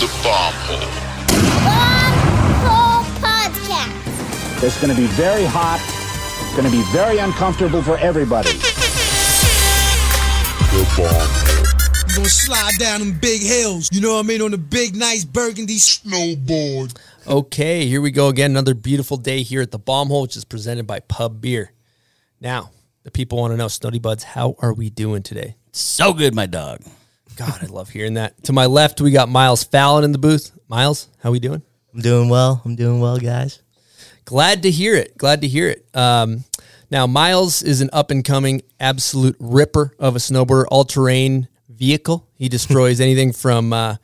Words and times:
the 0.00 0.06
bomb 0.22 0.54
hole. 0.66 0.90
Bomb 1.64 2.14
Hole 2.64 3.04
Podcast. 3.22 4.62
It's 4.62 4.80
going 4.80 4.94
to 4.94 5.00
be 5.00 5.06
very 5.08 5.44
hot. 5.44 5.80
It's 6.42 6.56
going 6.56 6.64
to 6.64 6.72
be 6.72 6.82
very 6.92 7.18
uncomfortable 7.18 7.82
for 7.82 7.96
everybody. 7.98 8.50
The 10.72 10.84
bomb 10.96 11.08
hole. 11.08 11.64
Gonna 12.14 12.28
slide 12.28 12.74
down 12.78 13.00
them 13.00 13.18
big 13.18 13.42
hills, 13.42 13.88
you 13.92 14.00
know 14.00 14.14
what 14.14 14.24
I 14.24 14.28
mean, 14.28 14.40
on 14.40 14.52
the 14.52 14.58
big, 14.58 14.94
nice 14.94 15.24
burgundy 15.24 15.78
snowboard. 15.78 16.96
Okay, 17.26 17.86
here 17.86 18.00
we 18.00 18.12
go 18.12 18.28
again. 18.28 18.52
Another 18.52 18.74
beautiful 18.74 19.16
day 19.16 19.42
here 19.42 19.60
at 19.60 19.72
the 19.72 19.80
Bomb 19.80 20.10
Hole, 20.10 20.22
which 20.22 20.36
is 20.36 20.44
presented 20.44 20.86
by 20.86 21.00
Pub 21.00 21.40
Beer. 21.40 21.72
Now, 22.40 22.70
the 23.02 23.10
people 23.10 23.38
want 23.38 23.52
to 23.52 23.56
know, 23.56 23.66
Snowdy 23.66 24.00
Buds, 24.00 24.22
how 24.22 24.54
are 24.60 24.72
we 24.72 24.90
doing 24.90 25.24
today? 25.24 25.56
So 25.72 26.12
good, 26.12 26.36
my 26.36 26.46
dog. 26.46 26.82
God, 27.36 27.62
I 27.62 27.66
love 27.66 27.90
hearing 27.90 28.14
that. 28.14 28.42
To 28.44 28.52
my 28.52 28.66
left, 28.66 29.00
we 29.00 29.10
got 29.10 29.28
Miles 29.28 29.64
Fallon 29.64 30.04
in 30.04 30.12
the 30.12 30.18
booth. 30.18 30.52
Miles, 30.68 31.08
how 31.20 31.30
are 31.30 31.32
we 31.32 31.40
doing? 31.40 31.62
I'm 31.92 32.00
doing 32.00 32.28
well. 32.28 32.62
I'm 32.64 32.76
doing 32.76 33.00
well, 33.00 33.18
guys. 33.18 33.60
Glad 34.24 34.62
to 34.62 34.70
hear 34.70 34.94
it. 34.94 35.18
Glad 35.18 35.40
to 35.40 35.48
hear 35.48 35.68
it. 35.68 35.86
Um, 35.94 36.44
now, 36.90 37.06
Miles 37.06 37.62
is 37.62 37.80
an 37.80 37.90
up 37.92 38.10
and 38.10 38.24
coming 38.24 38.62
absolute 38.78 39.36
ripper 39.40 39.94
of 39.98 40.14
a 40.14 40.18
snowboarder, 40.18 40.66
all 40.70 40.84
terrain 40.84 41.48
vehicle. 41.68 42.28
He 42.34 42.48
destroys 42.48 43.00
anything 43.02 43.32
from 43.32 43.72
uh, 43.72 43.96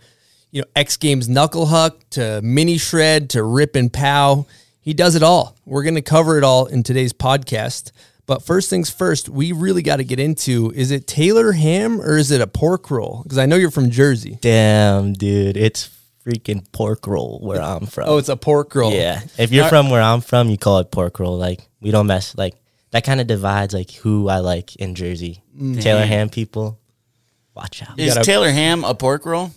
you 0.51 0.63
know 0.63 0.69
X 0.75 0.97
Games 0.97 1.29
knuckle 1.29 1.67
huck 1.67 1.99
to 2.11 2.41
mini 2.43 2.79
shred 2.79 3.31
to 3.31 3.43
rip 3.45 3.77
and 3.77 3.93
pow. 3.93 4.47
He 4.81 4.93
does 4.95 5.15
it 5.15 5.23
all. 5.23 5.57
We're 5.65 5.85
going 5.85 5.95
to 5.95 6.03
cover 6.03 6.37
it 6.37 6.45
all 6.45 6.67
in 6.67 6.83
today's 6.83 7.13
podcast. 7.13 7.93
But 8.31 8.45
first 8.45 8.71
things 8.71 8.89
first, 8.91 9.29
we 9.29 9.51
really 9.51 9.83
got 9.83 9.97
to 9.97 10.05
get 10.05 10.21
into 10.21 10.71
is 10.77 10.93
it 10.93 11.09
Taylor 11.09 11.51
ham 11.51 12.01
or 12.01 12.17
is 12.17 12.31
it 12.31 12.41
a 12.41 12.47
pork 12.47 12.89
roll? 12.89 13.25
Because 13.25 13.39
I 13.39 13.47
know 13.47 13.57
you're 13.57 13.73
from 13.73 13.91
Jersey. 13.91 14.39
Damn, 14.41 15.15
dude, 15.15 15.57
it's 15.57 15.91
freaking 16.25 16.65
pork 16.71 17.09
roll 17.09 17.41
where 17.43 17.61
I'm 17.61 17.87
from. 17.87 18.09
Oh, 18.09 18.19
it's 18.19 18.29
a 18.29 18.37
pork 18.37 18.73
roll. 18.77 18.93
yeah. 18.93 19.23
If 19.37 19.51
you're 19.51 19.67
from 19.69 19.91
where 19.91 20.01
I'm 20.01 20.21
from, 20.21 20.49
you 20.49 20.57
call 20.59 20.79
it 20.79 20.93
pork 20.93 21.19
roll. 21.19 21.39
Like 21.39 21.61
we 21.81 21.91
don't 21.91 22.07
mess. 22.07 22.37
Like 22.39 22.55
that 22.93 23.03
kind 23.03 23.21
of 23.21 23.27
divides 23.27 23.75
like 23.75 23.91
who 23.91 24.29
I 24.29 24.39
like 24.39 24.77
in 24.77 24.95
Jersey. 24.95 25.43
Mm. 25.59 25.83
Taylor 25.83 26.07
ham 26.07 26.29
people, 26.29 26.79
watch 27.57 27.83
out. 27.83 27.99
Is 27.99 28.15
gotta- 28.15 28.25
Taylor 28.25 28.53
ham 28.53 28.85
a 28.85 28.95
pork 28.95 29.27
roll? 29.27 29.51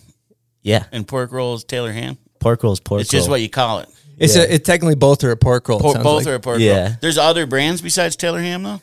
Yeah, 0.62 0.84
And 0.90 1.06
pork 1.06 1.30
roll 1.30 1.54
is 1.54 1.62
Taylor 1.62 1.92
ham? 1.92 2.18
pork 2.40 2.64
roll 2.64 2.72
is 2.72 2.80
pork 2.80 3.02
It's 3.02 3.14
roll. 3.14 3.20
just 3.20 3.30
what 3.30 3.40
you 3.40 3.48
call 3.48 3.78
it. 3.78 3.88
It's 4.18 4.36
Yeah. 4.36 4.42
a, 4.42 4.46
it 4.46 4.64
technically 4.64 4.94
both 4.94 5.22
are 5.24 5.30
a 5.30 5.36
pork 5.36 5.68
roll. 5.68 5.78
it 5.78 5.82
Por- 5.82 5.94
both 6.02 6.24
like. 6.24 6.32
are 6.32 6.34
a 6.36 6.40
pork 6.40 6.58
Yeah. 6.60 6.82
roll. 6.88 6.92
There's 7.00 7.18
other 7.18 7.46
brands 7.46 7.80
besides 7.80 8.16
Taylor 8.16 8.40
ham, 8.40 8.62
though? 8.62 8.80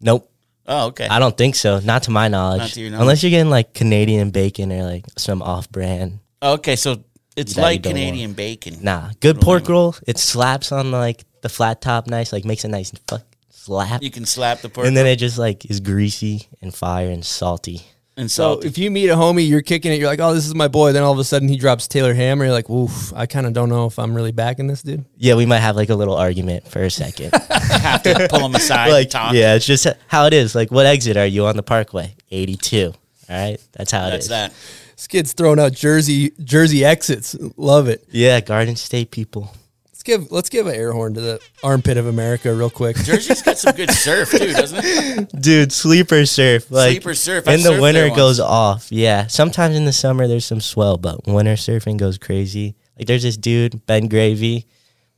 nope. 0.00 0.26
Oh, 0.66 0.86
okay. 0.88 1.08
I 1.08 1.18
don't 1.18 1.36
think 1.36 1.56
so. 1.56 1.80
Not 1.80 2.04
to 2.04 2.12
my 2.12 2.28
knowledge. 2.28 2.60
Not 2.60 2.70
to 2.70 2.80
your 2.80 2.90
knowledge. 2.90 3.02
Unless 3.02 3.22
you're 3.24 3.30
getting 3.30 3.50
like 3.50 3.74
Canadian 3.74 4.30
bacon 4.30 4.70
or 4.72 4.84
like 4.84 5.04
some 5.18 5.42
off-brand. 5.42 6.20
okay, 6.42 6.76
so 6.76 7.02
it's 7.36 7.56
like 7.56 7.82
don't 7.82 7.92
Canadian 7.94 8.34
bacon. 8.34 8.78
Nah, 8.82 9.10
good 9.20 9.40
pork 9.40 9.68
roll. 9.68 9.96
It 10.06 10.18
slaps 10.18 10.70
on 10.70 10.92
like 10.92 11.24
the 11.42 11.48
flat 11.48 11.80
top, 11.80 12.06
nice. 12.06 12.32
Like 12.32 12.44
makes 12.44 12.64
a 12.64 12.68
nice 12.68 12.92
fuck 13.08 13.22
slap. 13.50 14.02
You 14.02 14.10
can 14.12 14.26
slap 14.26 14.60
the 14.60 14.68
pork 14.68 14.86
and 14.86 14.96
then 14.96 15.06
it 15.06 15.16
just 15.16 15.38
like 15.38 15.68
is 15.68 15.80
greasy 15.80 16.46
and 16.62 16.72
fire 16.72 17.08
and 17.10 17.24
salty. 17.24 17.82
And 18.20 18.30
So 18.30 18.54
salty. 18.54 18.68
if 18.68 18.78
you 18.78 18.90
meet 18.90 19.08
a 19.08 19.14
homie, 19.14 19.48
you're 19.48 19.62
kicking 19.62 19.92
it, 19.92 19.98
you're 19.98 20.08
like, 20.08 20.20
oh, 20.20 20.34
this 20.34 20.46
is 20.46 20.54
my 20.54 20.68
boy. 20.68 20.92
Then 20.92 21.02
all 21.02 21.12
of 21.12 21.18
a 21.18 21.24
sudden 21.24 21.48
he 21.48 21.56
drops 21.56 21.88
Taylor 21.88 22.14
Ham, 22.14 22.40
and 22.40 22.46
you're 22.46 22.54
like, 22.54 22.70
oof, 22.70 23.12
I 23.14 23.26
kind 23.26 23.46
of 23.46 23.52
don't 23.52 23.68
know 23.68 23.86
if 23.86 23.98
I'm 23.98 24.14
really 24.14 24.32
backing 24.32 24.66
this 24.66 24.82
dude. 24.82 25.04
Yeah, 25.16 25.34
we 25.34 25.46
might 25.46 25.58
have 25.58 25.76
like 25.76 25.88
a 25.90 25.94
little 25.94 26.14
argument 26.16 26.68
for 26.68 26.82
a 26.82 26.90
second. 26.90 27.34
have 27.50 28.02
to 28.04 28.28
pull 28.30 28.44
him 28.46 28.54
aside 28.54 28.84
and 28.84 28.92
like, 28.92 29.10
talk. 29.10 29.34
yeah, 29.34 29.54
it's 29.54 29.66
just 29.66 29.86
how 30.06 30.26
it 30.26 30.32
is. 30.34 30.54
Like, 30.54 30.70
what 30.70 30.86
exit 30.86 31.16
are 31.16 31.26
you 31.26 31.46
on 31.46 31.56
the 31.56 31.62
Parkway? 31.62 32.14
Eighty-two. 32.30 32.92
All 33.28 33.36
right, 33.36 33.58
that's 33.72 33.92
how 33.92 34.06
it 34.08 34.10
That's 34.10 34.24
is. 34.24 34.28
that. 34.30 34.52
This 34.96 35.06
kid's 35.06 35.32
throwing 35.32 35.58
out 35.58 35.72
Jersey 35.72 36.32
Jersey 36.44 36.84
exits. 36.84 37.34
Love 37.56 37.88
it. 37.88 38.04
Yeah, 38.10 38.40
Garden 38.40 38.76
State 38.76 39.10
people. 39.10 39.54
Let's 40.00 40.18
give 40.18 40.32
let's 40.32 40.48
give 40.48 40.66
an 40.66 40.74
air 40.74 40.92
horn 40.92 41.12
to 41.12 41.20
the 41.20 41.40
armpit 41.62 41.98
of 41.98 42.06
America 42.06 42.54
real 42.54 42.70
quick. 42.70 42.96
Jersey's 43.04 43.42
got 43.42 43.58
some 43.58 43.76
good 43.76 43.90
surf, 43.90 44.30
too, 44.30 44.50
doesn't 44.50 44.80
it? 44.82 45.28
Dude, 45.42 45.72
sleeper 45.72 46.24
surf. 46.24 46.70
Like 46.70 46.92
Sleeper 46.92 47.12
surf. 47.12 47.46
I 47.46 47.52
In 47.52 47.62
the 47.62 47.78
winter, 47.78 48.06
it 48.06 48.16
goes 48.16 48.40
off. 48.40 48.90
Yeah, 48.90 49.26
sometimes 49.26 49.76
in 49.76 49.84
the 49.84 49.92
summer 49.92 50.26
there's 50.26 50.46
some 50.46 50.62
swell, 50.62 50.96
but 50.96 51.26
winter 51.26 51.52
surfing 51.52 51.98
goes 51.98 52.16
crazy. 52.16 52.76
Like 52.98 53.08
there's 53.08 53.24
this 53.24 53.36
dude 53.36 53.84
Ben 53.84 54.08
Gravy. 54.08 54.64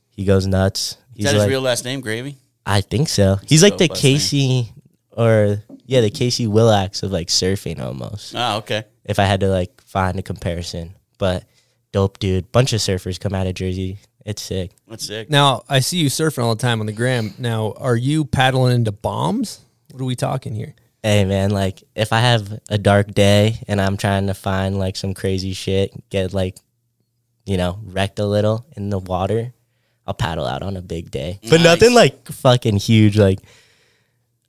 He 0.09 0.25
goes 0.25 0.45
nuts. 0.45 0.97
Is 1.15 1.15
He's 1.15 1.25
that 1.27 1.35
his 1.35 1.47
real 1.47 1.61
last 1.61 1.85
name, 1.85 2.01
Gravy? 2.01 2.35
I 2.65 2.81
think 2.81 3.07
so. 3.07 3.37
He's 3.47 3.63
like 3.63 3.77
the 3.77 3.87
last 3.87 4.03
name. 4.03 4.15
Casey 4.15 4.73
or 5.11 5.63
yeah, 5.85 6.01
the 6.01 6.09
Casey 6.09 6.45
Willax 6.45 7.03
of 7.03 7.11
like 7.13 7.29
surfing 7.29 7.79
almost. 7.79 8.35
Oh, 8.35 8.57
okay. 8.57 8.83
If 9.05 9.17
I 9.17 9.23
had 9.23 9.39
to 9.39 9.47
like 9.47 9.81
find 9.81 10.19
a 10.19 10.21
comparison, 10.21 10.95
but 11.17 11.45
dope 11.93 12.19
dude. 12.19 12.51
Bunch 12.51 12.73
of 12.73 12.81
surfers 12.81 13.17
come 13.17 13.33
out 13.33 13.47
of 13.47 13.53
Jersey. 13.53 13.99
It's 14.25 14.41
sick. 14.41 14.71
That's 14.87 15.05
sick. 15.05 15.29
Now 15.29 15.63
I 15.67 15.79
see 15.79 15.97
you 15.97 16.07
surfing 16.09 16.43
all 16.43 16.55
the 16.55 16.61
time 16.61 16.79
on 16.79 16.85
the 16.85 16.93
gram. 16.93 17.33
Now, 17.37 17.73
are 17.77 17.95
you 17.95 18.23
paddling 18.25 18.73
into 18.75 18.91
bombs? 18.91 19.59
What 19.91 20.01
are 20.01 20.05
we 20.05 20.15
talking 20.15 20.55
here? 20.55 20.73
Hey 21.03 21.25
man, 21.25 21.49
like 21.51 21.83
if 21.95 22.13
I 22.13 22.19
have 22.21 22.59
a 22.69 22.77
dark 22.77 23.13
day 23.13 23.59
and 23.67 23.81
I'm 23.81 23.97
trying 23.97 24.27
to 24.27 24.33
find 24.33 24.79
like 24.79 24.95
some 24.95 25.13
crazy 25.13 25.51
shit, 25.53 25.91
get 26.09 26.33
like, 26.33 26.55
you 27.45 27.57
know, 27.57 27.79
wrecked 27.83 28.19
a 28.19 28.25
little 28.25 28.65
in 28.77 28.89
the 28.89 28.99
water, 28.99 29.53
I'll 30.07 30.13
paddle 30.13 30.45
out 30.47 30.63
on 30.63 30.77
a 30.77 30.81
big 30.81 31.11
day. 31.11 31.39
But 31.43 31.57
Nice. 31.59 31.63
nothing 31.65 31.93
like 31.93 32.25
fucking 32.29 32.77
huge. 32.77 33.17
Like, 33.17 33.39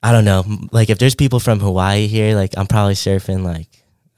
I 0.01 0.13
don't 0.13 0.23
know. 0.25 0.43
m- 0.45 0.69
Like 0.71 0.89
if 0.89 0.97
there's 0.99 1.15
people 1.15 1.41
from 1.41 1.59
Hawaii 1.59 2.07
here, 2.07 2.35
like 2.35 2.57
I'm 2.57 2.67
probably 2.67 2.93
surfing 2.95 3.43
like 3.43 3.67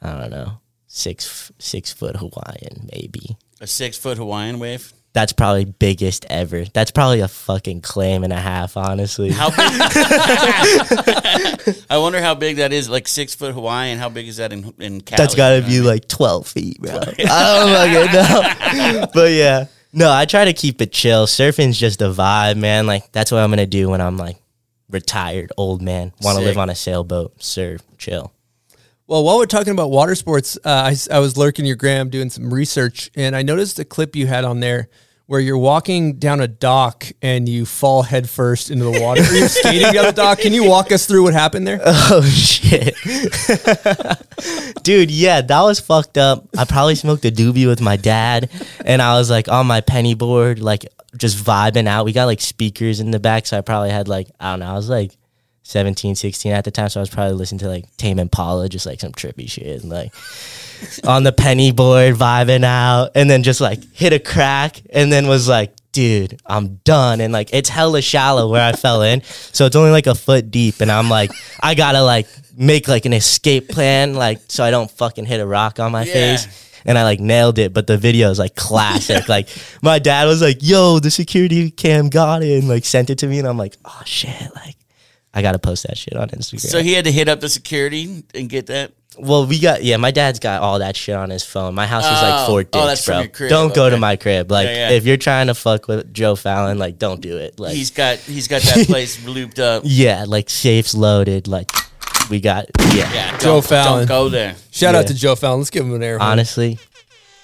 I 0.01 0.13
don't 0.19 0.29
know 0.29 0.59
six 0.85 1.51
six 1.57 1.91
foot 1.91 2.17
Hawaiian 2.17 2.87
maybe. 2.93 3.37
A 3.59 3.65
six 3.65 3.97
foot 3.97 4.17
Hawaiian 4.19 4.59
wave. 4.59 4.93
That's 5.17 5.33
probably 5.33 5.65
biggest 5.65 6.27
ever. 6.29 6.65
That's 6.65 6.91
probably 6.91 7.21
a 7.21 7.27
fucking 7.27 7.81
claim 7.81 8.23
and 8.23 8.31
a 8.31 8.39
half, 8.39 8.77
honestly. 8.77 9.31
How 9.31 9.49
big? 9.49 9.57
I 11.89 11.97
wonder 11.97 12.21
how 12.21 12.35
big 12.35 12.57
that 12.57 12.71
is. 12.71 12.87
Like 12.87 13.07
six 13.07 13.33
foot 13.33 13.55
Hawaiian. 13.55 13.97
How 13.97 14.09
big 14.09 14.27
is 14.27 14.37
that 14.37 14.53
in 14.53 14.75
in 14.77 15.01
Cali? 15.01 15.17
That's 15.17 15.33
got 15.33 15.55
to 15.55 15.61
be 15.61 15.77
I 15.77 15.79
mean? 15.79 15.85
like 15.85 16.07
12 16.07 16.47
feet, 16.47 16.79
bro. 16.79 16.91
I 16.93 17.01
don't 17.01 17.15
fucking 17.73 18.13
know. 18.93 19.07
but 19.11 19.31
yeah. 19.31 19.65
No, 19.91 20.13
I 20.13 20.25
try 20.25 20.45
to 20.45 20.53
keep 20.53 20.83
it 20.83 20.91
chill. 20.91 21.25
Surfing's 21.25 21.79
just 21.79 21.99
a 22.03 22.11
vibe, 22.11 22.57
man. 22.57 22.85
Like, 22.85 23.11
that's 23.11 23.31
what 23.31 23.41
I'm 23.41 23.49
going 23.49 23.57
to 23.57 23.65
do 23.65 23.89
when 23.89 24.01
I'm 24.01 24.17
like 24.17 24.37
retired, 24.87 25.51
old 25.57 25.81
man. 25.81 26.13
Want 26.21 26.37
to 26.37 26.43
live 26.43 26.59
on 26.59 26.69
a 26.69 26.75
sailboat, 26.75 27.41
surf, 27.41 27.81
chill. 27.97 28.31
Well, 29.07 29.23
while 29.23 29.39
we're 29.39 29.47
talking 29.47 29.73
about 29.73 29.89
water 29.89 30.13
sports, 30.13 30.59
uh, 30.63 30.69
I, 30.69 30.91
s- 30.91 31.09
I 31.09 31.17
was 31.17 31.37
lurking 31.37 31.65
your 31.65 31.75
gram 31.75 32.09
doing 32.09 32.29
some 32.29 32.53
research, 32.53 33.09
and 33.15 33.35
I 33.35 33.41
noticed 33.41 33.79
a 33.79 33.85
clip 33.85 34.15
you 34.15 34.27
had 34.27 34.45
on 34.45 34.59
there 34.59 34.89
where 35.27 35.41
you're 35.41 35.57
walking 35.57 36.13
down 36.19 36.39
a 36.39 36.47
dock 36.47 37.05
and 37.21 37.47
you 37.47 37.65
fall 37.65 38.01
headfirst 38.01 38.71
into 38.71 38.85
the 38.85 39.01
water. 39.01 39.21
you're 39.35 39.49
skating 39.49 39.91
down 39.93 40.05
the 40.05 40.13
dock? 40.13 40.39
Can 40.39 40.53
you 40.53 40.63
walk 40.63 40.91
us 40.91 41.05
through 41.05 41.23
what 41.23 41.33
happened 41.33 41.67
there? 41.67 41.81
Oh, 42.09 42.21
shit. 42.23 42.95
Dude, 44.83 45.11
yeah, 45.11 45.41
that 45.41 45.61
was 45.61 45.79
fucked 45.79 46.17
up. 46.17 46.47
I 46.57 46.63
probably 46.63 46.95
smoked 46.95 47.25
a 47.25 47.31
doobie 47.31 47.67
with 47.67 47.81
my 47.81 47.97
dad, 47.97 48.49
and 48.85 49.01
I 49.01 49.17
was 49.17 49.29
like 49.29 49.49
on 49.49 49.67
my 49.67 49.81
penny 49.81 50.13
board, 50.13 50.59
like 50.59 50.85
just 51.17 51.37
vibing 51.37 51.87
out. 51.87 52.05
We 52.05 52.13
got 52.13 52.25
like 52.25 52.39
speakers 52.39 52.99
in 53.01 53.11
the 53.11 53.19
back, 53.19 53.45
so 53.45 53.57
I 53.57 53.61
probably 53.61 53.89
had 53.89 54.07
like, 54.07 54.29
I 54.39 54.51
don't 54.51 54.59
know, 54.59 54.67
I 54.67 54.73
was 54.73 54.89
like 54.89 55.11
17, 55.67 56.15
16 56.15 56.51
at 56.53 56.63
the 56.63 56.71
time, 56.71 56.89
so 56.89 56.99
I 56.99 57.01
was 57.01 57.09
probably 57.09 57.33
listening 57.35 57.59
to 57.59 57.67
like 57.67 57.85
Tame 57.97 58.19
Impala, 58.19 58.69
just 58.69 58.85
like 58.85 58.99
some 58.99 59.11
trippy 59.11 59.49
shit, 59.49 59.81
and 59.81 59.89
like 59.91 60.13
on 61.05 61.23
the 61.23 61.31
penny 61.31 61.71
board, 61.71 62.15
vibing 62.15 62.63
out, 62.63 63.11
and 63.15 63.29
then 63.29 63.43
just 63.43 63.59
like 63.61 63.79
hit 63.93 64.13
a 64.13 64.19
crack, 64.19 64.81
and 64.91 65.11
then 65.11 65.27
was 65.27 65.47
like, 65.49 65.73
dude, 65.91 66.39
I'm 66.45 66.75
done. 66.83 67.21
And 67.21 67.33
like, 67.33 67.49
it's 67.53 67.69
hella 67.69 68.01
shallow 68.01 68.49
where 68.49 68.63
I 68.63 68.73
fell 68.73 69.01
in. 69.01 69.23
So 69.23 69.65
it's 69.65 69.75
only 69.75 69.89
like 69.91 70.05
a 70.07 70.13
foot 70.15 70.51
deep. 70.51 70.79
And 70.79 70.91
I'm 70.91 71.09
like, 71.09 71.31
I 71.61 71.73
gotta 71.73 72.03
like 72.03 72.27
make 72.55 72.87
like 72.87 73.05
an 73.05 73.13
escape 73.13 73.67
plan, 73.69 74.13
like, 74.13 74.39
so 74.47 74.63
I 74.63 74.69
don't 74.71 74.91
fucking 74.91 75.25
hit 75.25 75.39
a 75.39 75.45
rock 75.47 75.79
on 75.79 75.91
my 75.91 76.03
Yeah. 76.03 76.13
face. 76.13 76.63
And 76.85 76.97
I 76.97 77.03
like 77.03 77.19
nailed 77.19 77.57
it, 77.59 77.73
but 77.73 77.87
the 77.87 77.97
video 77.97 78.29
is 78.29 78.39
like 78.39 78.55
classic. 78.55 79.27
like 79.35 79.49
my 79.81 79.99
dad 79.99 80.25
was 80.25 80.41
like, 80.41 80.59
"Yo, 80.61 80.99
the 80.99 81.11
security 81.11 81.69
cam 81.71 82.07
got 82.07 82.43
it," 82.43 82.59
and 82.59 82.69
like 82.69 82.85
sent 82.85 83.09
it 83.09 83.17
to 83.17 83.27
me, 83.27 83.39
and 83.39 83.47
I'm 83.47 83.57
like, 83.57 83.75
"Oh 83.83 84.01
shit!" 84.05 84.55
Like, 84.55 84.75
I 85.33 85.41
gotta 85.41 85.59
post 85.59 85.85
that 85.87 85.97
shit 85.97 86.15
on 86.15 86.29
Instagram. 86.29 86.59
So 86.61 86.81
he 86.81 86.93
had 86.93 87.05
to 87.05 87.11
hit 87.11 87.27
up 87.29 87.39
the 87.41 87.49
security 87.49 88.23
and 88.33 88.49
get 88.49 88.67
that. 88.67 88.93
Well, 89.19 89.47
we 89.47 89.59
got 89.59 89.83
yeah. 89.83 89.97
My 89.97 90.11
dad's 90.11 90.39
got 90.39 90.61
all 90.61 90.79
that 90.79 90.95
shit 90.95 91.15
on 91.15 91.29
his 91.31 91.43
phone. 91.43 91.73
My 91.75 91.87
house 91.87 92.05
is 92.05 92.11
like 92.11 92.43
Oh. 92.43 92.47
Fort 92.47 92.69
Oh, 92.73 92.79
Dix, 92.81 92.87
that's 92.87 93.05
from 93.05 93.13
bro. 93.13 93.19
your 93.21 93.29
crib. 93.29 93.49
Don't 93.49 93.73
go 93.73 93.89
to 93.89 93.97
my 93.97 94.15
crib. 94.15 94.51
Like, 94.51 94.67
Yeah, 94.67 94.89
yeah. 94.89 94.95
if 94.95 95.05
you're 95.05 95.17
trying 95.17 95.47
to 95.47 95.55
fuck 95.55 95.87
with 95.87 96.13
Joe 96.13 96.35
Fallon, 96.35 96.77
like, 96.77 96.99
don't 96.99 97.19
do 97.19 97.37
it. 97.37 97.59
Like, 97.59 97.73
He's 97.75 97.89
got 97.91 98.17
he's 98.19 98.47
got 98.47 98.61
that 98.63 98.85
place 98.87 99.23
looped 99.25 99.57
up. 99.59 99.83
yeah, 99.85 100.25
like 100.27 100.49
safes 100.49 100.93
loaded. 100.93 101.47
Like, 101.47 101.71
we 102.29 102.39
got 102.39 102.65
yeah. 102.93 103.11
Yeah, 103.13 103.31
don't, 103.31 103.41
Joe 103.41 103.61
Fallon. 103.61 104.07
Don't 104.07 104.07
go 104.07 104.29
there. 104.29 104.55
Shout 104.71 104.93
out 104.95 105.07
to 105.07 105.13
Joe 105.15 105.35
Fallon. 105.35 105.59
Let's 105.59 105.71
give 105.71 105.85
him 105.85 105.93
an 105.95 106.03
air 106.03 106.19
horn. 106.19 106.31
Honestly, 106.31 106.77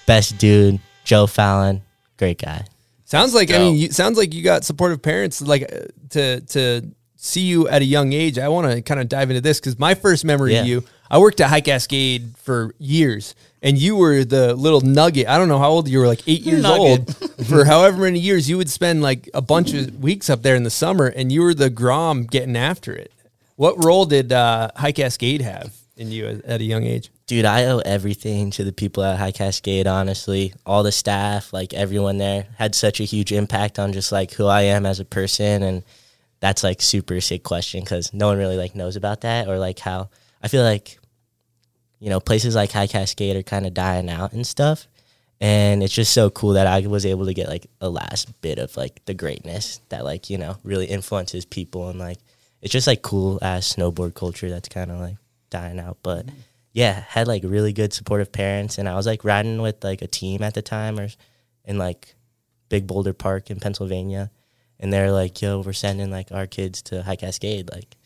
best 0.06 0.38
dude, 0.38 0.78
Joe 1.04 1.26
Fallon, 1.26 1.82
great 2.18 2.38
guy. 2.38 2.64
Sounds 3.04 3.34
like 3.34 3.50
I 3.52 3.58
mean, 3.58 3.76
you, 3.76 3.90
sounds 3.90 4.16
like 4.16 4.32
you 4.32 4.42
got 4.42 4.64
supportive 4.64 5.02
parents. 5.02 5.40
Like 5.42 5.62
uh, 5.64 5.86
to 6.10 6.40
to 6.40 6.82
see 7.24 7.40
you 7.40 7.66
at 7.68 7.82
a 7.82 7.84
young 7.84 8.12
age. 8.12 8.38
I 8.38 8.48
want 8.48 8.70
to 8.70 8.82
kind 8.82 9.00
of 9.00 9.08
dive 9.08 9.30
into 9.30 9.40
this 9.40 9.58
because 9.58 9.78
my 9.78 9.94
first 9.94 10.24
memory 10.24 10.56
of 10.56 10.66
you, 10.66 10.84
I 11.10 11.18
worked 11.18 11.40
at 11.40 11.48
High 11.48 11.62
Cascade 11.62 12.36
for 12.36 12.74
years, 12.78 13.34
and 13.62 13.78
you 13.78 13.96
were 13.96 14.24
the 14.24 14.54
little 14.54 14.82
nugget. 14.82 15.26
I 15.26 15.38
don't 15.38 15.48
know 15.48 15.58
how 15.58 15.70
old 15.70 15.88
you 15.88 15.98
were, 15.98 16.06
like 16.06 16.22
eight 16.26 16.42
years 16.42 16.62
Nugget. 16.62 17.22
old. 17.22 17.46
for 17.46 17.64
however 17.64 18.02
many 18.02 18.18
years, 18.18 18.48
you 18.48 18.56
would 18.58 18.70
spend 18.70 19.02
like 19.02 19.28
a 19.32 19.40
bunch 19.40 19.72
of 19.72 20.02
weeks 20.02 20.28
up 20.28 20.42
there 20.42 20.54
in 20.54 20.64
the 20.64 20.70
summer, 20.70 21.06
and 21.06 21.32
you 21.32 21.42
were 21.42 21.54
the 21.54 21.70
Grom 21.70 22.24
getting 22.24 22.56
after 22.56 22.92
it. 22.92 23.10
What 23.56 23.82
role 23.82 24.04
did 24.04 24.32
uh, 24.32 24.70
High 24.76 24.92
Cascade 24.92 25.40
have 25.40 25.74
in 25.96 26.10
you 26.10 26.42
at 26.44 26.60
a 26.60 26.64
young 26.64 26.84
age? 26.84 27.10
Dude, 27.26 27.46
I 27.46 27.64
owe 27.66 27.78
everything 27.78 28.50
to 28.52 28.64
the 28.64 28.72
people 28.72 29.02
at 29.02 29.18
High 29.18 29.32
Cascade, 29.32 29.86
honestly. 29.86 30.52
All 30.66 30.82
the 30.82 30.92
staff, 30.92 31.52
like 31.54 31.72
everyone 31.72 32.18
there, 32.18 32.46
had 32.58 32.74
such 32.74 33.00
a 33.00 33.04
huge 33.04 33.32
impact 33.32 33.78
on 33.78 33.94
just 33.94 34.12
like 34.12 34.32
who 34.32 34.46
I 34.46 34.62
am 34.62 34.84
as 34.84 35.00
a 35.00 35.06
person. 35.06 35.62
And 35.62 35.84
that's 36.40 36.62
like 36.62 36.82
super 36.82 37.20
sick 37.20 37.42
question 37.42 37.80
because 37.80 38.12
no 38.12 38.28
one 38.28 38.38
really 38.38 38.56
like 38.56 38.74
knows 38.74 38.96
about 38.96 39.22
that 39.22 39.48
or 39.48 39.58
like 39.58 39.78
how 39.78 40.10
I 40.42 40.48
feel 40.48 40.62
like, 40.62 40.98
you 42.00 42.10
know, 42.10 42.20
places 42.20 42.54
like 42.54 42.72
High 42.72 42.86
Cascade 42.86 43.36
are 43.36 43.42
kind 43.42 43.66
of 43.66 43.74
dying 43.74 44.10
out 44.10 44.32
and 44.32 44.46
stuff. 44.46 44.86
And 45.40 45.82
it's 45.82 45.94
just 45.94 46.12
so 46.12 46.30
cool 46.30 46.52
that 46.52 46.66
I 46.66 46.86
was 46.86 47.04
able 47.06 47.26
to 47.26 47.34
get 47.34 47.48
like 47.48 47.66
a 47.80 47.88
last 47.88 48.40
bit 48.40 48.58
of 48.58 48.76
like 48.76 49.04
the 49.04 49.14
greatness 49.14 49.80
that 49.88 50.04
like, 50.04 50.30
you 50.30 50.38
know, 50.38 50.56
really 50.62 50.86
influences 50.86 51.44
people 51.44 51.88
and 51.88 51.98
like 51.98 52.18
it's 52.64 52.72
just 52.72 52.86
like 52.86 53.02
cool 53.02 53.38
ass 53.42 53.74
snowboard 53.74 54.14
culture 54.14 54.48
that's 54.48 54.70
kind 54.70 54.90
of 54.90 54.98
like 54.98 55.16
dying 55.50 55.78
out. 55.78 55.98
But 56.02 56.26
mm-hmm. 56.26 56.38
yeah, 56.72 57.04
had 57.08 57.28
like 57.28 57.42
really 57.44 57.74
good 57.74 57.92
supportive 57.92 58.32
parents, 58.32 58.78
and 58.78 58.88
I 58.88 58.94
was 58.96 59.06
like 59.06 59.22
riding 59.22 59.60
with 59.60 59.84
like 59.84 60.00
a 60.00 60.06
team 60.06 60.42
at 60.42 60.54
the 60.54 60.62
time, 60.62 60.98
or 60.98 61.08
in 61.66 61.76
like 61.76 62.14
Big 62.70 62.86
Boulder 62.86 63.12
Park 63.12 63.50
in 63.50 63.60
Pennsylvania, 63.60 64.30
and 64.80 64.92
they're 64.92 65.12
like, 65.12 65.40
"Yo, 65.40 65.60
we're 65.60 65.72
sending 65.72 66.10
like 66.10 66.32
our 66.32 66.46
kids 66.46 66.82
to 66.82 67.02
High 67.02 67.16
Cascade. 67.16 67.70
Like, 67.70 67.96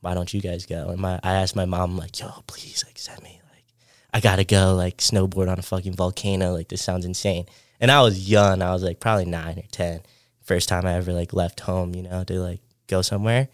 why 0.00 0.14
don't 0.14 0.32
you 0.32 0.40
guys 0.40 0.66
go?" 0.66 0.88
And 0.88 1.00
my 1.00 1.18
I 1.22 1.34
asked 1.34 1.56
my 1.56 1.64
mom 1.66 1.96
like, 1.96 2.18
"Yo, 2.18 2.30
please 2.46 2.84
like 2.86 2.98
send 2.98 3.22
me. 3.22 3.40
Like, 3.52 3.64
I 4.12 4.20
gotta 4.20 4.44
go 4.44 4.74
like 4.74 4.98
snowboard 4.98 5.50
on 5.50 5.58
a 5.58 5.62
fucking 5.62 5.94
volcano. 5.94 6.52
Like, 6.52 6.68
this 6.68 6.82
sounds 6.82 7.04
insane." 7.04 7.46
And 7.80 7.90
I 7.90 8.00
was 8.02 8.28
young. 8.30 8.62
I 8.62 8.72
was 8.72 8.82
like 8.82 9.00
probably 9.00 9.26
nine 9.26 9.58
or 9.58 9.68
ten. 9.70 10.00
First 10.42 10.68
time 10.68 10.86
I 10.86 10.94
ever 10.94 11.12
like 11.12 11.32
left 11.34 11.60
home, 11.60 11.94
you 11.94 12.02
know, 12.02 12.24
to 12.24 12.40
like 12.40 12.60
go 12.86 13.02
somewhere. 13.02 13.48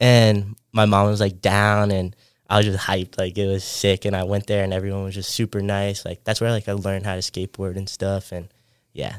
And 0.00 0.56
my 0.72 0.86
mom 0.86 1.06
was 1.08 1.20
like 1.20 1.40
down 1.40 1.90
and 1.92 2.16
I 2.50 2.56
was 2.56 2.66
just 2.66 2.78
hyped. 2.80 3.18
Like 3.18 3.38
it 3.38 3.46
was 3.46 3.62
sick. 3.62 4.04
And 4.04 4.16
I 4.16 4.24
went 4.24 4.46
there 4.46 4.64
and 4.64 4.72
everyone 4.72 5.04
was 5.04 5.14
just 5.14 5.30
super 5.30 5.62
nice. 5.62 6.04
Like 6.04 6.24
that's 6.24 6.40
where 6.40 6.50
like 6.50 6.68
I 6.68 6.72
learned 6.72 7.06
how 7.06 7.14
to 7.14 7.20
skateboard 7.20 7.76
and 7.76 7.88
stuff. 7.88 8.32
And 8.32 8.48
yeah, 8.92 9.16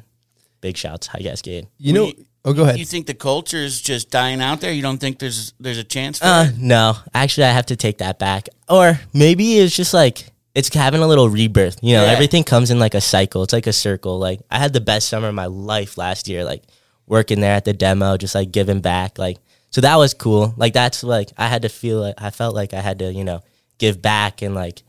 big 0.60 0.76
shouts, 0.76 1.08
High 1.08 1.22
Cascade. 1.22 1.68
You 1.78 1.94
know, 1.94 2.06
you- 2.08 2.26
oh, 2.46 2.54
go 2.54 2.64
ahead. 2.64 2.78
You 2.80 2.86
think 2.86 3.08
the 3.08 3.14
culture 3.14 3.58
is 3.58 3.82
just 3.82 4.10
dying 4.12 4.42
out 4.42 4.62
there? 4.62 4.72
You 4.72 4.82
don't 4.82 4.98
think 5.00 5.20
there's 5.20 5.54
there's 5.60 5.78
a 5.78 5.84
chance 5.84 6.20
for 6.20 6.26
Uh, 6.26 6.46
it? 6.46 6.58
no, 6.58 6.96
actually, 7.14 7.46
I 7.46 7.52
have 7.52 7.68
to 7.68 7.76
take 7.76 7.98
that 8.00 8.20
back. 8.20 8.50
Or 8.70 9.00
maybe 9.14 9.58
it's 9.60 9.76
just 9.76 9.94
like 9.94 10.26
it's 10.56 10.74
having 10.74 11.02
a 11.02 11.08
little 11.08 11.30
rebirth. 11.30 11.78
You 11.82 11.94
know, 11.96 12.06
Yeah. 12.06 12.12
everything 12.12 12.44
comes 12.44 12.70
in 12.72 12.80
like 12.80 12.94
a 12.94 13.02
cycle. 13.02 13.44
It's 13.44 13.54
like 13.54 13.68
a 13.68 13.74
circle. 13.74 14.20
Like 14.20 14.42
I 14.52 14.60
had 14.60 14.74
the 14.74 14.82
best 14.82 15.10
summer 15.10 15.30
of 15.30 15.36
my 15.36 15.48
life 15.48 15.98
last 15.98 16.28
year. 16.28 16.44
Like 16.44 16.64
working 17.08 17.40
there 17.42 17.54
at 17.56 17.66
the 17.66 17.74
demo, 17.74 18.18
just 18.18 18.36
like 18.36 18.52
giving 18.52 18.80
back. 18.82 19.18
Like 19.18 19.38
so 19.72 19.82
that 19.82 19.96
was 19.96 20.14
cool. 20.14 20.54
Like 20.58 20.74
that's 20.74 21.04
like 21.04 21.30
I 21.38 21.48
had 21.48 21.64
to 21.64 21.70
feel 21.70 22.00
like 22.02 22.16
I 22.18 22.30
felt 22.30 22.54
like 22.56 22.74
I 22.74 22.82
had 22.82 23.00
to 23.00 23.12
you 23.12 23.24
know 23.24 23.42
give 23.80 24.02
back 24.02 24.42
and 24.42 24.54
like 24.54 24.84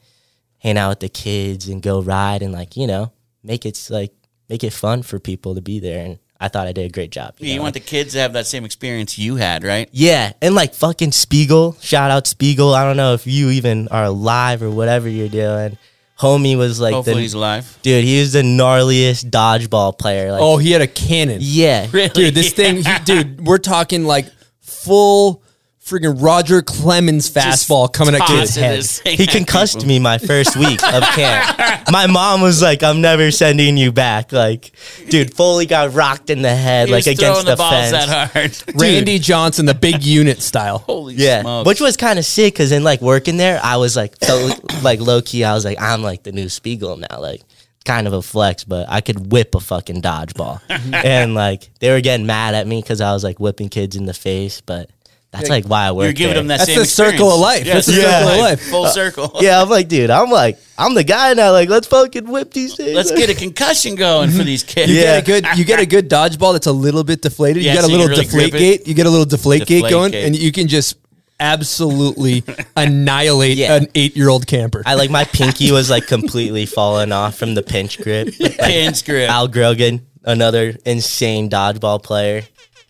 hang 0.59 0.77
out 0.79 0.91
with 0.91 1.01
the 1.01 1.09
kids 1.09 1.69
and 1.69 1.83
go 1.83 2.03
ride 2.03 2.43
and 2.43 2.53
like 2.53 2.77
you 2.77 2.87
know 2.87 3.13
make 3.43 3.65
it 3.67 3.87
like 3.91 4.13
make 4.49 4.63
it 4.65 4.73
fun 4.73 5.03
for 5.03 5.19
people 5.19 5.55
to 5.55 5.61
be 5.63 5.79
there. 5.81 6.05
And 6.05 6.19
I 6.45 6.49
thought 6.49 6.67
I 6.67 6.73
did 6.73 6.85
a 6.85 6.91
great 6.91 7.11
job. 7.11 7.35
You, 7.39 7.57
know? 7.57 7.63
want 7.63 7.73
the 7.73 7.81
kids 7.81 8.13
to 8.13 8.19
have 8.19 8.35
that 8.35 8.47
same 8.47 8.67
experience 8.67 9.19
you 9.19 9.37
had, 9.37 9.65
right? 9.65 9.89
Yeah, 9.93 10.35
and 10.43 10.55
like 10.55 10.75
fucking 10.75 11.13
Spiegel, 11.13 11.77
shout 11.81 12.11
out 12.11 12.27
Spiegel. 12.27 12.75
I 12.75 12.85
don't 12.85 12.99
know 12.99 13.15
if 13.15 13.27
you 13.27 13.49
even 13.49 13.89
are 13.89 14.05
alive 14.05 14.63
or 14.63 14.71
whatever 14.71 15.09
you're 15.09 15.31
doing. 15.31 15.79
Homie 16.19 16.57
was 16.57 16.79
like 16.79 16.93
Hopefully 16.93 17.17
the 17.17 17.21
he's 17.23 17.35
alive. 17.35 17.79
dude. 17.83 18.05
He 18.05 18.21
was 18.21 18.35
the 18.35 18.43
gnarliest 18.43 19.31
dodgeball 19.31 19.99
player. 19.99 20.33
Like, 20.33 20.43
oh, 20.43 20.59
he 20.59 20.71
had 20.71 20.83
a 20.83 20.87
cannon. 20.87 21.39
yeah, 21.41 21.89
really? 21.93 22.09
Dude, 22.11 22.35
this 22.35 22.53
thing, 22.53 22.77
he, 22.77 22.99
dude, 23.05 23.47
we're 23.47 23.59
talking 23.59 24.05
like 24.05 24.27
full 24.61 25.43
friggin' 25.85 26.21
Roger 26.23 26.63
Clemens 26.63 27.31
fastball 27.31 27.93
coming 27.93 28.15
at 28.15 28.23
kids' 28.27 28.51
tossing 28.51 28.63
heads. 28.63 29.01
he 29.01 29.25
at 29.25 29.29
concussed 29.29 29.85
me 29.87 29.99
my 29.99 30.19
first 30.19 30.57
week 30.57 30.83
of 30.83 31.03
camp. 31.15 31.89
My 31.91 32.07
mom 32.07 32.41
was 32.41 32.63
like, 32.63 32.83
"I'm 32.83 33.01
never 33.01 33.31
sending 33.31 33.77
you 33.77 33.93
back." 33.93 34.33
Like, 34.33 34.73
dude, 35.11 35.35
Foley 35.35 35.67
got 35.67 35.93
rocked 35.93 36.31
in 36.31 36.43
the 36.43 36.55
head, 36.55 36.89
He 36.89 36.93
like 36.95 37.01
was 37.07 37.07
against 37.19 37.43
throwing 37.43 37.45
the, 37.45 37.51
the, 37.53 37.57
balls 37.57 37.91
fence. 37.91 38.07
that 38.07 38.31
hard. 38.33 38.75
Randy 38.81 39.19
Johnson, 39.19 39.67
the 39.67 39.75
big 39.75 40.03
unit 40.03 40.41
style. 40.41 40.79
Holy 40.87 41.15
Yeah, 41.15 41.43
smokes. 41.43 41.67
which 41.67 41.81
was 41.81 41.97
kind 41.97 42.19
of 42.19 42.25
sick 42.25 42.55
because 42.55 42.73
in 42.73 42.83
like 42.83 43.01
working 43.03 43.37
there, 43.37 43.61
I 43.63 43.77
was 43.77 43.95
like 43.97 44.19
felt 44.19 44.83
like 44.83 45.01
low 45.01 45.21
key. 45.23 45.45
I 45.45 45.55
was 45.55 45.65
like, 45.65 45.81
I'm 45.81 46.03
like 46.03 46.23
the 46.23 46.33
new 46.33 46.49
Spiegel 46.49 46.97
now, 46.97 47.21
like 47.21 47.43
kind 47.85 48.07
of 48.07 48.15
a 48.15 48.23
flex, 48.23 48.65
but 48.65 48.89
I 48.89 49.03
could 49.03 49.31
whip 49.31 49.55
a 49.55 49.61
fucking 49.61 50.01
dodgeball, 50.01 50.61
and 50.95 51.35
like 51.35 51.69
they 51.81 51.91
were 51.91 52.01
getting 52.01 52.25
mad 52.25 52.55
at 52.55 52.67
me 52.67 52.81
because 52.81 53.03
I 53.03 53.13
was 53.13 53.23
like 53.23 53.39
whipping 53.39 53.69
kids 53.69 53.95
in 53.97 54.07
the 54.07 54.15
face, 54.15 54.63
but 54.63 54.89
that's 55.37 55.51
like 55.51 55.67
why 55.67 55.87
I 55.87 55.93
work. 55.93 56.05
You're 56.05 56.13
giving 56.13 56.35
there. 56.35 56.41
them 56.43 56.47
that 56.49 56.59
That's 56.59 56.71
same 56.71 56.79
the 56.81 56.87
circle 56.87 57.29
of 57.45 57.51
experience. 57.51 57.67
life. 57.67 57.75
That's 57.75 57.87
the 57.87 57.93
Yeah. 57.95 58.19
circle 58.21 58.35
of 58.35 58.39
life. 58.41 58.61
Full 58.71 58.87
circle. 58.89 59.33
Yeah, 59.43 59.61
I'm 59.63 59.69
like, 59.69 59.89
dude, 59.89 60.11
I'm 60.11 60.31
like, 60.31 60.59
I'm 60.79 60.95
the 60.95 61.05
guy 61.05 61.35
now. 61.35 61.53
Like, 61.53 61.69
let's 61.69 61.87
fucking 61.87 62.27
whip 62.31 62.53
these 62.53 62.75
things. 62.77 62.95
Let's 62.95 63.11
get 63.13 63.29
a 63.31 63.35
concussion 63.35 63.95
going 63.97 64.31
for 64.31 64.43
these 64.45 64.63
kids. 64.63 64.91
You 64.93 64.99
Yeah. 65.01 65.21
get 65.21 65.23
a 65.23 65.27
good 65.43 65.47
you 65.59 65.65
get 65.65 65.81
a 65.81 65.87
good 65.87 66.09
dodgeball 66.09 66.53
that's 66.53 66.67
a 66.67 66.73
little 66.73 67.05
bit 67.05 67.21
deflated. 67.23 67.63
Yeah, 67.63 67.73
you 67.73 67.77
got 67.79 67.85
a 67.85 67.87
so 67.87 67.93
you 67.93 67.99
little 67.99 68.09
really 68.11 68.25
deflate 68.25 68.53
gate. 68.53 68.87
You 68.87 68.95
get 68.95 69.07
a 69.07 69.11
little 69.11 69.27
deflate, 69.27 69.67
gate 69.67 69.89
going, 69.91 70.13
gate. 70.13 70.25
and 70.27 70.37
you 70.37 70.53
can 70.53 70.69
just 70.69 70.97
absolutely 71.41 72.45
annihilate 72.77 73.57
Yeah. 73.59 73.75
an 73.77 73.89
eight 73.95 74.17
year 74.17 74.29
old 74.29 74.47
camper. 74.47 74.83
I 74.87 74.95
like 74.95 75.11
my 75.11 75.25
pinky 75.25 75.73
was 75.73 75.91
like 75.91 76.07
completely 76.07 76.67
falling 76.67 77.13
off 77.13 77.37
from 77.37 77.55
the 77.55 77.63
pinch 77.63 78.01
grip. 78.01 78.29
Like, 78.39 78.59
Pin 78.59 78.95
script. 78.95 79.31
Al 79.31 79.49
Grogan, 79.49 80.07
another 80.25 80.77
insane 80.85 81.51
dodgeball 81.51 82.03
player, 82.03 82.43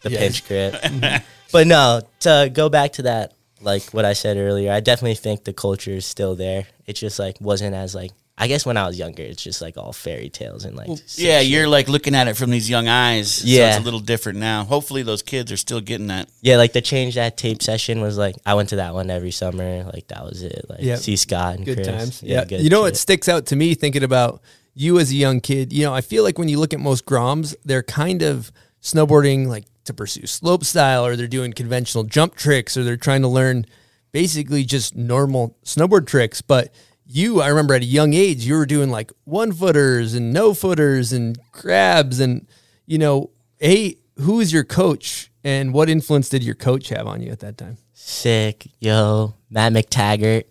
the 0.02 0.10
Yes. 0.10 0.20
pinch 0.40 0.46
grip. 0.48 1.22
But 1.54 1.66
no, 1.66 2.02
to 2.20 2.50
go 2.52 2.68
back 2.68 2.92
to 2.94 3.02
that, 3.02 3.32
like 3.62 3.82
what 3.94 4.04
I 4.04 4.12
said 4.12 4.36
earlier, 4.36 4.70
I 4.72 4.80
definitely 4.80 5.14
think 5.14 5.44
the 5.44 5.54
culture 5.54 5.92
is 5.92 6.04
still 6.04 6.34
there. 6.34 6.66
It 6.86 6.94
just 6.94 7.18
like 7.18 7.40
wasn't 7.40 7.74
as 7.74 7.94
like 7.94 8.10
I 8.36 8.48
guess 8.48 8.66
when 8.66 8.76
I 8.76 8.84
was 8.88 8.98
younger, 8.98 9.22
it's 9.22 9.40
just 9.42 9.62
like 9.62 9.76
all 9.76 9.92
fairy 9.92 10.28
tales 10.28 10.64
and 10.64 10.76
like 10.76 10.88
sick 11.06 11.24
yeah, 11.24 11.38
shit. 11.38 11.46
you're 11.48 11.68
like 11.68 11.88
looking 11.88 12.16
at 12.16 12.26
it 12.26 12.36
from 12.36 12.50
these 12.50 12.68
young 12.68 12.88
eyes. 12.88 13.30
So 13.32 13.46
Yeah. 13.46 13.68
it's 13.70 13.78
a 13.78 13.84
little 13.84 14.00
different 14.00 14.40
now. 14.40 14.64
Hopefully 14.64 15.04
those 15.04 15.22
kids 15.22 15.52
are 15.52 15.56
still 15.56 15.80
getting 15.80 16.08
that. 16.08 16.28
yeah, 16.42 16.56
like 16.56 16.72
the 16.72 16.82
change 16.82 17.14
that 17.14 17.36
tape 17.36 17.62
session 17.62 18.00
was 18.00 18.18
like 18.18 18.34
I 18.44 18.54
went 18.54 18.70
to 18.70 18.76
that 18.76 18.92
one 18.92 19.08
every 19.08 19.30
summer. 19.30 19.84
Like 19.84 20.08
that 20.08 20.24
was 20.24 20.42
it. 20.42 20.66
Like 20.68 20.80
Yeah. 20.82 20.96
see 20.96 21.14
Scott 21.16 21.54
and 21.56 21.64
good 21.64 21.76
Chris. 21.76 21.86
times. 21.86 22.22
Yeah. 22.24 22.44
good 22.44 22.60
you 22.60 22.70
know 22.70 22.82
what 22.82 22.96
sticks 22.96 23.28
out 23.28 23.46
to 23.46 23.56
me 23.56 23.74
thinking 23.74 24.02
about 24.02 24.42
you 24.74 24.98
as 24.98 25.12
a 25.12 25.14
young 25.14 25.40
kid? 25.40 25.72
You 25.72 25.84
know, 25.84 25.94
I 25.94 26.00
feel 26.00 26.24
like 26.24 26.36
when 26.36 26.48
you 26.48 26.58
look 26.58 26.74
at 26.74 26.80
most 26.80 27.06
Groms, 27.06 27.54
they're 27.64 27.84
kind 27.84 28.22
of 28.22 28.50
snowboarding 28.84 29.46
like 29.46 29.64
to 29.84 29.94
pursue 29.94 30.26
slope 30.26 30.62
style 30.62 31.04
or 31.04 31.16
they're 31.16 31.26
doing 31.26 31.52
conventional 31.52 32.04
jump 32.04 32.34
tricks 32.36 32.76
or 32.76 32.84
they're 32.84 32.96
trying 32.96 33.22
to 33.22 33.28
learn 33.28 33.66
basically 34.12 34.64
just 34.64 34.94
normal 34.94 35.56
snowboard 35.64 36.06
tricks. 36.06 36.40
But 36.40 36.72
you, 37.06 37.40
I 37.40 37.48
remember 37.48 37.74
at 37.74 37.82
a 37.82 37.86
young 37.86 38.14
age, 38.14 38.44
you 38.44 38.54
were 38.54 38.66
doing 38.66 38.90
like 38.90 39.10
one 39.24 39.52
footers 39.52 40.14
and 40.14 40.32
no 40.32 40.54
footers 40.54 41.12
and 41.12 41.38
crabs 41.50 42.20
and, 42.20 42.46
you 42.86 42.98
know, 42.98 43.30
hey, 43.58 43.96
who 44.20 44.40
is 44.40 44.52
your 44.52 44.64
coach 44.64 45.30
and 45.42 45.72
what 45.74 45.88
influence 45.90 46.28
did 46.28 46.44
your 46.44 46.54
coach 46.54 46.90
have 46.90 47.06
on 47.06 47.20
you 47.22 47.32
at 47.32 47.40
that 47.40 47.58
time? 47.58 47.78
Sick, 47.94 48.68
yo, 48.80 49.34
Matt 49.50 49.72
McTaggart. 49.72 50.44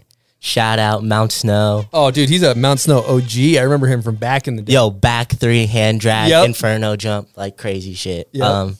Shout 0.45 0.77
out 0.77 1.05
Mount 1.05 1.31
Snow. 1.31 1.85
Oh, 1.93 2.12
dude, 2.12 2.27
he's 2.27 2.43
a 2.43 2.53
Mount 2.53 2.81
Snow 2.81 3.00
OG. 3.00 3.31
I 3.57 3.62
remember 3.62 3.88
him 3.88 4.01
from 4.01 4.15
back 4.15 4.45
in 4.45 4.57
the 4.57 4.62
day. 4.62 4.73
Yo, 4.73 4.89
back 4.89 5.31
three 5.31 5.65
hand 5.67 6.01
drag, 6.01 6.29
Yep. 6.31 6.45
inferno 6.47 6.97
jump, 6.97 7.29
like 7.38 7.55
crazy 7.55 7.93
shit. 7.93 8.27
Yep. 8.33 8.45
Um, 8.45 8.77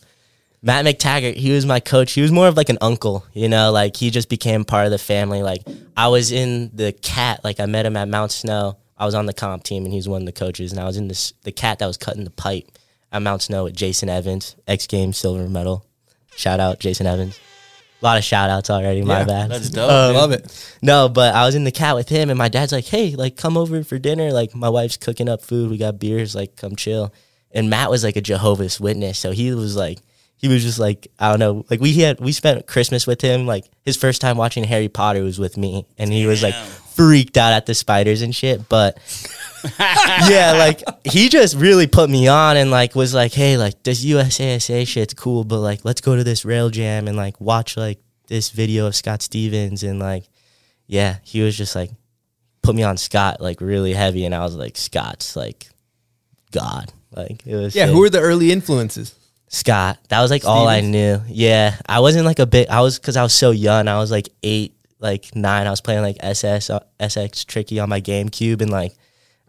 Matt 0.62 0.84
McTaggart, 0.84 1.36
he 1.36 1.52
was 1.54 1.66
my 1.66 1.80
coach. 1.80 2.12
He 2.12 2.22
was 2.22 2.34
more 2.34 2.50
of 2.50 2.58
like 2.58 2.68
an 2.68 2.80
uncle, 2.82 3.26
you 3.32 3.48
know, 3.48 3.72
like 3.72 3.96
he 3.96 4.10
just 4.10 4.28
became 4.28 4.66
part 4.66 4.88
of 4.88 4.92
the 4.92 4.98
family. 4.98 5.42
Like 5.42 5.62
I 5.96 6.10
was 6.10 6.34
in 6.34 6.70
the 6.74 6.92
cat, 6.92 7.40
like 7.46 7.62
I 7.62 7.66
met 7.66 7.86
him 7.86 7.96
at 7.96 8.10
Mount 8.10 8.34
Snow. 8.34 8.76
I 8.98 9.06
was 9.06 9.16
on 9.16 9.26
the 9.26 9.34
comp 9.34 9.64
team 9.64 9.86
and 9.86 9.94
he 9.94 9.98
was 9.98 10.10
one 10.10 10.22
of 10.22 10.26
the 10.26 10.34
coaches, 10.34 10.74
and 10.74 10.82
I 10.82 10.84
was 10.84 10.98
in 10.98 11.08
this 11.08 11.32
the 11.44 11.54
cat 11.54 11.80
that 11.80 11.88
was 11.88 11.96
cutting 11.96 12.26
the 12.26 12.30
pipe 12.30 12.68
at 13.14 13.22
Mount 13.22 13.42
Snow 13.42 13.64
with 13.64 13.74
Jason 13.76 14.10
Evans, 14.10 14.58
X 14.68 14.86
Games 14.86 15.18
silver 15.18 15.48
medal. 15.48 15.86
Shout 16.36 16.60
out 16.60 16.80
Jason 16.80 17.08
Evans. 17.08 17.40
A 18.04 18.06
lot 18.06 18.18
of 18.18 18.24
shout 18.26 18.50
outs 18.50 18.70
already, 18.70 19.02
my 19.02 19.20
Yeah, 19.20 19.24
bad. 19.26 19.52
That's 19.52 19.70
dope. 19.70 19.90
I 19.90 20.12
love 20.12 20.34
it. 20.34 20.76
No, 20.82 21.08
but 21.08 21.34
I 21.34 21.46
was 21.46 21.56
in 21.56 21.64
the 21.64 21.72
cat 21.72 21.96
with 21.96 22.10
him, 22.10 22.30
and 22.30 22.38
my 22.38 22.50
dad's 22.50 22.74
like, 22.74 22.84
"Hey, 22.84 23.16
like, 23.16 23.38
come 23.38 23.56
over 23.56 23.82
for 23.86 23.98
dinner. 23.98 24.34
Like, 24.34 24.54
my 24.54 24.68
wife's 24.68 24.98
cooking 24.98 25.30
up 25.30 25.42
food. 25.42 25.72
We 25.72 25.78
got 25.78 26.00
beers. 26.00 26.36
Like, 26.36 26.58
come 26.58 26.76
chill." 26.76 27.14
And 27.52 27.70
Matt 27.70 27.90
was 27.90 28.04
like 28.04 28.18
a 28.18 28.22
Jehovah's 28.22 28.78
Witness, 28.78 29.18
so 29.18 29.32
he 29.32 29.54
was 29.54 29.78
like, 29.78 30.00
he 30.36 30.50
was 30.50 30.64
just 30.64 30.80
like, 30.80 31.08
I 31.18 31.30
don't 31.30 31.40
know, 31.40 31.66
like 31.70 31.80
we 31.80 31.94
had 31.94 32.20
we 32.20 32.34
spent 32.34 32.68
Christmas 32.68 33.08
with 33.08 33.22
him. 33.22 33.46
Like 33.46 33.64
his 33.84 33.96
first 33.96 34.20
time 34.20 34.36
watching 34.36 34.66
Harry 34.66 34.90
Potter 34.90 35.24
was 35.24 35.40
with 35.40 35.56
me, 35.56 35.86
and 35.98 36.12
he 36.12 36.28
was 36.28 36.44
like. 36.44 36.56
Freaked 36.96 37.38
out 37.38 37.54
at 37.54 37.66
the 37.66 37.74
spiders 37.74 38.22
and 38.22 38.36
shit. 38.36 38.68
But 38.70 38.98
yeah, 39.80 40.54
like 40.58 40.84
he 41.06 41.30
just 41.30 41.56
really 41.56 41.88
put 41.88 42.10
me 42.10 42.28
on 42.28 42.58
and 42.58 42.72
like 42.72 42.96
was 42.96 43.14
like, 43.14 43.34
hey, 43.34 43.58
like 43.58 43.84
this 43.84 44.04
USASA 44.06 44.88
shit's 44.88 45.14
cool, 45.14 45.44
but 45.44 45.60
like 45.60 45.84
let's 45.86 46.02
go 46.02 46.16
to 46.16 46.24
this 46.24 46.46
rail 46.46 46.70
jam 46.70 47.08
and 47.08 47.18
like 47.18 47.40
watch 47.40 47.78
like 47.78 48.00
this 48.28 48.50
video 48.50 48.88
of 48.88 48.96
Scott 48.96 49.22
Stevens 49.22 49.84
and 49.84 50.00
like 50.00 50.26
yeah, 50.88 51.18
he 51.24 51.42
was 51.42 51.58
just 51.58 51.76
like 51.76 51.92
put 52.62 52.76
me 52.76 52.84
on 52.84 52.98
Scott 52.98 53.42
like 53.42 53.62
really 53.62 53.94
heavy, 53.94 54.26
and 54.26 54.36
I 54.36 54.40
was 54.44 54.56
like, 54.56 54.78
Scott's 54.78 55.36
like 55.36 55.68
God. 56.52 56.92
Like 57.16 57.46
it 57.46 57.56
was 57.56 57.76
Yeah, 57.76 57.86
sick. 57.86 57.94
who 57.94 58.00
were 58.00 58.10
the 58.10 58.20
early 58.20 58.52
influences? 58.52 59.16
Scott. 59.48 60.00
That 60.10 60.22
was 60.22 60.32
like 60.32 60.46
all 60.46 60.68
I 60.68 60.82
knew. 60.82 61.22
Yeah, 61.28 61.76
I 61.88 62.00
wasn't 62.00 62.26
like 62.26 62.40
a 62.40 62.46
big. 62.48 62.68
I 62.70 62.82
was 62.82 62.98
because 62.98 63.16
I 63.18 63.24
was 63.24 63.34
so 63.34 63.52
young. 63.52 63.88
I 63.88 63.98
was 64.00 64.10
like 64.12 64.30
eight, 64.42 64.76
like 65.04 65.36
nine. 65.36 65.68
I 65.68 65.70
was 65.70 65.82
playing 65.82 66.02
like 66.02 66.18
SS 66.22 66.72
uh, 66.72 66.80
SX 67.00 67.46
Tricky 67.46 67.80
on 67.80 67.90
my 67.90 68.02
GameCube, 68.02 68.62
and 68.62 68.72
like 68.72 68.94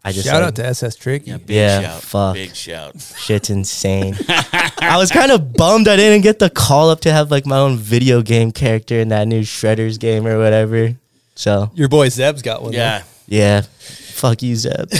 I 0.03 0.11
just 0.11 0.27
Shout 0.27 0.41
like, 0.41 0.49
out 0.49 0.55
to 0.57 0.65
SS 0.67 0.95
Trick. 0.97 1.25
Yeah, 1.25 1.37
big 1.37 1.55
Yeah, 1.55 1.81
shout. 1.81 2.01
fuck. 2.03 2.33
Big 2.35 2.53
shout. 2.55 3.01
shit's 3.17 3.49
insane. 3.49 4.15
I 4.29 4.97
was 4.97 5.09
kind 5.11 5.31
of 5.31 5.53
bummed 5.53 5.87
I 5.87 5.95
didn't 5.95 6.21
get 6.21 6.37
the 6.37 6.51
call 6.51 6.91
up 6.91 6.99
to 7.01 7.11
have 7.11 7.31
like 7.31 7.47
my 7.47 7.57
own 7.57 7.77
video 7.77 8.21
game 8.21 8.51
character 8.51 8.99
in 8.99 9.07
that 9.09 9.27
new 9.27 9.41
Shredders 9.41 9.99
game 9.99 10.27
or 10.27 10.37
whatever. 10.37 10.93
So 11.33 11.71
Your 11.73 11.87
boy 11.89 12.09
Zeb's 12.09 12.43
got 12.43 12.61
one. 12.61 12.73
though. 12.73 12.77
Yeah. 13.27 13.55
yeah, 13.57 13.61
fuck 13.61 14.41
you, 14.43 14.55
Zeb. 14.55 14.89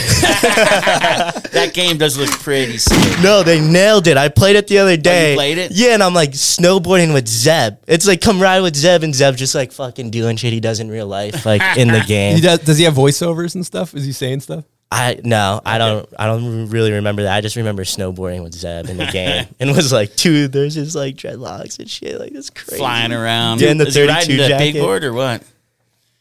That 1.56 1.72
game 1.72 1.96
does 1.96 2.18
look 2.18 2.28
pretty 2.30 2.76
sick. 2.76 3.22
no, 3.22 3.42
they 3.42 3.60
nailed 3.60 4.06
it. 4.08 4.18
I 4.18 4.28
played 4.28 4.56
it 4.56 4.66
the 4.66 4.78
other 4.78 4.90
oh, 4.90 4.96
day. 4.96 5.34
played 5.34 5.56
it? 5.56 5.72
Yeah, 5.72 5.94
and 5.94 6.02
I'm 6.02 6.12
like 6.12 6.32
snowboarding 6.32 7.14
with 7.14 7.26
Zeb. 7.26 7.78
It's 7.86 8.06
like 8.06 8.20
come 8.20 8.40
ride 8.42 8.60
with 8.60 8.76
Zeb, 8.76 9.02
and 9.02 9.14
Zeb 9.14 9.36
just 9.36 9.54
like 9.54 9.72
fucking 9.72 10.10
doing 10.10 10.36
shit 10.36 10.52
he 10.52 10.60
does 10.60 10.80
in 10.80 10.90
real 10.90 11.06
life, 11.06 11.46
like 11.46 11.62
in 11.78 11.88
the 11.88 12.00
He 12.06 12.06
game. 12.06 12.40
does, 12.40 12.58
does 12.60 12.78
he 12.78 12.84
have 12.84 12.94
voiceovers 12.94 13.54
and 13.54 13.64
stuff? 13.64 13.94
Is 13.94 14.04
he 14.04 14.12
saying 14.12 14.40
stuff? 14.40 14.64
I 14.92 15.18
no, 15.24 15.60
I 15.64 15.78
don't. 15.78 16.08
I 16.18 16.26
don't 16.26 16.68
really 16.68 16.92
remember 16.92 17.22
that. 17.24 17.34
I 17.34 17.40
just 17.40 17.56
remember 17.56 17.82
snowboarding 17.84 18.42
with 18.44 18.52
Zeb 18.54 18.88
in 18.88 18.98
the 18.98 19.06
game, 19.06 19.46
and 19.60 19.74
was 19.74 19.92
like, 19.92 20.14
dude, 20.16 20.52
there's 20.52 20.74
just 20.74 20.94
like 20.94 21.16
dreadlocks 21.16 21.78
and 21.78 21.88
shit. 21.90 22.20
Like 22.20 22.32
it's 22.32 22.50
crazy. 22.50 22.76
Flying 22.76 23.12
around. 23.12 23.60
Yeah, 23.62 23.70
in 23.70 23.78
the 23.78 23.86
Is 23.86 23.94
he 23.94 24.02
riding 24.06 24.36
32 24.36 24.42
the 24.42 24.48
jacket. 24.48 24.72
big 24.74 24.82
board 24.82 25.04
or 25.04 25.12
what? 25.12 25.42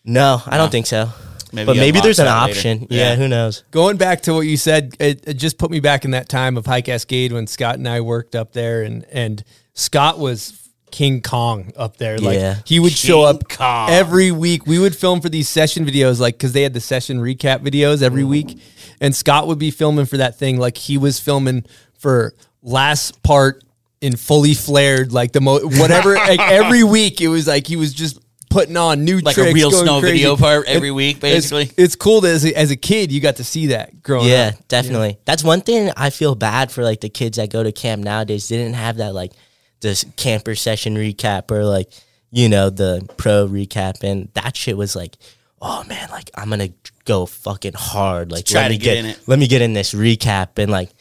No, 0.06 0.42
I 0.48 0.58
don't 0.58 0.72
think 0.72 0.86
so. 0.88 1.10
Maybe 1.56 1.66
but 1.66 1.78
maybe 1.78 2.00
there's 2.02 2.20
an 2.20 2.28
option. 2.28 2.82
later. 2.82 2.94
Yeah. 2.96 3.16
who 3.16 3.28
knows? 3.28 3.64
Going 3.72 3.98
back 3.98 4.22
to 4.24 4.34
what 4.34 4.42
you 4.42 4.58
said, 4.58 4.96
it, 5.00 5.24
it 5.28 5.34
just 5.36 5.58
put 5.58 5.72
me 5.72 5.80
back 5.80 6.06
in 6.06 6.12
that 6.12 6.30
time 6.30 6.58
of 6.58 6.66
High 6.66 6.82
Cascade 6.82 7.32
when 7.32 7.48
Scott 7.48 7.76
and 7.76 7.88
I 7.88 8.02
worked 8.02 8.36
up 8.36 8.52
there, 8.54 8.84
and 8.84 9.06
and 9.12 9.44
Scott 9.74 10.20
was 10.20 10.62
King 10.92 11.22
Kong 11.22 11.72
up 11.76 11.98
there. 11.98 12.18
Like 12.18 12.36
Yeah. 12.38 12.56
he 12.66 12.80
would 12.80 12.92
show 12.94 13.24
up 13.24 13.50
Kong. 13.50 13.90
every 13.90 14.32
week. 14.32 14.66
We 14.68 14.80
would 14.80 14.96
film 14.96 15.20
for 15.22 15.30
these 15.30 15.50
session 15.50 15.86
videos, 15.86 16.20
like 16.20 16.36
because 16.36 16.54
they 16.54 16.62
had 16.64 16.74
the 16.74 16.80
session 16.82 17.20
recap 17.20 17.60
videos 17.60 18.02
every 18.02 18.24
week, 18.24 18.60
and 19.02 19.16
Scott 19.16 19.48
would 19.48 19.60
be 19.60 19.72
filming 19.72 20.06
for 20.06 20.18
that 20.18 20.38
thing. 20.38 20.58
Like 20.58 20.78
he 20.78 20.98
was 20.98 21.20
filming 21.20 21.66
for 21.98 22.34
last 22.62 23.22
part 23.24 23.64
in 24.02 24.16
fully 24.16 24.54
flared, 24.54 25.12
like 25.12 25.32
the 25.32 25.42
mo 25.42 25.60
whatever. 25.60 26.16
like 26.16 26.40
every 26.60 26.84
week, 26.84 27.20
it 27.22 27.28
was 27.28 27.48
like 27.48 27.68
he 27.68 27.76
was 27.76 27.94
just. 27.94 28.20
Putting 28.56 28.78
on 28.78 29.04
new 29.04 29.20
Like 29.20 29.38
a 29.38 29.52
real 29.52 29.70
going 29.70 29.84
snow 29.84 30.00
crazy. 30.00 30.16
video 30.20 30.38
part 30.38 30.66
every 30.68 30.88
And 30.88 30.96
week, 30.96 31.20
basically. 31.20 31.70
It's, 31.76 31.98
cool 31.98 32.22
that 32.22 32.30
as 32.32 32.46
a, 32.46 32.58
as 32.58 32.72
a 32.72 32.78
kid 32.78 33.12
you 33.12 33.20
got 33.20 33.36
to 33.36 33.44
see 33.44 33.68
that 33.68 34.02
growing 34.02 34.30
Yeah, 34.30 34.52
up. 34.56 34.68
definitely. 34.70 35.18
That's 35.26 35.44
one 35.44 35.60
thing 35.60 35.92
I 35.98 36.10
feel 36.10 36.36
bad 36.36 36.72
for 36.72 36.82
like 36.82 37.02
the 37.02 37.10
kids 37.10 37.36
that 37.36 37.50
go 37.50 37.64
to 37.64 37.74
camp 37.74 38.02
nowadays. 38.02 38.48
They 38.48 38.56
didn't 38.56 38.76
have 38.76 38.96
that 38.98 39.14
like 39.14 39.34
this 39.82 40.06
camper 40.16 40.56
session 40.56 40.96
recap 40.96 41.52
or 41.52 41.66
like, 41.66 41.92
you 42.32 42.48
know, 42.48 42.70
the 42.70 43.06
pro 43.18 43.46
recap 43.46 44.04
and 44.04 44.30
that 44.36 44.56
shit 44.56 44.78
was 44.78 44.96
like, 44.96 45.18
oh 45.62 45.84
man, 45.90 46.08
like 46.10 46.32
I'm 46.34 46.50
gonna 46.50 46.70
go 47.04 47.26
fucking 47.26 47.74
hard. 47.76 48.32
Like 48.32 48.46
Try 48.46 48.62
let 48.62 48.68
to 48.70 48.74
me 48.76 48.78
get 48.78 48.98
in 49.00 49.06
it. 49.08 49.20
Let 49.28 49.38
me 49.38 49.48
get 49.48 49.62
in 49.64 49.74
this 49.74 49.94
recap 49.94 50.58
and 50.60 50.72
like 50.72 50.92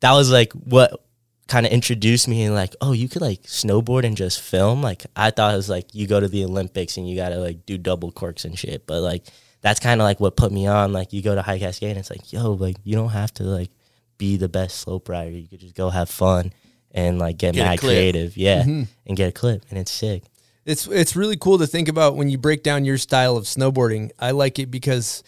that 0.00 0.10
was 0.12 0.28
like 0.32 0.52
what 0.54 1.00
kind 1.48 1.64
of 1.64 1.72
introduced 1.72 2.26
me 2.28 2.42
and 2.42 2.54
like, 2.54 2.74
oh, 2.80 2.92
you 2.92 3.08
could 3.08 3.22
like 3.22 3.42
snowboard 3.44 4.04
and 4.04 4.16
just 4.16 4.40
film. 4.40 4.82
Like 4.82 5.06
I 5.14 5.30
thought 5.30 5.54
it 5.54 5.56
was 5.56 5.70
like 5.70 5.94
you 5.94 6.06
go 6.06 6.20
to 6.20 6.28
the 6.28 6.44
Olympics 6.44 6.96
and 6.96 7.08
you 7.08 7.16
gotta 7.16 7.36
like 7.36 7.66
do 7.66 7.78
double 7.78 8.10
corks 8.10 8.44
and 8.44 8.58
shit. 8.58 8.86
But 8.86 9.00
like 9.00 9.26
that's 9.60 9.80
kind 9.80 10.00
of 10.00 10.04
like 10.04 10.20
what 10.20 10.36
put 10.36 10.52
me 10.52 10.66
on. 10.66 10.92
Like 10.92 11.12
you 11.12 11.22
go 11.22 11.34
to 11.34 11.42
High 11.42 11.58
Cascade 11.58 11.90
and 11.90 11.98
it's 11.98 12.10
like, 12.10 12.32
yo, 12.32 12.52
like 12.52 12.76
you 12.84 12.96
don't 12.96 13.10
have 13.10 13.32
to 13.34 13.44
like 13.44 13.70
be 14.18 14.36
the 14.36 14.48
best 14.48 14.78
slope 14.78 15.08
rider. 15.08 15.30
You 15.30 15.46
could 15.46 15.60
just 15.60 15.74
go 15.74 15.90
have 15.90 16.10
fun 16.10 16.52
and 16.90 17.18
like 17.18 17.38
get, 17.38 17.54
Get 17.54 17.64
mad 17.64 17.78
creative. 17.78 18.36
Yeah. 18.36 18.62
Mm-hmm. 18.62 18.82
And 19.06 19.16
get 19.16 19.28
a 19.28 19.32
clip. 19.32 19.64
And 19.70 19.78
it's 19.78 19.90
sick. 19.90 20.24
It's 20.64 20.88
it's 20.88 21.14
really 21.14 21.36
cool 21.36 21.58
to 21.58 21.66
think 21.66 21.88
about 21.88 22.16
when 22.16 22.28
you 22.28 22.38
break 22.38 22.64
down 22.64 22.84
your 22.84 22.98
style 22.98 23.36
of 23.36 23.44
snowboarding. 23.44 24.10
I 24.18 24.32
like 24.32 24.58
it 24.58 24.68
because 24.68 25.22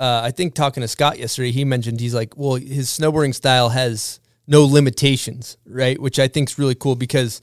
uh, 0.00 0.22
I 0.24 0.30
think 0.30 0.54
talking 0.54 0.80
to 0.80 0.88
Scott 0.88 1.18
yesterday, 1.18 1.50
he 1.50 1.64
mentioned 1.64 2.00
he's 2.00 2.14
like, 2.14 2.38
well, 2.38 2.54
his 2.54 2.88
snowboarding 2.88 3.34
style 3.34 3.68
has 3.68 4.18
no 4.48 4.64
limitations, 4.64 5.56
right? 5.66 6.00
Which 6.00 6.18
I 6.18 6.26
think 6.26 6.50
is 6.50 6.58
really 6.58 6.74
cool 6.74 6.96
because 6.96 7.40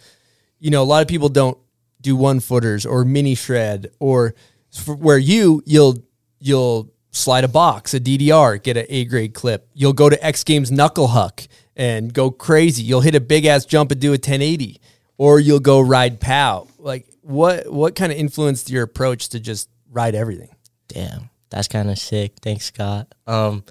you 0.60 0.72
know 0.72 0.82
a 0.82 0.84
lot 0.84 1.02
of 1.02 1.08
people 1.08 1.30
don't 1.30 1.58
do 2.02 2.16
one 2.16 2.40
footers 2.40 2.86
or 2.86 3.06
mini 3.06 3.36
shred 3.36 3.92
or 4.00 4.36
where 4.88 5.18
you 5.18 5.62
you'll 5.66 6.04
you'll 6.40 6.92
slide 7.12 7.44
a 7.46 7.48
box, 7.48 7.94
a 7.94 8.00
DDR, 8.00 8.62
get 8.62 8.76
an 8.76 8.86
A 8.90 9.06
grade 9.06 9.34
clip. 9.34 9.70
You'll 9.74 9.94
go 9.94 10.10
to 10.10 10.26
X 10.26 10.44
Games 10.44 10.72
knuckle 10.72 11.08
huck 11.08 11.44
and 11.76 12.14
go 12.14 12.32
crazy. 12.32 12.84
You'll 12.84 13.02
hit 13.02 13.16
a 13.16 13.22
big 13.22 13.46
ass 13.46 13.66
jump 13.66 13.92
and 13.92 14.02
do 14.02 14.10
a 14.10 14.12
1080, 14.12 14.82
or 15.18 15.40
you'll 15.40 15.60
go 15.60 15.80
ride 15.80 16.20
pow. 16.20 16.68
Like 16.80 17.08
what 17.22 17.72
what 17.72 17.96
kind 17.96 18.12
of 18.12 18.18
influenced 18.18 18.70
your 18.70 18.84
approach 18.84 19.30
to 19.30 19.40
just 19.40 19.70
ride 19.92 20.16
everything? 20.16 20.50
Damn, 20.88 21.30
that's 21.50 21.68
kind 21.68 21.90
of 21.90 21.98
sick. 21.98 22.34
Thanks, 22.42 22.66
Scott. 22.66 23.14
Um, 23.28 23.64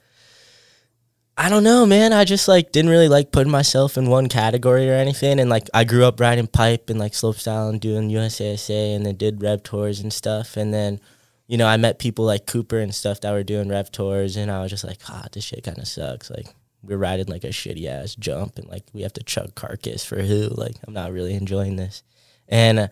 I 1.36 1.48
don't 1.48 1.64
know, 1.64 1.84
man. 1.84 2.12
I 2.12 2.24
just 2.24 2.46
like 2.46 2.70
didn't 2.70 2.92
really 2.92 3.08
like 3.08 3.32
putting 3.32 3.50
myself 3.50 3.96
in 3.96 4.06
one 4.06 4.28
category 4.28 4.88
or 4.88 4.94
anything. 4.94 5.40
And 5.40 5.50
like 5.50 5.68
I 5.74 5.82
grew 5.82 6.04
up 6.04 6.20
riding 6.20 6.46
pipe 6.46 6.90
and 6.90 6.98
like 6.98 7.12
slopestyle 7.12 7.68
and 7.68 7.80
doing 7.80 8.08
USASA 8.08 8.94
and 8.94 9.04
then 9.04 9.16
did 9.16 9.42
rev 9.42 9.64
tours 9.64 9.98
and 9.98 10.12
stuff. 10.12 10.56
And 10.56 10.72
then, 10.72 11.00
you 11.48 11.58
know, 11.58 11.66
I 11.66 11.76
met 11.76 11.98
people 11.98 12.24
like 12.24 12.46
Cooper 12.46 12.78
and 12.78 12.94
stuff 12.94 13.20
that 13.22 13.32
were 13.32 13.42
doing 13.42 13.68
rev 13.68 13.90
tours, 13.90 14.36
and 14.36 14.50
I 14.50 14.62
was 14.62 14.70
just 14.70 14.84
like, 14.84 14.98
ah, 15.08 15.26
this 15.32 15.44
shit 15.44 15.64
kind 15.64 15.78
of 15.78 15.88
sucks. 15.88 16.30
Like 16.30 16.46
we're 16.84 16.98
riding 16.98 17.26
like 17.26 17.44
a 17.44 17.48
shitty 17.48 17.86
ass 17.86 18.14
jump, 18.14 18.56
and 18.56 18.68
like 18.68 18.84
we 18.92 19.02
have 19.02 19.12
to 19.14 19.22
chug 19.24 19.56
carcass 19.56 20.04
for 20.04 20.22
who? 20.22 20.48
Like 20.50 20.76
I'm 20.86 20.94
not 20.94 21.12
really 21.12 21.34
enjoying 21.34 21.74
this. 21.74 22.04
And 22.48 22.78
uh, 22.78 22.88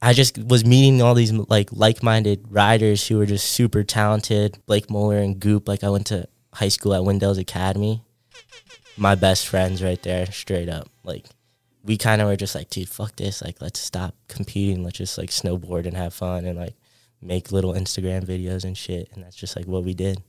I 0.00 0.14
just 0.14 0.38
was 0.38 0.64
meeting 0.64 1.02
all 1.02 1.14
these 1.14 1.32
like 1.32 1.68
like-minded 1.70 2.46
riders 2.48 3.06
who 3.06 3.18
were 3.18 3.26
just 3.26 3.50
super 3.50 3.84
talented. 3.84 4.58
Blake 4.66 4.90
Moeller 4.90 5.18
and 5.18 5.38
Goop. 5.38 5.68
Like 5.68 5.84
I 5.84 5.90
went 5.90 6.06
to 6.06 6.28
high 6.52 6.68
school 6.68 6.94
at 6.94 7.02
Windells 7.02 7.38
Academy. 7.38 8.02
My 8.96 9.14
best 9.14 9.46
friends 9.46 9.82
right 9.82 10.02
there, 10.02 10.26
straight 10.26 10.68
up. 10.68 10.88
Like 11.02 11.26
we 11.84 11.96
kind 11.96 12.20
of 12.20 12.28
were 12.28 12.36
just 12.36 12.54
like, 12.54 12.70
dude, 12.70 12.88
fuck 12.88 13.16
this. 13.16 13.42
Like 13.42 13.60
let's 13.60 13.80
stop 13.80 14.14
competing. 14.28 14.82
Let's 14.82 14.98
just 14.98 15.18
like 15.18 15.30
snowboard 15.30 15.86
and 15.86 15.96
have 15.96 16.14
fun 16.14 16.44
and 16.44 16.58
like 16.58 16.74
make 17.20 17.52
little 17.52 17.72
Instagram 17.72 18.24
videos 18.24 18.64
and 18.64 18.76
shit. 18.76 19.08
And 19.14 19.24
that's 19.24 19.36
just 19.36 19.56
like 19.56 19.66
what 19.66 19.84
we 19.84 19.94
did. 19.94 20.22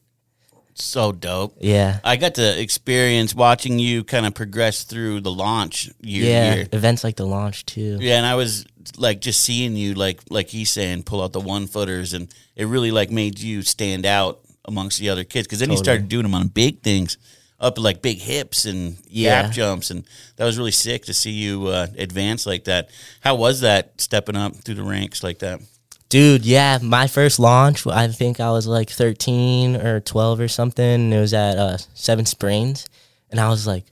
So 0.76 1.12
dope. 1.12 1.56
Yeah. 1.60 2.00
I 2.04 2.16
got 2.16 2.36
to 2.36 2.62
experience 2.62 3.36
watching 3.36 3.78
you 3.78 4.04
kind 4.04 4.26
of 4.26 4.34
progress 4.34 4.84
through 4.84 5.22
the 5.22 5.32
launch 5.32 5.90
year 6.02 6.26
yeah. 6.26 6.54
year. 6.56 6.68
Events 6.72 7.04
like 7.04 7.16
the 7.16 7.28
launch 7.28 7.66
too. 7.66 7.98
Yeah, 8.02 8.18
and 8.18 8.26
I 8.26 8.36
was 8.36 8.66
like 8.98 9.22
just 9.22 9.42
seeing 9.42 9.76
you 9.76 9.94
like 9.94 10.22
like 10.30 10.50
he's 10.50 10.72
saying 10.72 11.04
pull 11.04 11.22
out 11.22 11.32
the 11.32 11.40
one 11.40 11.68
footers 11.68 12.14
and 12.14 12.34
it 12.56 12.66
really 12.66 12.92
like 12.92 13.12
made 13.12 13.40
you 13.40 13.62
stand 13.62 14.06
out 14.06 14.42
amongst 14.66 15.00
the 15.00 15.10
other 15.10 15.24
kids 15.24 15.48
because 15.48 15.60
then 15.60 15.70
you 15.70 15.76
Totally. 15.78 15.84
started 15.86 16.10
doing 16.10 16.24
them 16.24 16.34
on 16.36 16.48
big 16.48 16.82
things 16.82 17.18
up 17.60 17.78
like 17.78 18.02
big 18.02 18.20
hips 18.20 18.66
and 18.66 18.98
Yeah. 19.08 19.44
gap 19.44 19.52
jumps 19.54 19.90
and 19.92 20.04
that 20.36 20.46
was 20.46 20.58
really 20.58 20.72
sick 20.72 21.06
to 21.06 21.14
see 21.14 21.32
you 21.32 21.68
uh, 21.68 21.88
advance 21.98 22.46
like 22.46 22.66
that. 22.66 22.90
How 23.22 23.36
was 23.36 23.62
that 23.62 24.00
stepping 24.02 24.36
up 24.36 24.56
through 24.56 24.76
the 24.76 24.84
ranks 24.84 25.24
like 25.24 25.40
that? 25.40 25.62
Dude, 26.10 26.46
yeah, 26.46 26.78
my 26.82 27.08
first 27.08 27.40
launch, 27.40 27.88
I 27.88 28.08
think 28.10 28.40
I 28.40 28.52
was 28.52 28.68
like 28.68 28.90
13 28.90 29.78
or 29.78 30.00
12 30.00 30.40
or 30.42 30.48
something. 30.48 30.84
and 30.86 31.14
It 31.14 31.20
was 31.20 31.34
at 31.34 31.58
uh, 31.58 31.78
Seven 31.96 32.26
Springs. 32.26 32.86
And 33.32 33.40
I 33.40 33.50
was 33.50 33.66
like, 33.66 33.86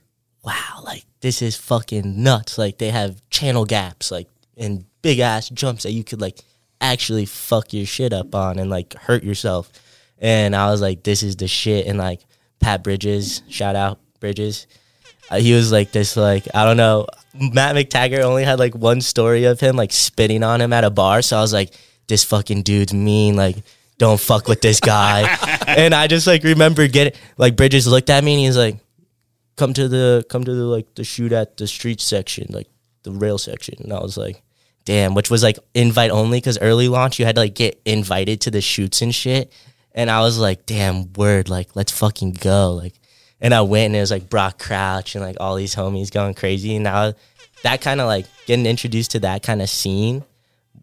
wow, 0.44 0.82
like 0.84 1.04
this 1.20 1.42
is 1.42 1.56
fucking 1.56 2.22
nuts. 2.22 2.58
Like 2.58 2.78
they 2.78 2.90
have 2.90 3.20
channel 3.30 3.64
gaps, 3.64 4.10
like 4.12 4.28
and 4.56 4.84
big 5.02 5.18
ass 5.18 5.48
jumps 5.48 5.82
that 5.82 5.92
you 5.92 6.04
could 6.04 6.20
like 6.20 6.38
actually 6.80 7.24
fuck 7.26 7.72
your 7.72 7.86
shit 7.86 8.12
up 8.12 8.34
on 8.36 8.58
and 8.58 8.70
like 8.70 8.94
hurt 8.94 9.24
yourself. 9.24 9.70
And 10.22 10.54
I 10.56 10.70
was 10.70 10.80
like, 10.80 11.02
this 11.02 11.22
is 11.22 11.36
the 11.36 11.48
shit. 11.48 11.86
And 11.86 11.98
like 11.98 12.20
Pat 12.60 12.82
Bridges, 12.82 13.42
shout 13.48 13.76
out 13.76 13.98
Bridges. 14.20 14.68
Uh, 15.28 15.36
he 15.36 15.52
was 15.52 15.70
like 15.72 15.92
this, 15.92 16.16
like 16.16 16.46
I 16.54 16.64
don't 16.64 16.76
know. 16.78 17.06
Matt 17.34 17.74
McTaggart 17.74 18.22
only 18.22 18.44
had 18.44 18.58
like 18.58 18.74
one 18.74 19.00
story 19.00 19.44
of 19.44 19.58
him 19.58 19.76
like 19.76 19.92
spitting 19.92 20.42
on 20.42 20.60
him 20.60 20.72
at 20.72 20.84
a 20.84 20.90
bar, 20.90 21.22
so 21.22 21.36
I 21.36 21.40
was 21.40 21.52
like, 21.52 21.74
this 22.06 22.24
fucking 22.24 22.62
dude's 22.62 22.94
mean. 22.94 23.36
Like, 23.36 23.56
don't 23.98 24.20
fuck 24.20 24.48
with 24.48 24.60
this 24.60 24.80
guy. 24.80 25.36
and 25.66 25.94
I 25.94 26.06
just 26.06 26.26
like 26.26 26.44
remember 26.44 26.86
getting 26.88 27.18
like 27.36 27.56
Bridges 27.56 27.86
looked 27.86 28.10
at 28.10 28.22
me 28.22 28.34
and 28.34 28.40
he's 28.40 28.56
like, 28.56 28.78
come 29.56 29.72
to 29.74 29.88
the 29.88 30.24
come 30.28 30.44
to 30.44 30.54
the 30.54 30.64
like 30.64 30.94
the 30.94 31.04
shoot 31.04 31.32
at 31.32 31.56
the 31.56 31.66
street 31.66 32.00
section, 32.00 32.46
like 32.50 32.68
the 33.02 33.10
rail 33.10 33.38
section. 33.38 33.76
And 33.80 33.92
I 33.92 34.00
was 34.00 34.16
like, 34.16 34.42
damn, 34.84 35.14
which 35.14 35.30
was 35.30 35.42
like 35.42 35.58
invite 35.74 36.10
only 36.10 36.38
because 36.38 36.58
early 36.60 36.88
launch 36.88 37.18
you 37.18 37.24
had 37.24 37.36
to 37.36 37.40
like 37.42 37.54
get 37.54 37.80
invited 37.84 38.40
to 38.42 38.50
the 38.50 38.60
shoots 38.60 39.02
and 39.02 39.14
shit. 39.14 39.52
And 39.94 40.10
I 40.10 40.20
was 40.20 40.38
like, 40.38 40.66
damn, 40.66 41.12
word, 41.14 41.48
like 41.48 41.74
let's 41.76 41.92
fucking 41.92 42.32
go, 42.32 42.72
like. 42.74 42.94
And 43.40 43.52
I 43.52 43.62
went 43.62 43.86
and 43.86 43.96
it 43.96 44.00
was 44.00 44.12
like 44.12 44.30
Brock 44.30 44.58
Crouch 44.60 45.16
and 45.16 45.24
like 45.24 45.36
all 45.40 45.56
these 45.56 45.74
homies 45.74 46.12
going 46.12 46.34
crazy. 46.34 46.76
And 46.76 46.84
now 46.84 47.12
that 47.64 47.80
kind 47.80 48.00
of 48.00 48.06
like 48.06 48.26
getting 48.46 48.66
introduced 48.66 49.10
to 49.12 49.20
that 49.20 49.42
kind 49.42 49.60
of 49.60 49.68
scene, 49.68 50.22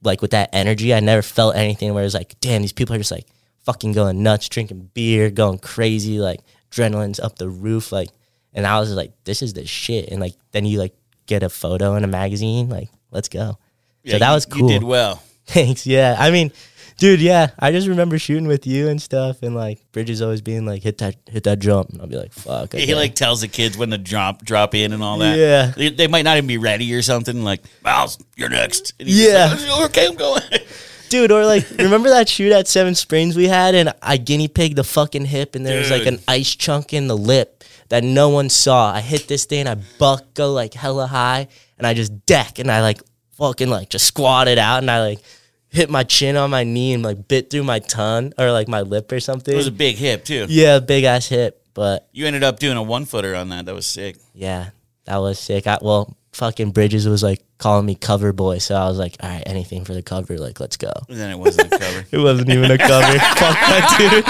like 0.04 0.22
with 0.22 0.32
that 0.32 0.50
energy, 0.52 0.94
I 0.94 1.00
never 1.00 1.22
felt 1.22 1.56
anything 1.56 1.94
where 1.94 2.04
it 2.04 2.06
was 2.08 2.14
like, 2.14 2.36
damn, 2.42 2.62
these 2.62 2.74
people 2.74 2.96
are 2.96 3.00
just 3.00 3.12
like 3.12 3.28
fucking 3.64 3.94
going 3.94 4.24
nuts, 4.24 4.50
drinking 4.50 4.90
beer, 4.94 5.30
going 5.30 5.58
crazy, 5.60 6.20
like 6.20 6.42
adrenaline's 6.72 7.20
up 7.20 7.38
the 7.38 7.50
roof, 7.50 7.92
like. 7.92 8.10
And 8.54 8.66
I 8.68 8.80
was 8.80 8.92
like, 8.92 9.14
this 9.24 9.42
is 9.42 9.54
the 9.54 9.66
shit. 9.66 10.10
And 10.10 10.20
like, 10.20 10.34
then 10.52 10.66
you 10.66 10.80
like 10.80 10.94
get 11.28 11.44
a 11.44 11.50
photo 11.50 11.96
in 11.96 12.04
a 12.04 12.08
magazine, 12.08 12.68
like, 12.68 12.90
let's 13.12 13.30
go. 13.30 13.58
Yeah, 14.04 14.14
so 14.14 14.20
that 14.20 14.28
you- 14.30 14.34
was 14.36 14.46
cool. 14.46 14.72
You 14.72 14.80
did 14.80 14.84
well. 14.84 15.24
Thanks. 15.46 15.86
Yeah. 15.88 16.16
I 16.20 16.32
mean, 16.32 16.52
dude, 17.00 17.22
yeah. 17.22 17.50
I 17.58 17.72
just 17.72 17.88
remember 17.88 18.20
shooting 18.20 18.48
with 18.48 18.68
you 18.68 18.88
and 18.90 19.02
stuff, 19.02 19.42
and 19.42 19.56
like 19.56 19.80
Bridges 19.92 20.22
always 20.22 20.42
being 20.42 20.66
like, 20.66 20.84
"Hit 20.84 21.00
that, 21.00 21.16
hit 21.30 21.44
that 21.46 21.60
jump," 21.60 21.90
and 21.90 22.02
I'll 22.02 22.08
be 22.08 22.16
like, 22.18 22.34
"Fuck." 22.34 22.76
Okay. 22.76 22.86
He 22.86 22.96
like 22.96 23.16
tells 23.16 23.42
the 23.42 23.48
kids 23.48 23.78
when 23.78 23.90
to 23.92 23.98
drop 23.98 24.44
drop 24.44 24.76
in 24.76 24.94
and 24.94 25.02
all 25.04 25.18
that. 25.20 25.38
Yeah. 25.38 25.72
they, 25.76 25.90
they 25.90 26.08
might 26.08 26.24
not 26.24 26.38
even 26.38 26.48
be 26.48 26.58
ready 26.58 26.94
or 26.94 27.02
something. 27.02 27.44
Like, 27.44 27.64
Miles, 27.84 28.18
you're 28.36 28.50
next. 28.50 28.94
And 29.00 29.08
Yeah. 29.10 29.56
like, 29.70 29.90
okay, 29.90 30.08
I'm 30.08 30.16
going. 30.16 30.42
dude, 31.10 31.32
or 31.32 31.46
like, 31.46 31.68
remember 31.72 32.10
that 32.10 32.30
shoot 32.30 32.52
at 32.52 32.68
Seven 32.68 32.96
Springs 32.96 33.36
we 33.36 33.48
had, 33.48 33.76
and 33.76 33.94
I 34.02 34.18
guinea 34.18 34.48
pigged 34.48 34.76
the 34.76 34.84
fucking 34.84 35.26
hip, 35.26 35.56
and 35.56 35.66
there 35.66 35.80
was 35.80 35.90
like 35.92 36.06
an 36.06 36.20
ice 36.28 36.56
chunk 36.56 36.94
in 36.94 37.08
the 37.08 37.18
lip 37.18 37.64
that 37.90 38.04
no 38.04 38.30
one 38.30 38.50
saw. 38.50 38.94
I 38.94 39.02
hit 39.02 39.28
this 39.28 39.46
thing, 39.46 39.68
I 39.68 39.76
buck 39.98 40.34
go 40.36 40.54
like 40.54 40.74
hella 40.76 41.08
high, 41.08 41.48
and 41.78 41.88
I 41.88 41.94
just 41.96 42.26
deck, 42.26 42.60
and 42.60 42.72
I 42.72 42.82
like 42.82 43.02
fucking 43.38 43.70
like 43.70 43.90
just 43.90 44.06
squatted 44.06 44.60
out, 44.60 44.78
and 44.80 44.92
I 44.92 45.02
like 45.02 45.20
hit 45.70 45.90
my 45.90 46.04
chin 46.04 46.36
on 46.36 46.50
my 46.50 46.64
knee 46.64 46.94
and 46.94 47.04
like 47.04 47.28
bit 47.28 47.50
through 47.50 47.64
my 47.64 47.80
tongue 47.80 48.34
or 48.38 48.52
like 48.52 48.68
my 48.68 48.82
lip 48.82 49.12
or 49.12 49.20
something. 49.20 49.54
It 49.54 49.58
was 49.58 49.68
a 49.68 49.72
big 49.72 49.96
hip 49.96 50.26
too. 50.26 50.46
yeah, 50.50 50.80
big 50.80 51.04
ass 51.04 51.28
hip, 51.28 51.64
but 51.74 52.08
You 52.12 52.26
ended 52.26 52.44
up 52.44 52.60
doing 52.60 52.78
a 52.78 52.84
one 52.84 53.06
footer 53.06 53.36
on 53.36 53.50
that. 53.50 53.66
That 53.66 53.76
was 53.76 53.86
sick. 53.86 54.18
Yeah, 54.34 54.70
that 55.06 55.18
was 55.18 55.40
sick. 55.40 55.68
I, 55.68 55.78
well, 55.82 56.16
fucking 56.34 56.72
Bridges 56.72 57.08
was 57.08 57.22
like 57.24 57.44
calling 57.58 57.86
me 57.86 57.94
cover 57.96 58.32
boy, 58.34 58.58
so 58.60 58.76
I 58.76 58.88
was 58.88 58.98
like, 58.98 59.16
all 59.22 59.30
right, 59.30 59.44
anything 59.46 59.84
for 59.86 59.94
the 59.94 60.02
cover, 60.02 60.38
like 60.38 60.60
let's 60.60 60.78
go. 60.78 60.92
And 61.08 61.18
then 61.18 61.30
it 61.32 61.38
wasn't 61.38 61.72
a 61.74 61.78
cover. 61.78 62.06
It 62.12 62.18
wasn't 62.18 62.50
even 62.50 62.72
a 62.72 62.78
cover. 62.78 63.20
Fuck 63.20 63.38
that 63.40 63.96
dude. 63.98 64.24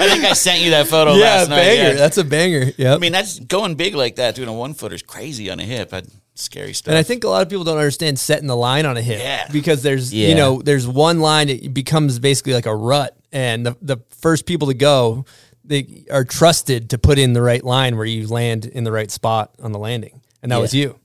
I 0.00 0.08
think 0.08 0.24
I 0.24 0.32
sent 0.32 0.60
you 0.62 0.70
that 0.70 0.86
photo 0.86 1.14
yeah, 1.14 1.24
last 1.24 1.50
night. 1.50 1.56
banger. 1.56 1.88
Yeah. 1.90 1.94
That's 1.94 2.18
a 2.18 2.24
banger. 2.24 2.72
Yeah. 2.76 2.94
I 2.94 2.98
mean, 2.98 3.12
that's 3.12 3.38
going 3.40 3.74
big 3.74 3.94
like 3.94 4.16
that, 4.16 4.34
doing 4.34 4.48
a 4.48 4.52
one 4.52 4.72
footer 4.74 4.94
is 4.94 5.02
crazy 5.02 5.50
on 5.50 5.60
a 5.60 5.64
hip. 5.64 5.90
That's 5.90 6.08
scary 6.34 6.72
stuff. 6.72 6.90
And 6.92 6.98
I 6.98 7.02
think 7.02 7.24
a 7.24 7.28
lot 7.28 7.42
of 7.42 7.48
people 7.48 7.64
don't 7.64 7.78
understand 7.78 8.18
setting 8.18 8.46
the 8.46 8.56
line 8.56 8.86
on 8.86 8.96
a 8.96 9.02
hit. 9.02 9.18
Yeah. 9.20 9.46
Because 9.52 9.82
there's 9.82 10.12
Yeah. 10.12 10.28
you 10.28 10.34
know, 10.34 10.62
there's 10.62 10.86
one 10.88 11.20
line 11.20 11.48
it 11.48 11.72
becomes 11.74 12.18
basically 12.18 12.54
like 12.54 12.66
a 12.66 12.74
rut 12.74 13.16
and 13.32 13.66
the 13.66 13.76
the 13.82 13.98
first 14.20 14.46
people 14.46 14.68
to 14.68 14.74
go 14.74 15.24
they 15.64 16.04
are 16.10 16.24
trusted 16.24 16.90
to 16.90 16.98
put 16.98 17.18
in 17.20 17.34
the 17.34 17.42
right 17.42 17.62
line 17.64 17.96
where 17.96 18.04
you 18.06 18.26
land 18.26 18.64
in 18.66 18.82
the 18.84 18.90
right 18.92 19.10
spot 19.10 19.52
on 19.62 19.70
the 19.72 19.78
landing. 19.78 20.20
And 20.42 20.50
that 20.50 20.56
Yeah. 20.56 20.62
was 20.62 20.74
you. 20.74 20.98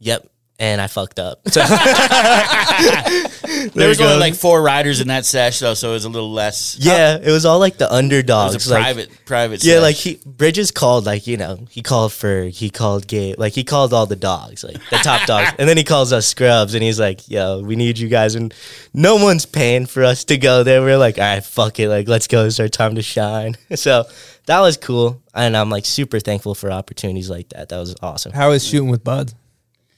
Yep. 0.00 0.26
And 0.58 0.80
I 0.80 0.86
fucked 0.86 1.18
up. 1.18 1.40
So 1.50 1.60
there 3.74 3.88
was 3.88 4.00
only 4.00 4.18
like 4.18 4.34
four 4.34 4.62
riders 4.62 5.00
in 5.00 5.08
that 5.08 5.24
sesh 5.24 5.58
though, 5.60 5.74
so 5.74 5.90
it 5.90 5.94
was 5.94 6.04
a 6.04 6.08
little 6.08 6.30
less. 6.32 6.76
Uh, 6.76 6.78
yeah, 6.82 7.18
it 7.22 7.30
was 7.30 7.44
all 7.44 7.58
like 7.58 7.78
the 7.78 7.84
it 7.86 7.92
underdogs. 7.92 8.54
was 8.54 8.66
a 8.68 8.74
like- 8.74 8.82
private 8.82 9.24
private. 9.26 9.64
yeah, 9.64 9.74
sesh. 9.74 9.82
like 9.82 9.96
he 9.96 10.20
Bridges 10.26 10.70
called 10.70 11.06
like 11.06 11.26
you 11.26 11.36
know 11.36 11.66
he 11.70 11.82
called 11.82 12.12
for 12.12 12.44
he 12.44 12.70
called 12.70 13.06
Gabe 13.06 13.38
like 13.38 13.52
he 13.54 13.64
called 13.64 13.92
all 13.92 14.06
the 14.06 14.16
dogs 14.16 14.64
like 14.64 14.78
the 14.90 14.96
top 14.98 15.26
dogs 15.26 15.52
and 15.58 15.68
then 15.68 15.76
he 15.76 15.84
calls 15.84 16.12
us 16.12 16.26
scrubs 16.26 16.74
and 16.74 16.82
he's 16.82 16.98
like 17.00 17.28
yo 17.28 17.60
we 17.60 17.76
need 17.76 17.98
you 17.98 18.08
guys 18.08 18.34
and 18.34 18.54
no 18.94 19.16
one's 19.16 19.44
paying 19.46 19.84
for 19.86 20.04
us 20.04 20.24
to 20.24 20.36
go 20.38 20.62
there 20.62 20.80
we're 20.80 20.96
like 20.96 21.18
all 21.18 21.24
right 21.24 21.44
fuck 21.44 21.78
it 21.80 21.88
like 21.88 22.08
let's 22.08 22.26
go 22.26 22.44
it's 22.46 22.58
our 22.60 22.68
time 22.68 22.94
to 22.94 23.02
shine 23.02 23.56
so 23.74 24.04
that 24.46 24.60
was 24.60 24.76
cool 24.76 25.20
and 25.34 25.56
I'm 25.56 25.68
like 25.70 25.84
super 25.84 26.20
thankful 26.20 26.54
for 26.54 26.70
opportunities 26.70 27.28
like 27.28 27.48
that 27.50 27.68
that 27.68 27.78
was 27.78 27.94
awesome 28.02 28.32
How 28.32 28.50
is 28.52 28.66
shooting 28.66 28.88
with 28.90 29.04
buds? 29.04 29.34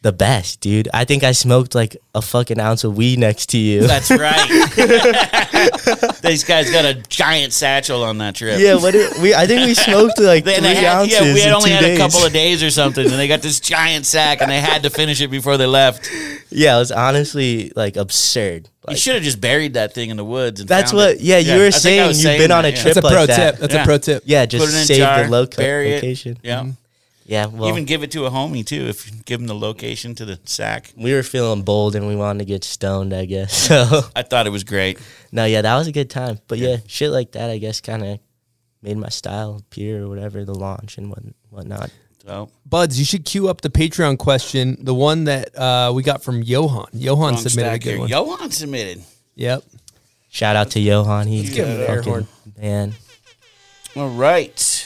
The 0.02 0.12
best 0.12 0.61
dude 0.61 0.88
I 0.95 1.04
think 1.04 1.25
I 1.25 1.33
smoked 1.33 1.75
like 1.75 1.97
a 2.14 2.23
fucking 2.23 2.59
ounce 2.59 2.85
of 2.85 2.97
weed 2.97 3.19
next 3.19 3.50
to 3.50 3.59
you 3.59 3.87
That's 3.87 4.11
right. 4.11 4.49
These 6.23 6.45
guys 6.45 6.71
got 6.71 6.85
a 6.85 6.95
giant 7.09 7.52
satchel 7.52 8.02
on 8.02 8.19
that 8.19 8.35
trip. 8.35 8.59
yeah 8.61 8.75
what 8.76 8.92
did, 8.92 9.21
we 9.21 9.35
I 9.35 9.47
think 9.47 9.66
we 9.66 9.75
smoked 9.75 10.19
like 10.19 10.45
They, 10.45 10.54
three 10.59 10.62
they 10.69 10.75
had, 10.76 10.85
ounces 10.97 11.12
yeah, 11.21 11.35
we 11.35 11.40
had 11.40 11.49
in 11.49 11.54
only 11.54 11.69
two 11.71 11.75
had 11.75 11.80
days. 11.83 11.99
a 11.99 12.02
couple 12.02 12.25
of 12.25 12.33
days 12.33 12.62
or 12.62 12.71
something, 12.71 13.04
and 13.04 13.14
they 13.14 13.28
got 13.28 13.42
this 13.42 13.61
giant 13.75 14.07
sack, 14.07 14.40
and 14.40 14.50
they 14.50 14.61
had 14.61 14.82
to 14.84 14.91
finish 14.91 15.21
it 15.21 15.28
before 15.28 15.56
they 15.56 15.67
left. 15.67 16.10
yeah 16.50 16.76
it 16.76 16.78
was 16.78 16.93
honestly 16.93 17.73
like 17.76 17.97
absurd 17.97 18.69
You 18.89 18.97
should 18.97 19.15
have 19.15 19.23
just 19.25 19.41
buried 19.41 19.75
that 19.75 19.93
thing 19.95 20.10
in 20.10 20.17
the 20.17 20.25
woods. 20.25 20.60
And 20.60 20.69
That's 20.69 20.93
found 20.93 20.99
what. 21.04 21.15
it. 21.17 21.21
Yeah, 21.21 21.39
you 21.39 21.52
I 21.52 21.56
were 21.58 21.71
think 21.71 21.75
I 22.00 22.13
saying 22.13 22.17
you've 22.17 22.39
been 22.43 22.50
on 22.52 22.65
a 22.65 22.69
yeah. 22.71 22.75
trip 22.82 22.95
That's 22.95 23.04
a 23.04 23.08
like 23.08 23.15
pro 23.15 23.26
that. 23.26 23.36
tip. 23.52 23.60
That's 23.60 23.75
Yeah. 23.75 23.82
a 23.82 23.84
pro 23.86 23.99
tip. 23.99 24.23
Yeah, 24.26 24.47
just 24.47 24.86
save 24.86 24.97
jar, 24.99 25.25
the 25.25 25.30
loca- 25.30 25.56
bury 25.58 25.91
it. 25.93 25.95
location. 25.97 26.39
Yeah. 26.43 26.67
Yeah, 27.30 27.47
well, 27.47 27.69
Even 27.69 27.84
give 27.84 28.02
it 28.02 28.10
to 28.10 28.26
a 28.26 28.30
homie 28.30 28.66
too 28.66 28.86
if 28.88 29.08
you 29.08 29.16
give 29.25 29.40
him 29.40 29.47
the 29.47 29.54
location 29.54 30.16
to 30.16 30.25
the 30.25 30.40
sack. 30.47 30.93
we 30.97 31.14
were 31.14 31.23
feeling 31.23 31.62
bold 31.62 31.95
and 31.95 32.08
we 32.08 32.16
wanted 32.16 32.40
to 32.40 32.45
get 32.45 32.64
stoned. 32.64 33.14
I 33.14 33.25
guess 33.25 33.56
so. 33.69 34.00
I 34.16 34.23
thought 34.23 34.49
it 34.49 34.50
was 34.50 34.64
great. 34.64 34.99
no, 35.30 35.45
yeah, 35.45 35.62
that 35.62 35.76
was 35.76 35.86
a 35.86 35.93
good 35.93 36.10
time. 36.10 36.40
But 36.49 36.58
yeah, 36.58 36.78
shit 36.88 37.12
like 37.12 37.30
that, 37.32 37.49
I 37.49 37.58
guess, 37.58 37.80
kind 37.80 38.04
of 38.04 38.19
made 38.82 38.97
my 38.97 39.10
style 39.10 39.58
appear 39.60 40.02
or 40.02 40.08
whatever. 40.08 40.45
The 40.45 40.56
launch 40.56 40.99
and 40.99 41.08
what 41.08 41.23
whatnot. 41.50 41.93
So 42.25 42.50
Buds, 42.66 42.99
you 42.99 43.04
should 43.04 43.25
queue 43.25 43.49
up 43.49 43.60
the 43.60 43.71
Patreon 43.71 44.19
question, 44.19 44.84
the 44.84 44.93
one 44.93 45.23
that 45.25 45.56
uh, 45.56 45.93
we 45.95 46.02
got 46.02 46.25
from 46.25 46.43
Johan. 46.43 46.88
Johan 46.93 47.34
wrong 47.34 47.43
submitted 47.43 47.75
a 47.75 47.78
good 47.78 47.90
here. 47.90 47.99
one. 48.00 48.08
Johan 48.08 48.50
submitted. 48.50 49.04
Yep. 49.36 49.62
Shout 50.30 50.56
out 50.56 50.73
to 50.73 50.80
Johan. 50.80 51.28
He's 51.28 51.54
give 51.54 51.69
him 51.69 51.80
an 51.80 52.02
fucking 52.02 52.26
man. 52.60 52.95
All 53.95 54.08
right. 54.10 54.79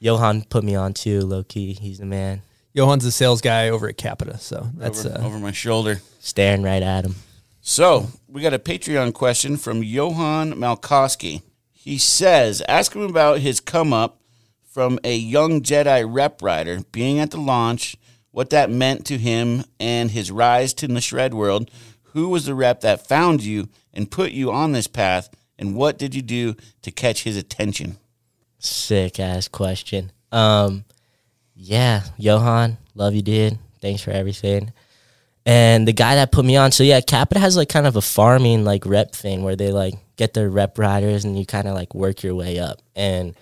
Johan 0.00 0.42
put 0.42 0.64
me 0.64 0.74
on 0.74 0.94
too, 0.94 1.20
low 1.20 1.44
key. 1.44 1.74
He's 1.74 1.98
the 1.98 2.06
man. 2.06 2.42
Johan's 2.74 3.04
the 3.04 3.12
sales 3.12 3.40
guy 3.40 3.68
over 3.68 3.88
at 3.88 3.98
Capita, 3.98 4.38
so 4.38 4.68
that's 4.74 5.04
over, 5.04 5.18
uh, 5.18 5.26
over 5.26 5.38
my 5.38 5.52
shoulder. 5.52 6.00
Staring 6.20 6.62
right 6.62 6.82
at 6.82 7.04
him. 7.04 7.16
So 7.60 8.08
we 8.26 8.40
got 8.40 8.54
a 8.54 8.58
Patreon 8.58 9.12
question 9.12 9.56
from 9.56 9.82
Johan 9.82 10.54
Malkowski. 10.54 11.42
He 11.70 11.98
says, 11.98 12.62
ask 12.68 12.94
him 12.94 13.02
about 13.02 13.40
his 13.40 13.60
come 13.60 13.92
up 13.92 14.20
from 14.64 14.98
a 15.04 15.14
young 15.16 15.60
Jedi 15.60 16.04
rep 16.08 16.40
rider 16.40 16.80
being 16.92 17.18
at 17.18 17.32
the 17.32 17.40
launch, 17.40 17.96
what 18.30 18.50
that 18.50 18.70
meant 18.70 19.04
to 19.06 19.18
him, 19.18 19.64
and 19.78 20.12
his 20.12 20.30
rise 20.30 20.72
to 20.74 20.88
the 20.88 21.00
shred 21.00 21.34
world. 21.34 21.70
Who 22.12 22.28
was 22.28 22.46
the 22.46 22.54
rep 22.54 22.80
that 22.80 23.06
found 23.06 23.42
you 23.42 23.68
and 23.92 24.10
put 24.10 24.32
you 24.32 24.50
on 24.50 24.72
this 24.72 24.86
path, 24.86 25.28
and 25.58 25.74
what 25.74 25.98
did 25.98 26.14
you 26.14 26.22
do 26.22 26.54
to 26.82 26.90
catch 26.90 27.24
his 27.24 27.36
attention? 27.36 27.98
Sick 28.60 29.18
ass 29.18 29.48
question. 29.48 30.12
Um, 30.30 30.84
yeah, 31.54 32.04
Johan, 32.16 32.78
love 32.94 33.14
you, 33.14 33.22
dude. 33.22 33.58
Thanks 33.80 34.02
for 34.02 34.10
everything. 34.10 34.72
And 35.46 35.88
the 35.88 35.92
guy 35.92 36.16
that 36.16 36.30
put 36.30 36.44
me 36.44 36.56
on, 36.56 36.70
so 36.70 36.84
yeah, 36.84 37.00
Capita 37.00 37.40
has 37.40 37.56
like 37.56 37.68
kind 37.68 37.86
of 37.86 37.96
a 37.96 38.02
farming 38.02 38.64
like 38.64 38.84
rep 38.86 39.12
thing 39.12 39.42
where 39.42 39.56
they 39.56 39.72
like 39.72 39.94
get 40.16 40.34
their 40.34 40.50
rep 40.50 40.78
riders 40.78 41.24
and 41.24 41.38
you 41.38 41.46
kind 41.46 41.66
of 41.66 41.74
like 41.74 41.94
work 41.94 42.22
your 42.22 42.34
way 42.34 42.58
up. 42.58 42.80
And 42.94 43.34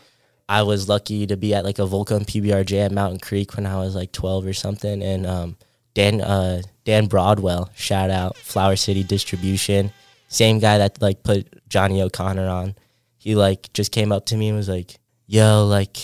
I 0.48 0.62
was 0.62 0.88
lucky 0.88 1.26
to 1.26 1.36
be 1.36 1.52
at 1.54 1.64
like 1.64 1.78
a 1.78 1.82
Volcom 1.82 2.24
PBRJ 2.24 2.86
at 2.86 2.92
Mountain 2.92 3.18
Creek 3.18 3.56
when 3.56 3.66
I 3.66 3.76
was 3.76 3.94
like 3.94 4.12
12 4.12 4.46
or 4.46 4.52
something. 4.52 5.02
And 5.02 5.26
um, 5.26 5.56
Dan 5.94 6.20
uh, 6.20 6.62
Dan 6.84 7.06
Broadwell, 7.06 7.70
shout 7.74 8.10
out 8.10 8.36
Flower 8.36 8.76
City 8.76 9.02
Distribution, 9.02 9.92
same 10.28 10.60
guy 10.60 10.78
that 10.78 11.02
like 11.02 11.22
put 11.22 11.68
Johnny 11.68 12.00
O'Connor 12.00 12.48
on. 12.48 12.76
He 13.18 13.34
like 13.34 13.72
just 13.72 13.92
came 13.92 14.12
up 14.12 14.26
to 14.26 14.36
me 14.36 14.48
and 14.48 14.56
was 14.56 14.68
like, 14.68 14.98
"Yo, 15.28 15.64
like," 15.66 15.96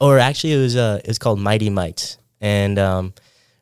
or 0.00 0.20
actually 0.20 0.52
it 0.52 0.58
was 0.58 0.76
uh 0.76 1.00
it 1.02 1.08
was 1.08 1.18
called 1.18 1.40
Mighty 1.40 1.70
Mites, 1.70 2.18
and 2.40 2.78
um, 2.78 3.14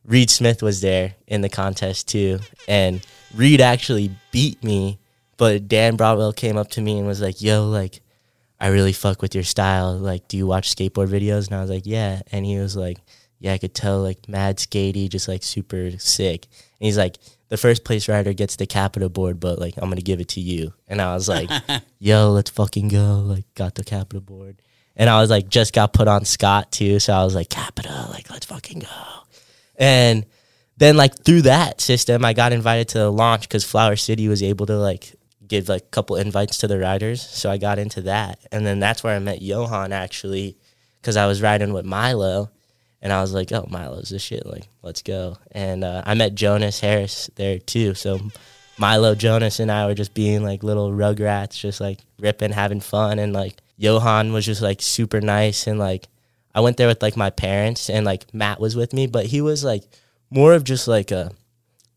Reed 0.04 0.28
Smith 0.28 0.62
was 0.62 0.82
there 0.82 1.14
in 1.26 1.40
the 1.40 1.48
contest 1.48 2.08
too, 2.08 2.40
and 2.68 3.00
Reed 3.34 3.62
actually 3.62 4.10
beat 4.30 4.62
me, 4.62 4.98
but 5.38 5.68
Dan 5.68 5.96
Broadwell 5.96 6.34
came 6.34 6.58
up 6.58 6.68
to 6.72 6.82
me 6.82 6.98
and 6.98 7.06
was 7.06 7.22
like, 7.22 7.40
"Yo, 7.40 7.66
like." 7.66 8.00
I 8.60 8.68
really 8.68 8.92
fuck 8.92 9.20
with 9.20 9.34
your 9.34 9.44
style. 9.44 9.98
Like, 9.98 10.26
do 10.28 10.38
you 10.38 10.46
watch 10.46 10.74
skateboard 10.74 11.08
videos? 11.08 11.48
And 11.48 11.56
I 11.56 11.60
was 11.60 11.68
like, 11.68 11.82
yeah. 11.84 12.22
And 12.32 12.46
he 12.46 12.56
was 12.56 12.76
like, 12.76 12.98
yeah, 13.38 13.52
I 13.52 13.58
could 13.58 13.74
tell 13.74 14.00
like 14.00 14.26
mad 14.26 14.56
skatey, 14.56 15.08
just 15.08 15.28
like 15.28 15.42
super 15.42 15.90
sick. 15.98 16.46
And 16.80 16.86
he's 16.86 16.96
like, 16.96 17.18
the 17.50 17.58
first 17.58 17.84
place 17.84 18.08
rider 18.08 18.32
gets 18.32 18.56
the 18.56 18.66
Capita 18.66 19.10
board, 19.10 19.38
but 19.38 19.58
like 19.58 19.74
I'm 19.76 19.90
gonna 19.90 20.00
give 20.00 20.18
it 20.18 20.28
to 20.28 20.40
you. 20.40 20.72
And 20.88 21.02
I 21.02 21.14
was 21.14 21.28
like, 21.28 21.50
yo, 21.98 22.30
let's 22.30 22.48
fucking 22.48 22.88
go. 22.88 23.22
Like, 23.24 23.44
got 23.54 23.74
the 23.74 23.84
Capita 23.84 24.20
board. 24.20 24.62
And 24.96 25.10
I 25.10 25.20
was 25.20 25.30
like, 25.30 25.48
just 25.48 25.72
got 25.72 25.92
put 25.92 26.08
on 26.08 26.24
Scott 26.24 26.70
too. 26.70 27.00
So 27.00 27.12
I 27.12 27.24
was 27.24 27.34
like, 27.34 27.48
Capita, 27.48 28.08
like, 28.10 28.30
let's 28.30 28.46
fucking 28.46 28.80
go. 28.80 28.88
And 29.76 30.24
then 30.76 30.96
like 30.96 31.24
through 31.24 31.42
that 31.42 31.80
system, 31.80 32.24
I 32.24 32.32
got 32.32 32.52
invited 32.52 32.88
to 32.88 32.98
the 32.98 33.12
launch 33.12 33.48
because 33.48 33.64
Flower 33.64 33.96
City 33.96 34.28
was 34.28 34.42
able 34.42 34.66
to 34.66 34.76
like 34.76 35.14
give 35.46 35.68
like 35.68 35.82
a 35.82 35.86
couple 35.86 36.16
invites 36.16 36.58
to 36.58 36.68
the 36.68 36.78
riders. 36.78 37.22
So 37.22 37.50
I 37.50 37.58
got 37.58 37.78
into 37.78 38.02
that, 38.02 38.40
and 38.50 38.66
then 38.66 38.80
that's 38.80 39.04
where 39.04 39.14
I 39.14 39.18
met 39.18 39.42
Johan 39.42 39.92
actually, 39.92 40.56
because 41.00 41.16
I 41.16 41.26
was 41.26 41.42
riding 41.42 41.72
with 41.72 41.84
Milo, 41.84 42.50
and 43.02 43.12
I 43.12 43.20
was 43.20 43.32
like, 43.32 43.52
oh 43.52 43.66
Milo's 43.70 44.08
this 44.10 44.22
shit, 44.22 44.46
like 44.46 44.68
let's 44.82 45.02
go. 45.02 45.36
And 45.52 45.84
uh, 45.84 46.02
I 46.04 46.14
met 46.14 46.34
Jonas 46.34 46.80
Harris 46.80 47.30
there 47.36 47.58
too. 47.58 47.94
So 47.94 48.20
Milo, 48.78 49.14
Jonas, 49.14 49.60
and 49.60 49.70
I 49.70 49.86
were 49.86 49.94
just 49.94 50.14
being 50.14 50.42
like 50.42 50.62
little 50.62 50.90
rugrats, 50.90 51.58
just 51.58 51.80
like 51.80 52.00
ripping, 52.18 52.52
having 52.52 52.80
fun, 52.80 53.18
and 53.18 53.32
like 53.32 53.56
Johan 53.76 54.32
was 54.32 54.46
just 54.46 54.62
like 54.62 54.82
super 54.82 55.20
nice 55.20 55.66
and 55.66 55.78
like. 55.78 56.08
I 56.56 56.60
went 56.60 56.76
there 56.76 56.86
with 56.86 57.02
like 57.02 57.16
my 57.16 57.30
parents 57.30 57.90
and 57.90 58.06
like 58.06 58.32
Matt 58.32 58.60
was 58.60 58.76
with 58.76 58.92
me, 58.92 59.08
but 59.08 59.26
he 59.26 59.40
was 59.40 59.64
like 59.64 59.82
more 60.30 60.52
of 60.52 60.62
just 60.62 60.86
like 60.86 61.10
a 61.10 61.32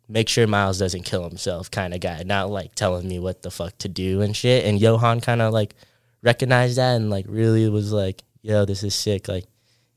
make 0.10 0.30
sure 0.30 0.48
Miles 0.48 0.80
doesn't 0.80 1.04
kill 1.04 1.28
himself 1.28 1.70
kind 1.70 1.94
of 1.94 2.00
guy, 2.00 2.24
not 2.24 2.50
like 2.50 2.76
telling 2.76 3.08
me 3.08 3.20
what 3.20 3.42
the 3.42 3.52
fuck 3.52 3.78
to 3.80 3.90
do 3.90 4.22
and 4.22 4.36
shit. 4.36 4.66
And 4.66 4.80
Johan 4.80 5.22
kind 5.22 5.42
of 5.42 5.54
like 5.54 5.76
recognized 6.22 6.78
that 6.78 6.96
and 6.96 7.10
like 7.10 7.26
really 7.28 7.70
was 7.70 7.92
like, 7.92 8.24
yo, 8.42 8.66
this 8.66 8.84
is 8.84 8.96
sick. 8.96 9.28
Like 9.28 9.46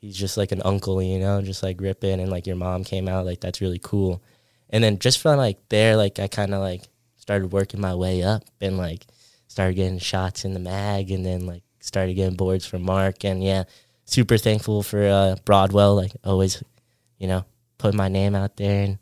he's 0.01 0.17
just 0.17 0.37
like 0.37 0.53
an 0.53 0.63
uncle, 0.65 1.01
you 1.03 1.19
know, 1.19 1.41
just 1.43 1.63
like 1.63 1.81
ripping 1.81 2.21
and 2.21 2.31
like 2.31 2.47
your 2.47 2.57
mom 2.57 2.85
came 2.85 3.09
out, 3.09 3.27
like 3.27 3.41
that's 3.41 3.61
really 3.61 3.81
cool. 3.83 4.23
And 4.71 4.83
then 4.83 4.99
just 4.99 5.21
from 5.21 5.37
like 5.37 5.59
there, 5.69 5.97
like 5.97 6.19
I 6.19 6.29
kind 6.29 6.55
of 6.55 6.61
like 6.61 6.83
started 7.17 7.53
working 7.53 7.81
my 7.81 7.95
way 7.95 8.23
up 8.23 8.45
and 8.61 8.79
like 8.79 9.07
started 9.49 9.75
getting 9.75 9.99
shots 9.99 10.45
in 10.45 10.55
the 10.55 10.61
mag 10.61 11.11
and 11.11 11.25
then 11.25 11.47
like 11.47 11.63
started 11.81 12.15
getting 12.15 12.37
boards 12.37 12.67
from 12.67 12.83
Mark 12.83 13.25
and 13.25 13.43
yeah, 13.43 13.65
super 14.05 14.39
thankful 14.39 14.83
for 14.83 15.07
uh, 15.07 15.37
Broadwell. 15.45 15.97
Like 15.97 16.13
always, 16.25 16.63
you 17.19 17.27
know, 17.27 17.45
putting 17.79 17.97
my 17.97 18.09
name 18.09 18.35
out 18.35 18.57
there 18.57 18.85
and 18.85 18.99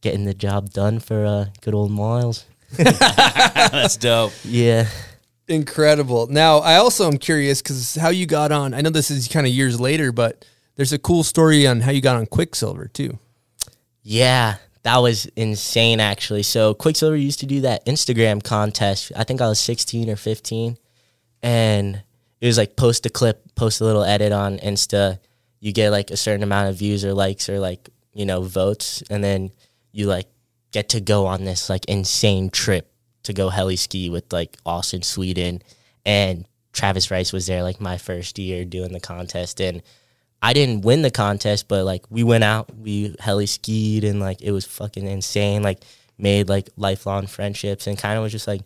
getting 0.00 0.24
the 0.24 0.34
job 0.34 0.70
done 0.70 1.00
for 1.00 1.24
uh, 1.24 1.46
good 1.60 1.74
old 1.74 1.90
Miles. 1.90 2.44
That's 2.76 3.96
dope. 3.96 4.32
Yeah. 4.44 4.88
Incredible. 5.48 6.28
Now, 6.28 6.58
I 6.58 6.76
also 6.76 7.06
am 7.06 7.18
curious 7.18 7.60
because 7.60 7.96
how 7.96 8.08
you 8.08 8.26
got 8.26 8.52
on. 8.52 8.74
I 8.74 8.80
know 8.80 8.90
this 8.90 9.10
is 9.10 9.28
kind 9.28 9.46
of 9.46 9.52
years 9.52 9.80
later, 9.80 10.12
but 10.12 10.44
there's 10.76 10.92
a 10.92 10.98
cool 10.98 11.22
story 11.24 11.66
on 11.66 11.80
how 11.80 11.90
you 11.90 12.00
got 12.00 12.16
on 12.16 12.26
Quiksilver 12.26 12.88
too. 12.88 13.18
Yeah, 14.02 14.56
that 14.82 14.98
was 14.98 15.26
insane 15.36 16.00
actually. 16.00 16.42
So 16.42 16.74
Quiksilver 16.74 17.16
used 17.16 17.40
to 17.40 17.46
do 17.46 17.60
that 17.62 17.84
Instagram 17.86 18.42
contest. 18.42 19.12
I 19.16 19.24
think 19.24 19.40
I 19.40 19.48
was 19.48 19.60
16 19.60 20.08
or 20.08 20.16
15. 20.16 20.78
And 21.42 22.02
it 22.40 22.46
was 22.46 22.58
like 22.58 22.76
post 22.76 23.06
a 23.06 23.10
clip, 23.10 23.54
post 23.54 23.80
a 23.80 23.84
little 23.84 24.04
edit 24.04 24.32
on 24.32 24.58
Insta. 24.58 25.18
You 25.60 25.72
get 25.72 25.90
like 25.90 26.10
a 26.10 26.16
certain 26.16 26.42
amount 26.42 26.70
of 26.70 26.76
views 26.76 27.04
or 27.04 27.14
likes 27.14 27.48
or 27.48 27.58
like, 27.58 27.88
you 28.12 28.26
know, 28.26 28.42
votes. 28.42 29.02
And 29.10 29.22
then 29.22 29.50
you 29.92 30.06
like 30.06 30.28
get 30.70 30.88
to 30.90 31.00
go 31.00 31.26
on 31.26 31.44
this 31.44 31.68
like 31.70 31.84
insane 31.86 32.50
trip 32.50 32.92
to 33.24 33.32
go 33.32 33.48
heli 33.48 33.76
ski 33.76 34.10
with 34.10 34.32
like 34.32 34.56
Austin, 34.66 35.00
Sweetin. 35.00 35.62
And 36.04 36.46
Travis 36.72 37.10
Rice 37.10 37.32
was 37.32 37.46
there 37.46 37.62
like 37.62 37.80
my 37.80 37.98
first 37.98 38.38
year 38.38 38.64
doing 38.64 38.92
the 38.92 39.00
contest. 39.00 39.60
And 39.60 39.82
I 40.42 40.52
didn't 40.52 40.82
win 40.82 41.02
the 41.02 41.10
contest, 41.10 41.68
but 41.68 41.84
like 41.84 42.04
we 42.10 42.24
went 42.24 42.42
out, 42.42 42.74
we 42.76 43.14
heli 43.20 43.46
skied, 43.46 44.02
and 44.02 44.18
like 44.18 44.42
it 44.42 44.50
was 44.50 44.64
fucking 44.64 45.06
insane. 45.06 45.62
Like 45.62 45.78
made 46.18 46.48
like 46.48 46.68
lifelong 46.76 47.28
friendships, 47.28 47.86
and 47.86 47.96
kind 47.96 48.16
of 48.16 48.24
was 48.24 48.32
just 48.32 48.48
like, 48.48 48.62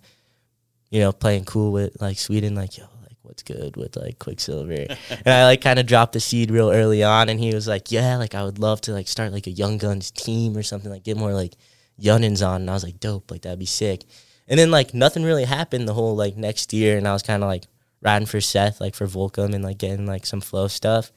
you 0.90 1.00
know, 1.00 1.12
playing 1.12 1.44
cool 1.44 1.72
with 1.72 2.00
like 2.00 2.16
Sweetin. 2.16 2.56
Like 2.56 2.78
yo, 2.78 2.84
like 3.02 3.16
what's 3.22 3.42
good 3.42 3.76
with 3.76 3.96
like 3.96 4.18
Quiksilver, 4.18 4.72
and 5.10 5.28
I 5.28 5.44
like 5.44 5.60
kind 5.60 5.78
of 5.78 5.86
dropped 5.86 6.12
the 6.12 6.20
seed 6.20 6.50
real 6.50 6.70
early 6.70 7.02
on, 7.02 7.28
and 7.28 7.40
he 7.40 7.54
was 7.54 7.66
like, 7.66 7.90
yeah, 7.90 8.16
like 8.16 8.34
I 8.34 8.44
would 8.44 8.58
love 8.58 8.80
to 8.82 8.92
like 8.92 9.08
start 9.08 9.32
like 9.32 9.46
a 9.46 9.50
Young 9.52 9.78
Guns 9.78 10.10
team 10.10 10.56
or 10.56 10.62
something, 10.62 10.90
like 10.90 11.04
get 11.04 11.16
more 11.16 11.32
like 11.32 11.54
youngins 12.00 12.46
on, 12.46 12.62
and 12.62 12.70
I 12.70 12.74
was 12.74 12.84
like, 12.84 13.00
dope, 13.00 13.30
like 13.30 13.42
that'd 13.42 13.58
be 13.58 13.66
sick. 13.66 14.04
And 14.48 14.58
then 14.58 14.70
like 14.70 14.94
nothing 14.94 15.24
really 15.24 15.44
happened 15.44 15.88
the 15.88 15.94
whole 15.94 16.14
like 16.14 16.36
next 16.36 16.72
year, 16.72 16.98
and 16.98 17.06
I 17.06 17.12
was 17.12 17.22
kind 17.22 17.42
of 17.42 17.48
like 17.48 17.64
riding 18.00 18.26
for 18.26 18.40
Seth, 18.40 18.80
like 18.80 18.94
for 18.94 19.06
Volcom, 19.06 19.54
and 19.54 19.64
like 19.64 19.78
getting 19.78 20.06
like 20.06 20.26
some 20.26 20.40
flow 20.40 20.68
stuff. 20.68 21.10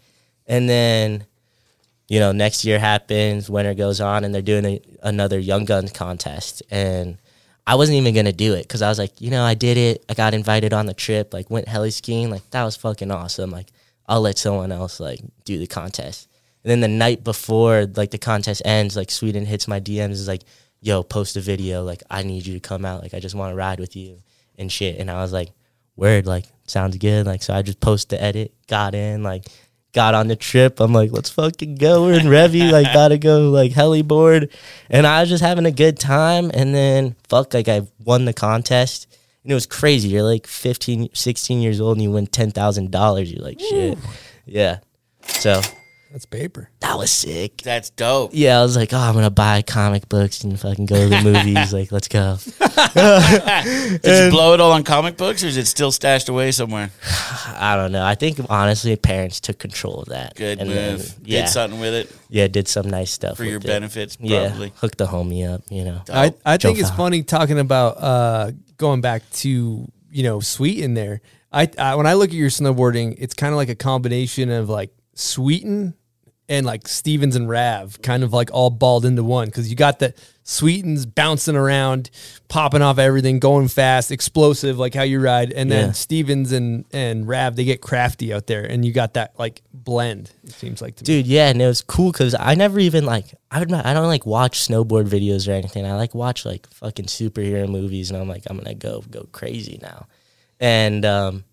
And 0.47 0.67
then, 0.67 1.27
you 2.07 2.19
know, 2.19 2.31
next 2.31 2.65
year 2.65 2.79
happens, 2.79 3.49
winter 3.49 3.75
goes 3.75 4.01
on, 4.01 4.23
and 4.23 4.33
they're 4.33 4.41
doing 4.41 4.65
a, 4.65 4.81
another 5.03 5.37
Young 5.37 5.65
Guns 5.65 5.91
contest. 5.91 6.63
And 6.71 7.17
I 7.67 7.75
wasn't 7.75 7.97
even 7.97 8.15
gonna 8.15 8.33
do 8.33 8.53
it 8.53 8.63
because 8.63 8.81
I 8.81 8.89
was 8.89 8.97
like, 8.97 9.19
you 9.21 9.29
know, 9.29 9.43
I 9.43 9.53
did 9.53 9.77
it. 9.77 10.03
I 10.09 10.13
got 10.13 10.33
invited 10.33 10.73
on 10.73 10.85
the 10.85 10.93
trip, 10.93 11.33
like 11.33 11.49
went 11.49 11.67
heli 11.67 11.91
skiing, 11.91 12.29
like 12.29 12.49
that 12.51 12.63
was 12.63 12.75
fucking 12.75 13.11
awesome. 13.11 13.51
Like 13.51 13.67
I'll 14.07 14.21
let 14.21 14.37
someone 14.37 14.71
else 14.71 14.99
like 14.99 15.21
do 15.45 15.57
the 15.57 15.67
contest. 15.67 16.27
And 16.63 16.71
then 16.71 16.81
the 16.81 16.87
night 16.87 17.23
before 17.23 17.85
like 17.95 18.11
the 18.11 18.17
contest 18.17 18.61
ends, 18.65 18.95
like 18.95 19.09
Sweetin 19.09 19.45
hits 19.45 19.67
my 19.67 19.79
DMs 19.79 20.11
is 20.11 20.27
like, 20.27 20.41
yo, 20.81 21.03
post 21.03 21.37
a 21.37 21.41
video. 21.41 21.83
Like 21.83 22.03
I 22.09 22.23
need 22.23 22.45
you 22.45 22.53
to 22.55 22.59
come 22.59 22.85
out. 22.85 23.01
Like 23.01 23.13
I 23.13 23.19
just 23.19 23.35
want 23.35 23.51
to 23.51 23.55
ride 23.55 23.79
with 23.79 23.95
you 23.95 24.17
and 24.57 24.71
shit. 24.71 24.99
And 24.99 25.09
I 25.09 25.21
was 25.21 25.31
like, 25.31 25.49
word, 25.95 26.25
like 26.25 26.45
sounds 26.65 26.97
good. 26.97 27.25
Like 27.25 27.43
so 27.43 27.53
I 27.53 27.61
just 27.61 27.79
post 27.79 28.09
the 28.09 28.21
edit, 28.21 28.53
got 28.67 28.95
in, 28.95 29.23
like 29.23 29.45
got 29.99 30.15
on 30.15 30.29
the 30.29 30.35
trip. 30.37 30.79
I'm 30.79 30.93
like, 30.93 31.11
let's 31.11 31.29
fucking 31.29 31.75
go. 31.75 32.03
We're 32.03 32.17
in 32.17 32.27
Revy, 32.27 32.71
like 32.71 32.93
gotta 32.93 33.17
go 33.17 33.49
like 33.49 33.73
heli 33.73 34.01
board. 34.01 34.49
And 34.89 35.05
I 35.05 35.19
was 35.19 35.27
just 35.27 35.43
having 35.43 35.65
a 35.65 35.71
good 35.71 35.99
time. 35.99 36.51
And 36.53 36.73
then 36.73 37.17
fuck, 37.27 37.53
like 37.53 37.67
I 37.67 37.81
won 38.05 38.23
the 38.23 38.31
contest. 38.31 39.07
And 39.43 39.51
it 39.51 39.55
was 39.55 39.65
crazy. 39.65 40.07
You're 40.07 40.23
like 40.23 40.47
15, 40.47 41.09
16 41.13 41.59
years 41.59 41.81
old 41.81 41.97
and 41.97 42.03
you 42.03 42.11
win 42.11 42.27
ten 42.27 42.49
thousand 42.49 42.91
dollars. 42.91 43.29
You're 43.29 43.43
like, 43.43 43.59
shit. 43.59 43.97
Yeah. 44.45 44.79
So 45.25 45.59
That's 46.11 46.25
paper. 46.25 46.69
that 46.79 46.97
was 46.97 47.11
sick. 47.11 47.57
That's 47.61 47.91
dope. 47.91 48.31
Yeah, 48.33 48.59
I 48.59 48.63
was 48.63 48.75
like, 48.75 48.93
oh, 48.93 48.97
I'm 48.97 49.13
gonna 49.13 49.29
buy 49.29 49.61
comic 49.61 50.09
books 50.09 50.43
and 50.43 50.59
fucking 50.59 50.87
go 50.87 50.95
to 51.03 51.09
the 51.09 51.21
movies. 51.21 51.71
like, 51.79 51.91
let's 51.91 52.07
go. 52.07 52.37
Did 52.93 54.25
you 54.25 54.31
blow 54.31 54.53
it 54.53 54.59
all 54.59 54.71
on 54.71 54.83
comic 54.83 55.17
books, 55.17 55.43
or 55.43 55.47
is 55.47 55.57
it 55.57 55.67
still 55.67 55.91
stashed 55.91 56.29
away 56.29 56.51
somewhere? 56.51 56.89
I 57.47 57.75
don't 57.75 57.91
know. 57.91 58.03
I 58.03 58.15
think 58.15 58.39
honestly, 58.49 58.95
parents 58.95 59.39
took 59.39 59.59
control 59.59 60.01
of 60.01 60.07
that. 60.09 60.35
Good 60.35 60.59
And 60.59 60.69
move. 60.69 60.77
then, 61.15 61.15
yeah, 61.25 61.41
Did 61.41 61.49
something 61.49 61.79
with 61.79 61.93
it 61.93 62.11
yeah, 62.31 62.47
did 62.47 62.67
some 62.67 62.87
nice 62.89 63.11
stuff 63.11 63.37
for 63.37 63.43
with 63.43 63.49
your 63.51 63.59
it. 63.59 63.65
benefits, 63.65 64.17
Yeah, 64.19 64.49
probably. 64.49 64.73
hooked 64.77 64.97
the 64.99 65.07
homie 65.07 65.51
up. 65.51 65.61
You 65.69 65.83
know. 65.85 66.01
I, 66.11 66.33
I 66.45 66.57
Joe 66.57 66.69
think 66.69 66.79
it's 66.79 66.89
Fowler. 66.89 66.97
funny 66.97 67.23
talking 67.23 67.59
about 67.59 67.97
uh, 68.01 68.51
going 68.77 69.01
back 69.01 69.29
to 69.31 69.87
you 70.11 70.23
know 70.23 70.37
Sweetin 70.39 70.95
there. 70.95 71.21
I, 71.51 71.69
I 71.77 71.95
when 71.95 72.05
I 72.07 72.13
look 72.13 72.29
at 72.29 72.35
your 72.35 72.49
snowboarding, 72.49 73.15
it's 73.17 73.33
kind 73.33 73.51
of 73.53 73.57
like 73.57 73.69
a 73.69 73.75
combination 73.75 74.49
of 74.51 74.69
like 74.69 74.91
Sweetin 75.15 75.93
and 76.49 76.65
like 76.65 76.87
Stevens 76.87 77.35
and 77.35 77.47
Rav, 77.47 78.01
kind 78.01 78.23
of 78.23 78.33
like 78.33 78.49
all 78.51 78.71
balled 78.71 79.05
into 79.05 79.23
one 79.23 79.45
because 79.45 79.69
you 79.69 79.75
got 79.77 79.99
the 79.99 80.13
Sweetins 80.43 81.05
bouncing 81.05 81.55
around, 81.55 82.09
popping 82.47 82.81
off 82.81 82.97
everything, 82.97 83.37
going 83.37 83.67
fast, 83.67 84.11
explosive, 84.11 84.79
like 84.79 84.95
how 84.95 85.03
you 85.03 85.21
ride, 85.21 85.51
and 85.51 85.71
then 85.71 85.87
Yeah. 85.87 85.91
Stevens 85.93 86.51
and 86.51 86.85
and 86.91 87.27
Rav 87.27 87.55
they 87.55 87.63
get 87.65 87.81
crafty 87.81 88.33
out 88.33 88.47
there, 88.47 88.63
and 88.63 88.83
you 88.83 88.91
got 88.91 89.13
that 89.13 89.37
like 89.37 89.61
blend. 89.71 90.31
It 90.43 90.53
seems 90.53 90.81
like 90.81 90.95
to 90.95 91.03
me. 91.03 91.05
Dude, 91.05 91.27
yeah, 91.27 91.49
and 91.49 91.61
it 91.61 91.67
was 91.67 91.81
cool 91.81 92.11
because 92.11 92.35
I 92.37 92.55
never 92.55 92.79
even 92.79 93.05
like 93.05 93.25
I 93.51 93.59
would 93.59 93.69
not, 93.69 93.85
I 93.85 93.93
don't 93.93 94.07
like 94.07 94.25
watch 94.25 94.67
snowboard 94.67 95.07
videos 95.07 95.47
or 95.47 95.51
anything. 95.51 95.85
I 95.85 95.93
like 95.95 96.15
watch 96.15 96.45
like 96.45 96.67
fucking 96.71 97.05
superhero 97.05 97.69
movies, 97.69 98.09
and 98.09 98.19
I'm 98.19 98.27
like 98.27 98.43
I'm 98.49 98.57
gonna 98.57 98.73
go 98.73 99.03
go 99.11 99.27
crazy 99.31 99.77
now. 99.83 100.07
And 100.59 101.05
um, 101.05 101.43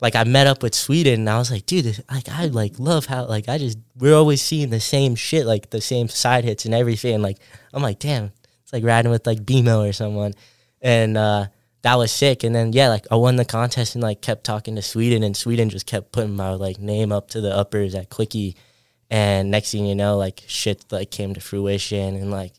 like 0.00 0.16
I 0.16 0.24
met 0.24 0.46
up 0.46 0.62
with 0.62 0.72
Sweetin, 0.72 1.14
and 1.14 1.30
I 1.30 1.38
was 1.38 1.50
like, 1.50 1.66
dude, 1.66 1.84
this, 1.84 2.00
like 2.10 2.28
I 2.28 2.46
like 2.46 2.78
love 2.78 3.06
how 3.06 3.26
like 3.26 3.48
I 3.48 3.58
just 3.58 3.78
we're 3.98 4.14
always 4.14 4.40
seeing 4.40 4.70
the 4.70 4.80
same 4.80 5.14
shit, 5.14 5.46
like 5.46 5.70
the 5.70 5.80
same 5.80 6.08
side 6.08 6.44
hits 6.44 6.64
and 6.64 6.74
everything. 6.74 7.20
Like 7.20 7.38
I'm 7.74 7.82
like, 7.82 7.98
damn, 7.98 8.32
it's 8.62 8.72
like 8.72 8.84
riding 8.84 9.10
with 9.10 9.26
like 9.26 9.44
BMO 9.44 9.88
or 9.88 9.92
someone, 9.92 10.34
and 10.80 11.16
uh, 11.16 11.46
that 11.82 11.96
was 11.96 12.12
sick. 12.12 12.44
And 12.44 12.54
then 12.54 12.72
yeah, 12.72 12.88
like 12.88 13.06
I 13.10 13.16
won 13.16 13.36
the 13.36 13.44
contest 13.44 13.94
and 13.94 14.02
like 14.02 14.22
kept 14.22 14.44
talking 14.44 14.76
to 14.76 14.82
Sweetin, 14.82 15.24
and 15.24 15.34
Sweetin 15.34 15.68
just 15.68 15.86
kept 15.86 16.12
putting 16.12 16.34
my 16.34 16.50
like 16.54 16.78
name 16.78 17.12
up 17.12 17.28
to 17.30 17.40
the 17.40 17.54
uppers 17.54 17.94
at 17.94 18.10
Quickie. 18.10 18.56
And 19.10 19.50
next 19.50 19.72
thing 19.72 19.86
you 19.86 19.96
know, 19.96 20.16
like 20.16 20.44
shit 20.46 20.84
like 20.90 21.10
came 21.10 21.34
to 21.34 21.40
fruition 21.40 22.14
and 22.14 22.30
like 22.30 22.52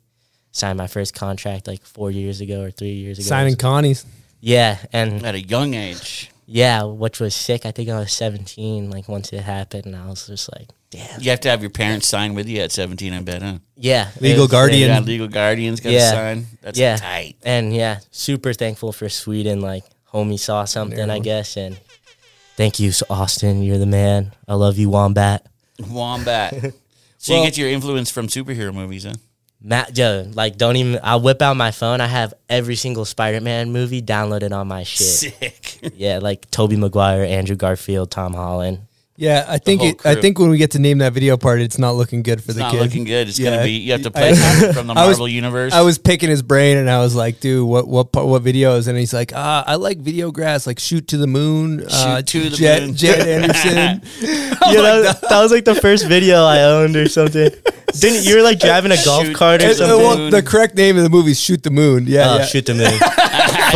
signed 0.51 0.77
my 0.77 0.88
first 0.88 1.15
contract 1.15 1.65
like 1.65 1.84
four 1.86 2.12
years 2.12 2.41
ago 2.41 2.62
or 2.62 2.71
three 2.71 2.91
years 2.91 3.17
ago. 3.17 3.25
Signing 3.25 3.56
Connie's. 3.56 4.06
Yeah, 4.41 4.77
and 4.91 5.23
At 5.25 5.36
a 5.36 5.41
young 5.41 5.75
age. 5.75 6.32
Yeah, 6.54 6.84
which 6.84 7.22
was 7.22 7.34
sick. 7.34 7.66
I 7.66 7.72
think 7.72 7.88
I 7.90 7.98
was 7.98 8.12
17, 8.12 8.90
like 8.92 9.08
once 9.08 9.32
it 9.32 9.40
happened, 9.42 9.86
and 9.86 9.96
I 9.96 10.08
was 10.08 10.28
just 10.28 10.52
like, 10.52 10.68
damn. 10.90 11.22
You 11.22 11.30
have 11.30 11.40
to 11.42 11.50
have 11.50 11.62
your 11.62 11.70
parents 11.70 12.08
sign 12.08 12.34
with 12.34 12.46
you 12.50 12.60
at 12.60 12.74
17, 12.74 13.14
I 13.14 13.22
bet, 13.22 13.42
huh? 13.42 13.60
Yeah. 13.78 14.10
Legal 14.20 14.44
was- 14.44 14.52
guardian. 14.52 14.90
Yeah, 14.90 15.00
legal 15.00 15.30
guardians 15.30 15.80
got 15.80 15.90
to 15.92 15.96
Yeah. 15.96 16.12
sign. 16.12 16.48
That's 16.62 16.78
Yeah. 16.78 16.98
tight. 16.98 17.38
And 17.44 17.74
yeah, 17.74 18.00
super 18.12 18.52
thankful 18.52 18.92
for 18.92 19.06
Sweetin. 19.08 19.62
Like, 19.62 19.86
homie 20.14 20.38
saw 20.38 20.66
something, 20.66 21.10
I 21.10 21.20
guess. 21.20 21.56
And 21.56 21.78
thank 22.58 22.82
you, 22.82 22.92
Austin. 23.10 23.64
You're 23.64 23.78
the 23.78 23.86
man. 23.86 24.34
I 24.46 24.56
love 24.56 24.78
you, 24.78 24.90
Wombat. 24.90 25.46
Wombat. 25.90 26.54
so 27.18 27.34
Well- 27.34 27.44
you 27.44 27.48
get 27.48 27.58
your 27.58 27.70
influence 27.70 28.12
from 28.12 28.28
superhero 28.28 28.74
movies, 28.74 29.06
huh? 29.06 29.14
Matt, 29.64 29.94
Joe, 29.94 30.26
like, 30.34 30.58
don't 30.58 30.76
even. 30.76 31.00
I'll 31.04 31.22
whip 31.22 31.40
out 31.40 31.56
my 31.56 31.70
phone. 31.70 32.02
I 32.02 32.08
have 32.08 32.34
every 32.50 32.76
single 32.76 33.06
Spider 33.06 33.40
Man 33.42 33.72
movie 33.72 34.02
downloaded 34.02 34.52
on 34.52 34.68
my 34.68 34.82
shit. 34.82 35.06
Sick. 35.08 35.61
Yeah, 35.96 36.20
like 36.20 36.50
Tobey 36.52 36.76
Maguire, 36.76 37.24
Andrew 37.24 37.56
Garfield, 37.56 38.12
Tom 38.12 38.34
Holland. 38.34 38.80
Yeah, 39.17 39.46
I 39.48 39.60
think 39.60 39.84
it, 39.84 40.04
I 40.04 40.15
think 40.15 40.39
when 40.39 40.50
we 40.50 40.58
get 40.58 40.72
to 40.72 40.80
name 40.80 40.98
that 41.00 41.13
video 41.13 41.38
part, 41.38 41.60
it's 41.62 41.78
not 41.78 41.91
looking 41.91 42.24
good 42.24 42.39
for 42.44 42.52
It's 42.52 42.56
the 42.56 42.62
not 42.63 42.72
kid. 42.72 42.82
looking 42.82 43.04
good. 43.04 43.30
It's 43.30 43.38
Yeah. 43.38 43.52
gonna 43.52 43.63
be. 43.65 43.74
You 43.74 43.91
have 43.91 44.02
to 44.02 44.10
play 44.10 44.34
something 44.34 44.74
from 44.78 44.88
the 44.88 44.94
I 44.94 45.06
was- 45.06 45.17
Marvel 45.20 45.28
universe. 45.28 45.74
I 45.74 45.82
was 45.82 46.00
picking 46.00 46.30
his 46.30 46.41
brain 46.41 46.78
and 46.78 46.89
I 46.89 47.00
was 47.00 47.13
like, 47.13 47.39
dude, 47.39 47.67
what 47.67 47.88
what 47.88 48.12
part- 48.12 48.26
what 48.26 48.44
videos? 48.44 48.88
And 48.88 48.98
he's 48.98 49.13
like, 49.13 49.32
ah, 49.36 49.63
I 49.67 49.76
like 49.76 50.00
video 50.00 50.32
grass, 50.32 50.65
like 50.65 50.80
shoot 50.80 51.08
to 51.10 51.17
the 51.17 51.28
moon, 51.28 51.86
uh, 51.91 52.24
to 52.24 52.50
the 52.50 52.56
Jed, 52.56 52.82
moon. 52.84 52.96
Jed 52.96 53.28
Anderson. 53.44 54.02
you 54.22 54.78
know, 54.78 55.04
that, 55.04 55.22
was 55.30 55.52
like 55.52 55.65
the 55.65 55.76
first 55.76 56.08
video 56.08 56.44
I 56.44 56.63
owned 56.63 56.96
or 56.96 57.08
something. 57.08 57.52
Didn't 58.00 58.24
you 58.26 58.38
were 58.38 58.41
like 58.41 58.60
driving 58.60 58.91
a 58.91 58.98
golf 59.06 59.26
Shoot. 59.26 59.36
cart 59.36 59.62
or 59.62 59.65
And, 59.65 59.74
uh, 59.74 59.76
something? 59.76 59.98
well, 60.00 60.30
the 60.32 60.41
correct 60.41 60.74
name 60.76 60.98
of 60.98 61.04
the 61.04 61.10
movie 61.10 61.32
is 61.32 61.39
Shoot 61.39 61.62
the 61.62 61.70
Moon. 61.70 62.06
Yeah, 62.08 62.28
Oh, 62.32 62.38
yeah. 62.38 62.46
shoot 62.46 62.65
the 62.65 62.74
moon. 62.74 62.98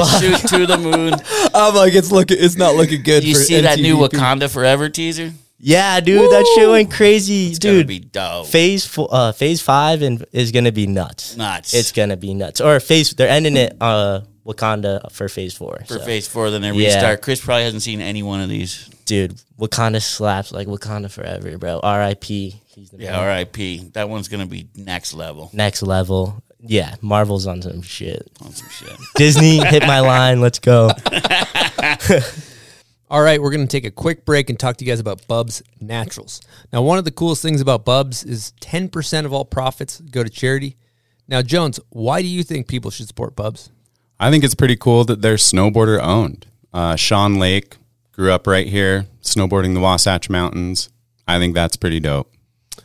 Shoot 0.03 0.38
to 0.49 0.65
the 0.65 0.77
moon. 0.77 1.13
I'm 1.53 1.73
like, 1.75 1.93
it's 1.93 2.12
looking, 2.12 2.38
it's 2.39 2.58
not 2.58 2.75
looking 2.75 3.01
good. 3.03 3.23
You 3.23 3.36
for 3.36 3.41
see 3.41 3.62
that 3.62 3.79
new 3.79 3.95
MTV. 3.97 4.10
Wakanda 4.10 4.49
Forever 4.51 4.89
teaser? 4.89 5.31
Yeah, 5.58 5.99
dude, 6.01 6.29
that 6.31 6.45
shit 6.55 6.69
went 6.69 6.91
crazy, 6.91 7.47
It's 7.47 7.60
gonna 7.60 7.77
dude. 7.79 7.88
be 7.88 7.99
dope. 7.99 8.47
phase 8.47 8.86
four, 8.86 9.08
uh, 9.10 9.31
phase 9.31 9.62
five, 9.62 10.01
and 10.01 10.23
is 10.34 10.51
gonna 10.51 10.71
be 10.73 10.86
nuts. 10.86 11.38
Nuts. 11.38 11.73
It's 11.73 11.91
gonna 11.93 12.17
be 12.17 12.34
nuts. 12.34 12.60
Or 12.60 12.79
phase, 12.81 13.12
they're 13.13 13.29
ending 13.29 13.55
it 13.55 13.75
uh 13.79 14.21
Wakanda 14.45 15.10
for 15.12 15.27
phase 15.29 15.53
four. 15.53 15.84
for 15.88 15.97
so. 15.99 16.05
phase 16.05 16.27
four, 16.27 16.51
then 16.51 16.62
they 16.62 16.71
Yeah. 16.71 16.88
restart. 16.95 17.21
Chris 17.21 17.39
probably 17.43 17.63
hasn't 17.63 17.81
seen 17.84 18.01
any 18.01 18.21
one 18.21 18.41
of 18.41 18.49
these. 18.49 18.89
dude, 19.05 19.39
Wakanda 19.58 20.01
slaps 20.01 20.51
like 20.51 20.67
Wakanda 20.67 21.10
forever, 21.10 21.58
bro. 21.58 21.79
R.I.P. 21.81 22.62
He's 22.67 22.89
the 22.89 22.97
Yeah. 23.03 23.17
R.I.P. 23.17 23.91
That 23.93 24.10
one's 24.10 24.27
gonna 24.27 24.45
be 24.45 24.67
next 24.75 25.13
level 25.13 25.49
next 25.53 25.81
level. 25.81 26.43
Yeah, 26.67 26.95
Marvel's 27.01 27.47
on 27.47 27.62
some 27.62 27.82
shit. 27.82 28.30
on 28.43 28.51
some 28.51 28.69
shit. 28.69 28.97
Disney 29.15 29.58
hit 29.65 29.84
my 29.86 29.99
line. 29.99 30.41
Let's 30.41 30.60
go. 30.60 30.89
All 33.10 33.21
right, 33.21 33.39
we're 33.41 33.51
going 33.51 33.67
to 33.67 33.71
take 33.71 33.86
a 33.86 33.91
quick 33.91 34.25
break 34.25 34.49
and 34.49 34.60
talk 34.60 34.78
to 34.78 34.86
you 34.86 34.91
guys 34.91 34.99
about 34.99 35.28
Bubs 35.28 35.62
Naturals. 35.80 36.41
Now, 36.73 36.82
one 36.82 36.97
of 36.97 37.06
the 37.06 37.12
coolest 37.12 37.43
things 37.43 37.62
about 37.62 37.86
Bubs 37.86 38.23
is 38.23 38.54
10% 38.62 39.25
of 39.25 39.34
all 39.34 39.45
profits 39.45 40.01
go 40.01 40.23
to 40.23 40.30
charity. 40.30 40.75
Now, 41.28 41.43
Jones, 41.43 41.80
why 41.89 42.21
do 42.23 42.28
you 42.28 42.43
think 42.43 42.67
people 42.67 42.89
should 42.89 43.08
support 43.08 43.36
Bubs? 43.36 43.69
I 44.19 44.32
think 44.32 44.43
it's 44.43 44.56
pretty 44.56 44.75
cool 44.75 45.06
that 45.06 45.21
they're 45.21 45.36
snowboarder 45.36 45.99
owned. 46.01 46.47
Uh, 46.73 46.95
Sean 46.95 47.36
Lake 47.36 47.78
grew 48.12 48.32
up 48.32 48.47
right 48.47 48.67
here, 48.67 49.06
snowboarding 49.21 49.75
the 49.75 49.80
Wasatch 49.80 50.30
Mountains. 50.30 50.89
I 51.28 51.38
think 51.38 51.54
that's 51.54 51.75
pretty 51.75 51.99
dope. 51.99 52.32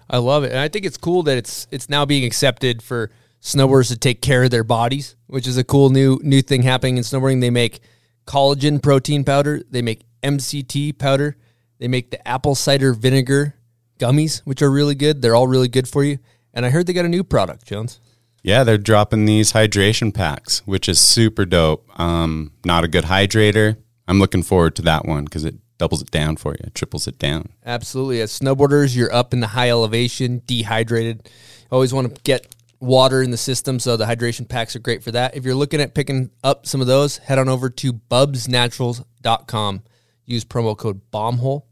I 0.09 0.19
love 0.19 0.45
it. 0.45 0.51
And 0.51 0.59
I 0.61 0.69
think 0.69 0.85
it's 0.85 0.97
cool 0.97 1.23
that 1.25 1.39
it's 1.39 1.67
it's 1.71 1.89
now 1.89 2.05
being 2.05 2.25
accepted 2.25 2.83
for 2.83 3.11
snowboarders 3.41 3.89
to 3.89 3.99
take 3.99 4.21
care 4.23 4.45
of 4.45 4.51
their 4.51 4.65
bodies, 4.65 5.17
which 5.27 5.47
is 5.47 5.57
a 5.57 5.65
cool 5.65 5.91
new 5.91 6.19
new 6.23 6.43
thing 6.43 6.63
happening 6.63 6.97
in 6.97 7.03
snowboarding. 7.03 7.41
They 7.41 7.51
make 7.51 7.81
collagen 8.27 8.83
protein 8.83 9.25
powder, 9.25 9.63
they 9.71 9.83
make 9.83 10.05
MCT 10.23 10.99
powder, 10.99 11.37
they 11.79 11.89
make 11.89 12.11
the 12.11 12.27
apple 12.29 12.55
cider 12.55 12.93
vinegar 12.93 13.55
gummies, 13.99 14.41
which 14.41 14.63
are 14.63 14.71
really 14.71 14.95
good. 14.95 15.23
They're 15.23 15.35
all 15.35 15.49
really 15.49 15.69
good 15.69 15.89
for 15.89 16.05
you. 16.05 16.19
And 16.53 16.67
I 16.67 16.71
heard 16.71 16.87
they 16.87 16.93
got 16.93 17.05
a 17.05 17.09
new 17.09 17.25
product, 17.25 17.67
Jones. 17.67 18.01
Yeah, 18.43 18.65
they're 18.65 18.79
dropping 18.79 19.27
these 19.27 19.53
hydration 19.53 20.13
packs, 20.13 20.61
which 20.67 20.89
is 20.89 20.99
super 20.99 21.45
dope. 21.45 21.89
Um, 22.01 22.53
not 22.65 22.85
a 22.85 22.89
good 22.89 23.05
hydrator. 23.05 23.77
I'm 24.09 24.19
looking 24.19 24.43
forward 24.43 24.75
to 24.77 24.83
that 24.83 25.07
one 25.07 25.25
because 25.25 25.45
it 25.45 25.57
doubles 25.79 26.03
it 26.03 26.11
down 26.11 26.37
for 26.37 26.55
you, 26.55 26.71
triples 26.75 27.07
it 27.07 27.19
down. 27.19 27.51
Absolutely. 27.65 28.21
As 28.21 28.37
snowboarders, 28.39 28.97
you're 28.97 29.13
up 29.13 29.33
in 29.33 29.41
the 29.41 29.49
high 29.49 29.71
elevation, 29.71 30.43
dehydrated. 30.47 31.29
Always 31.71 31.93
want 31.93 32.15
to 32.15 32.21
get 32.23 32.47
water 32.81 33.23
in 33.23 33.31
the 33.31 33.37
system, 33.37 33.79
so 33.79 33.97
the 33.97 34.07
hydration 34.07 34.49
packs 34.49 34.75
are 34.75 34.81
great 34.81 35.03
for 35.03 35.13
that. 35.13 35.37
If 35.37 35.45
you're 35.45 35.55
looking 35.55 35.81
at 35.81 35.95
picking 35.95 36.31
up 36.43 36.67
some 36.67 36.81
of 36.81 36.87
those, 36.87 37.19
head 37.19 37.39
on 37.39 37.49
over 37.49 37.71
to 37.71 37.93
bubsnaturals.com. 37.93 39.83
Use 40.25 40.45
promo 40.45 40.77
code 40.77 41.01
BOMBHOLE 41.13 41.65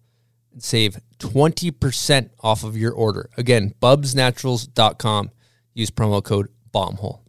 and 0.52 0.62
save 0.62 1.00
20% 1.18 2.30
off 2.40 2.64
of 2.64 2.76
your 2.76 2.92
order. 2.92 3.30
Again, 3.36 3.74
bubsnaturals.com. 3.80 5.30
Use 5.74 5.90
promo 5.90 6.22
code 6.22 6.48
BOMBHOLE. 6.72 7.27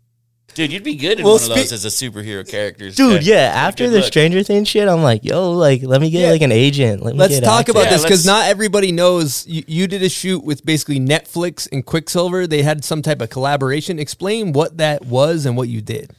Dude, 0.56 0.74
you'd 0.74 0.84
be 0.84 0.96
good 0.96 1.20
in 1.20 1.26
Well, 1.26 1.36
one 1.36 1.44
of 1.44 1.50
those 1.50 1.68
spe- 1.68 1.74
as 1.74 1.86
a 1.86 1.88
superhero 1.88 2.48
character. 2.50 2.90
Dude, 2.92 3.24
yeah, 3.26 3.52
after 3.56 3.90
the 3.90 3.98
look. 3.98 4.06
Stranger 4.06 4.44
Things 4.44 4.68
shit, 4.68 4.88
I'm 4.90 5.04
like, 5.04 5.24
yo, 5.24 5.52
like, 5.52 5.84
let 5.84 6.02
me 6.02 6.10
get 6.10 6.22
Yeah. 6.24 6.32
like 6.32 6.42
an 6.42 6.52
agent. 6.52 7.02
Let 7.02 7.14
me 7.14 7.20
Let's 7.20 7.36
get 7.36 7.46
talk 7.46 7.62
acting. 7.62 7.76
about 7.76 7.86
Yeah, 7.86 7.92
this 7.92 8.04
because 8.04 8.26
not 8.26 8.48
everybody 8.48 8.92
knows 8.92 9.46
you, 9.48 9.64
you 9.68 9.88
did 9.88 10.04
a 10.04 10.10
shoot 10.10 10.44
with 10.44 10.66
basically 10.66 11.00
Netflix 11.00 11.68
and 11.72 11.86
Quiksilver. 11.86 12.46
They 12.48 12.64
had 12.64 12.84
some 12.84 13.02
type 13.02 13.22
of 13.22 13.30
collaboration. 13.30 14.00
Explain 14.00 14.52
what 14.54 14.78
that 14.78 15.06
was 15.06 15.46
and 15.46 15.56
what 15.56 15.70
you 15.70 15.82
did. 15.82 16.12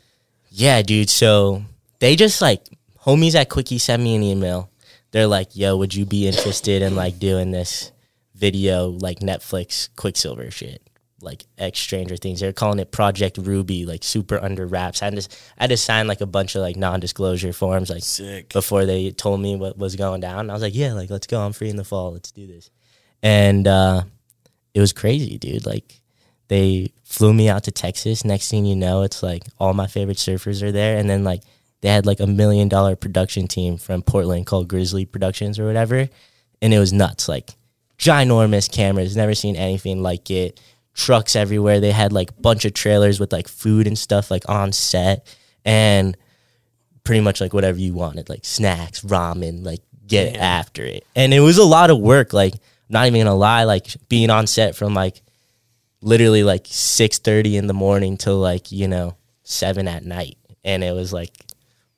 Yeah, 0.51 0.81
dude. 0.83 1.11
So 1.11 1.63
they 1.99 2.17
just 2.17 2.41
like 2.41 2.63
homies 3.05 3.35
at 3.35 3.49
Quickie 3.51 3.79
sent 3.79 4.03
me 4.03 4.15
an 4.17 4.23
email. 4.23 4.71
They're 5.13 5.27
like, 5.27 5.57
"Yo, 5.57 5.77
would 5.77 5.95
you 5.95 6.07
be 6.07 6.27
interested 6.27 6.83
in 6.83 6.95
like 6.95 7.19
doing 7.19 7.51
this 7.51 7.91
video 8.35 8.87
like 8.89 9.19
Netflix 9.21 9.89
Quiksilver 9.97 10.51
shit, 10.51 10.81
like 11.23 11.45
X 11.59 11.79
Stranger 11.79 12.17
Things?" 12.17 12.41
They're 12.41 12.53
calling 12.53 12.79
it 12.79 12.91
Project 12.93 13.39
Ruby, 13.39 13.87
like 13.87 14.05
super 14.05 14.43
under 14.43 14.67
wraps. 14.67 15.03
I 15.03 15.07
had 15.07 15.17
to, 15.17 15.29
I 15.59 15.63
had 15.65 15.71
to 15.71 15.77
sign 15.77 16.07
like 16.07 16.21
a 16.21 16.27
bunch 16.27 16.55
of 16.55 16.63
like 16.63 16.77
non-disclosure 16.77 17.53
forms, 17.53 17.91
like 17.91 18.03
Sick. 18.03 18.53
before 18.53 18.87
they 18.87 19.11
told 19.11 19.41
me 19.41 19.57
what 19.57 19.79
was 19.79 19.97
going 19.97 20.21
down. 20.21 20.41
And 20.41 20.51
I 20.51 20.55
was 20.55 20.63
like, 20.63 20.75
"Yeah, 20.75 20.95
like 20.95 21.11
let's 21.11 21.27
go. 21.27 21.41
I'm 21.41 21.53
free 21.53 21.71
in 21.71 21.77
the 21.77 21.85
fall. 21.85 22.13
Let's 22.13 22.31
do 22.31 22.47
this." 22.47 22.71
And 23.23 23.67
uh, 23.67 24.03
it 24.75 24.81
was 24.81 24.93
crazy, 24.93 25.39
dude. 25.39 25.67
Like 25.67 26.01
they 26.49 26.93
flew 27.05 27.33
me 27.33 27.49
out 27.49 27.65
to 27.65 27.71
Texas. 27.71 28.25
Next 28.25 28.51
thing 28.51 28.65
you 28.65 28.77
know, 28.77 29.03
it's 29.03 29.23
like 29.23 29.45
all 29.59 29.73
my 29.75 29.87
favorite 29.87 30.17
surfers 30.17 30.63
are 30.63 30.73
there. 30.73 30.99
And 30.99 31.09
then 31.09 31.25
like 31.25 31.43
they 31.81 31.89
had 31.89 32.07
like 32.07 32.21
a 32.21 32.27
million 32.27 32.69
dollar 32.69 32.97
production 32.97 33.47
team 33.47 33.77
from 33.77 34.03
Portland 34.03 34.47
called 34.47 34.69
Grizzly 34.69 35.05
Productions 35.05 35.59
or 35.59 35.67
whatever. 35.67 36.09
And 36.61 36.75
it 36.75 36.79
was 36.79 36.93
nuts. 36.93 37.29
Like 37.29 37.51
ginormous 37.99 38.71
cameras, 38.71 39.17
never 39.17 39.35
seen 39.35 39.57
anything 39.57 40.03
like 40.03 40.31
it. 40.31 40.61
Trucks 41.05 41.35
everywhere. 41.35 41.81
They 41.81 41.93
had 41.93 42.13
like 42.13 42.41
bunch 42.41 42.65
of 42.65 42.75
trailers 42.75 43.19
with 43.19 43.33
like 43.33 43.49
food 43.49 43.87
and 43.87 43.99
stuff 43.99 44.31
like 44.31 44.49
on 44.49 44.73
set. 44.73 45.27
And 45.65 46.17
pretty 47.05 47.23
much 47.23 47.41
like 47.41 47.55
whatever 47.55 47.79
you 47.79 47.95
wanted, 47.95 48.29
like 48.29 48.45
snacks, 48.45 49.01
ramen, 49.01 49.65
like 49.65 49.81
get 50.07 50.37
after 50.37 50.85
it. 50.85 51.07
And 51.17 51.33
it 51.33 51.41
was 51.41 51.59
a 51.59 51.65
lot 51.65 51.91
of 51.91 51.99
work. 51.99 52.33
Like, 52.33 52.55
not 52.91 53.07
even 53.07 53.21
gonna 53.21 53.35
lie, 53.35 53.65
like 53.65 53.87
being 54.09 54.31
on 54.31 54.47
set 54.47 54.77
from 54.77 54.95
like 54.95 55.23
literally 56.03 56.43
like 56.43 56.67
six 56.67 57.19
thirty 57.19 57.57
in 57.57 57.67
the 57.67 57.75
morning 57.75 58.17
till 58.17 58.39
like 58.39 58.73
you 58.73 58.89
know 58.89 59.17
seven 59.43 59.89
at 59.89 60.05
night, 60.05 60.37
and 60.65 60.85
it 60.85 60.93
was 60.93 61.13
like 61.13 61.35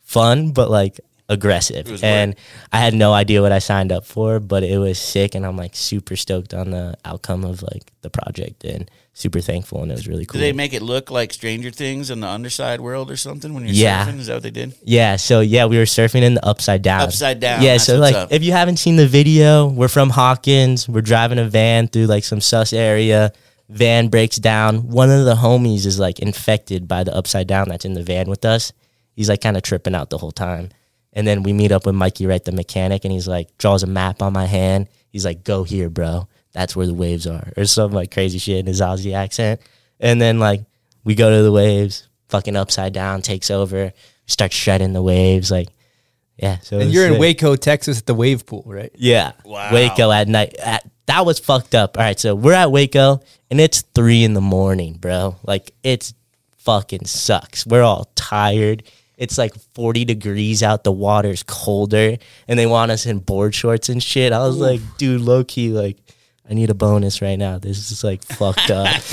fun, 0.03 0.53
but 0.53 0.71
like 0.71 1.01
aggressive. 1.33 2.03
And 2.03 2.37
I 2.73 2.79
had 2.79 2.95
no 2.95 3.13
idea 3.13 3.43
what 3.43 3.53
I 3.53 3.59
signed 3.59 3.91
up 3.93 4.05
for, 4.07 4.39
but 4.41 4.63
it 4.63 4.79
was 4.79 4.99
sick, 4.99 5.35
and 5.35 5.45
I'm 5.45 5.57
like 5.57 5.75
super 5.75 6.17
stoked 6.17 6.55
on 6.55 6.71
the 6.71 6.97
outcome 7.05 7.45
of 7.45 7.63
like 7.63 7.91
the 8.03 8.11
project, 8.11 8.65
and 8.65 8.91
super 9.15 9.41
thankful, 9.41 9.83
and 9.83 9.91
it 9.93 9.95
was 9.95 10.09
really 10.09 10.25
cool. 10.25 10.41
Did 10.41 10.47
they 10.47 10.53
make 10.57 10.73
it 10.73 10.81
look 10.83 11.11
like 11.11 11.33
Stranger 11.33 11.71
Things 11.71 12.11
in 12.11 12.21
the 12.21 12.27
underside 12.29 12.81
world 12.81 13.11
or 13.11 13.17
something 13.17 13.53
when 13.53 13.65
you're 13.65 13.75
Yeah. 13.75 14.07
surfing? 14.07 14.19
Is 14.21 14.27
that 14.29 14.35
what 14.35 14.43
they 14.43 14.51
did? 14.51 14.75
Yeah, 14.85 15.17
so 15.17 15.41
yeah, 15.41 15.67
we 15.67 15.77
were 15.77 15.85
surfing 15.85 16.23
in 16.23 16.35
the 16.35 16.45
upside 16.47 16.81
down. 16.83 17.03
Upside 17.03 17.39
down, 17.41 17.63
Yeah, 17.63 17.73
that's 17.73 17.85
so 17.85 17.99
like 17.99 18.15
up. 18.15 18.33
if 18.33 18.43
you 18.43 18.53
haven't 18.53 18.77
seen 18.79 18.97
the 18.97 19.07
video, 19.07 19.67
we're 19.69 19.89
from 19.89 20.11
Hawkins. 20.11 20.89
We're 20.89 21.03
driving 21.03 21.39
a 21.39 21.45
van 21.49 21.89
through 21.89 22.07
like 22.07 22.25
some 22.25 22.41
sus 22.41 22.73
area. 22.73 23.33
Van 23.69 24.09
breaks 24.09 24.37
down. 24.37 24.89
One 24.91 25.11
of 25.11 25.25
the 25.25 25.35
homies 25.37 25.87
is 25.87 25.99
like 25.99 26.19
infected 26.19 26.87
by 26.89 27.05
the 27.05 27.15
upside 27.15 27.47
down 27.47 27.69
that's 27.69 27.85
in 27.85 27.95
the 27.95 28.03
van 28.03 28.29
with 28.29 28.45
us. 28.45 28.73
He's 29.15 29.29
like 29.29 29.41
kind 29.43 29.57
of 29.59 29.63
tripping 29.63 29.95
out 29.95 30.09
the 30.11 30.19
whole 30.19 30.33
time. 30.33 30.71
And 31.13 31.27
then 31.27 31.43
we 31.43 31.53
meet 31.53 31.73
up 31.73 31.85
with 31.87 31.95
Mikey 31.95 32.27
Wright, 32.27 32.43
the 32.43 32.53
mechanic, 32.53 33.05
and 33.05 33.13
he's 33.13 33.29
like 33.29 33.57
draws 33.59 33.83
a 33.83 33.87
map 33.87 34.23
on 34.23 34.33
my 34.33 34.47
hand. 34.47 34.89
He's 35.11 35.25
like, 35.25 35.45
"Go 35.45 35.65
here, 35.65 35.91
bro. 35.91 36.29
That's 36.53 36.75
where 36.75 36.87
the 36.87 36.95
waves 36.95 37.27
are," 37.27 37.53
or 37.57 37.65
some 37.67 37.93
like 37.93 38.11
crazy 38.11 38.39
shit 38.39 38.61
in 38.61 38.67
his 38.67 38.81
Aussie 38.81 39.15
accent. 39.15 39.61
And 40.01 40.21
then 40.21 40.39
like 40.39 40.65
we 41.05 41.15
go 41.15 41.31
to 41.31 41.43
the 41.43 41.53
waves, 41.53 42.09
fucking 42.29 42.57
upside 42.57 42.93
down 42.93 43.23
takes 43.23 43.51
over, 43.51 43.93
start 44.27 44.53
shredding 44.53 44.93
the 44.95 45.03
waves, 45.03 45.51
like 45.51 45.69
yeah. 46.37 46.59
So 46.59 46.81
And 46.81 46.91
you're 46.91 47.07
in. 47.07 47.19
Waco, 47.21 47.57
Texas 47.57 47.99
at 47.99 48.07
the 48.07 48.15
wave 48.15 48.47
pool, 48.47 48.65
right? 48.67 48.91
Yeah. 48.95 49.33
Wow. 49.45 49.73
Waco 49.73 50.11
at 50.11 50.29
night. 50.29 50.55
At, 50.59 50.89
that 51.07 51.27
was 51.27 51.39
fucked 51.39 51.75
up. 51.75 51.99
All 51.99 52.05
right, 52.05 52.19
so 52.19 52.35
we're 52.35 52.55
at 52.55 52.71
Waco 52.71 53.21
and 53.51 53.61
it's 53.61 53.83
three 53.95 54.25
in 54.25 54.35
the 54.35 54.41
morning, 54.41 54.95
bro. 54.95 55.37
Like 55.43 55.73
it's 55.83 56.15
fucking 56.59 57.07
sucks. 57.07 57.67
We're 57.67 57.83
all 57.83 58.11
tired. 58.15 58.85
It's 59.17 59.39
like 59.39 59.55
40 59.75 60.05
degrees 60.05 60.63
out. 60.63 60.85
The 60.85 60.93
water's 60.93 61.43
colder, 61.43 62.17
and 62.49 62.59
they 62.59 62.67
want 62.67 62.91
us 62.91 63.07
in 63.07 63.19
board 63.19 63.55
shorts 63.55 63.89
and 63.89 64.03
shit. 64.03 64.33
I 64.33 64.39
was 64.47 64.57
like, 64.57 64.81
dude, 64.99 65.21
low 65.21 65.45
key, 65.45 65.71
like, 65.71 65.97
I 66.51 66.55
need 66.55 66.71
a 66.71 66.75
bonus 66.75 67.23
right 67.23 67.39
now. 67.39 67.59
This 67.59 67.91
is 67.93 68.03
like 68.03 68.23
fucked 68.25 68.71
up. 68.71 68.89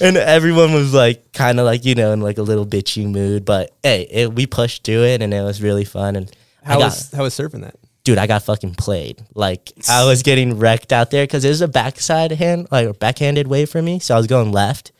and 0.00 0.16
everyone 0.16 0.72
was 0.74 0.92
like, 0.92 1.32
kind 1.32 1.58
of 1.58 1.66
like, 1.66 1.84
you 1.84 1.94
know, 1.94 2.12
in 2.12 2.20
like 2.20 2.38
a 2.38 2.42
little 2.42 2.66
bitchy 2.66 3.06
mood. 3.10 3.44
But 3.44 3.72
hey, 3.82 4.06
it, 4.10 4.32
we 4.34 4.46
pushed 4.46 4.84
through 4.84 5.04
it, 5.04 5.22
and 5.22 5.32
it 5.32 5.42
was 5.42 5.62
really 5.62 5.84
fun. 5.84 6.16
And 6.16 6.30
I 6.64 6.68
How 6.72 6.78
got- 6.78 6.84
was 6.86 7.10
how 7.12 7.22
was 7.22 7.34
surfing 7.34 7.62
that? 7.62 7.76
dude, 8.04 8.18
I 8.18 8.28
got 8.28 8.44
fucking 8.44 8.74
played. 8.76 9.20
Like 9.34 9.72
I 9.88 10.04
was 10.04 10.22
getting 10.22 10.58
wrecked 10.60 10.92
out 10.92 11.10
there 11.10 11.24
because 11.24 11.44
it 11.44 11.48
was 11.48 11.60
a 11.60 11.66
backside 11.68 12.30
hand, 12.32 12.68
like 12.70 12.86
a 12.88 12.94
backhanded 12.94 13.48
wave 13.48 13.68
for 13.68 13.82
me. 13.82 13.98
So 13.98 14.14
I 14.14 14.18
was 14.18 14.28
going 14.28 14.52
left, 14.52 14.92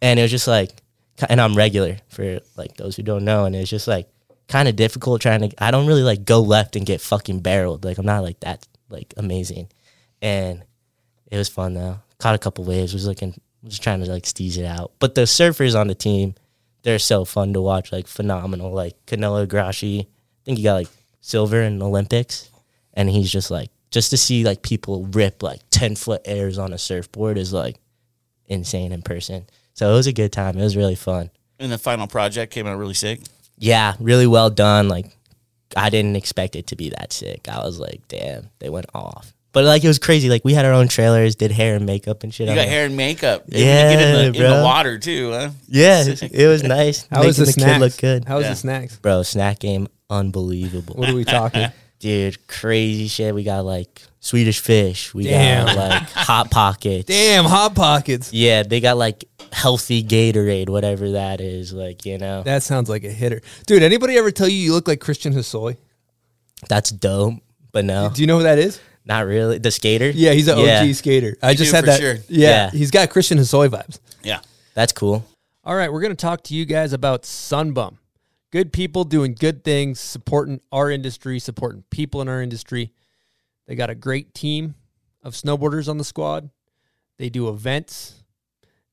and 0.00 0.20
it 0.20 0.22
was 0.22 0.30
just 0.30 0.46
like, 0.46 0.70
and 1.28 1.40
I'm 1.40 1.56
regular 1.56 1.98
for 2.08 2.40
like 2.56 2.76
those 2.76 2.96
who 2.96 3.02
don't 3.02 3.24
know, 3.24 3.44
and 3.44 3.54
it's 3.54 3.70
just 3.70 3.88
like 3.88 4.08
kind 4.48 4.68
of 4.68 4.76
difficult 4.76 5.20
trying 5.20 5.48
to. 5.48 5.62
I 5.62 5.70
don't 5.70 5.86
really 5.86 6.02
like 6.02 6.24
go 6.24 6.40
left 6.40 6.76
and 6.76 6.86
get 6.86 7.00
fucking 7.00 7.40
barreled. 7.40 7.84
Like 7.84 7.98
I'm 7.98 8.06
not 8.06 8.22
like 8.22 8.40
that 8.40 8.66
like 8.88 9.14
amazing, 9.16 9.68
and 10.20 10.64
it 11.30 11.36
was 11.36 11.48
fun 11.48 11.74
though. 11.74 12.00
Caught 12.18 12.34
a 12.34 12.38
couple 12.38 12.64
waves. 12.64 12.92
Was 12.92 13.06
looking, 13.06 13.34
was 13.62 13.78
trying 13.78 14.02
to 14.02 14.10
like 14.10 14.24
steeze 14.24 14.58
it 14.58 14.64
out. 14.64 14.92
But 14.98 15.14
the 15.14 15.22
surfers 15.22 15.78
on 15.78 15.88
the 15.88 15.94
team, 15.94 16.34
they're 16.82 16.98
so 16.98 17.24
fun 17.24 17.52
to 17.52 17.60
watch. 17.60 17.92
Like 17.92 18.06
phenomenal. 18.06 18.72
Like 18.72 18.94
Kanoa 19.06 19.46
Igarashi. 19.46 20.02
I 20.02 20.06
think 20.44 20.58
he 20.58 20.64
got 20.64 20.74
like 20.74 20.88
silver 21.20 21.62
in 21.62 21.82
Olympics, 21.82 22.50
and 22.92 23.08
he's 23.08 23.30
just 23.30 23.50
like 23.50 23.70
just 23.90 24.10
to 24.10 24.16
see 24.16 24.44
like 24.44 24.62
people 24.62 25.06
rip 25.06 25.42
like 25.42 25.60
ten 25.70 25.94
foot 25.94 26.22
airs 26.24 26.58
on 26.58 26.72
a 26.72 26.78
surfboard 26.78 27.38
is 27.38 27.52
like 27.52 27.76
insane 28.46 28.92
in 28.92 29.02
person. 29.02 29.46
So 29.74 29.90
it 29.90 29.94
was 29.94 30.06
a 30.06 30.12
good 30.12 30.32
time. 30.32 30.56
It 30.56 30.62
was 30.62 30.76
really 30.76 30.94
fun. 30.94 31.30
And 31.58 31.70
the 31.70 31.78
final 31.78 32.06
project 32.06 32.52
came 32.52 32.66
out 32.66 32.78
really 32.78 32.94
sick. 32.94 33.20
Yeah, 33.58 33.94
really 34.00 34.26
well 34.26 34.50
done. 34.50 34.88
Like 34.88 35.06
I 35.76 35.90
didn't 35.90 36.16
expect 36.16 36.56
it 36.56 36.68
to 36.68 36.76
be 36.76 36.90
that 36.90 37.12
sick. 37.12 37.48
I 37.48 37.58
was 37.58 37.78
like, 37.78 38.02
damn, 38.08 38.50
they 38.58 38.70
went 38.70 38.86
off. 38.94 39.32
But 39.52 39.64
like 39.64 39.84
it 39.84 39.88
was 39.88 40.00
crazy. 40.00 40.28
Like 40.28 40.44
we 40.44 40.52
had 40.52 40.64
our 40.64 40.72
own 40.72 40.88
trailers, 40.88 41.36
did 41.36 41.52
hair 41.52 41.76
and 41.76 41.86
makeup 41.86 42.24
and 42.24 42.34
shit. 42.34 42.48
You 42.48 42.54
got 42.54 42.62
like, 42.62 42.68
hair 42.68 42.86
and 42.86 42.96
makeup. 42.96 43.44
Yeah, 43.46 43.90
you 43.90 43.96
get 43.98 44.08
in 44.08 44.32
the, 44.32 44.44
in 44.44 44.56
the 44.58 44.64
water 44.64 44.98
too, 44.98 45.30
huh? 45.30 45.50
Yeah, 45.68 46.04
it 46.08 46.48
was 46.48 46.64
nice. 46.64 47.06
How 47.06 47.24
was 47.24 47.38
Making 47.38 47.40
the, 47.40 47.46
the 47.46 47.52
snacks? 47.52 47.72
kid 47.72 47.80
look 47.80 47.96
good. 47.98 48.24
How 48.28 48.36
was 48.36 48.44
Yeah. 48.44 48.50
the 48.50 48.56
snacks? 48.56 48.96
Bro, 48.96 49.22
snack 49.22 49.60
game 49.60 49.86
unbelievable. 50.10 50.94
What 50.96 51.08
are 51.08 51.14
we 51.14 51.24
talking? 51.24 51.68
Dude, 52.00 52.46
crazy 52.48 53.06
shit. 53.06 53.34
We 53.34 53.44
got 53.44 53.64
like 53.64 54.02
Swedish 54.24 54.60
fish. 54.60 55.12
We 55.12 55.24
Damn. 55.24 55.66
got 55.66 55.76
like 55.76 56.02
hot 56.12 56.50
pockets. 56.50 57.04
Damn, 57.04 57.44
hot 57.44 57.74
pockets. 57.74 58.32
Yeah, 58.32 58.62
they 58.62 58.80
got 58.80 58.96
like 58.96 59.24
healthy 59.52 60.02
Gatorade, 60.02 60.70
whatever 60.70 61.10
that 61.10 61.42
is. 61.42 61.74
Like, 61.74 62.06
you 62.06 62.16
know. 62.16 62.42
That 62.42 62.62
sounds 62.62 62.88
like 62.88 63.04
a 63.04 63.10
hitter, 63.10 63.42
dude. 63.66 63.82
Anybody 63.82 64.16
ever 64.16 64.30
tell 64.30 64.48
you 64.48 64.56
you 64.56 64.72
look 64.72 64.88
like 64.88 65.00
Christian 65.00 65.34
Hosoi? 65.34 65.76
That's 66.70 66.90
dope. 66.90 67.34
But 67.70 67.84
no, 67.84 68.10
Do 68.14 68.22
you 68.22 68.26
know 68.26 68.38
who 68.38 68.44
that 68.44 68.58
is? 68.58 68.80
not 69.04 69.26
really. 69.26 69.58
The 69.58 69.70
skater? 69.70 70.08
Yeah, 70.08 70.32
he's 70.32 70.48
an 70.48 70.58
Yeah. 70.58 70.80
OG 70.80 70.94
skater. 70.94 71.36
I 71.42 71.52
just 71.52 71.72
had 71.74 71.84
that. 71.84 72.00
sure. 72.00 72.14
Yeah, 72.28 72.48
Yeah. 72.48 72.70
he's 72.70 72.90
got 72.90 73.10
Christian 73.10 73.36
Hosoi 73.36 73.68
vibes. 73.68 73.98
Yeah. 74.22 74.38
That's 74.72 74.92
cool. 74.94 75.26
All 75.64 75.76
right, 75.76 75.92
we're 75.92 76.00
going 76.00 76.16
to 76.16 76.16
talk 76.16 76.42
to 76.44 76.54
you 76.54 76.64
guys 76.64 76.94
about 76.94 77.24
Sunbum. 77.24 77.96
Good 78.50 78.72
people 78.72 79.04
doing 79.04 79.34
good 79.38 79.64
things, 79.64 80.00
supporting 80.00 80.60
our 80.72 80.90
industry, 80.90 81.38
supporting 81.38 81.84
people 81.90 82.22
in 82.22 82.28
our 82.28 82.40
industry. 82.40 82.92
They 83.66 83.74
got 83.74 83.90
a 83.90 83.94
great 83.94 84.34
team 84.34 84.74
of 85.22 85.34
snowboarders 85.34 85.88
on 85.88 85.98
the 85.98 86.04
squad. 86.04 86.50
They 87.18 87.28
do 87.28 87.48
events. 87.48 88.22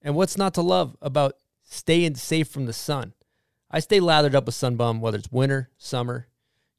And 0.02 0.16
what's 0.16 0.38
not 0.38 0.54
to 0.56 0.62
love 0.62 0.96
about 1.02 1.36
staying 1.64 2.16
safe 2.16 2.48
from 2.48 2.66
the 2.66 2.74
sun? 2.74 3.14
I 3.70 3.80
stay 3.80 4.00
lathered 4.00 4.36
up 4.36 4.46
with 4.46 4.56
Sun 4.56 4.76
Bum, 4.76 5.02
whether 5.02 5.18
it's 5.18 5.32
winter, 5.32 5.70
summer. 5.78 6.28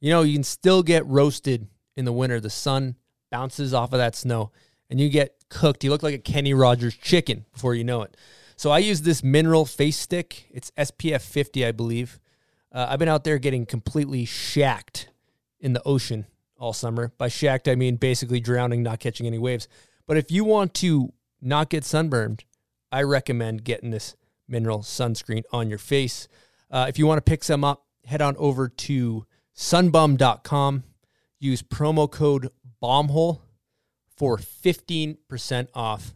You 0.01 0.11
know, 0.11 0.23
you 0.23 0.35
can 0.35 0.45
still 0.45 0.83
get 0.83 1.07
roasted 1.07 1.69
in 1.97 2.05
the 2.05 2.13
winter. 2.13 2.41
The 2.41 2.51
sun 2.51 2.97
bounces 3.31 3.73
off 3.73 3.93
of 3.93 3.99
that 3.99 4.15
snow 4.15 4.53
and 4.91 5.01
you 5.01 5.09
get 5.09 5.37
cooked. 5.49 5.85
You 5.85 5.91
look 5.91 6.03
like 6.03 6.15
a 6.15 6.19
Kenny 6.19 6.55
Rogers 6.55 6.95
chicken 6.95 7.47
before 7.53 7.75
you 7.75 7.85
know 7.85 8.03
it. 8.03 8.17
So 8.57 8.71
I 8.71 8.79
use 8.79 9.03
this 9.03 9.23
mineral 9.23 9.65
face 9.65 9.97
stick. 9.97 10.47
It's 10.51 10.71
SPF 10.73 11.23
50, 11.23 11.65
I 11.65 11.73
believe. 11.73 12.21
Uh, 12.71 12.87
I've 12.91 12.99
been 12.99 13.09
out 13.09 13.25
there 13.25 13.39
getting 13.39 13.67
completely 13.67 14.25
shacked 14.25 15.09
in 15.61 15.73
the 15.73 15.83
ocean 15.85 16.27
all 16.63 16.73
summer. 16.73 17.13
By 17.19 17.29
shacked, 17.29 17.67
I 17.67 17.75
mean 17.75 17.97
basically 17.97 18.39
drowning, 18.39 18.83
not 18.85 19.01
catching 19.01 19.27
any 19.27 19.39
waves. 19.39 19.67
But 20.07 20.17
if 20.17 20.31
you 20.31 20.45
want 20.45 20.75
to 20.75 21.13
not 21.41 21.69
get 21.69 21.85
sunburned, 21.85 22.45
I 22.93 23.03
recommend 23.03 23.65
getting 23.65 23.91
this 23.91 24.15
mineral 24.47 24.79
sunscreen 24.81 25.43
on 25.53 25.69
your 25.69 25.79
face. 25.79 26.29
Uh, 26.71 26.87
if 26.89 26.99
you 26.99 27.07
want 27.07 27.19
to 27.19 27.29
pick 27.29 27.43
some 27.43 27.65
up, 27.65 27.85
head 28.05 28.23
on 28.23 28.37
over 28.37 28.69
to 28.69 29.27
sunbum.com. 29.57 30.85
Use 31.41 31.63
promo 31.63 32.09
code 32.09 32.49
BOMBHOLE 32.81 33.41
for 34.17 34.39
15% 34.39 35.69
off 35.75 36.15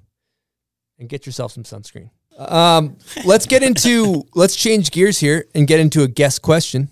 and 0.99 1.09
get 1.09 1.27
yourself 1.27 1.53
some 1.53 1.65
sunscreen. 1.65 2.11
Um, 2.39 2.99
let's 3.25 3.47
get 3.47 3.63
into 3.63 4.25
let's 4.35 4.55
change 4.55 4.93
gears 4.93 5.19
here 5.19 5.47
and 5.55 5.67
get 5.67 5.81
into 5.81 6.03
a 6.03 6.09
guest 6.09 6.43
question. 6.43 6.91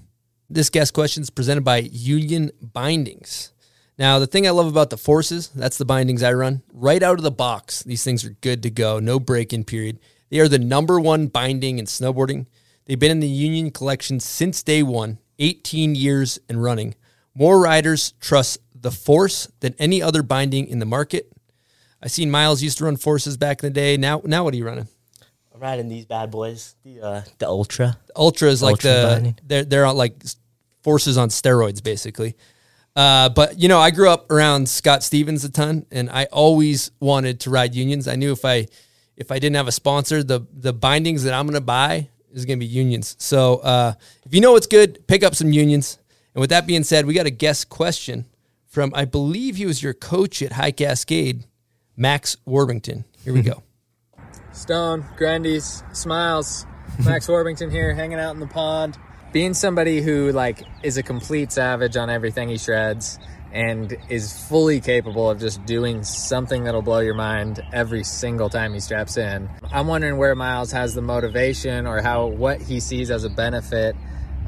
This 0.51 0.69
guest 0.69 0.93
question 0.93 1.23
is 1.23 1.31
presented 1.31 1.65
by 1.65 1.79
Union 1.79 2.51
Bindings. 2.61 3.53
Now, 3.99 4.19
the 4.19 4.27
thing 4.27 4.47
I 4.47 4.51
love 4.51 4.67
about 4.67 4.91
the 4.91 4.99
Forces, 4.99 5.49
that's 5.49 5.79
the 5.79 5.87
bindings 5.87 6.23
I 6.23 6.35
run. 6.35 6.63
Right 6.71 7.03
out 7.03 7.17
of 7.17 7.23
the 7.23 7.31
box, 7.31 7.83
these 7.83 8.05
things 8.05 8.27
are 8.27 8.37
good 8.43 8.63
to 8.65 8.71
go. 8.71 8.99
No 8.99 9.19
break-in 9.19 9.65
period. 9.65 10.01
They 10.29 10.41
are 10.41 10.49
the 10.49 10.59
number 10.59 11.01
one 11.01 11.29
binding 11.29 11.79
in 11.79 11.87
snowboarding. 11.87 12.47
They've 12.85 12.99
been 12.99 13.11
in 13.11 13.21
the 13.21 13.29
Union 13.29 13.71
collection 13.71 14.21
since 14.21 14.63
day 14.63 14.83
one, 14.83 15.19
18 15.39 15.95
years 15.95 16.39
and 16.47 16.63
running. 16.63 16.95
More 17.35 17.59
riders 17.59 18.13
trust 18.21 18.59
the 18.75 18.91
Force 18.91 19.51
than 19.61 19.75
any 19.79 20.03
other 20.03 20.23
binding 20.23 20.67
in 20.67 20.79
the 20.79 20.85
market. 20.85 21.33
I 22.03 22.09
seen 22.09 22.31
Miles 22.31 22.63
used 22.63 22.77
to 22.79 22.85
run 22.85 22.97
Forces 22.97 23.39
back 23.39 23.63
in 23.63 23.69
the 23.71 23.75
day. 23.75 23.97
Now, 23.97 24.21
now 24.25 24.45
what 24.45 24.53
are 24.53 24.59
you 24.59 24.67
running? 24.67 24.89
Riding 25.65 25.89
these 25.89 26.05
bad 26.05 26.31
boys. 26.31 26.75
The 26.85 27.01
uh, 27.01 27.23
the 27.39 27.49
Ultra. 27.49 27.97
Ultra 28.15 28.51
is 28.51 28.63
like 28.63 28.73
Ultra 28.73 28.91
the 28.91 29.07
binding. 29.07 29.39
they're 29.47 29.65
they're 29.65 29.87
on 29.87 29.97
like 29.97 30.23
forces 30.83 31.17
on 31.17 31.31
steroids 31.31 31.83
basically. 31.83 32.37
Uh, 32.95 33.31
but 33.31 33.59
you 33.59 33.67
know, 33.69 33.81
I 33.81 33.91
grew 33.91 34.11
up 34.11 34.31
around 34.31 34.69
Scott 34.69 35.03
Stevens 35.03 35.43
a 35.43 35.51
ton, 35.51 35.87
and 35.91 36.11
I 36.11 36.27
always 36.27 36.91
wanted 37.01 37.41
to 37.41 37.51
ride 37.51 37.75
unions. 37.75 38.07
I 38.07 38.17
knew 38.17 38.31
if 38.31 38.45
I 38.45 38.67
if 39.17 39.33
I 39.33 39.39
didn't 39.39 39.57
have 39.57 39.67
a 39.67 39.73
sponsor, 39.73 40.23
the 40.23 40.47
the 40.53 40.75
bindings 40.75 41.25
that 41.25 41.33
I'm 41.33 41.47
going 41.47 41.55
to 41.55 41.63
buy 41.63 42.11
is 42.31 42.45
going 42.45 42.59
to 42.59 42.61
be 42.61 42.71
unions. 42.71 43.17
So 43.19 43.57
uh, 43.57 43.95
if 44.27 44.35
you 44.35 44.43
know 44.43 44.53
what's 44.53 44.67
good, 44.67 45.07
pick 45.07 45.25
up 45.25 45.35
some 45.35 45.51
unions. 45.51 45.99
And 46.35 46.43
with 46.43 46.51
that 46.51 46.67
being 46.67 46.85
said, 46.85 47.07
we 47.07 47.15
got 47.15 47.25
a 47.25 47.31
guest 47.31 47.71
question 47.71 48.27
from 48.67 48.93
I 48.95 49.07
believe 49.07 49.57
he 49.57 49.65
was 49.65 49.83
your 49.83 49.95
coach 49.95 50.43
at 50.43 50.53
High 50.53 50.73
Cascade, 50.73 51.47
Max 51.97 52.37
Warbington. 52.45 53.07
Here 53.25 53.33
we 53.33 53.41
go. 53.41 53.63
Stone, 54.55 55.05
Grundy's, 55.17 55.83
Smiles, 55.93 56.67
Max 57.05 57.29
Warbington 57.29 57.71
here, 57.71 57.95
hanging 57.95 58.19
out 58.19 58.35
in 58.35 58.41
the 58.41 58.47
pond. 58.47 58.97
Being 59.33 59.53
somebody 59.53 60.01
who 60.01 60.31
like 60.31 60.63
is 60.83 60.97
a 60.97 61.03
complete 61.03 61.51
savage 61.51 61.97
on 61.97 62.09
everything 62.09 62.49
he 62.49 62.57
shreds 62.57 63.19
and 63.53 63.97
is 64.09 64.47
fully 64.49 64.81
capable 64.81 65.31
of 65.31 65.39
just 65.39 65.65
doing 65.65 66.03
something 66.03 66.65
that'll 66.65 66.83
blow 66.83 66.99
your 67.01 67.15
mind 67.15 67.61
every 67.73 68.03
single 68.03 68.49
time 68.49 68.75
he 68.75 68.81
straps 68.81 69.17
in. 69.17 69.49
I'm 69.73 69.87
wondering 69.87 70.19
where 70.19 70.35
Miles 70.35 70.73
has 70.73 70.95
the 70.95 71.03
motivation 71.03 71.87
or 71.87 72.01
how 72.01 72.27
what 72.27 72.61
he 72.61 72.81
sees 72.81 73.11
as 73.11 73.25
a 73.25 73.31
benefit 73.31 73.95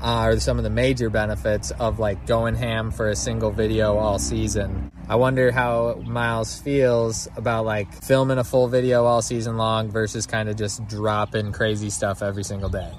or 0.03 0.39
some 0.39 0.59
of 0.59 0.65
the 0.65 0.71
major 0.71 1.11
benefits 1.11 1.71
of 1.73 1.99
like 1.99 2.27
going 2.27 2.55
ham 2.55 2.91
for 2.91 3.09
a 3.09 3.17
single 3.17 3.51
video 3.51 3.97
all 3.97 4.19
season. 4.19 4.91
I 5.09 5.17
wonder 5.17 5.51
how 5.51 6.03
Miles 6.05 6.61
feels 6.61 7.29
about 7.37 7.65
like 7.65 7.93
filming 8.05 8.39
a 8.39 8.45
full 8.45 8.69
video 8.69 9.05
all 9.05 9.23
season 9.23 9.57
long 9.57 9.91
versus 9.91 10.27
kind 10.27 10.49
of 10.49 10.57
just 10.57 10.87
dropping 10.89 11.53
crazy 11.53 11.91
stuff 11.91 12.23
every 12.23 12.45
single 12.45 12.69
day. 12.69 12.93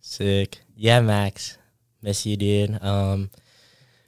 Sick. 0.00 0.58
Yeah, 0.74 1.00
Max. 1.00 1.56
Miss 2.02 2.24
you, 2.26 2.36
dude. 2.36 2.82
Um, 2.82 3.30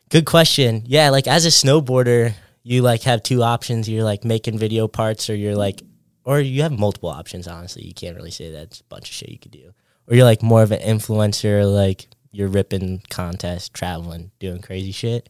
good 0.09 0.25
question. 0.25 0.83
Yeah, 0.87 1.11
like 1.11 1.27
as 1.27 1.45
a 1.45 1.51
snowboarder, 1.51 2.33
you 2.63 2.83
like 2.83 3.03
have 3.03 3.23
two 3.23 3.43
options. 3.43 3.89
You're 3.89 4.05
like 4.05 4.25
making 4.25 4.59
video 4.59 4.89
parts, 4.89 5.29
or 5.29 5.35
you're 5.35 5.55
like, 5.55 5.83
or 6.25 6.41
you 6.41 6.63
have 6.63 6.73
multiple 6.73 7.11
options. 7.11 7.47
Honestly, 7.47 7.85
you 7.85 7.95
can't 7.95 8.17
really 8.17 8.31
say 8.31 8.51
that's 8.51 8.81
a 8.81 8.85
bunch 8.85 9.11
of 9.11 9.15
shit 9.15 9.29
you 9.29 9.39
could 9.39 9.53
do. 9.53 9.73
Or 10.09 10.17
you're 10.17 10.25
like 10.25 10.43
more 10.43 10.63
of 10.63 10.73
an 10.73 10.81
influencer, 10.81 11.65
like 11.73 12.07
you're 12.33 12.49
ripping 12.49 13.03
contests, 13.11 13.69
traveling, 13.69 14.31
doing 14.39 14.61
crazy 14.61 14.93
shit. 14.93 15.29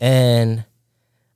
And 0.00 0.64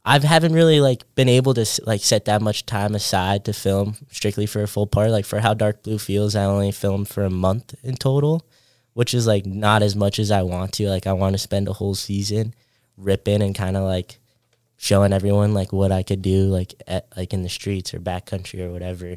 I 0.05 0.19
haven't 0.19 0.53
really 0.53 0.81
like 0.81 1.03
been 1.15 1.29
able 1.29 1.55
to 1.55 1.67
like 1.87 2.03
set 2.03 2.27
that 2.27 2.43
much 2.43 2.67
time 2.67 2.95
aside 2.95 3.45
to 3.45 3.53
film 3.53 3.97
strictly 4.11 4.47
for 4.47 4.63
a 4.63 4.69
full 4.69 4.87
part. 4.87 5.11
Like 5.11 5.25
for 5.25 5.41
how 5.41 5.55
Dark 5.55 5.83
Blue 5.83 5.99
feels, 5.99 6.35
I 6.35 6.45
only 6.45 6.73
filmed 6.73 7.09
for 7.09 7.25
a 7.25 7.31
month 7.31 7.75
in 7.83 7.97
total, 7.97 8.45
which 8.93 9.15
is 9.15 9.27
like 9.27 9.47
not 9.47 9.83
as 9.83 9.97
much 9.97 10.19
as 10.19 10.31
I 10.31 10.43
want 10.43 10.73
to. 10.75 10.89
Like 10.89 11.07
I 11.07 11.13
want 11.13 11.35
to 11.35 11.39
spend 11.39 11.69
a 11.69 11.73
whole 11.73 11.95
season 11.95 12.55
ripping 12.97 13.43
and 13.43 13.55
kind 13.55 13.77
of 13.77 13.85
like 13.85 14.19
showing 14.77 15.13
everyone 15.13 15.55
like 15.55 15.73
what 15.73 15.91
I 15.91 16.03
could 16.03 16.21
do 16.21 16.45
like 16.47 16.75
at, 16.87 17.07
like 17.17 17.33
in 17.33 17.43
the 17.43 17.49
streets 17.49 17.95
or 17.95 18.01
backcountry 18.01 18.61
or 18.61 18.73
whatever. 18.73 19.17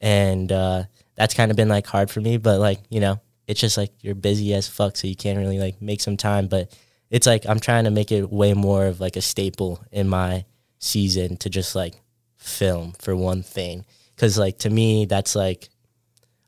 And 0.00 0.52
uh, 0.52 0.84
that's 1.20 1.34
kind 1.34 1.50
of 1.50 1.56
been 1.56 1.68
like 1.68 1.86
hard 1.86 2.10
for 2.10 2.22
me, 2.22 2.38
but 2.38 2.60
like 2.60 2.80
you 2.88 2.98
know, 2.98 3.20
it's 3.46 3.60
just 3.60 3.76
like 3.76 3.92
you're 4.00 4.14
busy 4.14 4.54
as 4.54 4.66
fuck, 4.66 4.96
so 4.96 5.06
you 5.06 5.14
can't 5.14 5.38
really 5.38 5.58
like 5.58 5.82
make 5.82 6.00
some 6.00 6.16
time. 6.16 6.48
But 6.48 6.74
it's 7.10 7.26
like 7.26 7.44
I'm 7.46 7.60
trying 7.60 7.84
to 7.84 7.90
make 7.90 8.10
it 8.10 8.32
way 8.32 8.54
more 8.54 8.86
of 8.86 9.00
like 9.00 9.16
a 9.16 9.20
staple 9.20 9.84
in 9.92 10.08
my 10.08 10.46
season 10.78 11.36
to 11.36 11.50
just 11.50 11.74
like 11.74 11.92
film 12.38 12.94
for 12.98 13.14
one 13.14 13.42
thing, 13.42 13.84
because 14.16 14.38
like 14.38 14.60
to 14.60 14.70
me 14.70 15.04
that's 15.04 15.36
like 15.36 15.68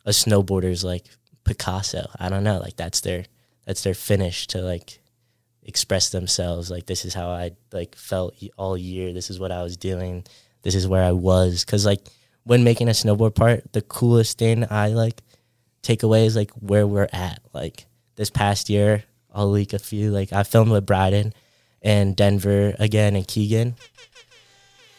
a 0.06 0.10
snowboarder's 0.10 0.82
like 0.82 1.04
Picasso. 1.44 2.08
I 2.18 2.30
don't 2.30 2.42
know, 2.42 2.58
like 2.58 2.76
that's 2.76 3.02
their 3.02 3.26
that's 3.66 3.82
their 3.82 3.92
finish 3.92 4.46
to 4.48 4.62
like 4.62 5.00
express 5.64 6.08
themselves 6.08 6.72
like 6.72 6.86
this 6.86 7.04
is 7.04 7.14
how 7.14 7.28
i 7.28 7.52
like 7.70 7.94
felt 7.94 8.34
all 8.56 8.76
year 8.76 9.12
this 9.12 9.30
is 9.30 9.38
what 9.38 9.52
i 9.52 9.62
was 9.62 9.76
doing 9.76 10.24
this 10.62 10.74
is 10.74 10.88
where 10.88 11.04
i 11.04 11.12
was 11.12 11.64
because 11.64 11.86
like 11.86 12.00
when 12.44 12.64
making 12.64 12.88
a 12.88 12.92
snowboard 12.92 13.34
part 13.34 13.72
the 13.72 13.82
coolest 13.82 14.38
thing 14.38 14.66
i 14.70 14.88
like 14.88 15.22
take 15.82 16.02
away 16.02 16.24
is 16.26 16.36
like 16.36 16.50
where 16.52 16.86
we're 16.86 17.08
at. 17.12 17.40
Like 17.52 17.86
this 18.16 18.30
past 18.30 18.70
year 18.70 19.04
i'll 19.34 19.50
leak 19.50 19.72
a 19.72 19.78
few 19.78 20.10
like 20.10 20.32
i 20.32 20.42
filmed 20.42 20.70
with 20.70 20.86
bryden 20.86 21.32
and 21.82 22.14
denver 22.14 22.74
again 22.78 23.16
and 23.16 23.26
keegan. 23.26 23.74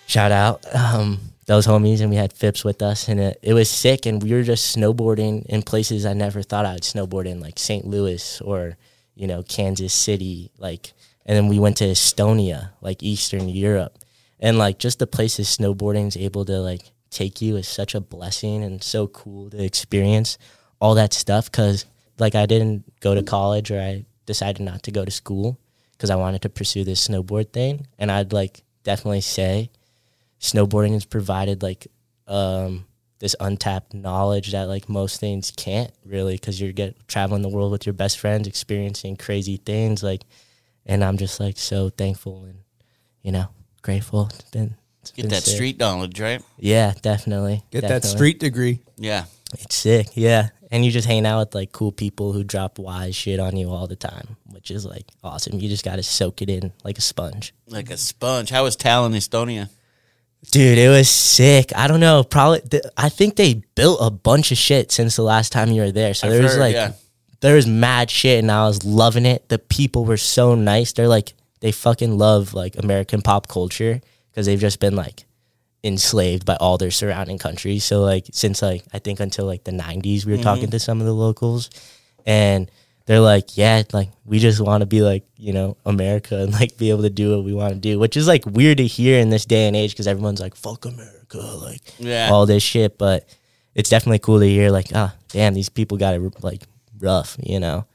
Shout 0.06 0.32
out. 0.32 0.64
Um 0.76 1.20
those 1.46 1.68
homies 1.68 2.00
and 2.00 2.10
we 2.10 2.16
had 2.16 2.32
Phipps 2.32 2.64
with 2.64 2.82
us 2.82 3.10
and 3.10 3.20
it, 3.20 3.40
it 3.42 3.54
was 3.54 3.70
sick 3.70 4.06
and 4.06 4.24
we 4.24 4.32
were 4.32 4.44
just 4.44 4.76
snowboarding 4.76 5.46
in 5.48 5.62
places 5.62 6.06
I 6.06 6.14
never 6.14 6.42
thought 6.42 6.66
I'd 6.66 6.84
snowboard 6.84 7.26
in 7.26 7.42
like 7.42 7.60
St. 7.60 7.86
Louis 7.86 8.40
or 8.42 8.78
you 9.16 9.28
know 9.28 9.44
Kansas 9.44 9.94
City 9.94 10.52
like 10.58 10.94
and 11.26 11.38
then 11.38 11.48
we 11.48 11.60
went 11.60 11.78
to 11.78 11.86
Estonia 11.86 12.72
like 12.82 13.04
Eastern 13.04 13.50
Europe. 13.50 13.98
And 14.40 14.58
like 14.58 14.78
just 14.78 15.00
the 15.00 15.08
places 15.08 15.56
snowboarding 15.56 16.08
is 16.08 16.18
able 16.18 16.44
to 16.46 16.60
like 16.60 16.92
take 17.14 17.42
you 17.42 17.56
is 17.58 17.68
such 17.68 17.96
a 17.96 18.02
blessing 18.02 18.64
and 18.64 18.84
so 18.84 19.08
cool 19.08 19.50
to 19.50 19.64
experience 19.64 20.38
all 20.80 20.96
that 20.96 21.14
stuff 21.14 21.52
cuz 21.52 21.86
like 22.20 22.36
I 22.36 22.46
didn't 22.46 23.00
go 23.00 23.16
to 23.16 23.24
college 23.24 23.72
or 23.72 23.80
I 23.80 24.06
decided 24.26 24.62
not 24.62 24.84
to 24.84 24.92
go 24.92 25.06
to 25.06 25.12
school 25.12 25.60
because 25.92 26.10
I 26.10 26.16
wanted 26.16 26.42
to 26.44 26.50
pursue 26.50 26.84
this 26.84 27.08
snowboard 27.08 27.54
thing. 27.54 27.88
And 27.98 28.12
I'd 28.12 28.34
like 28.34 28.64
definitely 28.84 29.22
say 29.22 29.72
snowboarding 30.40 30.94
has 30.94 31.06
provided 31.06 31.64
like 31.64 31.88
um, 32.28 32.86
this 33.20 33.36
untapped 33.40 33.94
knowledge 33.94 34.52
that 34.52 34.66
like 34.66 34.90
most 34.90 35.20
things 35.20 35.52
can't 35.56 35.92
really 36.06 36.36
because 36.36 36.60
you're 36.60 36.74
get 36.74 37.08
traveling 37.08 37.42
the 37.42 37.50
world 37.50 37.72
with 37.72 37.86
your 37.86 37.94
best 37.94 38.20
friends, 38.20 38.48
experiencing 38.48 39.16
crazy 39.16 39.58
things. 39.58 40.04
Like, 40.04 40.24
and 40.86 41.04
I'm 41.04 41.18
just 41.18 41.40
like 41.40 41.58
so 41.58 41.90
thankful 41.90 42.44
and 42.46 42.60
you 43.22 43.32
know 43.32 43.48
grateful. 43.82 44.30
It's 44.34 44.52
been 44.52 44.76
Get 45.12 45.30
that 45.30 45.44
sick. 45.44 45.56
street 45.56 45.80
knowledge, 45.80 46.20
right? 46.20 46.42
Yeah, 46.58 46.94
definitely. 47.02 47.64
Get 47.72 47.82
that 47.82 48.04
street 48.06 48.40
degree. 48.40 48.80
Yeah. 48.98 49.26
It's 49.54 49.76
sick, 49.76 50.10
yeah. 50.16 50.50
And 50.72 50.84
you 50.84 50.92
just 50.92 51.08
hang 51.08 51.26
out 51.26 51.40
with 51.40 51.56
like 51.56 51.72
cool 51.72 51.92
people 51.92 52.34
who 52.34 52.44
drop 52.44 52.80
wise 52.80 53.16
shit 53.16 53.40
on 53.40 53.56
you 53.56 53.70
all 53.70 53.86
the 53.86 53.96
time, 53.96 54.38
which 54.52 54.72
is 54.72 54.86
like 54.86 55.06
awesome. 55.24 55.60
You 55.60 55.70
just 55.70 55.86
got 55.86 55.98
to 55.98 56.04
soak 56.04 56.42
it 56.42 56.50
in 56.50 56.72
like 56.84 56.98
a 56.98 57.02
sponge. 57.02 57.54
Like 57.68 57.92
a 57.92 57.98
sponge. 57.98 58.50
How 58.50 58.64
was 58.64 58.76
Tallinn, 58.76 59.16
Estonia? 59.16 59.70
Dude, 60.52 60.78
it 60.78 60.90
was 60.90 61.10
sick. 61.10 61.72
I 61.76 61.88
don't 61.88 62.00
know. 62.00 62.24
Probably, 62.24 62.62
th- 62.62 62.84
I 62.98 63.10
think 63.10 63.36
they 63.36 63.64
built 63.76 64.00
a 64.02 64.10
bunch 64.10 64.52
of 64.52 64.58
shit 64.58 64.92
since 64.92 65.16
the 65.16 65.22
last 65.22 65.52
time 65.52 65.72
you 65.72 65.82
were 65.84 65.92
there. 65.92 66.14
So 66.14 66.28
I've 66.28 66.34
there 66.34 66.44
was 66.44 66.54
heard, 66.54 66.60
like, 66.60 66.74
yeah. 66.74 66.94
there 67.40 67.56
was 67.56 67.66
mad 67.66 68.10
shit, 68.10 68.40
and 68.40 68.52
I 68.52 68.66
was 68.66 68.84
loving 68.84 69.26
it. 69.26 69.48
The 69.48 69.60
people 69.60 70.04
were 70.04 70.18
so 70.18 70.56
nice. 70.56 70.92
They're 70.92 71.08
like, 71.08 71.34
they 71.62 71.72
fucking 71.72 72.18
love 72.18 72.54
like 72.54 72.78
American 72.78 73.22
pop 73.22 73.48
culture 73.48 74.02
because 74.34 74.48
they've 74.48 74.60
just 74.60 74.80
been 74.80 74.96
like 74.96 75.26
enslaved 75.84 76.46
by 76.46 76.56
all 76.56 76.78
their 76.78 76.92
surrounding 76.92 77.38
countries. 77.38 77.84
So 77.84 78.02
like, 78.02 78.26
since 78.32 78.62
like 78.62 78.84
I 78.94 79.00
think 79.00 79.20
until 79.20 79.46
like 79.46 79.64
the 79.64 79.72
'90s, 79.72 80.26
we 80.26 80.36
were 80.36 80.42
talking 80.44 80.70
to 80.72 80.80
some 80.80 81.00
of 81.00 81.06
the 81.06 81.14
locals, 81.14 81.70
and 82.26 82.70
they're 83.06 83.20
like, 83.20 83.58
yeah, 83.58 83.84
like 83.92 84.10
we 84.26 84.40
just 84.40 84.62
want 84.62 84.82
to 84.82 84.86
be 84.86 85.02
like, 85.02 85.24
you 85.38 85.52
know, 85.54 85.76
America 85.86 86.38
and 86.38 86.54
like 86.54 86.78
be 86.78 86.90
able 86.90 87.02
to 87.04 87.10
do 87.10 87.36
what 87.36 87.44
we 87.46 87.54
want 87.54 87.74
to 87.74 87.80
do, 87.80 88.00
which 88.00 88.16
is 88.18 88.28
like 88.28 88.46
weird 88.46 88.78
to 88.78 88.88
hear 88.88 89.20
in 89.20 89.30
this 89.30 89.46
day 89.46 89.68
and 89.68 89.76
age 89.76 89.92
because 89.92 90.08
everyone's 90.08 90.40
like, 90.40 90.56
fuck 90.56 90.86
America, 90.86 91.38
like 91.40 91.82
Yeah. 92.00 92.30
all 92.32 92.46
this 92.46 92.64
shit. 92.64 92.98
But 92.98 93.28
it's 93.76 93.90
definitely 93.90 94.20
cool 94.20 94.40
to 94.40 94.48
hear, 94.48 94.70
like, 94.72 94.88
ah, 94.96 95.14
damn, 95.30 95.54
these 95.54 95.68
people 95.70 95.98
got 95.98 96.14
it 96.14 96.44
like 96.44 96.62
rough, 97.00 97.36
you 97.44 97.60
know? 97.60 97.86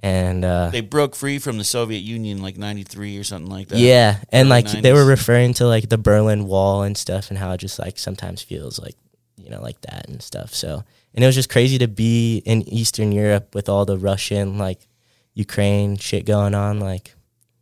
And 0.00 0.44
uh, 0.44 0.68
They 0.70 0.82
broke 0.82 1.16
free 1.16 1.38
from 1.38 1.56
the 1.58 1.64
Soviet 1.64 2.00
Union 2.00 2.42
like 2.42 2.58
93 2.58 3.16
or 3.18 3.24
something 3.24 3.50
like 3.50 3.68
that. 3.68 3.78
yeah, 3.78 4.18
and 4.30 4.50
Early 4.50 4.62
like 4.62 4.82
they 4.82 4.92
were 4.92 5.06
referring 5.06 5.54
to 5.54 5.66
like 5.66 5.88
the 5.88 5.98
Berlin 5.98 6.46
Wall 6.46 6.82
and 6.82 6.96
stuff, 6.96 7.30
and 7.30 7.38
how 7.38 7.52
it 7.52 7.58
just 7.58 7.78
like 7.78 7.98
sometimes 7.98 8.42
feels 8.42 8.78
like 8.78 8.94
you 9.36 9.48
know 9.50 9.62
like 9.62 9.80
that 9.82 10.08
and 10.08 10.22
stuff. 10.22 10.54
So, 10.54 10.84
and 11.14 11.24
it 11.24 11.26
was 11.26 11.34
just 11.34 11.48
crazy 11.48 11.78
to 11.78 11.88
be 11.88 12.38
in 12.44 12.62
Eastern 12.68 13.10
Europe 13.10 13.54
with 13.54 13.68
all 13.70 13.86
the 13.86 13.96
Russian 13.96 14.58
like 14.58 14.86
Ukraine 15.34 15.96
shit 15.96 16.26
going 16.26 16.54
on. 16.54 16.78
Like 16.78 17.14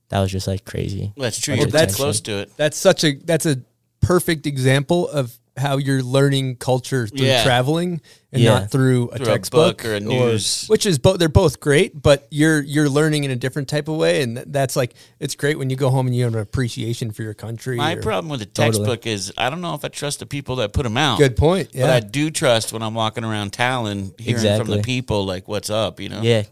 that 0.08 0.20
was 0.20 0.32
just 0.32 0.48
like 0.48 0.64
crazy. 0.64 1.12
That's 1.16 1.40
true. 1.40 1.52
Bunch 1.52 1.60
You're 1.60 1.66
of 1.68 1.72
that 1.72 1.78
tension. 1.90 1.96
close 1.96 2.20
to 2.22 2.38
it. 2.38 2.56
That's 2.56 2.76
such 2.76 3.04
a 3.04 3.12
that's 3.14 3.46
a 3.46 3.62
perfect 4.00 4.46
example 4.46 5.08
of 5.08 5.38
how 5.56 5.76
you're 5.76 6.02
learning 6.02 6.56
culture 6.56 7.06
through 7.06 7.26
Yeah. 7.26 7.44
traveling 7.44 8.00
and 8.32 8.42
Yeah. 8.42 8.50
not 8.58 8.70
through 8.72 9.08
a 9.10 9.18
Through 9.18 9.26
a 9.26 9.28
textbook 9.28 9.78
book 9.82 9.84
or 9.88 9.94
a 9.94 10.00
news. 10.00 10.64
which 10.66 10.84
is 10.84 10.98
both 10.98 11.18
they're 11.20 11.28
both 11.28 11.60
great, 11.60 12.02
but 12.02 12.26
you're 12.30 12.60
you're 12.60 12.88
learning 12.88 13.22
in 13.22 13.30
a 13.30 13.36
different 13.36 13.68
type 13.68 13.86
of 13.86 13.94
way, 13.96 14.22
and 14.22 14.34
th- 14.36 14.46
that's 14.50 14.74
like 14.74 14.94
it's 15.20 15.36
great 15.36 15.56
when 15.56 15.70
you 15.70 15.76
go 15.76 15.90
home 15.90 16.08
and 16.08 16.16
you 16.16 16.24
have 16.24 16.34
an 16.34 16.40
appreciation 16.40 17.12
for 17.12 17.22
your 17.22 17.34
country. 17.34 17.76
My 17.76 17.94
or- 17.94 18.02
problem 18.02 18.30
with 18.30 18.40
the 18.40 18.46
Totally. 18.46 18.78
textbook 18.84 19.06
is 19.06 19.32
I 19.38 19.48
don't 19.48 19.60
know 19.60 19.74
if 19.74 19.84
I 19.84 19.88
trust 19.88 20.18
the 20.18 20.26
people 20.26 20.56
that 20.56 20.72
put 20.72 20.82
them 20.82 20.96
out. 20.96 21.18
Good 21.18 21.36
point. 21.36 21.68
But 21.72 21.90
I 21.90 22.00
do 22.00 22.30
trust 22.30 22.72
when 22.72 22.82
I'm 22.82 22.94
walking 22.94 23.22
around 23.22 23.52
Tallinn, 23.52 24.18
hearing 24.20 24.58
from 24.58 24.68
the 24.68 24.82
people 24.82 25.24
like 25.24 25.46
what's 25.46 25.70
up. 25.70 26.00
You 26.00 26.08
know, 26.08 26.20
Yeah, 26.22 26.42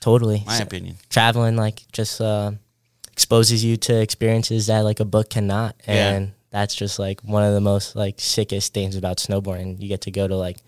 totally. 0.00 0.42
my 0.46 0.58
So- 0.58 0.64
opinion. 0.64 0.96
traveling 1.08 1.56
like 1.56 1.80
just 1.92 2.20
uh, 2.20 2.50
exposes 3.12 3.64
you 3.64 3.78
to 3.78 4.00
experiences 4.00 4.66
that 4.66 4.80
like 4.84 5.00
a 5.00 5.04
book 5.06 5.30
cannot 5.30 5.76
Yeah. 5.88 6.26
That's 6.50 6.74
just 6.74 6.98
like 6.98 7.20
one 7.22 7.44
of 7.44 7.54
the 7.54 7.60
most 7.60 7.96
like 7.96 8.18
sickest 8.18 8.74
things 8.74 8.96
about 8.96 9.18
snowboarding 9.18 9.80
you 9.80 9.88
get 9.88 10.02
to 10.02 10.10
go 10.10 10.26
to 10.26 10.36
like 10.36 10.58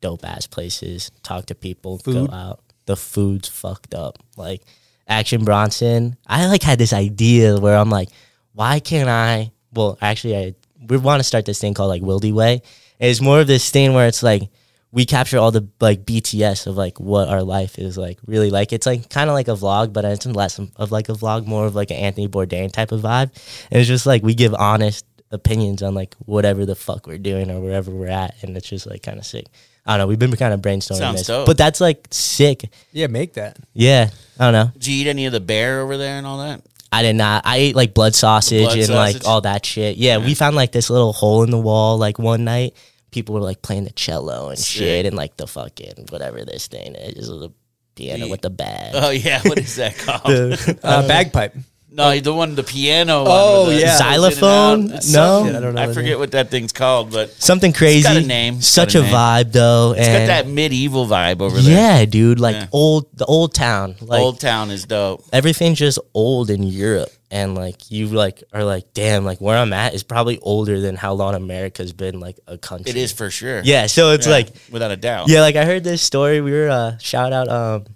dope 0.00 0.24
ass 0.24 0.46
places 0.46 1.10
talk 1.22 1.46
to 1.46 1.54
people 1.54 1.98
Food. 1.98 2.28
go 2.28 2.34
out 2.34 2.60
the 2.86 2.96
food's 2.96 3.48
fucked 3.48 3.94
up 3.94 4.18
like 4.36 4.62
action 5.08 5.44
bronson 5.44 6.16
i 6.26 6.46
like 6.46 6.62
had 6.62 6.78
this 6.78 6.92
idea 6.92 7.58
where 7.58 7.76
i'm 7.76 7.90
like 7.90 8.08
why 8.52 8.80
can't 8.80 9.08
i 9.08 9.50
well 9.72 9.98
actually 10.00 10.36
i 10.36 10.54
we 10.88 10.96
want 10.96 11.20
to 11.20 11.24
start 11.24 11.44
this 11.44 11.60
thing 11.60 11.74
called 11.74 11.88
like 11.88 12.02
wildy 12.02 12.32
way 12.32 12.62
and 13.00 13.10
it's 13.10 13.20
more 13.20 13.40
of 13.40 13.46
this 13.46 13.70
thing 13.70 13.94
where 13.94 14.06
it's 14.06 14.22
like 14.22 14.48
we 14.92 15.04
capture 15.04 15.36
all 15.36 15.50
the 15.50 15.68
like 15.80 16.06
BTS 16.06 16.66
of 16.66 16.76
like 16.76 16.98
what 16.98 17.28
our 17.28 17.42
life 17.42 17.78
is 17.78 17.98
like 17.98 18.18
really 18.26 18.50
like. 18.50 18.72
It's 18.72 18.86
like 18.86 19.10
kind 19.10 19.28
of 19.28 19.34
like 19.34 19.48
a 19.48 19.52
vlog, 19.52 19.92
but 19.92 20.06
it's 20.06 20.24
less 20.24 20.58
of 20.58 20.90
like 20.90 21.10
a 21.10 21.12
vlog, 21.12 21.46
more 21.46 21.66
of 21.66 21.74
like 21.74 21.90
an 21.90 21.98
Anthony 21.98 22.28
Bourdain 22.28 22.72
type 22.72 22.92
of 22.92 23.02
vibe. 23.02 23.30
And 23.70 23.80
it's 23.80 23.88
just 23.88 24.06
like 24.06 24.22
we 24.22 24.34
give 24.34 24.54
honest 24.54 25.04
opinions 25.30 25.82
on 25.82 25.94
like 25.94 26.14
whatever 26.24 26.64
the 26.66 26.74
fuck 26.74 27.06
we're 27.06 27.18
doing 27.18 27.50
or 27.50 27.60
wherever 27.60 27.90
we're 27.90 28.08
at, 28.08 28.34
and 28.42 28.56
it's 28.56 28.68
just 28.68 28.86
like 28.86 29.02
kind 29.02 29.18
of 29.18 29.26
sick. 29.26 29.46
I 29.84 29.92
don't 29.92 29.98
know. 30.00 30.06
We've 30.08 30.18
been 30.18 30.32
kind 30.36 30.52
of 30.52 30.60
brainstorming 30.60 30.98
Sounds 30.98 31.18
this, 31.20 31.26
dope. 31.28 31.46
but 31.46 31.56
that's 31.56 31.80
like 31.80 32.08
sick. 32.10 32.70
yeah, 32.92 33.06
make 33.06 33.34
that. 33.34 33.58
Yeah, 33.72 34.10
I 34.38 34.44
don't 34.44 34.52
know. 34.52 34.72
Did 34.74 34.86
you 34.88 35.02
eat 35.04 35.08
any 35.08 35.26
of 35.26 35.32
the 35.32 35.40
bear 35.40 35.80
over 35.80 35.96
there 35.96 36.18
and 36.18 36.26
all 36.26 36.38
that? 36.38 36.62
I 36.90 37.02
did 37.02 37.14
not. 37.16 37.42
I 37.46 37.56
ate 37.58 37.76
like 37.76 37.94
blood 37.94 38.14
sausage 38.14 38.62
blood 38.64 38.78
and 38.78 38.86
sausage? 38.86 39.22
like 39.22 39.28
all 39.28 39.40
that 39.42 39.64
shit. 39.66 39.96
Yeah, 39.96 40.18
we 40.18 40.34
found 40.34 40.56
like 40.56 40.72
this 40.72 40.88
little 40.90 41.12
hole 41.12 41.42
in 41.42 41.50
the 41.50 41.58
wall 41.58 41.98
like 41.98 42.18
one 42.18 42.44
night. 42.44 42.74
People 43.12 43.34
were 43.34 43.40
like 43.40 43.62
playing 43.62 43.84
the 43.84 43.90
cello 43.90 44.48
and 44.50 44.58
Sick. 44.58 44.66
shit 44.82 45.06
and 45.06 45.16
like 45.16 45.36
the 45.36 45.46
fucking 45.46 46.06
whatever 46.10 46.44
this 46.44 46.66
thing 46.66 46.94
is, 46.96 47.28
the 47.28 47.50
piano 47.94 48.24
The- 48.26 48.30
with 48.30 48.42
the 48.42 48.50
bag. 48.50 48.92
Oh 48.94 49.10
yeah, 49.10 49.40
what 49.42 49.58
is 49.58 49.76
that 49.76 49.96
called? 49.98 50.80
Uh, 50.82 51.06
bagpipe. 51.08 51.54
No, 51.96 52.20
the 52.20 52.32
one, 52.34 52.54
the 52.54 52.62
piano. 52.62 53.24
Oh, 53.26 53.60
one 53.62 53.68
with 53.68 53.76
the 53.80 53.86
yeah. 53.86 53.96
Xylophone? 53.96 54.74
in 54.74 54.80
and 54.84 54.92
out. 54.92 54.96
It's 54.98 55.12
No? 55.12 55.38
something- 55.38 55.56
I 55.56 55.60
don't 55.60 55.74
know 55.74 55.82
I 55.82 55.86
the 55.86 55.94
forget 55.94 56.10
name. 56.10 56.18
what 56.18 56.30
that 56.32 56.50
thing's 56.50 56.72
called, 56.72 57.10
but 57.10 57.30
Something 57.42 57.72
crazy. 57.72 58.02
got 58.02 58.16
a 58.16 58.20
name. 58.20 58.56
It's 58.58 58.66
Such 58.68 58.94
got 58.94 58.98
a, 58.98 59.02
a 59.02 59.02
name. 59.06 59.14
vibe 59.14 59.52
though. 59.52 59.94
It's 59.96 60.06
got 60.06 60.16
and 60.16 60.28
that 60.28 60.46
medieval 60.48 61.06
vibe 61.06 61.40
over 61.40 61.58
there. 61.60 61.72
yeah, 62.00 62.04
dude, 62.04 62.38
like 62.38 62.56
Yeah. 62.56 62.66
old 62.72 63.06
the 63.16 63.24
old 63.24 63.54
town. 63.54 63.96
Like 64.00 64.20
Old 64.20 64.38
Town 64.40 64.70
is 64.70 64.84
dope. 64.84 65.24
everything's 65.32 65.78
just 65.78 65.98
old 66.14 66.50
in 66.50 66.62
Europe. 66.62 67.08
And 67.28 67.56
like 67.56 67.90
you 67.90 68.06
like 68.06 68.44
are 68.52 68.62
like, 68.62 68.94
damn, 68.94 69.24
like 69.24 69.40
where 69.40 69.56
I'm 69.58 69.72
at 69.72 69.94
is 69.94 70.04
probably 70.04 70.38
older 70.38 70.80
than 70.80 70.94
how 70.94 71.12
long 71.14 71.34
America's 71.34 71.92
been 71.92 72.20
like 72.20 72.38
a 72.46 72.56
country. 72.56 72.90
It 72.90 72.96
is 72.96 73.10
for 73.10 73.30
sure. 73.30 73.62
Yeah, 73.64 73.86
so 73.86 74.12
it's 74.12 74.26
Yeah, 74.26 74.32
like 74.32 74.48
without 74.70 74.92
a 74.92 74.96
doubt. 74.96 75.28
Yeah, 75.28 75.40
like 75.40 75.56
I 75.56 75.64
heard 75.64 75.82
this 75.82 76.02
story. 76.02 76.40
We 76.40 76.52
were 76.52 76.68
uh 76.68 76.98
shout 76.98 77.32
out 77.32 77.48
um 77.48 77.86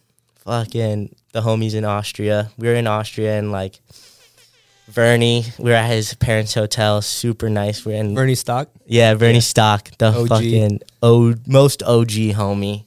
fucking 0.50 1.14
the 1.32 1.42
homies 1.42 1.74
in 1.74 1.84
Austria. 1.84 2.50
We 2.58 2.66
were 2.66 2.74
in 2.74 2.88
Austria 2.88 3.38
and 3.38 3.52
like 3.52 3.80
Werni, 4.90 5.56
we 5.58 5.70
were 5.70 5.76
at 5.76 5.88
his 5.88 6.14
parents' 6.14 6.54
hotel, 6.54 7.00
super 7.02 7.48
nice. 7.48 7.86
We're 7.86 8.00
in 8.00 8.16
Werni 8.16 8.36
Stock. 8.36 8.68
yeah, 8.84 9.14
Werni 9.14 9.42
Stock, 9.42 9.90
the 9.98 10.06
OG. 10.06 10.28
fucking 10.28 10.80
o- 11.04 11.36
most 11.46 11.84
OG 11.84 12.34
homie, 12.34 12.86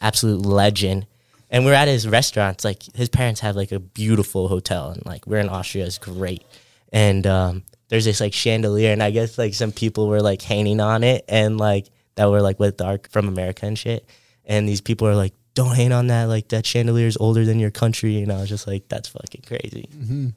absolute 0.00 0.46
legend. 0.46 1.06
And 1.50 1.64
we're 1.64 1.74
at 1.74 1.88
his 1.88 2.06
restaurant. 2.06 2.58
It's 2.58 2.64
like 2.64 2.84
his 2.94 3.08
parents 3.08 3.40
have 3.40 3.56
like 3.56 3.72
a 3.72 3.80
beautiful 3.80 4.46
hotel, 4.46 4.90
and 4.90 5.04
like 5.04 5.26
we're 5.26 5.40
in 5.40 5.48
Austria, 5.48 5.84
it's 5.84 5.98
great. 5.98 6.44
And 6.92 7.26
um, 7.26 7.64
there's 7.88 8.04
this 8.04 8.20
like 8.20 8.32
chandelier, 8.32 8.92
and 8.92 9.02
I 9.02 9.10
guess 9.10 9.36
like 9.36 9.54
some 9.54 9.72
people 9.72 10.06
were 10.06 10.22
like 10.22 10.40
hanging 10.40 10.80
on 10.80 11.02
it, 11.02 11.24
and 11.28 11.58
like 11.58 11.88
that 12.14 12.30
were 12.30 12.40
like 12.40 12.60
with 12.60 12.76
dark 12.76 13.10
from 13.10 13.26
America 13.26 13.66
and 13.66 13.76
shit. 13.76 14.06
And 14.44 14.68
these 14.68 14.80
people 14.80 15.08
are 15.08 15.16
like, 15.16 15.34
"Don't 15.54 15.74
hang 15.74 15.92
on 15.92 16.06
that! 16.08 16.24
Like 16.24 16.48
that 16.48 16.64
chandelier 16.66 17.06
is 17.06 17.16
older 17.18 17.44
than 17.44 17.58
your 17.58 17.70
country." 17.70 18.22
And 18.22 18.32
I 18.32 18.40
was 18.40 18.48
just 18.48 18.66
like, 18.66 18.88
"That's 18.88 19.08
fucking 19.08 19.42
crazy." 19.46 19.88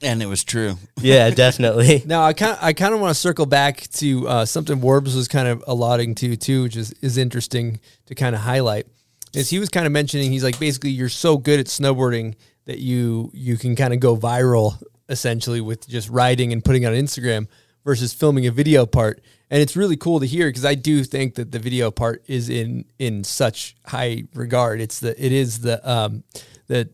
And 0.02 0.22
it 0.22 0.26
was 0.28 0.44
true. 0.44 0.78
yeah, 1.02 1.30
definitely. 1.30 2.04
Now 2.06 2.24
I 2.24 2.34
kind 2.34 2.54
of 2.54 2.60
I 2.62 2.74
kind 2.74 2.94
of 2.94 3.00
want 3.00 3.14
to 3.14 3.20
circle 3.20 3.46
back 3.46 3.88
to 3.94 4.28
uh, 4.28 4.46
something 4.46 4.80
Warbs 4.80 5.16
was 5.16 5.28
kind 5.28 5.48
of 5.48 5.64
allotting 5.68 6.16
to 6.16 6.36
too, 6.36 6.64
which 6.64 6.76
is 6.76 6.92
is 7.02 7.18
interesting 7.18 7.80
to 8.06 8.16
kind 8.16 8.36
of 8.36 8.42
highlight. 8.42 8.88
Is 9.34 9.50
he 9.50 9.60
was 9.60 9.70
kind 9.70 9.86
of 9.86 9.92
mentioning 9.92 10.32
he's 10.32 10.44
like 10.44 10.60
basically 10.60 10.92
you're 10.92 11.10
so 11.10 11.38
good 11.38 11.60
at 11.60 11.66
snowboarding 11.66 12.36
that 12.66 12.80
you 12.80 13.32
you 13.34 13.58
can 13.58 13.76
kind 13.76 13.94
of 13.94 14.00
go 14.00 14.16
viral 14.16 14.82
essentially 15.10 15.62
with 15.62 15.88
just 15.88 16.10
riding 16.10 16.52
and 16.52 16.64
putting 16.64 16.86
on 16.86 16.94
Instagram 16.94 17.48
versus 17.86 18.14
filming 18.14 18.46
a 18.48 18.52
video 18.52 18.86
part. 18.86 19.22
And 19.50 19.62
it's 19.62 19.78
really 19.78 19.96
cool 19.96 20.20
to 20.20 20.26
hear 20.26 20.50
because 20.50 20.66
I 20.66 20.76
do 20.76 21.04
think 21.04 21.36
that 21.36 21.52
the 21.52 21.60
video 21.60 21.92
part 21.92 22.24
is 22.28 22.50
in 22.50 22.86
in 23.00 23.24
such 23.24 23.76
high 23.86 24.24
regard. 24.34 24.82
It's 24.82 25.00
the 25.00 25.12
it 25.24 25.32
is 25.32 25.62
the 25.62 25.90
um 25.90 26.24
the 26.68 26.90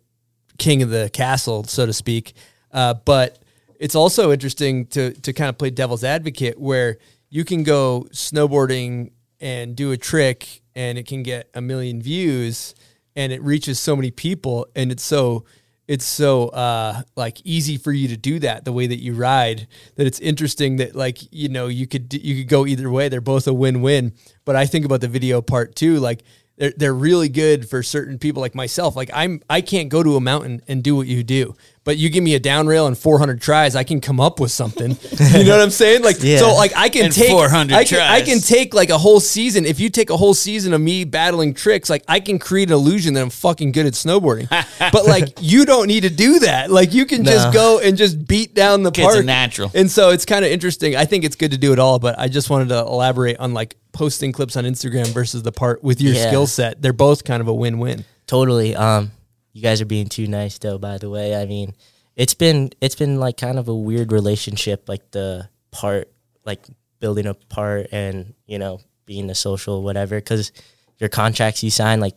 king 0.57 0.83
of 0.83 0.89
the 0.89 1.09
castle, 1.11 1.63
so 1.63 1.85
to 1.85 1.93
speak. 1.93 2.33
Uh, 2.71 2.93
but 2.93 3.39
it's 3.79 3.95
also 3.95 4.31
interesting 4.31 4.85
to 4.87 5.13
to 5.13 5.33
kind 5.33 5.49
of 5.49 5.57
play 5.57 5.69
devil's 5.69 6.03
advocate 6.03 6.59
where 6.59 6.97
you 7.29 7.45
can 7.45 7.63
go 7.63 8.05
snowboarding 8.11 9.11
and 9.39 9.75
do 9.75 9.91
a 9.91 9.97
trick 9.97 10.61
and 10.75 10.97
it 10.97 11.07
can 11.07 11.23
get 11.23 11.49
a 11.53 11.61
million 11.61 12.01
views 12.01 12.75
and 13.15 13.31
it 13.31 13.41
reaches 13.41 13.79
so 13.79 13.95
many 13.95 14.11
people 14.11 14.67
and 14.75 14.91
it's 14.91 15.03
so 15.03 15.45
it's 15.87 16.05
so 16.05 16.49
uh 16.49 17.01
like 17.15 17.41
easy 17.43 17.77
for 17.77 17.91
you 17.91 18.07
to 18.07 18.17
do 18.17 18.39
that 18.39 18.65
the 18.65 18.71
way 18.71 18.87
that 18.87 18.99
you 18.99 19.13
ride 19.13 19.67
that 19.95 20.07
it's 20.07 20.19
interesting 20.19 20.77
that 20.77 20.95
like 20.95 21.19
you 21.31 21.49
know 21.49 21.67
you 21.67 21.87
could 21.87 22.13
you 22.13 22.37
could 22.37 22.47
go 22.47 22.65
either 22.65 22.89
way 22.89 23.09
they're 23.09 23.21
both 23.21 23.47
a 23.47 23.53
win-win 23.53 24.13
but 24.45 24.55
i 24.55 24.65
think 24.65 24.85
about 24.85 25.01
the 25.01 25.07
video 25.07 25.41
part 25.41 25.75
too 25.75 25.97
like 25.99 26.23
they're 26.61 26.73
they're 26.77 26.93
really 26.93 27.27
good 27.27 27.67
for 27.67 27.81
certain 27.81 28.19
people 28.19 28.39
like 28.39 28.53
myself. 28.53 28.95
Like 28.95 29.09
I'm 29.13 29.41
I 29.49 29.61
can't 29.61 29.89
go 29.89 30.03
to 30.03 30.15
a 30.15 30.21
mountain 30.21 30.61
and 30.67 30.83
do 30.83 30.95
what 30.95 31.07
you 31.07 31.23
do. 31.23 31.55
But 31.83 31.97
you 31.97 32.09
give 32.09 32.23
me 32.23 32.35
a 32.35 32.39
down 32.39 32.67
rail 32.67 32.85
and 32.85 32.95
400 32.95 33.41
tries, 33.41 33.75
I 33.75 33.83
can 33.83 34.01
come 34.01 34.19
up 34.19 34.39
with 34.39 34.51
something. 34.51 34.91
you 35.19 35.43
know 35.45 35.57
what 35.57 35.61
I'm 35.63 35.71
saying? 35.71 36.03
Like 36.03 36.17
Yeah. 36.21 36.37
so 36.37 36.53
like 36.53 36.73
I 36.75 36.89
can 36.89 37.05
And 37.05 37.13
take 37.13 37.31
400 37.31 37.73
I 37.75 37.83
can, 37.85 37.99
I 37.99 38.21
can 38.21 38.39
take 38.39 38.75
like 38.75 38.91
a 38.91 38.99
whole 38.99 39.19
season. 39.19 39.65
If 39.65 39.79
you 39.79 39.89
take 39.89 40.11
a 40.11 40.17
whole 40.17 40.35
season 40.35 40.73
of 40.73 40.81
me 40.81 41.05
battling 41.05 41.55
tricks, 41.55 41.89
like 41.89 42.03
I 42.07 42.19
can 42.19 42.37
create 42.37 42.69
an 42.69 42.73
illusion 42.75 43.15
that 43.15 43.21
I'm 43.23 43.31
fucking 43.31 43.71
good 43.71 43.87
at 43.87 43.93
snowboarding. 43.93 44.47
but 44.91 45.05
like 45.07 45.29
you 45.41 45.65
don't 45.65 45.87
need 45.87 46.01
to 46.01 46.11
do 46.11 46.37
that. 46.41 46.69
Like 46.69 46.93
you 46.93 47.07
can 47.07 47.23
just 47.23 47.51
go 47.51 47.79
and 47.79 47.97
just 47.97 48.27
beat 48.27 48.53
down 48.53 48.83
the 48.83 48.91
Kid's 48.91 49.07
a 49.07 49.11
park. 49.13 49.25
natural. 49.25 49.71
And 49.73 49.89
so 49.89 50.11
it's 50.11 50.23
kind 50.25 50.45
of 50.45 50.51
interesting. 50.51 50.95
I 50.95 51.05
think 51.05 51.23
it's 51.23 51.35
good 51.35 51.49
to 51.49 51.57
do 51.57 51.73
it 51.73 51.79
all, 51.79 51.97
but 51.97 52.19
I 52.19 52.27
just 52.27 52.51
wanted 52.51 52.69
to 52.69 52.77
elaborate 52.81 53.37
on 53.39 53.55
like 53.55 53.75
posting 53.91 54.31
clips 54.33 54.55
on 54.55 54.65
Instagram 54.65 55.07
versus 55.07 55.41
the 55.41 55.51
part 55.51 55.83
with 55.83 55.99
your 55.99 56.13
Yeah. 56.13 56.27
skill 56.27 56.45
set. 56.45 56.79
They're 56.79 56.93
both 56.93 57.23
kind 57.23 57.41
of 57.41 57.47
a 57.47 57.53
win-win. 57.55 58.05
Totally. 58.27 58.75
Um, 58.75 59.11
you 59.53 59.61
guys 59.61 59.81
are 59.81 59.85
being 59.85 60.07
too 60.07 60.27
nice 60.27 60.57
though. 60.57 60.77
By 60.77 60.97
the 60.97 61.09
way, 61.09 61.35
I 61.35 61.45
mean, 61.45 61.73
it's 62.15 62.33
been 62.33 62.71
it's 62.81 62.95
been 62.95 63.19
like 63.19 63.37
kind 63.37 63.59
of 63.59 63.67
a 63.67 63.75
weird 63.75 64.11
relationship, 64.11 64.87
like 64.87 65.11
the 65.11 65.49
part, 65.71 66.11
like 66.45 66.61
building 66.99 67.27
a 67.27 67.33
part, 67.33 67.87
and 67.91 68.33
you 68.45 68.59
know, 68.59 68.79
being 69.05 69.27
the 69.27 69.35
social 69.35 69.83
whatever. 69.83 70.17
Because 70.17 70.51
your 70.97 71.09
contracts 71.09 71.63
you 71.63 71.71
sign, 71.71 71.99
like 71.99 72.15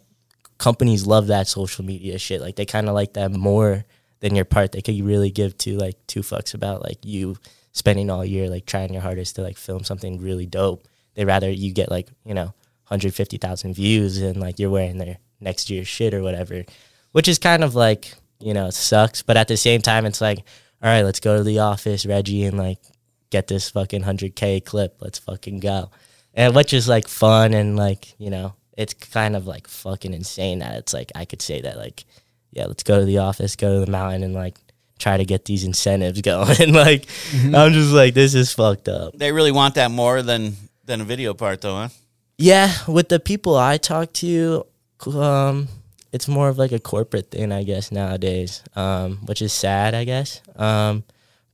companies 0.58 1.06
love 1.06 1.28
that 1.28 1.48
social 1.48 1.84
media 1.84 2.18
shit. 2.18 2.40
Like 2.40 2.56
they 2.56 2.66
kind 2.66 2.88
of 2.88 2.94
like 2.94 3.14
that 3.14 3.30
more 3.32 3.84
than 4.20 4.34
your 4.34 4.44
part. 4.44 4.72
They 4.72 4.82
could 4.82 5.00
really 5.00 5.30
give 5.30 5.56
to 5.58 5.76
like 5.76 5.96
two 6.06 6.20
fucks 6.20 6.54
about 6.54 6.82
like 6.82 6.98
you 7.04 7.36
spending 7.72 8.08
all 8.08 8.24
year 8.24 8.48
like 8.48 8.66
trying 8.66 8.92
your 8.92 9.02
hardest 9.02 9.34
to 9.34 9.42
like 9.42 9.56
film 9.56 9.84
something 9.84 10.20
really 10.20 10.46
dope. 10.46 10.86
They 11.14 11.24
rather 11.24 11.50
you 11.50 11.72
get 11.72 11.90
like 11.90 12.08
you 12.24 12.34
know 12.34 12.54
150,000 12.88 13.74
views 13.74 14.18
and 14.18 14.38
like 14.40 14.58
you're 14.58 14.70
wearing 14.70 14.98
their 14.98 15.18
next 15.40 15.70
year's 15.70 15.88
shit 15.88 16.14
or 16.14 16.22
whatever, 16.22 16.64
which 17.14 17.28
is 17.28 17.38
kind 17.38 17.62
of 17.62 17.76
like 17.76 18.12
you 18.40 18.52
know 18.52 18.66
it 18.66 18.74
sucks. 18.74 19.22
But 19.22 19.36
at 19.36 19.46
the 19.46 19.56
same 19.56 19.80
time, 19.80 20.04
it's 20.04 20.20
like 20.20 20.40
all 20.82 20.90
right, 20.90 21.02
let's 21.02 21.20
go 21.20 21.38
to 21.38 21.44
the 21.44 21.60
office, 21.60 22.04
Reggie, 22.04 22.44
and 22.44 22.58
like 22.58 22.78
get 23.30 23.46
this 23.46 23.70
fucking 23.70 24.02
100k 24.02 24.64
clip. 24.64 24.96
Let's 25.00 25.18
fucking 25.18 25.60
go. 25.60 25.90
And 26.34 26.54
which 26.54 26.74
is 26.74 26.88
like 26.88 27.08
fun 27.08 27.54
and 27.54 27.76
like, 27.76 28.18
you 28.18 28.28
know, 28.28 28.54
it's 28.76 28.92
kind 28.92 29.36
of 29.36 29.46
like 29.46 29.68
fucking 29.68 30.12
insane 30.12 30.58
that 30.58 30.76
it's 30.76 30.92
like 30.92 31.12
I 31.14 31.24
could 31.24 31.40
say 31.40 31.62
that 31.62 31.78
like, 31.78 32.04
yeah, 32.50 32.66
let's 32.66 32.82
go 32.82 32.98
to 32.98 33.04
the 33.04 33.18
office, 33.18 33.56
go 33.56 33.78
to 33.78 33.86
the 33.86 33.90
mountain 33.90 34.24
and 34.24 34.34
like 34.34 34.58
try 34.98 35.16
to 35.16 35.24
get 35.24 35.44
these 35.44 35.64
incentives 35.64 36.20
going. 36.32 36.74
like 36.74 37.06
I'm 37.32 37.72
just 37.72 37.92
like, 37.92 38.14
this 38.14 38.34
is 38.34 38.52
fucked 38.52 38.88
up. 38.88 39.16
They 39.16 39.32
really 39.32 39.52
want 39.52 39.76
that 39.76 39.90
more 39.90 40.20
than 40.20 40.56
than 40.84 41.00
a 41.00 41.04
video 41.04 41.32
part, 41.32 41.60
though, 41.60 41.76
huh? 41.76 41.88
Yeah, 42.36 42.74
with 42.88 43.08
the 43.08 43.20
people 43.20 43.56
I 43.56 43.78
talk 43.78 44.12
to, 44.14 44.66
um, 45.06 45.68
it's 46.14 46.28
more 46.28 46.48
of 46.48 46.58
like 46.58 46.70
a 46.72 46.78
corporate 46.78 47.30
thing, 47.32 47.50
I 47.50 47.64
guess 47.64 47.90
nowadays, 47.90 48.62
um, 48.76 49.16
which 49.26 49.42
is 49.42 49.52
sad, 49.52 49.94
I 49.94 50.04
guess. 50.04 50.40
Um, 50.54 51.02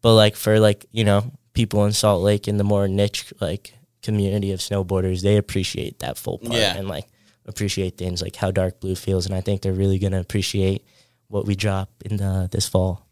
but 0.03 0.15
like 0.15 0.37
for 0.37 0.61
like 0.61 0.85
you 0.93 1.05
know 1.05 1.33
people 1.55 1.85
in 1.87 1.93
Salt 1.93 2.23
Lake 2.23 2.47
in 2.47 2.59
the 2.59 2.65
more 2.65 2.87
niche 2.87 3.33
like 3.41 3.75
community 4.03 4.53
of 4.53 4.61
snowboarders, 4.61 5.23
they 5.23 5.39
appreciate 5.39 6.01
that 6.01 6.19
full 6.19 6.39
part 6.39 6.53
Yeah. 6.55 6.77
and 6.77 6.87
like 6.89 7.07
appreciate 7.47 7.97
things 7.97 8.21
like 8.23 8.37
how 8.37 8.51
Dark 8.51 8.81
Blue 8.81 8.95
feels, 8.95 9.25
and 9.27 9.35
I 9.35 9.41
think 9.41 9.63
they're 9.63 9.73
really 9.73 9.99
gonna 9.99 10.21
appreciate 10.21 10.85
what 11.29 11.47
we 11.47 11.57
drop 11.57 11.89
in 12.05 12.19
the, 12.19 12.49
this 12.53 12.69
fall. 12.69 13.07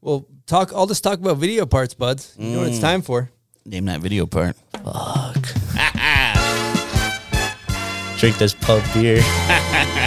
Well, 0.00 0.26
talk. 0.46 0.72
I'll 0.74 0.86
just 0.86 1.04
talk 1.04 1.18
about 1.18 1.36
video 1.38 1.66
parts, 1.66 1.92
buds. 1.94 2.34
You 2.38 2.50
know 2.50 2.58
what 2.60 2.68
it's 2.68 2.78
time 2.80 3.02
for. 3.02 3.30
Name 3.66 3.84
that 3.86 4.00
video 4.00 4.24
part. 4.26 4.56
Fuck. 4.72 5.44
Drink 8.18 8.38
this 8.38 8.54
pub 8.54 8.82
beer. 8.94 9.20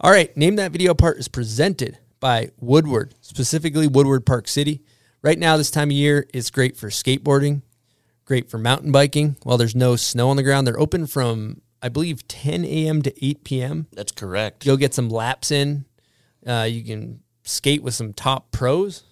All 0.00 0.10
right, 0.10 0.34
name 0.36 0.56
that 0.56 0.72
video 0.72 0.94
part 0.94 1.18
is 1.18 1.28
presented 1.28 1.98
by 2.20 2.50
Woodward, 2.58 3.14
specifically 3.20 3.86
Woodward 3.86 4.24
Park 4.24 4.48
City. 4.48 4.82
Right 5.22 5.38
now, 5.38 5.56
this 5.56 5.70
time 5.70 5.88
of 5.88 5.92
year 5.92 6.26
it's 6.32 6.50
great 6.50 6.76
for 6.76 6.88
skateboarding, 6.88 7.62
great 8.24 8.50
for 8.50 8.58
mountain 8.58 8.92
biking. 8.92 9.36
While 9.42 9.58
there's 9.58 9.74
no 9.74 9.96
snow 9.96 10.30
on 10.30 10.36
the 10.36 10.42
ground, 10.42 10.66
they're 10.66 10.80
open 10.80 11.06
from 11.06 11.60
I 11.82 11.88
believe 11.88 12.26
10 12.28 12.64
a.m. 12.64 13.02
to 13.02 13.24
8 13.26 13.44
p.m. 13.44 13.86
That's 13.92 14.12
correct. 14.12 14.64
Go 14.64 14.76
get 14.76 14.94
some 14.94 15.08
laps 15.08 15.50
in. 15.50 15.86
Uh, 16.46 16.66
you 16.70 16.82
can 16.82 17.20
skate 17.42 17.82
with 17.82 17.94
some 17.94 18.12
top 18.12 18.50
pros. 18.52 19.04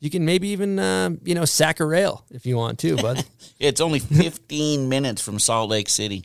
You 0.00 0.10
can 0.10 0.24
maybe 0.24 0.48
even 0.48 0.78
uh, 0.78 1.10
you 1.24 1.34
know 1.34 1.44
sack 1.44 1.80
a 1.80 1.86
rail 1.86 2.24
if 2.30 2.46
you 2.46 2.56
want 2.56 2.78
to, 2.80 2.96
bud. 2.96 3.24
It's 3.58 3.80
only 3.80 4.00
15 4.00 4.88
minutes 4.88 5.22
from 5.22 5.38
Salt 5.38 5.70
Lake 5.70 5.88
City, 5.88 6.24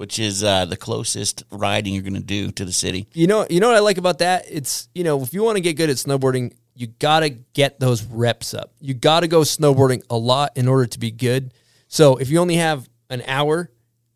which 0.00 0.18
is 0.18 0.42
uh, 0.42 0.64
the 0.64 0.78
closest 0.78 1.44
riding 1.52 1.92
you're 1.92 2.02
going 2.02 2.14
to 2.14 2.20
do 2.20 2.50
to 2.50 2.64
the 2.64 2.72
city. 2.72 3.06
You 3.12 3.26
know, 3.26 3.46
you 3.50 3.60
know 3.60 3.68
what 3.68 3.76
I 3.76 3.80
like 3.80 3.98
about 3.98 4.20
that? 4.20 4.46
It's 4.48 4.88
you 4.94 5.04
know, 5.04 5.20
if 5.20 5.34
you 5.34 5.42
want 5.42 5.56
to 5.56 5.60
get 5.60 5.74
good 5.74 5.90
at 5.90 5.96
snowboarding, 5.96 6.54
you 6.74 6.86
gotta 6.86 7.28
get 7.28 7.78
those 7.78 8.02
reps 8.04 8.54
up. 8.54 8.72
You 8.80 8.94
gotta 8.94 9.28
go 9.28 9.42
snowboarding 9.42 10.02
a 10.08 10.16
lot 10.16 10.52
in 10.56 10.68
order 10.68 10.86
to 10.86 10.98
be 10.98 11.10
good. 11.10 11.52
So 11.88 12.16
if 12.16 12.30
you 12.30 12.38
only 12.38 12.54
have 12.54 12.88
an 13.10 13.22
hour, 13.26 13.70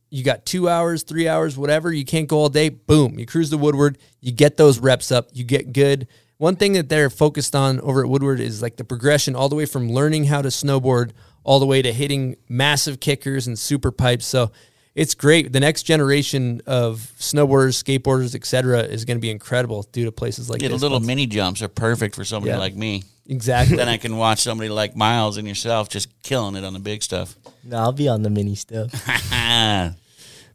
you 0.08 0.24
got 0.24 0.46
two 0.46 0.70
hours, 0.70 1.02
three 1.02 1.28
hours, 1.28 1.58
whatever, 1.58 1.92
you 1.92 2.06
can't 2.06 2.28
go 2.28 2.38
all 2.38 2.48
day. 2.48 2.70
Boom, 2.70 3.18
you 3.18 3.26
cruise 3.26 3.50
to 3.50 3.58
Woodward, 3.58 3.98
you 4.22 4.32
get 4.32 4.56
those 4.56 4.78
reps 4.78 5.12
up, 5.12 5.28
you 5.34 5.44
get 5.44 5.74
good. 5.74 6.08
One 6.38 6.56
thing 6.56 6.72
that 6.72 6.88
they're 6.88 7.10
focused 7.10 7.54
on 7.54 7.78
over 7.82 8.02
at 8.02 8.08
Woodward 8.08 8.40
is 8.40 8.62
like 8.62 8.76
the 8.76 8.84
progression 8.84 9.36
all 9.36 9.50
the 9.50 9.56
way 9.56 9.66
from 9.66 9.92
learning 9.92 10.24
how 10.24 10.40
to 10.40 10.48
snowboard 10.48 11.10
all 11.42 11.60
the 11.60 11.66
way 11.66 11.82
to 11.82 11.92
hitting 11.92 12.36
massive 12.48 13.00
kickers 13.00 13.46
and 13.46 13.58
super 13.58 13.92
pipes. 13.92 14.24
So 14.24 14.50
it's 14.94 15.14
great. 15.14 15.52
The 15.52 15.60
next 15.60 15.82
generation 15.84 16.60
of 16.66 17.12
snowboarders, 17.18 17.82
skateboarders, 17.82 18.34
etc., 18.34 18.80
is 18.82 19.04
going 19.04 19.16
to 19.16 19.20
be 19.20 19.30
incredible 19.30 19.82
due 19.92 20.04
to 20.04 20.12
places 20.12 20.48
like 20.48 20.62
Yeah, 20.62 20.68
the 20.68 20.74
this. 20.74 20.82
little 20.82 21.00
mini 21.00 21.26
jumps 21.26 21.62
are 21.62 21.68
perfect 21.68 22.14
for 22.14 22.24
somebody 22.24 22.50
Yeah. 22.52 22.58
like 22.58 22.74
me. 22.76 23.02
exactly. 23.26 23.76
Then 23.76 23.88
I 23.88 23.96
can 23.96 24.16
watch 24.16 24.40
somebody 24.40 24.70
like 24.70 24.94
Miles 24.96 25.36
and 25.36 25.48
yourself 25.48 25.88
just 25.88 26.08
killing 26.22 26.54
it 26.56 26.64
on 26.64 26.72
the 26.74 26.78
big 26.78 27.02
stuff. 27.02 27.36
No, 27.64 27.78
I'll 27.78 27.92
be 27.92 28.06
on 28.08 28.22
the 28.22 28.30
mini 28.30 28.54
stuff. 28.54 28.90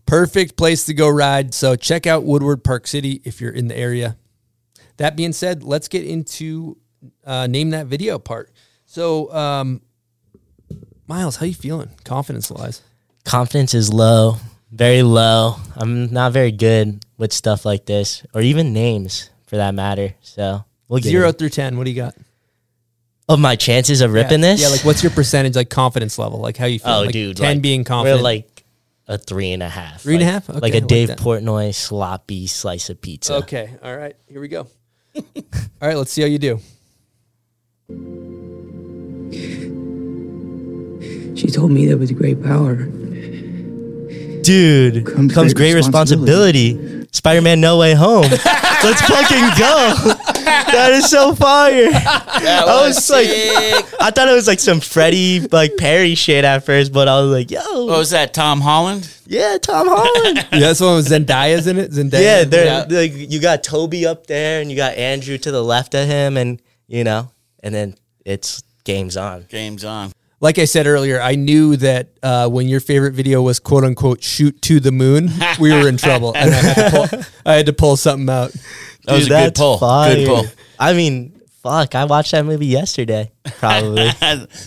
Perfect 0.05 0.55
place 0.57 0.85
to 0.85 0.93
go 0.93 1.07
ride. 1.09 1.53
So 1.53 1.75
check 1.75 2.07
out 2.07 2.23
Woodward 2.23 2.63
Park 2.63 2.87
City 2.87 3.21
if 3.25 3.39
you're 3.41 3.51
in 3.51 3.67
the 3.67 3.77
area. 3.77 4.17
That 4.97 5.15
being 5.15 5.33
said, 5.33 5.63
let's 5.63 5.87
get 5.87 6.03
into 6.03 6.77
uh, 7.23 7.47
name 7.47 7.69
that 7.71 7.85
video 7.87 8.17
part. 8.19 8.51
So, 8.85 9.31
um, 9.33 9.81
Miles, 11.07 11.35
how 11.37 11.45
you 11.45 11.53
feeling? 11.53 11.91
Confidence 12.05 12.49
wise? 12.49 12.81
Confidence 13.25 13.73
is 13.73 13.91
low, 13.93 14.37
very 14.71 15.03
low. 15.03 15.55
I'm 15.75 16.11
not 16.11 16.33
very 16.33 16.51
good 16.51 17.05
with 17.17 17.33
stuff 17.33 17.65
like 17.65 17.85
this, 17.85 18.25
or 18.33 18.41
even 18.41 18.73
names 18.73 19.29
for 19.47 19.57
that 19.57 19.73
matter. 19.73 20.15
So 20.21 20.63
we'll 20.87 20.99
get 20.99 21.09
Zero 21.09 21.29
it. 21.29 21.37
through 21.37 21.49
ten. 21.49 21.77
What 21.77 21.85
do 21.85 21.91
you 21.91 21.97
got? 21.97 22.15
of 23.29 23.39
my 23.39 23.55
chances 23.55 24.01
of 24.01 24.11
ripping 24.11 24.41
yeah. 24.41 24.51
this. 24.53 24.61
Yeah, 24.61 24.67
like 24.69 24.83
what's 24.83 25.03
your 25.03 25.11
percentage, 25.11 25.55
like 25.55 25.69
confidence 25.69 26.17
level? 26.17 26.39
Like 26.39 26.57
how 26.57 26.65
you 26.65 26.79
feel? 26.79 26.91
oh, 26.91 27.01
like 27.01 27.11
dude, 27.11 27.37
ten 27.37 27.57
like, 27.57 27.61
being 27.61 27.81
We're 27.81 27.85
confident. 27.85 28.23
like 28.23 28.65
a 29.07 29.17
three 29.17 29.51
and 29.51 29.63
a 29.63 29.69
half. 29.69 30.01
Three 30.01 30.15
and 30.15 30.23
a 30.23 30.25
like, 30.25 30.33
half? 30.33 30.49
Okay, 30.49 30.59
like 30.59 30.73
I 30.73 30.77
a 30.77 30.81
like 30.81 30.83
a 30.83 30.87
Dave 30.87 31.07
that. 31.09 31.19
Portnoy 31.19 31.73
sloppy 31.73 32.47
slice 32.47 32.89
of 32.89 32.99
pizza. 32.99 33.35
okay, 33.35 33.75
all 33.83 33.95
right, 33.95 34.15
here 34.27 34.41
we 34.41 34.47
go. 34.47 34.67
all 35.15 35.23
right, 35.81 35.95
let's 35.95 36.11
see 36.11 36.21
how 36.21 36.27
you 36.27 36.39
do. 36.39 36.59
She 41.35 41.47
told 41.47 41.71
me 41.71 41.85
that 41.85 41.97
with 41.97 42.15
great 42.17 42.43
power. 42.43 42.89
Dude, 44.49 45.05
Comes 45.05 45.31
comes, 45.31 45.53
great 45.53 45.73
great 45.73 45.75
responsibility. 45.75 47.05
Spider-Man 47.11 47.61
No 47.61 47.77
Way 47.77 47.93
Home. 47.93 48.23
Let's 48.31 49.01
fucking 49.01 49.45
go. 49.59 50.13
that 50.43 50.89
is 50.93 51.07
so 51.07 51.35
fire. 51.35 51.91
that 51.91 52.63
I 52.67 52.87
was, 52.87 52.95
was 52.95 53.09
like- 53.11 53.29
I 54.01 54.09
thought 54.09 54.27
it 54.27 54.33
was 54.33 54.47
like 54.47 54.59
some 54.59 54.79
Freddie 54.79 55.41
like 55.51 55.77
Perry 55.77 56.15
shit 56.15 56.45
at 56.45 56.65
first, 56.65 56.91
but 56.91 57.07
I 57.07 57.21
was 57.21 57.29
like, 57.31 57.51
yo, 57.51 57.59
what 57.85 57.97
was 57.99 58.09
that, 58.09 58.33
Tom 58.33 58.61
Holland? 58.61 59.07
yeah, 59.27 59.57
Tom 59.61 59.87
Holland. 59.87 60.37
Yeah, 60.51 60.59
that's 60.61 60.81
one 60.81 60.95
with 60.95 61.07
Zendaya's 61.09 61.67
in 61.67 61.77
it. 61.77 61.91
Zendaya. 61.91 62.21
yeah, 62.21 62.43
they're, 62.45 62.65
Yeah. 62.65 62.85
like 62.89 63.13
you 63.13 63.39
got 63.39 63.63
Tobey 63.63 64.07
up 64.07 64.25
there 64.25 64.61
and 64.61 64.71
you 64.71 64.75
got 64.77 64.95
Andrew 64.95 65.37
to 65.37 65.51
the 65.51 65.63
left 65.63 65.93
of 65.93 66.07
him, 66.07 66.37
and 66.37 66.59
you 66.87 67.03
know, 67.03 67.29
and 67.61 67.75
then 67.75 67.93
it's 68.25 68.63
games 68.83 69.15
on. 69.15 69.45
Game's 69.49 69.85
on. 69.85 70.11
Like 70.41 70.57
I 70.57 70.65
said 70.65 70.87
earlier, 70.87 71.21
I 71.21 71.35
knew 71.35 71.75
that 71.77 72.09
uh, 72.23 72.47
when 72.49 72.67
your 72.67 72.79
favorite 72.79 73.13
video 73.13 73.41
was 73.41 73.59
"quote 73.59 73.83
unquote" 73.83 74.23
shoot 74.23 74.61
to 74.63 74.79
the 74.79 74.91
moon, 74.91 75.29
we 75.59 75.71
were 75.71 75.87
in 75.87 75.97
trouble, 75.97 76.33
and 76.35 76.49
I 76.53 76.57
had 76.57 76.75
to 76.75 76.91
pull, 77.09 77.19
I 77.45 77.53
had 77.55 77.65
to 77.65 77.73
pull 77.73 77.97
something 77.97 78.29
out. 78.29 78.51
That 79.05 79.13
was 79.15 79.23
Dude, 79.27 79.31
a 79.31 79.35
good 79.35 79.45
that's 79.47 79.59
pull. 79.59 79.73
Good 79.75 79.79
fire. 79.79 80.25
pull. 80.25 80.45
I 80.77 80.93
mean, 80.93 81.41
fuck, 81.63 81.95
I 81.95 82.05
watched 82.05 82.31
that 82.31 82.45
movie 82.45 82.67
yesterday, 82.67 83.31
probably. 83.57 84.09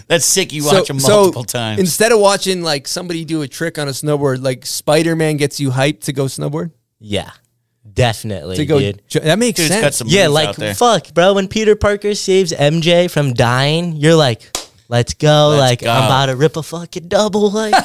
That's 0.09 0.25
sick. 0.27 0.53
You 0.53 0.65
watch 0.67 0.89
them 0.89 0.99
multiple 1.01 1.45
times. 1.45 1.79
Instead 1.81 2.13
of 2.13 2.19
watching 2.21 2.63
like 2.63 2.87
somebody 2.89 3.25
do 3.25 3.41
a 3.43 3.49
trick 3.49 3.79
on 3.79 3.89
a 3.89 3.93
snowboard, 3.93 4.43
like 4.43 4.67
Spider 4.67 5.17
Man 5.17 5.37
gets 5.39 5.59
you 5.61 5.71
hyped 5.71 6.01
to 6.03 6.13
go 6.13 6.25
snowboard. 6.27 6.73
yeah, 6.99 7.31
definitely, 7.91 8.57
To 8.57 8.67
go, 8.67 8.79
dude. 8.79 9.03
that 9.23 9.39
makes 9.39 9.59
Dude's 9.59 9.71
sense. 9.75 10.03
Yeah, 10.07 10.29
like 10.29 10.55
fuck, 10.77 11.13
bro. 11.15 11.35
When 11.35 11.49
Peter 11.49 11.77
Parker 11.77 12.15
saves 12.15 12.53
MJ 12.53 13.11
from 13.11 13.33
dying, 13.35 13.97
you're 13.97 14.15
like, 14.17 14.51
Let's 14.93 15.15
go. 15.15 15.49
Let's 15.57 15.61
like 15.61 15.81
go. 15.81 15.91
I'm 15.91 16.05
about 16.05 16.27
to 16.27 16.37
rip 16.37 16.55
a 16.55 16.63
fucking 16.63 17.09
double. 17.09 17.51
Like 17.51 17.73
well, 17.73 17.81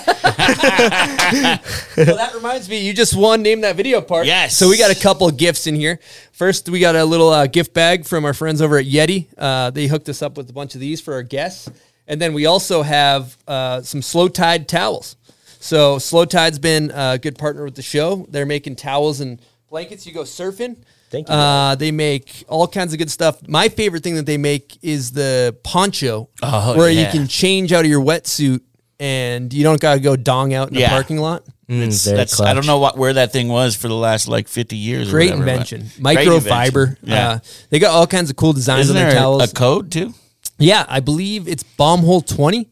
that 1.96 2.32
reminds 2.36 2.68
me, 2.68 2.86
you 2.86 2.94
just 2.94 3.16
won 3.16 3.42
Name 3.42 3.62
That 3.62 3.78
Video 3.78 4.02
part. 4.02 4.26
Yes. 4.26 4.58
So 4.58 4.68
we 4.68 4.78
got 4.78 4.92
a 4.92 5.00
couple 5.00 5.26
of 5.26 5.38
gifts 5.38 5.68
in 5.68 5.76
here. 5.76 6.02
First, 6.34 6.68
we 6.68 6.82
got 6.82 6.98
a 6.98 7.06
little 7.06 7.30
uh, 7.30 7.48
gift 7.48 7.74
bag 7.74 8.06
from 8.06 8.26
our 8.26 8.34
friends 8.34 8.62
over 8.62 8.78
at 8.78 8.86
Yeti. 8.86 9.28
Uh, 9.38 9.70
they 9.70 9.88
hooked 9.88 10.10
us 10.10 10.22
up 10.22 10.36
with 10.36 10.50
a 10.50 10.54
bunch 10.54 10.76
of 10.76 10.82
these 10.82 11.00
for 11.00 11.14
our 11.14 11.24
guests. 11.24 11.70
And 12.10 12.20
then 12.20 12.34
we 12.34 12.46
also 12.46 12.82
have 12.82 13.38
uh, 13.48 13.84
some 13.84 14.02
Slowtide 14.02 14.68
towels. 14.68 15.16
So 15.62 16.00
Slowtide's 16.00 16.60
been 16.60 16.92
a 16.94 17.18
good 17.18 17.38
partner 17.38 17.64
with 17.64 17.76
the 17.76 17.82
show. 17.82 18.26
They're 18.30 18.46
making 18.46 18.76
towels 18.76 19.22
and 19.22 19.42
blankets. 19.70 20.06
You 20.06 20.14
go 20.14 20.24
surfing. 20.24 20.76
Thank 21.10 21.30
you. 21.30 21.34
Uh, 21.36 21.76
they 21.76 21.92
make 21.92 22.44
all 22.50 22.68
kinds 22.68 22.92
of 22.94 23.00
good 23.00 23.10
stuff. 23.12 23.48
My 23.48 23.70
favorite 23.70 24.04
thing 24.04 24.16
that 24.16 24.26
they 24.26 24.38
make 24.38 24.78
is 24.82 25.12
the 25.12 25.56
poncho, 25.64 26.30
Oh, 26.44 26.78
where 26.78 26.90
you 26.90 27.06
can 27.08 27.28
change 27.28 27.72
out 27.72 27.86
of 27.86 27.90
your 27.92 28.04
wetsuit 28.04 28.60
and 29.00 29.54
you 29.54 29.64
don't 29.64 29.80
got 29.80 29.94
to 29.94 30.00
go 30.00 30.16
dong 30.16 30.54
out 30.54 30.70
in 30.70 30.76
Yeah. 30.76 30.88
the 30.90 30.94
parking 30.94 31.20
lot. 31.20 31.44
mm, 31.70 31.82
It's- 31.82 32.06
very 32.06 32.18
that's, 32.18 32.40
I 32.42 32.54
don't 32.54 32.66
know 32.66 32.80
what 32.80 32.98
where 32.98 33.14
that 33.14 33.32
thing 33.34 33.48
was 33.50 33.76
for 33.76 33.88
the 33.90 33.94
last 33.96 34.28
like 34.28 34.48
50 34.48 34.76
years. 34.76 35.08
or 35.10 35.12
Great 35.12 35.32
whatever, 35.32 35.50
invention. 35.50 35.92
Microfiber. 36.00 36.96
Yeah. 37.04 37.30
Uh, 37.30 37.40
they 37.70 37.80
got 37.80 37.92
all 37.92 38.08
kinds 38.08 38.30
of 38.30 38.36
cool 38.36 38.54
designs 38.54 38.86
Isn't 38.90 38.96
on 38.98 39.02
their 39.04 39.12
there 39.12 39.20
towels. 39.20 39.44
a 39.44 39.54
code 39.54 39.92
too? 39.92 40.14
yeah, 40.60 40.86
I 40.90 41.00
believe 41.00 41.48
it's 41.48 41.64
bombhole20. 41.78 42.68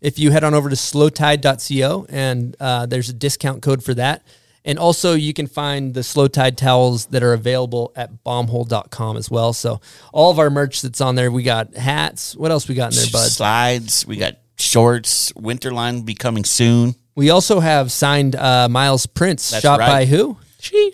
If 0.00 0.18
you 0.18 0.30
head 0.30 0.44
on 0.44 0.54
over 0.54 0.68
to 0.70 0.76
slowtide.co 0.76 2.06
and 2.08 2.56
uh, 2.60 2.86
there's 2.86 3.08
a 3.08 3.12
discount 3.12 3.62
code 3.62 3.82
for 3.84 3.94
that. 3.94 4.22
And 4.64 4.78
also 4.78 5.14
you 5.14 5.32
can 5.32 5.46
find 5.46 5.94
the 5.94 6.02
Slowtide 6.02 6.58
towels 6.58 7.06
that 7.06 7.22
are 7.22 7.32
available 7.32 7.92
at 7.96 8.22
bombhole.com 8.24 9.16
as 9.16 9.30
well. 9.30 9.52
So 9.52 9.80
all 10.12 10.30
of 10.30 10.38
our 10.38 10.50
merch 10.50 10.82
that's 10.82 11.00
on 11.00 11.14
there, 11.14 11.30
we 11.30 11.42
got 11.42 11.74
hats. 11.74 12.36
What 12.36 12.50
else 12.50 12.68
we 12.68 12.74
got 12.74 12.92
in 12.92 12.96
there, 12.98 13.06
bud? 13.12 13.30
Slides. 13.30 14.06
We 14.06 14.16
got 14.16 14.34
shorts. 14.58 15.32
Winter 15.34 15.72
line 15.72 15.94
will 15.96 16.02
be 16.02 16.14
coming 16.14 16.44
soon. 16.44 16.94
We 17.16 17.30
also 17.30 17.60
have 17.60 17.90
signed 17.90 18.36
uh, 18.36 18.68
Miles 18.68 19.06
prints, 19.06 19.50
That's 19.50 19.62
shot 19.62 19.78
right. 19.80 19.88
by 19.88 20.04
who? 20.06 20.36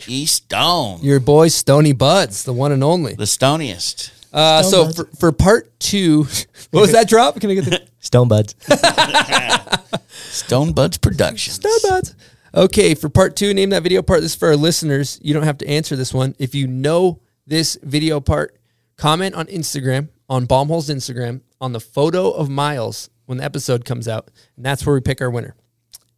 East 0.07 0.45
Stone, 0.45 1.01
Your 1.03 1.19
boy 1.19 1.49
Stony 1.49 1.93
Buds, 1.93 2.45
the 2.45 2.53
one 2.53 2.71
and 2.71 2.85
only. 2.85 3.15
the 3.15 3.25
stoniest. 3.25 4.13
Uh, 4.33 4.63
so 4.63 4.91
for, 4.93 5.05
for 5.19 5.33
part 5.33 5.79
two, 5.81 6.23
what 6.71 6.83
was 6.83 6.93
that 6.93 7.09
drop? 7.09 7.41
Can 7.41 7.51
I 7.51 7.55
get 7.55 7.65
the 7.65 7.83
Stone 7.99 8.29
buds. 8.29 8.55
Stone 10.09 10.73
Buds 10.73 10.99
Productions. 10.99 11.59
Starbucks. 11.59 12.15
Okay, 12.57 12.95
for 12.95 13.11
part 13.11 13.37
two, 13.37 13.53
name 13.53 13.69
that 13.69 13.83
video 13.83 14.01
part. 14.01 14.23
This 14.23 14.33
is 14.33 14.39
for 14.39 14.49
our 14.49 14.57
listeners. 14.57 15.21
You 15.23 15.35
don't 15.35 15.43
have 15.43 15.59
to 15.59 15.69
answer 15.69 15.95
this 15.95 16.15
one. 16.15 16.35
If 16.39 16.55
you 16.55 16.67
know 16.67 17.21
this 17.47 17.77
video 17.83 18.19
part, 18.19 18.57
comment 18.97 19.35
on 19.35 19.45
Instagram, 19.49 20.09
on 20.27 20.47
Bombhole's 20.47 20.89
Instagram, 20.89 21.43
on 21.61 21.73
the 21.73 21.81
photo 21.81 22.31
of 22.31 22.49
Miles 22.49 23.11
when 23.27 23.37
the 23.37 23.45
episode 23.45 23.85
comes 23.85 24.09
out. 24.09 24.31
And 24.57 24.65
that's 24.65 24.87
where 24.87 24.95
we 24.95 25.03
pick 25.03 25.21
our 25.21 25.29
winner. 25.29 25.55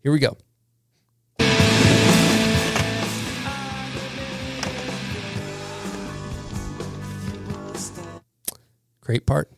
Here 0.00 0.12
we 0.12 0.20
go. 0.20 0.36
Great 9.00 9.26
part. 9.26 9.50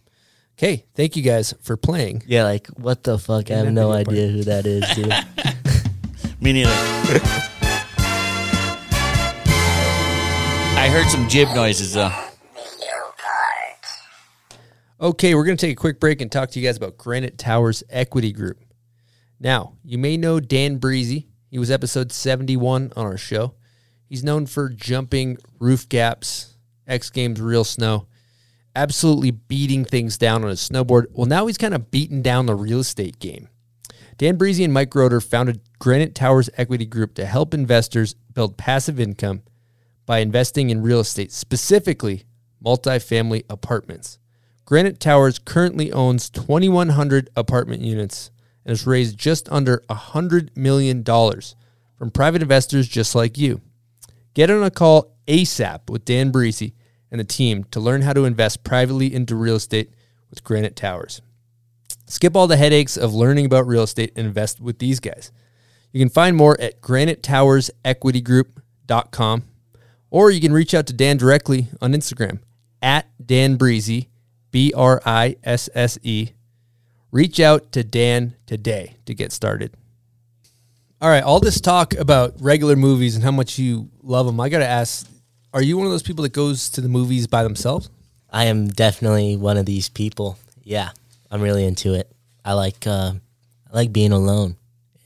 Okay, 0.56 0.86
thank 0.94 1.14
you 1.14 1.22
guys 1.22 1.52
for 1.60 1.76
playing. 1.76 2.22
Yeah, 2.26 2.44
like 2.44 2.68
what 2.68 3.04
the 3.04 3.18
fuck? 3.18 3.50
I 3.50 3.56
have 3.56 3.70
no 3.70 3.92
video 3.92 4.04
part. 4.04 4.08
idea 4.08 4.28
who 4.28 4.44
that 4.44 4.64
is, 4.64 4.88
dude. 4.94 5.56
Me 6.40 6.54
neither. 6.54 6.70
I 10.76 10.88
heard 10.90 11.08
some 11.10 11.28
jib 11.28 11.48
noises 11.54 11.92
though. 11.94 12.12
Okay, 15.02 15.34
we're 15.34 15.44
going 15.44 15.56
to 15.56 15.66
take 15.66 15.72
a 15.72 15.80
quick 15.80 15.98
break 15.98 16.20
and 16.20 16.30
talk 16.30 16.50
to 16.50 16.60
you 16.60 16.66
guys 16.66 16.76
about 16.76 16.98
Granite 16.98 17.38
Towers 17.38 17.82
Equity 17.88 18.32
Group. 18.32 18.62
Now, 19.38 19.76
you 19.82 19.96
may 19.96 20.18
know 20.18 20.40
Dan 20.40 20.78
Brisse. 20.78 21.26
He 21.50 21.58
was 21.58 21.70
episode 21.70 22.12
71 22.12 22.92
on 22.96 23.06
our 23.06 23.16
show. 23.16 23.54
He's 24.06 24.22
known 24.22 24.44
for 24.44 24.68
jumping 24.68 25.38
roof 25.58 25.88
gaps, 25.88 26.56
X 26.86 27.08
Games 27.08 27.40
real 27.40 27.64
snow, 27.64 28.08
absolutely 28.76 29.30
beating 29.30 29.84
things 29.86 30.18
down 30.18 30.42
on 30.44 30.50
his 30.50 30.68
snowboard. 30.68 31.06
Well, 31.12 31.26
now 31.26 31.46
he's 31.46 31.58
kind 31.58 31.74
of 31.74 31.90
beaten 31.90 32.20
down 32.20 32.46
the 32.46 32.54
real 32.54 32.80
estate 32.80 33.18
game. 33.18 33.48
Dan 34.20 34.36
Brisse 34.36 34.62
and 34.62 34.74
Mike 34.74 34.94
Roeder 34.94 35.18
founded 35.18 35.62
Granite 35.78 36.14
Towers 36.14 36.50
Equity 36.58 36.84
Group 36.84 37.14
to 37.14 37.24
help 37.24 37.54
investors 37.54 38.12
build 38.34 38.58
passive 38.58 39.00
income 39.00 39.40
by 40.04 40.18
investing 40.18 40.68
in 40.68 40.82
real 40.82 41.00
estate, 41.00 41.32
specifically 41.32 42.26
multifamily 42.62 43.44
apartments. 43.48 44.18
Granite 44.66 45.00
Towers 45.00 45.38
currently 45.38 45.90
owns 45.90 46.28
2,100 46.28 47.30
apartment 47.34 47.80
units 47.80 48.30
and 48.66 48.72
has 48.72 48.86
raised 48.86 49.16
just 49.16 49.50
under 49.50 49.82
$100 49.88 50.54
million 50.54 51.02
from 51.02 52.10
private 52.12 52.42
investors 52.42 52.88
just 52.88 53.14
like 53.14 53.38
you. 53.38 53.62
Get 54.34 54.50
on 54.50 54.62
a 54.62 54.70
call 54.70 55.16
ASAP 55.28 55.88
with 55.88 56.04
Dan 56.04 56.30
Brisse 56.30 56.74
and 57.10 57.18
the 57.18 57.24
team 57.24 57.64
to 57.70 57.80
learn 57.80 58.02
how 58.02 58.12
to 58.12 58.26
invest 58.26 58.64
privately 58.64 59.14
into 59.14 59.34
real 59.34 59.56
estate 59.56 59.94
with 60.28 60.44
Granite 60.44 60.76
Towers. 60.76 61.22
Skip 62.06 62.36
all 62.36 62.46
the 62.46 62.56
headaches 62.56 62.96
of 62.96 63.12
learning 63.14 63.46
about 63.46 63.66
real 63.66 63.82
estate 63.82 64.12
and 64.16 64.26
invest 64.26 64.60
with 64.60 64.78
these 64.78 65.00
guys. 65.00 65.32
You 65.92 66.00
can 66.00 66.08
find 66.08 66.36
more 66.36 66.58
at 66.60 66.80
granitetowersequitygroup.com 66.80 69.42
or 70.10 70.30
you 70.30 70.40
can 70.40 70.52
reach 70.52 70.74
out 70.74 70.86
to 70.88 70.92
Dan 70.92 71.16
directly 71.16 71.68
on 71.80 71.92
Instagram 71.92 72.40
at 72.82 73.06
Dan 73.24 73.56
Brisse, 73.56 74.08
B 74.50 74.72
R 74.76 75.00
I 75.04 75.36
S 75.44 75.68
S 75.74 75.98
E. 76.02 76.30
Reach 77.10 77.40
out 77.40 77.72
to 77.72 77.82
Dan 77.82 78.36
today 78.46 78.96
to 79.06 79.14
get 79.14 79.32
started. 79.32 79.74
All 81.00 81.08
right, 81.08 81.24
all 81.24 81.40
this 81.40 81.60
talk 81.60 81.94
about 81.94 82.34
regular 82.40 82.76
movies 82.76 83.14
and 83.14 83.24
how 83.24 83.30
much 83.30 83.58
you 83.58 83.88
love 84.02 84.26
them, 84.26 84.38
I 84.38 84.48
got 84.48 84.58
to 84.58 84.66
ask 84.66 85.08
are 85.52 85.62
you 85.62 85.76
one 85.76 85.86
of 85.86 85.92
those 85.92 86.02
people 86.02 86.22
that 86.22 86.32
goes 86.32 86.68
to 86.70 86.80
the 86.80 86.88
movies 86.88 87.26
by 87.26 87.42
themselves? 87.42 87.90
I 88.30 88.44
am 88.44 88.68
definitely 88.68 89.36
one 89.36 89.56
of 89.56 89.66
these 89.66 89.88
people. 89.88 90.38
Yeah, 90.62 90.90
I'm 91.30 91.40
really 91.40 91.64
into 91.64 91.94
it. 91.94 92.10
I 92.44 92.54
like 92.54 92.86
uh, 92.86 93.12
I 93.70 93.76
like 93.76 93.92
being 93.92 94.12
alone 94.12 94.56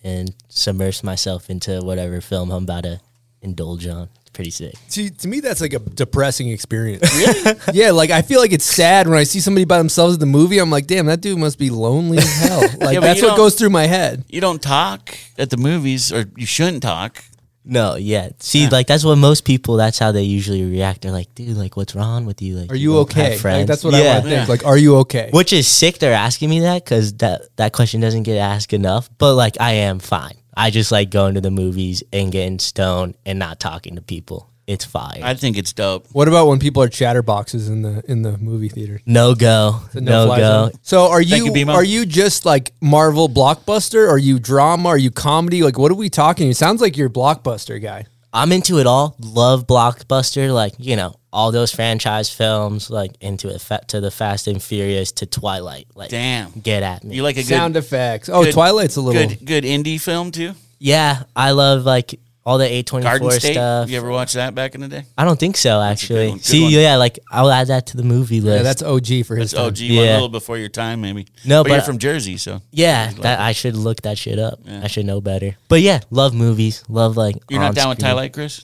and 0.02 0.34
submerge 0.48 1.02
myself 1.02 1.50
into 1.50 1.80
whatever 1.82 2.20
film 2.20 2.50
I'm 2.50 2.64
about 2.64 2.84
to 2.84 3.00
indulge 3.42 3.86
on. 3.86 4.08
It's 4.20 4.30
pretty 4.30 4.50
sick. 4.50 4.74
To, 4.90 5.10
to 5.10 5.28
me, 5.28 5.40
that's 5.40 5.60
like 5.60 5.72
a 5.74 5.78
depressing 5.78 6.48
experience. 6.48 7.02
Really? 7.14 7.56
yeah, 7.72 7.90
like 7.90 8.10
I 8.10 8.22
feel 8.22 8.40
like 8.40 8.52
it's 8.52 8.64
sad 8.64 9.06
when 9.08 9.18
I 9.18 9.24
see 9.24 9.40
somebody 9.40 9.64
by 9.64 9.78
themselves 9.78 10.14
at 10.14 10.20
the 10.20 10.26
movie. 10.26 10.58
I'm 10.58 10.70
like, 10.70 10.86
damn, 10.86 11.06
that 11.06 11.20
dude 11.20 11.38
must 11.38 11.58
be 11.58 11.70
lonely 11.70 12.18
as 12.18 12.36
hell. 12.42 12.60
Like 12.80 12.96
but 12.96 13.00
that's 13.00 13.20
you 13.20 13.26
what 13.26 13.30
don't- 13.30 13.36
goes 13.38 13.54
through 13.56 13.70
my 13.70 13.86
head. 13.86 14.24
You 14.28 14.40
don't 14.40 14.62
talk 14.62 15.14
at 15.38 15.50
the 15.50 15.56
movies, 15.56 16.12
or 16.12 16.24
you 16.36 16.46
shouldn't 16.46 16.82
talk. 16.82 17.22
No, 17.64 17.94
yeah. 17.96 18.30
See, 18.40 18.68
like 18.68 18.86
that's 18.86 19.04
what 19.04 19.16
most 19.16 19.44
people. 19.44 19.76
That's 19.76 19.98
how 19.98 20.12
they 20.12 20.22
usually 20.22 20.64
react. 20.64 21.00
They're 21.02 21.12
like, 21.12 21.34
"Dude, 21.34 21.56
like, 21.56 21.76
what's 21.76 21.94
wrong 21.94 22.26
with 22.26 22.42
you? 22.42 22.56
Like, 22.56 22.70
Are 22.70 22.74
you 22.74 22.92
don't 22.92 23.12
have 23.12 23.24
okay? 23.24 23.30
Like, 23.30 23.40
friends?" 23.40 23.68
that's 23.68 23.82
what 23.82 23.94
I 23.94 24.04
want 24.04 24.24
to 24.24 24.30
think. 24.30 24.48
Like, 24.48 24.66
are 24.66 24.76
you 24.76 24.96
okay? 24.98 25.30
Which 25.32 25.52
is 25.52 25.66
sick. 25.66 25.98
They're 25.98 26.12
asking 26.12 26.50
me 26.50 26.60
that 26.60 26.84
because 26.84 27.14
that 27.14 27.42
that 27.56 27.72
question 27.72 28.00
doesn't 28.00 28.24
get 28.24 28.36
asked 28.36 28.74
enough. 28.74 29.08
But 29.16 29.34
like, 29.34 29.56
I 29.60 29.72
am 29.72 29.98
fine. 29.98 30.34
I 30.56 30.70
just 30.70 30.92
like 30.92 31.10
going 31.10 31.34
to 31.34 31.40
the 31.40 31.50
movies 31.50 32.02
and 32.12 32.30
getting 32.30 32.58
stoned 32.58 33.16
and 33.24 33.38
not 33.38 33.60
talking 33.60 33.96
to 33.96 34.02
people. 34.02 34.50
It's 34.66 34.84
fire. 34.84 35.20
I 35.22 35.34
think 35.34 35.58
it's 35.58 35.72
dope. 35.74 36.06
What 36.12 36.26
about 36.26 36.46
when 36.46 36.58
people 36.58 36.82
are 36.82 36.88
chatterboxes 36.88 37.68
in 37.68 37.82
the 37.82 38.02
in 38.08 38.22
the 38.22 38.38
movie 38.38 38.68
theater? 38.70 39.00
no 39.04 39.34
go. 39.34 39.80
No, 39.94 40.00
no-fly 40.00 40.38
go. 40.38 40.42
zone. 40.68 40.72
So 40.82 41.10
are 41.10 41.20
you, 41.20 41.54
you, 41.54 41.70
are 41.70 41.84
you 41.84 42.06
just 42.06 42.46
like 42.46 42.72
Marvel 42.80 43.28
blockbuster? 43.28 44.08
Are 44.08 44.16
you 44.18 44.38
drama? 44.38 44.88
Are 44.88 44.98
you 44.98 45.10
comedy? 45.10 45.62
Like 45.62 45.76
what 45.78 45.92
are 45.92 45.96
we 45.96 46.08
talking? 46.08 46.48
It 46.48 46.56
sounds 46.56 46.80
like 46.80 46.96
you're 46.96 47.08
a 47.08 47.10
blockbuster 47.10 47.80
guy. 47.80 48.06
I'm 48.32 48.50
into 48.52 48.78
it 48.78 48.86
all. 48.86 49.14
Love 49.20 49.66
blockbuster. 49.66 50.52
Like 50.52 50.72
you 50.78 50.96
know 50.96 51.14
all 51.30 51.52
those 51.52 51.70
franchise 51.70 52.30
films. 52.30 52.88
Like 52.88 53.12
into 53.20 53.48
it 53.54 53.60
fa- 53.60 53.84
to 53.88 54.00
the 54.00 54.10
Fast 54.10 54.48
and 54.48 54.62
Furious 54.62 55.12
to 55.12 55.26
Twilight. 55.26 55.88
Like 55.94 56.08
Damn. 56.10 56.52
get 56.52 56.82
at 56.82 57.04
me. 57.04 57.16
You 57.16 57.22
like 57.22 57.36
a 57.36 57.40
good 57.40 57.46
Sound 57.48 57.76
effects. 57.76 58.28
Oh, 58.30 58.44
good- 58.44 58.54
Twilight's 58.54 58.96
a 58.96 59.02
little. 59.02 59.28
good 59.28 59.44
good 59.44 59.64
indie 59.64 60.00
film 60.00 60.30
too. 60.30 60.52
yeah, 60.78 61.24
I 61.36 61.50
love 61.50 61.84
like 61.84 62.18
all 62.46 62.58
the 62.58 62.66
A24 62.66 63.02
Garden 63.02 63.30
State. 63.30 63.52
stuff. 63.54 63.88
You 63.88 63.96
ever 63.96 64.10
watch 64.10 64.34
that 64.34 64.54
back 64.54 64.74
in 64.74 64.80
the 64.82 64.88
day? 64.88 65.04
I 65.16 65.24
don't 65.24 65.38
think 65.40 65.56
so 65.56 65.78
good 65.78 65.82
actually. 65.82 66.28
one, 66.28 66.36
good 66.38 66.44
See, 66.44 66.62
one. 66.64 66.72
yeah, 66.72 66.96
like 66.96 67.18
I'll 67.30 67.50
add 67.50 67.68
that 67.68 67.86
to 67.86 67.96
the 67.96 68.02
movie 68.02 68.40
list. 68.40 68.56
Yeah, 68.58 68.62
that's 68.62 68.82
OG 68.82 69.22
for 69.24 69.34
his 69.36 69.52
It's 69.52 69.54
time. 69.54 69.66
OG, 69.68 69.78
one, 69.80 69.90
Yeah. 69.90 70.02
a 70.02 70.14
little 70.14 70.28
before 70.28 70.58
your 70.58 70.68
time, 70.68 71.00
maybe. 71.00 71.26
No, 71.44 71.62
but, 71.62 71.70
you're 71.70 71.78
but- 71.78 71.86
from 71.86 71.98
Jersey, 71.98 72.36
so 72.36 72.60
Yeah, 72.70 73.10
Like 73.14 73.22
that 73.22 73.40
I 73.40 73.52
should 73.52 73.76
look 73.76 74.02
that 74.02 74.18
shit 74.18 74.38
up. 74.38 74.60
I 74.68 74.88
should 74.88 75.06
know 75.06 75.20
better. 75.22 75.56
But 75.68 75.80
yeah, 75.80 76.00
love 76.10 76.34
movies. 76.34 76.84
Love 76.88 77.16
like 77.16 77.36
you're 77.48 77.60
not 77.60 77.74
down 77.74 77.88
with. 77.88 77.98
Twilight, 77.98 78.32
Chris. 78.32 78.62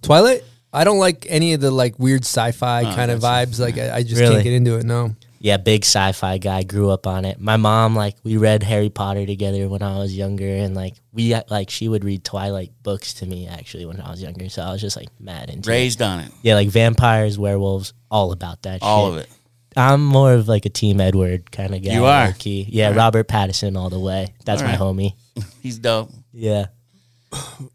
Twilight. 0.00 0.42
I 0.72 0.84
don't 0.84 0.98
like 0.98 1.26
any 1.28 1.52
of 1.52 1.60
the 1.60 1.70
like 1.70 1.98
weird 1.98 2.22
sci-fi 2.24 2.84
Oh, 2.90 2.94
kind 2.94 3.10
of 3.10 3.20
vibes. 3.20 3.60
Like 3.60 3.76
I, 3.76 3.96
I 3.96 4.02
just 4.02 4.18
Really? 4.18 4.36
can't 4.36 4.44
get 4.44 4.52
into 4.54 4.76
it. 4.78 4.84
No. 4.86 5.14
Yeah, 5.44 5.56
big 5.56 5.84
sci-fi 5.84 6.38
guy. 6.38 6.62
Grew 6.62 6.90
up 6.90 7.04
on 7.06 7.24
it. 7.24 7.40
My 7.40 7.56
mom 7.56 7.96
like 7.96 8.14
we 8.22 8.36
read 8.36 8.62
Harry 8.62 8.90
Potter 8.90 9.26
together 9.26 9.68
when 9.68 9.82
I 9.82 9.98
was 9.98 10.16
younger, 10.16 10.46
and 10.46 10.74
like 10.76 10.94
we 11.12 11.34
like 11.50 11.68
she 11.68 11.88
would 11.88 12.04
read 12.04 12.24
Twilight 12.24 12.70
books 12.84 13.14
to 13.14 13.26
me 13.26 13.48
actually 13.48 13.84
when 13.84 14.00
I 14.00 14.10
was 14.10 14.22
younger. 14.22 14.48
So 14.48 14.62
I 14.62 14.70
was 14.70 14.80
just 14.80 14.96
like 14.96 15.08
mad 15.18 15.50
into 15.50 15.68
it. 15.68 15.72
Raised 15.72 16.00
on 16.00 16.20
it, 16.20 16.30
Yeah, 16.42 16.54
like 16.54 16.68
vampires, 16.68 17.38
werewolves, 17.40 17.92
all 18.08 18.30
about 18.30 18.62
that. 18.62 18.82
all 18.82 19.06
shit. 19.10 19.24
of 19.24 19.24
it. 19.24 19.36
I'm 19.76 20.04
more 20.04 20.34
of 20.34 20.46
like 20.48 20.64
a 20.66 20.68
Team 20.68 21.00
Edward 21.00 21.50
kind 21.50 21.74
of 21.74 21.82
guy. 21.82 21.94
You 21.94 22.04
are? 22.04 22.26
low-key. 22.26 22.68
Yeah, 22.70 22.92
Robert 22.94 23.26
Pattinson 23.26 23.76
all 23.76 23.88
the 23.90 23.98
way. 23.98 24.34
That's 24.44 24.60
All 24.62 24.68
my 24.68 24.74
right. 24.74 24.80
homie. 24.80 25.14
He's 25.62 25.78
dope. 25.78 26.10
Yeah. 26.32 26.66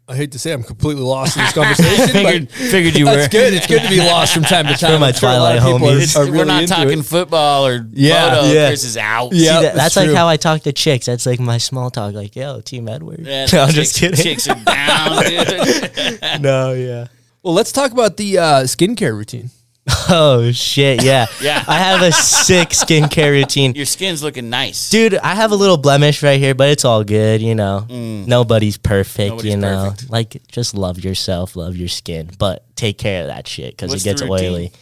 I 0.08 0.14
hate 0.16 0.32
to 0.32 0.38
say 0.38 0.52
I'm 0.52 0.62
completely 0.62 1.02
lost 1.02 1.36
in 1.36 1.42
this 1.42 1.52
conversation. 1.54 2.08
Figured, 2.08 2.48
but 2.48 2.54
figured 2.56 2.96
you 2.96 3.04
that's 3.06 3.26
were. 3.26 3.28
good. 3.40 3.52
It's 3.54 3.66
good 3.66 3.82
to 3.82 3.88
be 3.88 3.98
lost 4.06 4.32
from 4.32 4.44
time 4.44 4.66
to 4.66 4.74
time. 4.74 5.00
my 5.00 5.08
I'm 5.08 5.14
sure 5.14 5.28
a 5.28 5.32
lot 5.38 5.56
of 5.56 5.62
Twilight 5.62 5.72
people 5.74 5.88
are- 5.88 5.92
homies. 6.00 6.16
are 6.16 6.30
We're 6.30 6.44
not 6.44 6.62
into 6.62 6.74
talking 6.74 6.98
it. 7.00 7.04
football 7.04 7.66
or 7.66 7.86
Yeah. 7.92 8.34
photo. 8.34 8.52
Yeah. 8.52 8.68
Chris 8.68 8.84
is 8.84 8.96
out. 8.96 9.32
Yeah. 9.32 9.38
See, 9.38 9.62
that, 9.66 9.74
that's 9.74 9.94
that's 9.94 9.96
like 10.08 10.16
how 10.16 10.28
I 10.28 10.36
talk 10.36 10.62
to 10.62 10.72
chicks. 10.72 11.06
That's 11.06 11.26
like 11.26 11.40
my 11.40 11.58
small 11.58 11.90
talk. 11.90 12.14
Like, 12.14 12.36
yo, 12.36 12.60
Team 12.60 12.88
Edward. 12.88 13.20
Yeah, 13.26 13.46
no, 13.52 13.62
I'm 13.64 13.72
chicks, 13.72 13.92
just 13.94 13.98
kidding. 13.98 14.16
Chicks 14.24 14.48
are 14.48 14.54
down, 14.64 15.24
dude. 15.24 16.40
No, 16.42 16.72
yeah. 16.72 17.08
Well, 17.42 17.54
let's 17.54 17.72
talk 17.72 17.90
about 17.92 18.16
the 18.16 18.38
uh, 18.38 18.62
skincare 18.62 19.14
routine. 19.16 19.50
Oh 20.10 20.50
shit, 20.52 21.02
yeah. 21.02 21.26
Yeah. 21.42 21.62
I 21.66 21.78
have 21.78 22.02
a 22.02 22.12
sick 22.12 22.70
skincare 22.70 23.30
routine. 23.30 23.74
Your 23.74 23.86
skin's 23.86 24.22
looking 24.22 24.50
nice. 24.50 24.90
Dude, 24.90 25.14
I 25.14 25.34
have 25.34 25.52
a 25.52 25.54
little 25.56 25.76
blemish 25.76 26.22
right 26.22 26.38
here, 26.40 26.54
but 26.54 26.68
it's 26.70 26.84
all 26.84 27.04
good, 27.04 27.40
you 27.42 27.54
know. 27.54 27.86
Nobody's 27.88 28.76
perfect, 28.78 29.18
Mm. 29.18 29.30
Nobody's 29.30 29.50
you 29.52 29.56
know. 29.58 29.90
perfect. 29.90 30.10
Like 30.10 30.42
just 30.48 30.74
love 30.74 30.98
yourself, 31.04 31.56
love 31.56 31.76
your 31.76 31.88
skin, 31.88 32.30
but 32.38 32.64
take 32.76 32.98
care 32.98 33.22
of 33.22 33.28
that 33.28 33.46
shit 33.46 33.76
cuz 33.78 33.92
it 33.92 34.02
gets 34.02 34.22
oily. 34.22 34.72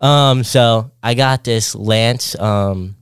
Um 0.00 0.44
so 0.44 0.90
I 1.02 1.14
got 1.14 1.42
this 1.44 1.74
Lance 1.74 2.38
um 2.38 2.96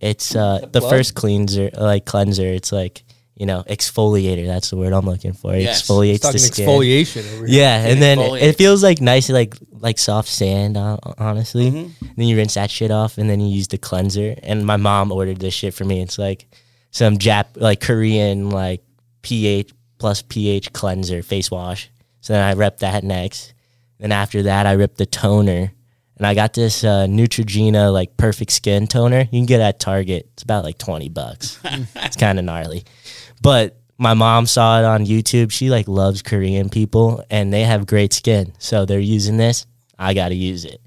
it's 0.00 0.34
uh 0.34 0.60
the 0.72 0.80
blood? 0.80 0.90
first 0.90 1.14
cleanser 1.14 1.70
like 1.76 2.04
cleanser. 2.06 2.46
It's 2.46 2.72
like, 2.72 3.02
you 3.40 3.46
know, 3.46 3.64
exfoliator. 3.68 4.46
That's 4.46 4.68
the 4.68 4.76
word 4.76 4.92
I'm 4.92 5.06
looking 5.06 5.32
for. 5.32 5.54
It 5.54 5.62
Yes. 5.62 5.82
exfoliates 5.82 6.30
the 6.30 6.38
skin. 6.38 6.68
exfoliation 6.68 7.24
over 7.34 7.46
here. 7.46 7.58
Yeah, 7.60 7.86
and 7.86 8.00
then 8.02 8.18
it, 8.18 8.22
exfoliates. 8.30 8.42
it 8.42 8.52
feels 8.58 8.82
like 8.82 9.00
nice, 9.00 9.30
like 9.30 9.54
like 9.72 9.98
soft 9.98 10.28
sand. 10.28 10.76
Uh, 10.76 10.98
honestly, 11.16 11.70
Mm-hmm. 11.70 12.06
then 12.16 12.26
you 12.28 12.36
rinse 12.36 12.54
that 12.54 12.70
shit 12.70 12.90
off, 12.90 13.16
and 13.18 13.30
then 13.30 13.40
you 13.40 13.48
use 13.48 13.68
the 13.68 13.78
cleanser. 13.78 14.34
And 14.42 14.66
my 14.66 14.76
mom 14.76 15.10
ordered 15.10 15.38
this 15.40 15.54
shit 15.54 15.72
for 15.72 15.84
me. 15.86 16.02
It's 16.02 16.18
like 16.18 16.46
some 16.90 17.16
Jap, 17.16 17.46
like 17.56 17.80
Korean, 17.80 18.50
like 18.50 18.82
pH 19.22 19.72
plus 19.98 20.20
pH 20.22 20.72
cleanser 20.74 21.22
face 21.22 21.50
wash. 21.50 21.90
So 22.20 22.34
then 22.34 22.42
I 22.42 22.52
rep 22.52 22.78
that 22.80 23.02
next. 23.04 23.54
Then 23.98 24.12
after 24.12 24.42
that, 24.44 24.66
I 24.66 24.72
ripped 24.72 24.98
the 24.98 25.06
toner, 25.06 25.72
and 26.18 26.26
I 26.26 26.34
got 26.34 26.52
this 26.52 26.84
uh, 26.84 27.06
Neutrogena 27.06 27.90
like 27.92 28.16
perfect 28.18 28.50
skin 28.52 28.86
toner. 28.86 29.20
You 29.20 29.38
can 29.40 29.46
get 29.46 29.60
it 29.60 29.64
at 29.64 29.80
Target. 29.80 30.28
It's 30.34 30.42
about 30.42 30.64
like 30.64 30.76
twenty 30.76 31.08
bucks. 31.08 31.58
it's 31.96 32.16
kind 32.16 32.38
of 32.38 32.44
gnarly, 32.44 32.84
but 33.40 33.76
my 33.98 34.14
mom 34.14 34.46
saw 34.46 34.78
it 34.80 34.84
on 34.84 35.04
YouTube. 35.06 35.52
She 35.52 35.68
like 35.70 35.86
loves 35.88 36.22
Korean 36.22 36.68
people, 36.70 37.22
and 37.30 37.52
they 37.52 37.62
have 37.64 37.86
great 37.86 38.12
skin. 38.12 38.52
So 38.58 38.84
they're 38.86 38.98
using 38.98 39.36
this. 39.36 39.66
I 39.98 40.14
got 40.14 40.30
to 40.30 40.34
use 40.34 40.64
it, 40.64 40.80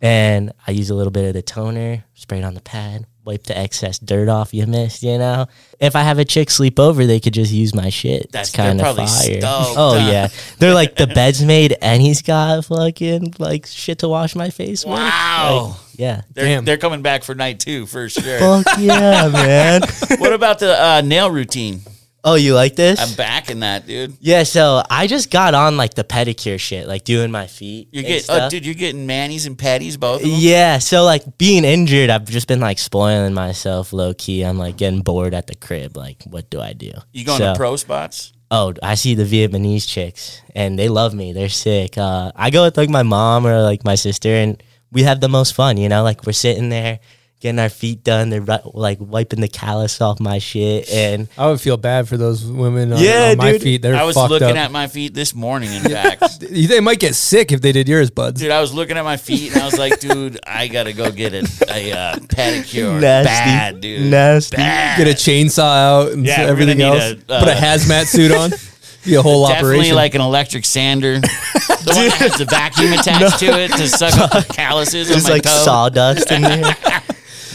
and 0.00 0.52
I 0.66 0.70
use 0.70 0.90
a 0.90 0.94
little 0.94 1.10
bit 1.10 1.26
of 1.26 1.34
the 1.34 1.42
toner, 1.42 2.04
spray 2.14 2.38
it 2.38 2.44
on 2.44 2.54
the 2.54 2.60
pad, 2.60 3.06
wipe 3.24 3.42
the 3.42 3.58
excess 3.58 3.98
dirt 3.98 4.28
off 4.28 4.54
you 4.54 4.64
missed. 4.68 5.02
You 5.02 5.18
know, 5.18 5.46
if 5.80 5.96
I 5.96 6.02
have 6.02 6.20
a 6.20 6.24
chick 6.24 6.48
sleep 6.50 6.78
over, 6.78 7.04
they 7.06 7.18
could 7.18 7.34
just 7.34 7.52
use 7.52 7.74
my 7.74 7.88
shit. 7.90 8.30
That's- 8.30 8.52
That's 8.52 8.56
kind 8.56 8.80
of 8.80 8.94
fire. 8.96 9.06
stoked, 9.08 9.44
oh 9.76 9.98
huh? 9.98 10.08
yeah, 10.08 10.28
they're 10.58 10.74
like 10.74 10.94
the 10.94 11.08
bed's 11.08 11.42
made, 11.44 11.76
and 11.82 12.00
he's 12.00 12.22
got 12.22 12.64
fucking 12.66 13.34
like 13.40 13.66
shit 13.66 13.98
to 14.00 14.08
wash 14.08 14.36
my 14.36 14.50
face 14.50 14.84
with. 14.84 14.94
Wow. 14.94 15.70
Like, 15.70 15.98
yeah. 15.98 16.22
They're, 16.32 16.44
Damn. 16.46 16.64
they're 16.64 16.78
coming 16.78 17.02
back 17.02 17.24
for 17.24 17.34
night 17.34 17.58
two 17.60 17.84
for 17.86 18.08
sure. 18.08 18.38
Fuck 18.38 18.78
yeah, 18.78 19.28
man. 19.28 19.82
what 20.18 20.32
about 20.32 20.60
the 20.60 20.80
uh, 20.80 21.00
nail 21.02 21.28
routine? 21.30 21.80
Oh, 22.22 22.34
you 22.34 22.54
like 22.54 22.76
this? 22.76 23.00
I'm 23.00 23.14
back 23.16 23.50
in 23.50 23.60
that, 23.60 23.86
dude. 23.86 24.16
Yeah, 24.20 24.42
so 24.42 24.82
I 24.90 25.06
just 25.06 25.30
got 25.30 25.54
on 25.54 25.76
like 25.76 25.94
the 25.94 26.04
pedicure 26.04 26.60
shit, 26.60 26.86
like 26.86 27.04
doing 27.04 27.30
my 27.30 27.46
feet. 27.46 27.88
You're 27.92 28.02
getting, 28.02 28.26
oh, 28.28 28.50
dude, 28.50 28.66
you're 28.66 28.74
getting 28.74 29.06
manis 29.06 29.46
and 29.46 29.56
patties, 29.58 29.96
both 29.96 30.22
of 30.22 30.28
them. 30.28 30.36
Yeah, 30.38 30.78
so 30.78 31.04
like 31.04 31.38
being 31.38 31.64
injured, 31.64 32.10
I've 32.10 32.26
just 32.26 32.46
been 32.46 32.60
like 32.60 32.78
spoiling 32.78 33.32
myself 33.32 33.92
low 33.94 34.12
key. 34.12 34.42
I'm 34.42 34.58
like 34.58 34.76
getting 34.76 35.00
bored 35.00 35.32
at 35.32 35.46
the 35.46 35.54
crib. 35.54 35.96
Like, 35.96 36.22
what 36.24 36.50
do 36.50 36.60
I 36.60 36.74
do? 36.74 36.92
You 37.12 37.24
going 37.24 37.38
So- 37.38 37.52
to 37.52 37.56
pro 37.56 37.76
spots? 37.76 38.32
Oh, 38.52 38.74
I 38.82 38.96
see 38.96 39.14
the 39.14 39.22
Vietnamese 39.24 39.86
chicks 39.88 40.42
and 40.56 40.76
they 40.76 40.88
love 40.88 41.14
me. 41.14 41.32
They're 41.32 41.48
sick. 41.48 41.96
Uh, 41.96 42.32
I 42.34 42.50
go 42.50 42.64
with 42.64 42.76
like 42.76 42.90
my 42.90 43.04
mom 43.04 43.46
or 43.46 43.62
like 43.62 43.84
my 43.84 43.94
sister 43.94 44.28
and 44.28 44.60
we 44.90 45.04
have 45.04 45.20
the 45.20 45.28
most 45.28 45.54
fun, 45.54 45.76
you 45.76 45.88
know? 45.88 46.02
Like 46.02 46.26
we're 46.26 46.32
sitting 46.32 46.68
there 46.68 46.98
getting 47.40 47.58
our 47.58 47.68
feet 47.70 48.04
done. 48.04 48.28
They're 48.30 48.44
like 48.74 48.98
wiping 49.00 49.40
the 49.40 49.48
callus 49.48 50.00
off 50.00 50.20
my 50.20 50.38
shit. 50.38 50.90
And 50.90 51.26
I 51.38 51.46
would 51.48 51.60
feel 51.60 51.76
bad 51.78 52.06
for 52.06 52.16
those 52.16 52.44
women 52.44 52.92
on, 52.92 53.02
Yeah, 53.02 53.30
on 53.32 53.38
my 53.38 53.52
dude. 53.52 53.62
feet. 53.62 53.82
They're 53.82 53.96
I 53.96 54.04
was 54.04 54.14
fucked 54.14 54.30
looking 54.30 54.50
up. 54.50 54.56
at 54.56 54.70
my 54.70 54.86
feet 54.88 55.14
this 55.14 55.34
morning, 55.34 55.72
in 55.72 55.82
fact. 55.90 56.40
they 56.40 56.80
might 56.80 57.00
get 57.00 57.14
sick 57.14 57.50
if 57.50 57.60
they 57.62 57.72
did 57.72 57.88
yours, 57.88 58.10
buds. 58.10 58.40
Dude, 58.40 58.50
I 58.50 58.60
was 58.60 58.74
looking 58.74 58.96
at 58.98 59.04
my 59.04 59.16
feet 59.16 59.52
and 59.52 59.62
I 59.62 59.64
was 59.64 59.78
like, 59.78 59.98
dude, 60.00 60.38
I 60.46 60.68
gotta 60.68 60.92
go 60.92 61.10
get 61.10 61.32
a, 61.32 61.38
a 61.68 61.92
uh, 61.92 62.16
pedicure. 62.16 63.00
Nasty. 63.00 63.28
Bad, 63.30 63.80
dude. 63.80 64.10
Nasty. 64.10 64.56
Bad. 64.56 64.98
Get 64.98 65.06
a 65.08 65.10
chainsaw 65.16 65.60
out 66.08 66.12
and 66.12 66.26
Yeah, 66.26 66.40
everything 66.42 66.82
else. 66.82 67.02
a, 67.02 67.32
uh, 67.32 67.38
Put 67.40 67.48
a 67.48 67.56
hazmat 67.56 68.06
suit 68.06 68.32
on. 68.32 68.50
Be 69.04 69.14
a 69.14 69.22
whole 69.22 69.48
Definitely 69.48 69.76
operation. 69.76 69.96
like 69.96 70.14
an 70.14 70.20
electric 70.20 70.66
sander. 70.66 71.20
the 71.20 71.92
one 71.96 72.04
that 72.08 72.16
has 72.18 72.34
the 72.36 72.44
vacuum 72.44 72.92
attached 72.92 73.38
to 73.38 73.46
it 73.46 73.70
to 73.72 73.88
suck 73.88 74.12
up 74.18 74.30
the 74.30 74.52
calluses 74.52 75.08
Just 75.08 75.24
on 75.24 75.30
my 75.30 75.34
like 75.36 75.42
toe. 75.42 75.62
sawdust 75.64 76.30
in 76.30 76.42
there. 76.42 76.76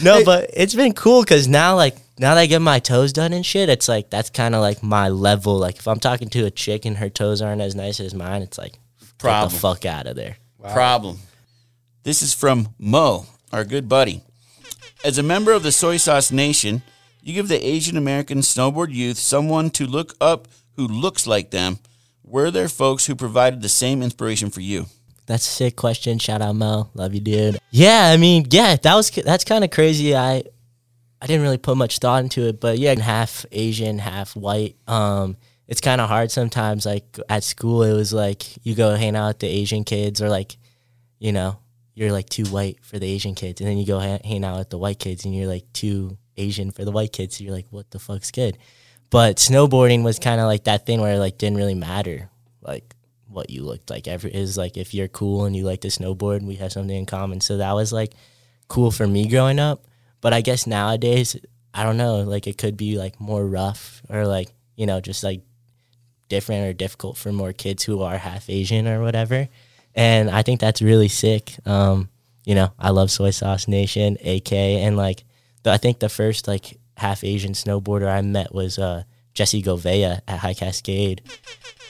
No, 0.02 0.24
but 0.24 0.50
it's 0.54 0.74
been 0.74 0.92
cool 0.92 1.22
because 1.22 1.48
now, 1.48 1.76
like, 1.76 1.96
now 2.18 2.34
that 2.34 2.40
I 2.40 2.46
get 2.46 2.62
my 2.62 2.78
toes 2.78 3.12
done 3.12 3.32
and 3.32 3.44
shit, 3.44 3.68
it's 3.68 3.88
like 3.88 4.10
that's 4.10 4.30
kind 4.30 4.54
of 4.54 4.60
like 4.60 4.82
my 4.82 5.08
level. 5.08 5.58
Like, 5.58 5.76
if 5.76 5.86
I'm 5.88 6.00
talking 6.00 6.28
to 6.30 6.46
a 6.46 6.50
chick 6.50 6.84
and 6.84 6.96
her 6.96 7.08
toes 7.08 7.42
aren't 7.42 7.60
as 7.60 7.74
nice 7.74 8.00
as 8.00 8.14
mine, 8.14 8.42
it's 8.42 8.58
like, 8.58 8.72
get 8.72 9.18
Problem. 9.18 9.52
the 9.52 9.58
fuck 9.58 9.84
out 9.84 10.06
of 10.06 10.16
there. 10.16 10.36
Problem. 10.62 11.18
This 12.02 12.22
is 12.22 12.34
from 12.34 12.68
Mo, 12.78 13.26
our 13.52 13.64
good 13.64 13.88
buddy. 13.88 14.22
As 15.04 15.18
a 15.18 15.22
member 15.22 15.52
of 15.52 15.62
the 15.62 15.72
Soy 15.72 15.96
Sauce 15.96 16.30
Nation, 16.30 16.82
you 17.22 17.34
give 17.34 17.48
the 17.48 17.64
Asian 17.64 17.96
American 17.96 18.38
snowboard 18.38 18.92
youth 18.92 19.18
someone 19.18 19.70
to 19.70 19.86
look 19.86 20.14
up 20.20 20.48
who 20.76 20.86
looks 20.86 21.26
like 21.26 21.50
them. 21.50 21.78
Were 22.22 22.50
there 22.50 22.68
folks 22.68 23.06
who 23.06 23.14
provided 23.14 23.62
the 23.62 23.68
same 23.68 24.02
inspiration 24.02 24.50
for 24.50 24.60
you? 24.60 24.86
That's 25.26 25.46
a 25.46 25.50
sick 25.50 25.76
question. 25.76 26.18
Shout 26.18 26.40
out 26.40 26.54
Mo, 26.54 26.90
love 26.94 27.14
you, 27.14 27.20
dude. 27.20 27.58
Yeah, 27.70 28.10
I 28.12 28.16
mean, 28.16 28.46
yeah, 28.50 28.76
that 28.76 28.94
was 28.94 29.10
that's 29.10 29.44
kind 29.44 29.64
of 29.64 29.70
crazy. 29.70 30.16
I 30.16 30.44
I 31.20 31.26
didn't 31.26 31.42
really 31.42 31.58
put 31.58 31.76
much 31.76 31.98
thought 31.98 32.22
into 32.22 32.46
it, 32.48 32.60
but 32.60 32.78
yeah, 32.78 32.98
half 33.00 33.44
Asian, 33.50 33.98
half 33.98 34.36
white. 34.36 34.76
Um, 34.86 35.36
it's 35.66 35.80
kind 35.80 36.00
of 36.00 36.08
hard 36.08 36.30
sometimes. 36.30 36.86
Like 36.86 37.18
at 37.28 37.42
school, 37.42 37.82
it 37.82 37.94
was 37.94 38.12
like 38.12 38.64
you 38.64 38.74
go 38.74 38.94
hang 38.94 39.16
out 39.16 39.28
with 39.28 39.38
the 39.40 39.48
Asian 39.48 39.84
kids, 39.84 40.22
or 40.22 40.28
like, 40.28 40.56
you 41.18 41.32
know, 41.32 41.58
you're 41.94 42.12
like 42.12 42.28
too 42.28 42.44
white 42.44 42.84
for 42.84 42.98
the 42.98 43.10
Asian 43.10 43.34
kids, 43.34 43.60
and 43.60 43.68
then 43.68 43.78
you 43.78 43.86
go 43.86 43.98
ha- 43.98 44.20
hang 44.24 44.44
out 44.44 44.58
with 44.58 44.70
the 44.70 44.78
white 44.78 44.98
kids, 44.98 45.24
and 45.24 45.34
you're 45.34 45.48
like 45.48 45.64
too 45.72 46.16
Asian 46.36 46.70
for 46.70 46.84
the 46.84 46.92
white 46.92 47.12
kids. 47.12 47.36
So 47.38 47.44
you're 47.44 47.54
like, 47.54 47.66
what 47.70 47.90
the 47.90 47.98
fuck's 47.98 48.30
good? 48.30 48.58
But 49.10 49.36
snowboarding 49.36 50.02
was 50.04 50.18
kind 50.18 50.40
of 50.40 50.46
like 50.46 50.64
that 50.64 50.84
thing 50.84 51.00
where 51.00 51.14
it 51.14 51.18
like 51.18 51.38
didn't 51.38 51.56
really 51.56 51.74
matter, 51.74 52.28
like 52.60 52.94
what 53.28 53.50
you 53.50 53.62
looked 53.62 53.90
like. 53.90 54.08
Every 54.08 54.32
is 54.32 54.56
like 54.56 54.76
if 54.76 54.94
you're 54.94 55.08
cool 55.08 55.44
and 55.44 55.56
you 55.56 55.64
like 55.64 55.80
to 55.82 55.88
snowboard, 55.88 56.42
we 56.42 56.56
have 56.56 56.72
something 56.72 56.96
in 56.96 57.06
common. 57.06 57.40
So 57.40 57.58
that 57.58 57.72
was 57.72 57.92
like 57.92 58.12
cool 58.68 58.90
for 58.90 59.06
me 59.06 59.28
growing 59.28 59.58
up. 59.58 59.84
But 60.20 60.32
I 60.32 60.40
guess 60.40 60.66
nowadays, 60.66 61.36
I 61.74 61.82
don't 61.82 61.96
know, 61.96 62.20
like 62.22 62.46
it 62.46 62.58
could 62.58 62.76
be 62.76 62.98
like 62.98 63.20
more 63.20 63.46
rough 63.46 64.02
or 64.08 64.26
like, 64.26 64.48
you 64.76 64.86
know, 64.86 65.00
just 65.00 65.22
like 65.22 65.42
different 66.28 66.66
or 66.66 66.72
difficult 66.72 67.16
for 67.16 67.32
more 67.32 67.52
kids 67.52 67.84
who 67.84 68.02
are 68.02 68.16
half 68.16 68.48
Asian 68.50 68.88
or 68.88 69.02
whatever. 69.02 69.48
And 69.94 70.30
I 70.30 70.42
think 70.42 70.60
that's 70.60 70.82
really 70.82 71.08
sick. 71.08 71.54
Um, 71.64 72.08
you 72.44 72.54
know, 72.54 72.72
I 72.78 72.90
love 72.90 73.10
Soy 73.10 73.30
Sauce 73.30 73.66
Nation, 73.66 74.16
AK, 74.24 74.52
and 74.52 74.96
like 74.96 75.24
the, 75.62 75.72
I 75.72 75.78
think 75.78 75.98
the 75.98 76.08
first 76.08 76.46
like 76.46 76.78
half 76.96 77.24
Asian 77.24 77.52
snowboarder 77.52 78.08
I 78.08 78.20
met 78.22 78.54
was 78.54 78.78
uh, 78.78 79.04
Jesse 79.34 79.62
Govea 79.62 80.20
at 80.26 80.38
High 80.38 80.54
Cascade. 80.54 81.22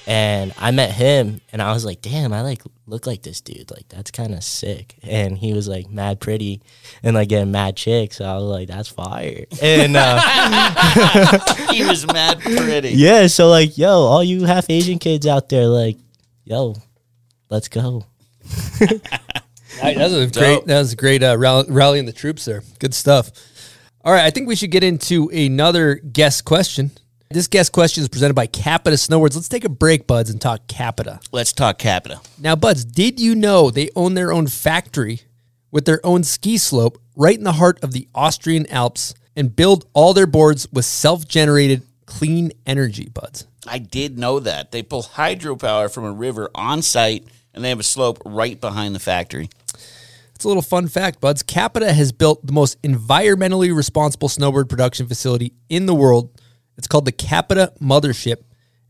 And 0.07 0.53
I 0.57 0.71
met 0.71 0.93
him 0.93 1.41
and 1.53 1.61
I 1.61 1.73
was 1.73 1.85
like, 1.85 2.01
damn, 2.01 2.33
I 2.33 2.43
like 2.43 2.63
look 2.87 3.07
like 3.07 3.23
this 3.23 3.41
dude. 3.41 3.71
Like 3.71 3.89
that's 3.89 4.13
kind 4.13 4.35
of 4.35 4.45
sick. 4.45 4.95
And 5.03 5.37
he 5.37 5.53
was 5.53 5.67
like 5.67 5.91
mad 5.91 6.21
pretty 6.21 6.63
and 7.03 7.17
like 7.17 7.29
getting 7.29 7.51
mad 7.51 7.77
chicks. 7.77 8.17
So 8.17 8.25
I 8.25 8.35
was 8.35 8.45
like, 8.45 8.69
that's 8.69 8.89
fire. 8.89 9.47
And 9.61 9.97
uh, 9.97 11.41
he 11.73 11.85
was 11.85 12.07
mad 12.07 12.41
pretty. 12.41 12.91
yeah, 12.91 13.27
so 13.27 13.49
like, 13.49 13.77
yo, 13.77 13.91
all 13.91 14.23
you 14.23 14.45
half 14.45 14.71
Asian 14.71 15.01
kids 15.01 15.27
out 15.27 15.49
there, 15.49 15.67
like, 15.67 15.99
yo, 16.45 16.77
let's 17.51 17.69
go. 17.69 18.05
That 19.83 19.97
was 19.97 20.15
a 20.15 20.27
great. 20.39 20.67
That 20.67 20.79
was 20.79 20.93
a 20.93 20.97
great 20.97 21.23
uh, 21.23 21.37
rally, 21.37 21.67
rallying 21.69 22.07
the 22.07 22.13
troops 22.13 22.45
there. 22.45 22.63
Good 22.79 22.95
stuff. 22.95 23.31
All 24.05 24.13
right, 24.13 24.25
I 24.25 24.31
think 24.31 24.49
we 24.49 24.57
should 24.57 24.71
get 24.71 24.85
into 24.85 25.29
another 25.29 25.97
guest 25.97 26.45
question. 26.45 26.93
This 27.29 27.49
guest 27.49 27.73
question 27.73 28.03
is 28.03 28.09
presented 28.09 28.35
by 28.35 28.47
Capita 28.47 28.97
Snowboards. 28.97 29.35
Let's 29.35 29.49
take 29.49 29.65
a 29.65 29.69
break, 29.69 30.07
buds, 30.07 30.31
and 30.31 30.41
talk 30.41 30.69
Capita. 30.69 31.19
Let's 31.33 31.53
talk 31.53 31.77
Capita. 31.77 32.21
Now, 32.39 32.55
buds, 32.55 32.85
did 32.85 33.19
you 33.19 33.35
know 33.35 33.69
they 33.69 33.91
own 33.97 34.15
their 34.15 34.33
own 34.33 34.47
factory 34.47 35.23
with 35.73 35.87
their 35.87 36.01
own 36.07 36.23
ski 36.23 36.57
slope 36.57 37.03
right 37.17 37.37
in 37.37 37.43
the 37.43 37.55
heart 37.55 37.83
of 37.83 37.91
the 37.91 38.07
Austrian 38.15 38.65
Alps 38.71 39.13
and 39.35 39.55
build 39.57 39.87
all 39.93 40.15
their 40.15 40.29
boards 40.29 40.69
with 40.73 40.85
self-generated 40.85 41.83
clean 42.07 42.53
energy, 42.65 43.09
buds? 43.13 43.49
I 43.67 43.79
did 43.79 44.21
know 44.21 44.39
that. 44.39 44.71
They 44.71 44.85
pull 44.85 45.03
hydropower 45.03 45.93
from 45.93 46.05
a 46.05 46.13
river 46.13 46.49
on 46.55 46.81
site 46.81 47.25
and 47.53 47.65
they 47.65 47.71
have 47.71 47.81
a 47.81 47.85
slope 47.85 48.23
right 48.25 48.61
behind 48.61 48.95
the 48.95 49.01
factory. 49.01 49.51
It's 50.37 50.45
a 50.45 50.49
little 50.49 50.63
fun 50.63 50.87
fact, 50.87 51.21
buds. 51.21 51.43
Capita 51.43 51.93
has 51.93 52.13
built 52.13 52.47
the 52.47 52.53
most 52.53 52.81
environmentally 52.83 53.75
responsible 53.75 54.29
snowboard 54.29 54.69
production 54.69 55.09
facility 55.09 55.55
in 55.69 55.87
the 55.87 55.95
world. 55.95 56.31
It's 56.77 56.87
called 56.87 57.05
the 57.05 57.13
Capita 57.13 57.73
Mothership, 57.81 58.37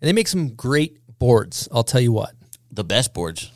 and 0.01 0.09
they 0.09 0.13
make 0.13 0.29
some 0.29 0.55
great 0.55 0.99
boards. 1.19 1.69
I'll 1.73 1.85
tell 1.85 2.01
you 2.01 2.13
what. 2.13 2.33
The 2.71 2.85
best 2.85 3.15
boards. 3.15 3.51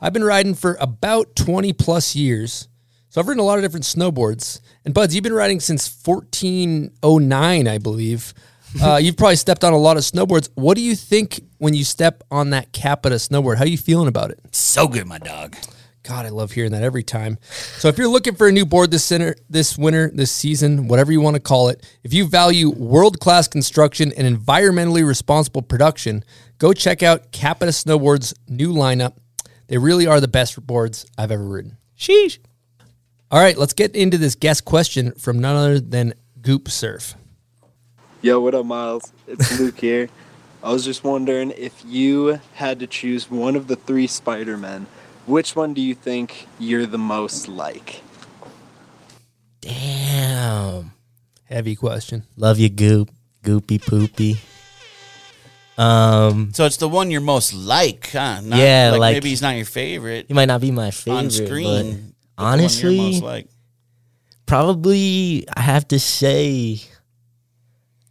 I've 0.00 0.12
been 0.12 0.24
riding 0.24 0.54
for 0.54 0.76
about 0.80 1.36
20 1.36 1.72
plus 1.72 2.14
years. 2.14 2.68
So 3.10 3.20
I've 3.20 3.28
ridden 3.28 3.40
a 3.40 3.44
lot 3.44 3.58
of 3.58 3.64
different 3.64 3.84
snowboards. 3.84 4.60
And 4.84 4.94
Buds, 4.94 5.14
you've 5.14 5.24
been 5.24 5.32
riding 5.32 5.60
since 5.60 5.88
1409, 6.04 7.68
I 7.68 7.78
believe. 7.78 8.34
Uh, 8.82 8.98
you've 8.98 9.16
probably 9.16 9.34
stepped 9.34 9.64
on 9.64 9.72
a 9.72 9.78
lot 9.78 9.96
of 9.96 10.02
snowboards. 10.02 10.50
What 10.54 10.76
do 10.76 10.82
you 10.82 10.94
think 10.94 11.40
when 11.56 11.72
you 11.72 11.84
step 11.84 12.22
on 12.30 12.50
that 12.50 12.70
Capita 12.70 13.14
snowboard? 13.14 13.56
How 13.56 13.64
are 13.64 13.66
you 13.66 13.78
feeling 13.78 14.08
about 14.08 14.30
it? 14.30 14.40
So 14.52 14.86
good, 14.86 15.06
my 15.06 15.16
dog. 15.16 15.56
God, 16.02 16.26
I 16.26 16.30
love 16.30 16.52
hearing 16.52 16.72
that 16.72 16.82
every 16.82 17.02
time. 17.02 17.38
So 17.78 17.88
if 17.88 17.98
you're 17.98 18.08
looking 18.08 18.34
for 18.34 18.48
a 18.48 18.52
new 18.52 18.64
board 18.64 18.90
this 18.90 19.04
center, 19.04 19.34
this 19.50 19.76
winter, 19.76 20.10
this 20.12 20.32
season, 20.32 20.88
whatever 20.88 21.12
you 21.12 21.20
want 21.20 21.34
to 21.34 21.40
call 21.40 21.68
it, 21.68 21.84
if 22.02 22.14
you 22.14 22.26
value 22.26 22.70
world-class 22.70 23.48
construction 23.48 24.12
and 24.16 24.36
environmentally 24.36 25.06
responsible 25.06 25.62
production, 25.62 26.24
go 26.58 26.72
check 26.72 27.02
out 27.02 27.32
Capita 27.32 27.72
Snowboards' 27.72 28.32
new 28.48 28.72
lineup. 28.72 29.14
They 29.66 29.76
really 29.78 30.06
are 30.06 30.20
the 30.20 30.28
best 30.28 30.66
boards 30.66 31.04
I've 31.18 31.30
ever 31.30 31.46
ridden. 31.46 31.76
Sheesh. 31.96 32.38
All 33.30 33.40
right, 33.40 33.58
let's 33.58 33.74
get 33.74 33.94
into 33.94 34.16
this 34.16 34.34
guest 34.34 34.64
question 34.64 35.12
from 35.12 35.38
none 35.38 35.56
other 35.56 35.80
than 35.80 36.14
Goop 36.40 36.70
Surf. 36.70 37.14
Yo, 38.22 38.40
what 38.40 38.54
up, 38.54 38.64
Miles? 38.64 39.12
It's 39.26 39.60
Luke 39.60 39.78
here. 39.78 40.08
I 40.62 40.72
was 40.72 40.84
just 40.84 41.04
wondering 41.04 41.52
if 41.56 41.84
you 41.86 42.40
had 42.54 42.80
to 42.80 42.86
choose 42.86 43.30
one 43.30 43.54
of 43.54 43.68
the 43.68 43.76
three 43.76 44.06
Spider 44.06 44.56
Men, 44.56 44.86
which 45.28 45.54
one 45.54 45.74
do 45.74 45.80
you 45.80 45.94
think 45.94 46.48
you're 46.58 46.86
the 46.86 46.98
most 46.98 47.46
like? 47.48 48.02
Damn. 49.60 50.92
Heavy 51.44 51.76
question. 51.76 52.24
Love 52.36 52.58
you, 52.58 52.68
Goop. 52.68 53.10
Goopy 53.44 53.80
poopy. 53.80 54.38
Um, 55.76 56.50
So 56.54 56.64
it's 56.66 56.76
the 56.76 56.88
one 56.88 57.10
you're 57.10 57.20
most 57.20 57.54
like, 57.54 58.10
huh? 58.10 58.40
Not, 58.42 58.58
Yeah, 58.58 58.88
like, 58.92 59.00
like- 59.00 59.14
maybe 59.16 59.28
he's 59.30 59.42
not 59.42 59.54
your 59.56 59.64
favorite 59.64 60.26
he 60.26 60.34
might 60.34 60.46
not 60.46 60.60
be 60.60 60.70
my 60.72 60.90
favorite, 60.90 61.18
on 61.18 61.30
screen. 61.30 61.46
but 61.46 61.62
the 61.62 61.64
one 61.64 61.92
you're 61.96 62.12
honestly, 62.38 62.96
most 62.98 63.22
like. 63.22 63.48
probably 64.46 65.46
I 65.56 65.60
have 65.60 65.86
to 65.88 66.00
say, 66.00 66.80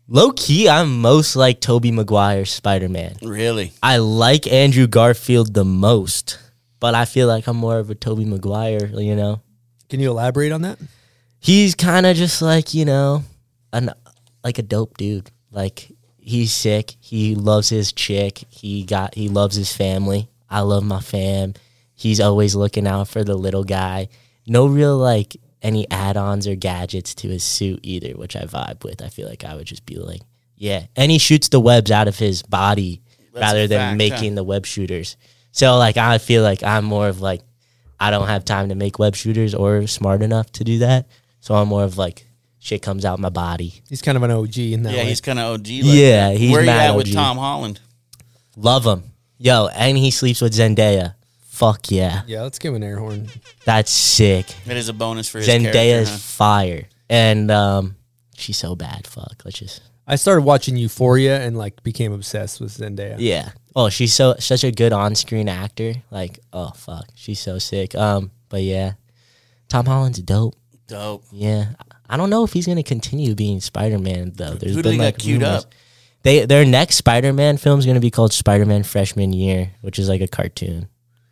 low 0.08 0.32
key, 0.32 0.70
I'm 0.70 1.02
most 1.02 1.36
like 1.36 1.60
Tobey 1.60 1.92
Maguire 1.92 2.46
Spider 2.46 2.88
Man. 2.88 3.18
Really? 3.22 3.74
I 3.84 3.98
like 3.98 4.48
Andrew 4.48 4.88
Garfield 4.88 5.54
the 5.54 5.66
most, 5.66 6.40
but 6.80 6.96
I 6.96 7.06
feel 7.06 7.28
like 7.28 7.48
I'm 7.48 7.58
more 7.58 7.80
of 7.80 7.90
a 7.90 7.96
Tobey 7.96 8.26
Maguire. 8.26 8.88
You 8.88 9.16
know, 9.16 9.42
Can 9.90 10.00
you 10.00 10.10
elaborate 10.12 10.52
on 10.52 10.62
that? 10.64 10.80
he's 11.40 11.76
kind 11.76 12.06
of 12.06 12.16
just 12.18 12.42
like 12.42 12.74
you 12.74 12.86
know, 12.86 13.24
an 13.74 13.92
like 14.44 14.58
a 14.58 14.64
dope 14.64 14.98
dude. 14.98 15.30
Like 15.52 15.92
he's 16.18 16.52
sick. 16.54 16.96
He 17.00 17.36
loves 17.36 17.70
his 17.70 17.92
chick. 17.92 18.44
He 18.50 18.84
got 18.84 19.16
he 19.16 19.30
loves 19.30 19.56
his 19.56 19.72
family. 19.76 20.30
I 20.50 20.62
love 20.62 20.84
my 20.84 21.00
fam. 21.00 21.54
He's 21.94 22.20
always 22.20 22.56
looking 22.56 22.86
out 22.88 23.08
for 23.08 23.24
the 23.24 23.36
little 23.36 23.64
guy. 23.64 24.10
No 24.46 24.68
real 24.68 24.98
like 24.98 25.36
any 25.62 25.90
add-ons 25.90 26.48
or 26.48 26.56
gadgets 26.56 27.16
to 27.16 27.28
his 27.28 27.44
suit 27.44 27.80
either, 27.82 28.12
which 28.12 28.36
I 28.36 28.42
vibe 28.44 28.84
with. 28.84 29.02
I 29.02 29.10
feel 29.10 29.28
like 29.28 29.44
I 29.44 29.56
would 29.56 29.66
just 29.66 29.86
be 29.86 29.96
like, 29.96 30.22
yeah. 30.56 30.86
And 30.96 31.12
he 31.12 31.18
shoots 31.18 31.50
the 31.50 31.60
webs 31.60 31.90
out 31.92 32.08
of 32.08 32.18
his 32.20 32.44
body 32.44 33.02
That's 33.34 33.42
rather 33.42 33.68
than 33.68 33.80
fact, 33.80 33.98
making 33.98 34.32
huh? 34.34 34.36
the 34.36 34.44
web 34.44 34.66
shooters. 34.68 35.18
So 35.58 35.78
like 35.78 35.98
I 35.98 36.20
feel 36.20 36.44
like 36.44 36.62
I'm 36.64 36.86
more 36.86 37.08
of 37.08 37.20
like 37.20 37.42
I 38.00 38.12
don't 38.12 38.28
have 38.28 38.46
time 38.46 38.70
to 38.70 38.76
make 38.76 39.00
web 39.00 39.16
shooters 39.16 39.56
or 39.56 39.88
smart 39.88 40.22
enough 40.22 40.52
to 40.54 40.64
do 40.64 40.80
that. 40.80 41.08
So 41.40 41.56
I'm 41.56 41.68
more 41.68 41.84
of 41.84 41.98
like 41.98 42.28
shit 42.60 42.82
comes 42.84 43.06
out 43.06 43.20
my 43.20 43.30
body. 43.30 43.82
He's 43.90 44.02
kind 44.04 44.16
of 44.18 44.24
an 44.24 44.30
OG 44.32 44.58
in 44.60 44.84
that 44.84 44.94
Yeah, 44.94 45.00
way. 45.04 45.10
he's 45.10 45.22
kind 45.22 45.40
of 45.40 45.54
OG. 45.56 45.68
Like 45.68 45.82
Yeah, 45.84 46.30
that. 46.30 46.38
he's 46.38 46.52
Where 46.52 46.62
you 46.62 46.68
mad 46.68 46.92
at 46.92 46.96
with 46.96 47.12
Tom 47.12 47.38
Holland? 47.38 47.80
Love 48.56 48.86
him. 48.86 49.04
Yo, 49.40 49.68
and 49.68 49.98
he 49.98 50.12
sleeps 50.12 50.42
with 50.42 50.54
Zendaya. 50.54 51.16
Fuck 51.48 51.90
yeah. 51.90 52.22
yeah, 52.28 52.44
let's 52.44 52.60
give 52.60 52.70
him 52.76 52.84
an 52.84 52.88
air 52.88 53.00
horn. 53.00 53.28
That's 53.66 53.90
sick. 53.90 54.46
It 54.68 54.78
is 54.78 54.90
a 54.90 54.94
bonus 54.94 55.28
for 55.28 55.40
his 55.40 55.48
Zendaya's 55.48 55.74
character. 55.74 56.12
huh? 56.12 56.18
fire. 56.18 56.84
And 57.10 57.50
um 57.50 57.96
she's 58.36 58.58
so 58.60 58.76
bad. 58.76 59.08
Fuck. 59.08 59.42
Let's 59.44 59.58
just 59.58 59.82
I 60.06 60.18
started 60.18 60.42
watching 60.44 60.78
Euphoria 60.78 61.42
and 61.42 61.58
like 61.58 61.82
became 61.82 62.14
obsessed 62.14 62.62
with 62.62 62.78
Zendaya. 62.78 63.16
Yeah. 63.18 63.50
Oh, 63.78 63.90
she's 63.90 64.12
so 64.12 64.34
such 64.40 64.64
a 64.64 64.72
good 64.72 64.92
on 64.92 65.14
screen 65.14 65.48
actor. 65.48 65.94
Like, 66.10 66.40
oh 66.52 66.72
fuck. 66.72 67.06
She's 67.14 67.40
so 67.40 67.60
sick. 67.60 67.94
Um, 67.94 68.32
but 68.50 68.64
yeah. 68.64 68.94
Tom 69.70 69.86
Holland's 69.86 70.20
dope. 70.20 70.56
Dope. 70.88 71.24
Yeah. 71.32 71.74
I 72.10 72.18
don't 72.18 72.32
know 72.32 72.44
if 72.44 72.54
he's 72.54 72.66
gonna 72.66 72.82
continue 72.82 73.36
being 73.36 73.60
Spider 73.60 74.00
Man 74.00 74.32
though. 74.36 74.56
There's 74.56 74.74
Who 74.76 74.82
been 74.82 74.98
they 74.98 75.06
like 75.06 75.16
got 75.18 75.22
queued 75.22 75.42
rumors. 75.44 75.66
up? 75.66 75.76
They 76.24 76.46
their 76.48 76.66
next 76.66 76.96
Spider 76.96 77.32
Man 77.34 77.58
film 77.58 77.78
is 77.78 77.86
gonna 77.86 78.00
be 78.00 78.10
called 78.10 78.34
Spider 78.34 78.66
Man 78.66 78.82
Freshman 78.82 79.32
Year, 79.32 79.74
which 79.82 80.00
is 80.00 80.10
like 80.10 80.22
a 80.22 80.28
cartoon. 80.28 80.88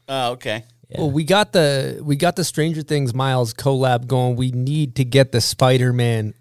Oh, 0.08 0.34
okay. 0.34 0.66
Well, 0.96 1.10
we 1.10 1.24
got 1.24 1.52
the 1.52 2.00
we 2.04 2.16
got 2.16 2.36
the 2.36 2.44
Stranger 2.44 2.84
Things 2.84 3.12
Miles 3.12 3.56
collab 3.56 4.06
going. 4.06 4.36
We 4.36 4.52
need 4.52 4.96
to 4.98 5.04
get 5.04 5.32
the 5.32 5.42
Spider 5.42 5.92
Man 5.92 6.36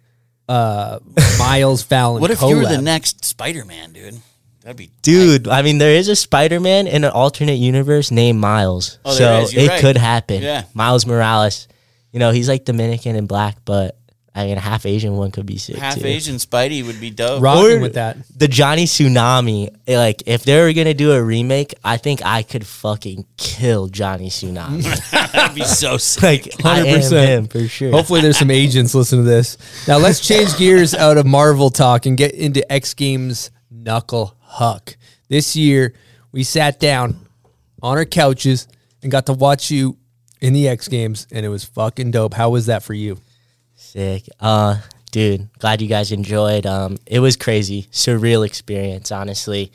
uh 0.50 0.98
Miles 1.38 1.82
Fallon. 1.82 2.20
What 2.20 2.30
if 2.30 2.40
collab. 2.40 2.50
you 2.50 2.56
were 2.56 2.66
the 2.66 2.82
next 2.82 3.24
Spider 3.24 3.64
Man, 3.64 3.94
dude? 3.94 4.20
That'd 4.64 4.76
be 4.78 4.90
Dude, 5.02 5.46
I 5.46 5.60
mean, 5.62 5.78
there 5.78 5.94
is 5.94 6.08
a 6.08 6.16
Spider 6.16 6.58
Man 6.58 6.86
in 6.86 7.04
an 7.04 7.10
alternate 7.12 7.58
universe 7.58 8.10
named 8.10 8.40
Miles. 8.40 8.98
Oh, 9.04 9.12
so 9.12 9.18
there 9.18 9.42
is. 9.42 9.52
You're 9.54 9.64
it 9.64 9.68
right. 9.68 9.80
could 9.80 9.96
happen. 9.98 10.42
Yeah. 10.42 10.64
Miles 10.74 11.06
Morales. 11.06 11.68
You 12.12 12.18
know, 12.18 12.30
he's 12.30 12.48
like 12.48 12.64
Dominican 12.64 13.14
and 13.14 13.28
black, 13.28 13.58
but 13.66 13.98
I 14.36 14.46
mean, 14.46 14.56
a 14.56 14.60
half 14.60 14.84
Asian 14.86 15.14
one 15.16 15.30
could 15.32 15.46
be 15.46 15.58
sick. 15.58 15.76
half 15.76 15.96
too. 15.98 16.06
Asian 16.06 16.36
Spidey 16.36 16.84
would 16.84 17.00
be 17.00 17.10
dope. 17.10 17.40
rocking 17.42 17.78
Or- 17.78 17.80
with 17.80 17.94
that? 17.94 18.16
The 18.36 18.48
Johnny 18.48 18.84
Tsunami. 18.86 19.68
eh, 19.86 19.96
Like, 19.98 20.22
if 20.26 20.44
they 20.44 20.58
were 20.60 20.72
going 20.72 20.86
to 20.86 20.94
do 20.94 21.12
a 21.12 21.22
remake, 21.22 21.74
I 21.84 21.98
think 21.98 22.24
I 22.24 22.42
could 22.42 22.66
fucking 22.66 23.26
kill 23.36 23.86
Johnny 23.88 24.30
Tsunami. 24.30 24.82
That'd 25.32 25.54
be 25.54 25.62
so 25.64 25.96
sick. 25.98 26.22
like, 26.22 26.64
I 26.64 26.80
am 26.80 27.00
100%. 27.00 27.26
him 27.26 27.46
for 27.48 27.68
sure. 27.68 27.90
Hopefully, 27.92 28.22
there's 28.22 28.38
some 28.38 28.50
agents 28.50 28.94
listening 28.94 29.24
to 29.24 29.30
this. 29.30 29.58
Now, 29.86 29.98
let's 29.98 30.20
change 30.26 30.56
gears 30.56 30.94
out 30.94 31.16
of 31.18 31.26
Marvel 31.26 31.70
talk 31.70 32.06
and 32.06 32.16
get 32.16 32.32
into 32.34 32.70
X 32.72 32.94
Games 32.94 33.50
Knuckle 33.84 34.34
Huck. 34.40 34.96
This 35.28 35.54
year, 35.54 35.94
we 36.32 36.42
sat 36.42 36.80
down 36.80 37.16
on 37.82 37.96
our 37.98 38.04
couches 38.04 38.66
and 39.02 39.12
got 39.12 39.26
to 39.26 39.32
watch 39.32 39.70
you 39.70 39.96
in 40.40 40.52
the 40.52 40.68
X 40.68 40.88
Games, 40.88 41.26
and 41.30 41.44
it 41.44 41.48
was 41.48 41.64
fucking 41.64 42.10
dope. 42.10 42.34
How 42.34 42.50
was 42.50 42.66
that 42.66 42.82
for 42.82 42.94
you? 42.94 43.18
Sick. 43.76 44.28
Uh, 44.40 44.78
dude, 45.12 45.48
glad 45.58 45.80
you 45.80 45.88
guys 45.88 46.12
enjoyed. 46.12 46.66
Um, 46.66 46.98
it 47.06 47.20
was 47.20 47.36
crazy, 47.36 47.84
surreal 47.92 48.44
experience, 48.44 49.12
honestly. 49.12 49.72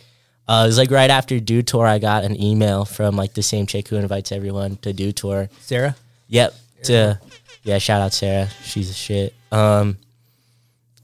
Uh, 0.47 0.63
it 0.63 0.67
was 0.67 0.77
like 0.77 0.91
right 0.91 1.11
after 1.11 1.39
Dew 1.39 1.61
Tour, 1.61 1.85
I 1.85 1.99
got 1.99 2.23
an 2.23 2.41
email 2.41 2.83
from 2.83 3.15
like 3.15 3.33
the 3.35 3.43
same 3.43 3.67
chick 3.67 3.87
who 3.87 3.97
invites 3.97 4.31
everyone 4.31 4.77
to 4.77 4.91
Dew 4.93 5.11
Tour. 5.11 5.49
Sarah? 5.59 5.95
Yep. 6.27 6.55
To 6.83 7.19
yeah, 7.63 7.77
shout 7.77 8.01
out 8.01 8.13
Sarah. 8.13 8.47
She's 8.63 8.89
a 8.89 8.93
shit. 8.93 9.33
Um, 9.51 9.97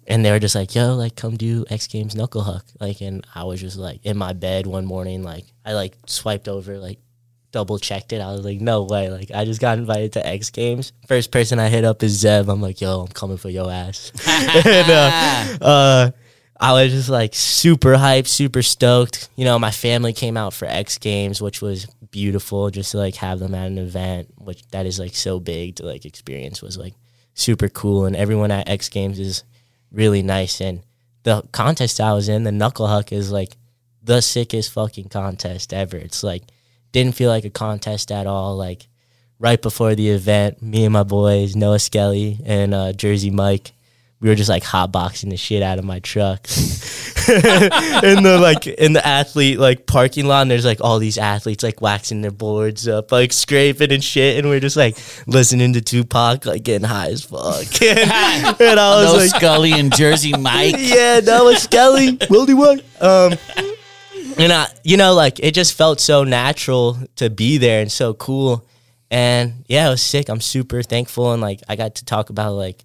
and 0.08 0.24
they 0.24 0.32
were 0.32 0.39
just 0.39 0.56
like, 0.56 0.76
"Yo, 0.76 0.95
like, 0.95 1.16
come 1.16 1.38
do 1.38 1.66
X 1.70 1.88
Games 1.88 2.16
Knuckle 2.16 2.43
Huck." 2.43 2.66
Like, 2.80 3.01
and 3.01 3.26
I 3.34 3.43
was 3.43 3.62
just 3.62 3.78
like 3.78 4.06
in 4.06 4.18
my 4.18 4.34
bed 4.34 4.68
one 4.68 4.86
morning, 4.86 5.24
like 5.24 5.45
I 5.66 5.74
like 5.74 5.95
swiped 6.06 6.47
over, 6.47 6.78
like 6.78 6.99
double 7.51 7.80
checked 7.80 8.12
it. 8.12 8.22
I 8.22 8.32
was 8.32 8.43
like, 8.43 8.62
"No 8.62 8.84
way!" 8.84 9.10
Like, 9.10 9.32
I 9.34 9.45
just 9.45 9.62
got 9.62 9.78
invited 9.78 10.14
to 10.14 10.28
X 10.28 10.49
Games. 10.49 10.91
First 11.08 11.32
person 11.32 11.60
I 11.60 11.70
hit 11.70 11.86
up 11.86 12.03
is 12.03 12.20
Zeb. 12.20 12.49
I'm 12.49 12.62
like, 12.62 12.82
"Yo, 12.82 13.01
I'm 13.01 13.08
coming 13.08 13.38
for 13.38 13.49
your 13.49 13.72
ass." 13.72 14.12
and, 14.28 14.89
uh, 14.89 15.66
uh, 15.66 16.12
I 16.60 16.74
was 16.74 16.91
just 16.91 17.10
like 17.10 17.34
super 17.34 17.95
hyped, 17.95 18.28
super 18.28 18.62
stoked. 18.62 19.30
You 19.36 19.45
know, 19.45 19.58
my 19.58 19.72
family 19.72 20.14
came 20.14 20.38
out 20.38 20.53
for 20.53 20.66
X 20.66 20.97
Games, 20.97 21.41
which 21.41 21.62
was 21.62 21.86
beautiful. 22.12 22.70
Just 22.70 22.91
to 22.91 22.97
like 22.97 23.16
have 23.16 23.39
them 23.39 23.56
at 23.56 23.68
an 23.68 23.78
event, 23.78 24.34
which 24.38 24.66
that 24.68 24.86
is 24.86 24.99
like 24.99 25.16
so 25.16 25.39
big 25.39 25.78
to 25.78 25.86
like 25.86 26.06
experience 26.06 26.62
was 26.62 26.78
like 26.78 26.93
super 27.34 27.70
cool. 27.70 28.06
And 28.06 28.16
everyone 28.16 28.51
at 28.51 28.70
X 28.70 28.89
Games 28.89 29.20
is 29.20 29.43
really 29.96 30.22
nice. 30.22 30.62
And 30.62 30.84
the 31.24 31.43
contest 31.52 32.00
I 32.00 32.14
was 32.14 32.30
in, 32.30 32.43
the 32.43 32.52
Knuckle 32.52 32.88
Huck, 32.88 33.12
is 33.12 33.32
like 33.32 33.58
the 34.04 34.22
sickest 34.22 34.72
fucking 34.72 35.10
contest 35.10 35.74
ever. 35.74 35.98
It's 35.98 36.24
like 36.24 36.43
didn't 36.91 37.16
feel 37.16 37.30
like 37.30 37.46
a 37.46 37.50
contest 37.50 38.12
at 38.12 38.28
all. 38.28 38.56
Like 38.56 38.88
right 39.39 39.62
before 39.62 39.96
the 39.96 40.10
event, 40.10 40.62
me 40.62 40.86
and 40.86 40.93
my 40.93 41.04
boys, 41.04 41.56
Noah 41.56 41.80
Skelly 41.80 42.39
and 42.46 42.74
uh, 42.74 42.93
Jersey 42.93 43.32
Mike, 43.32 43.72
we 44.22 44.30
were 44.30 44.36
just 44.36 44.49
like 44.49 44.63
hotboxing 44.63 45.30
the 45.30 45.38
shit 45.38 45.61
out 45.61 45.78
of 45.78 45.86
my 45.86 45.99
truck. 45.99 46.47
in 47.28 48.22
the 48.24 48.38
like 48.39 48.68
in 48.68 48.93
the 48.93 49.05
athlete 49.05 49.57
like 49.57 49.88
parking 49.88 50.26
lot 50.26 50.43
and 50.43 50.51
there's 50.51 50.66
like 50.66 50.80
all 50.80 50.99
these 50.99 51.18
athletes 51.18 51.63
like 51.63 51.82
waxing 51.82 52.22
their 52.22 52.30
boards 52.30 52.88
up 52.88 53.11
like 53.11 53.34
scraping 53.34 53.91
and 53.91 54.03
shit 54.03 54.38
and 54.38 54.47
we're 54.47 54.59
just 54.59 54.78
like 54.78 54.95
listening 55.26 55.74
to 55.74 55.82
Tupac 55.82 56.45
like 56.45 56.61
getting 56.61 56.88
high 56.88 57.07
as 57.07 57.24
fuck 57.24 57.82
and, 57.82 58.61
and 58.61 58.80
I 58.80 59.03
was 59.03 59.13
no 59.13 59.20
like 59.20 59.30
Scully 59.30 59.72
and 59.72 59.95
Jersey 59.95 60.34
Mike. 60.38 60.76
yeah, 60.80 61.20
Noah 61.24 61.55
Skelly, 61.55 62.18
Wildy 62.18 62.55
White. 62.55 62.84
Um, 63.01 63.38
and 64.38 64.53
I, 64.53 64.68
you 64.84 64.97
know, 64.97 65.13
like 65.13 65.39
it 65.39 65.53
just 65.53 65.74
felt 65.74 65.99
so 65.99 66.24
natural 66.24 66.97
to 67.18 67.30
be 67.30 67.57
there 67.57 67.82
and 67.82 67.91
so 67.91 68.13
cool. 68.13 68.68
And 69.09 69.66
yeah, 69.68 69.88
it 69.88 69.89
was 69.89 70.01
sick. 70.01 70.30
I'm 70.30 70.41
super 70.41 70.82
thankful 70.84 71.34
and 71.34 71.41
like 71.41 71.61
I 71.68 71.76
got 71.76 71.95
to 71.95 72.05
talk 72.05 72.30
about 72.30 72.53
like 72.53 72.84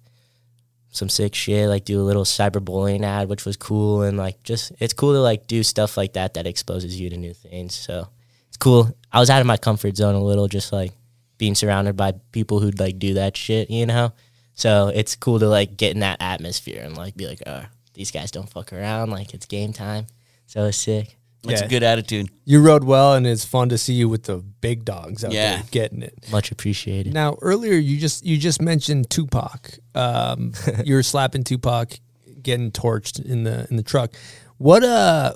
some 0.91 1.09
sick 1.09 1.33
shit, 1.33 1.69
like 1.69 1.85
do 1.85 1.99
a 2.01 2.03
little 2.03 2.25
cyberbullying 2.25 3.03
ad, 3.03 3.29
which 3.29 3.45
was 3.45 3.55
cool 3.57 4.01
and 4.03 4.17
like 4.17 4.43
just 4.43 4.71
it's 4.79 4.93
cool 4.93 5.13
to 5.13 5.19
like 5.21 5.47
do 5.47 5.63
stuff 5.63 5.95
like 5.97 6.13
that 6.13 6.33
that 6.35 6.45
exposes 6.45 6.99
you 6.99 7.09
to 7.09 7.17
new 7.17 7.33
things. 7.33 7.73
So 7.75 8.07
it's 8.49 8.57
cool. 8.57 8.95
I 9.11 9.19
was 9.19 9.29
out 9.29 9.41
of 9.41 9.47
my 9.47 9.57
comfort 9.57 9.95
zone 9.95 10.15
a 10.15 10.23
little, 10.23 10.47
just 10.47 10.71
like 10.73 10.91
being 11.37 11.55
surrounded 11.55 11.95
by 11.97 12.13
people 12.31 12.59
who'd 12.59 12.79
like 12.79 12.99
do 12.99 13.13
that 13.15 13.35
shit, 13.37 13.69
you 13.69 13.85
know? 13.85 14.11
So 14.53 14.89
it's 14.93 15.15
cool 15.15 15.39
to 15.39 15.47
like 15.47 15.77
get 15.77 15.93
in 15.93 16.01
that 16.01 16.17
atmosphere 16.21 16.83
and 16.83 16.95
like 16.95 17.15
be 17.15 17.25
like, 17.25 17.41
oh, 17.47 17.63
these 17.93 18.11
guys 18.11 18.29
don't 18.31 18.49
fuck 18.49 18.73
around. 18.73 19.09
Like 19.11 19.33
it's 19.33 19.45
game 19.45 19.73
time. 19.73 20.07
So 20.45 20.65
it's 20.65 20.77
sick. 20.77 21.17
That's 21.43 21.61
Yeah. 21.61 21.65
a 21.67 21.69
good 21.69 21.81
attitude. 21.83 22.29
You 22.45 22.61
rode 22.61 22.83
well, 22.83 23.15
and 23.15 23.25
it's 23.25 23.43
fun 23.45 23.69
to 23.69 23.77
see 23.79 23.93
you 23.93 24.07
with 24.07 24.23
the 24.25 24.35
big 24.37 24.85
dogs 24.85 25.23
out 25.23 25.31
Yeah. 25.31 25.55
there 25.55 25.63
getting 25.71 26.03
it. 26.03 26.13
Much 26.31 26.51
appreciated. 26.51 27.13
Now, 27.13 27.37
earlier 27.41 27.73
you 27.73 27.97
just 27.97 28.23
you 28.23 28.37
just 28.37 28.61
mentioned 28.61 29.09
Tupac. 29.09 29.79
Um, 29.95 30.53
you 30.85 30.95
were 30.95 31.03
slapping 31.03 31.43
Tupac, 31.43 31.99
getting 32.41 32.71
torched 32.71 33.23
in 33.23 33.43
the 33.43 33.67
in 33.69 33.77
the 33.77 33.83
truck. 33.83 34.11
What 34.57 34.83
uh, 34.83 35.33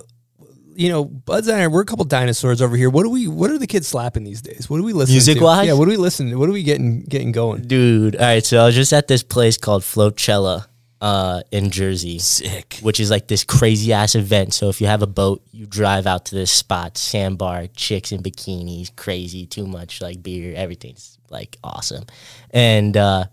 you 0.75 0.89
know, 0.89 1.05
Buds 1.05 1.47
and 1.47 1.61
I 1.61 1.67
we're 1.67 1.81
a 1.81 1.85
couple 1.85 2.05
dinosaurs 2.05 2.61
over 2.61 2.75
here. 2.75 2.89
What 2.89 3.03
do 3.03 3.09
we? 3.09 3.27
What 3.27 3.49
are 3.49 3.57
the 3.57 3.67
kids 3.67 3.87
slapping 3.87 4.23
these 4.23 4.41
days? 4.41 4.69
What 4.69 4.77
do 4.77 4.83
we 4.83 4.93
listen 4.93 5.13
to? 5.13 5.15
Music-wise? 5.15 5.67
Yeah, 5.67 5.73
what 5.73 5.85
do 5.85 5.91
we 5.91 5.97
listen 5.97 6.29
to? 6.29 6.35
What 6.35 6.49
are 6.49 6.53
we 6.53 6.63
getting 6.63 7.03
getting 7.03 7.31
going? 7.31 7.63
Dude, 7.63 8.15
all 8.15 8.21
right. 8.21 8.45
So 8.45 8.59
I 8.59 8.65
was 8.65 8.75
just 8.75 8.93
at 8.93 9.07
this 9.07 9.23
place 9.23 9.57
called 9.57 9.83
Floatcella 9.83 10.67
uh, 11.01 11.41
in 11.51 11.69
Jersey. 11.71 12.19
Sick. 12.19 12.79
Which 12.81 12.99
is 12.99 13.09
like 13.09 13.27
this 13.27 13.43
crazy 13.43 13.93
ass 13.93 14.15
event. 14.15 14.53
So 14.53 14.69
if 14.69 14.81
you 14.81 14.87
have 14.87 15.01
a 15.01 15.07
boat, 15.07 15.43
you 15.51 15.65
drive 15.65 16.07
out 16.07 16.25
to 16.25 16.35
this 16.35 16.51
spot, 16.51 16.97
sandbar, 16.97 17.67
chicks 17.67 18.11
in 18.11 18.21
bikinis, 18.21 18.93
crazy, 18.95 19.45
too 19.45 19.67
much 19.67 20.01
like 20.01 20.21
beer, 20.21 20.53
everything's 20.55 21.17
like 21.29 21.57
awesome. 21.63 22.05
And 22.51 22.97
uh, 22.97 23.25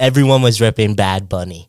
everyone 0.00 0.42
was 0.42 0.60
ripping 0.60 0.94
Bad 0.96 1.28
Bunny. 1.28 1.68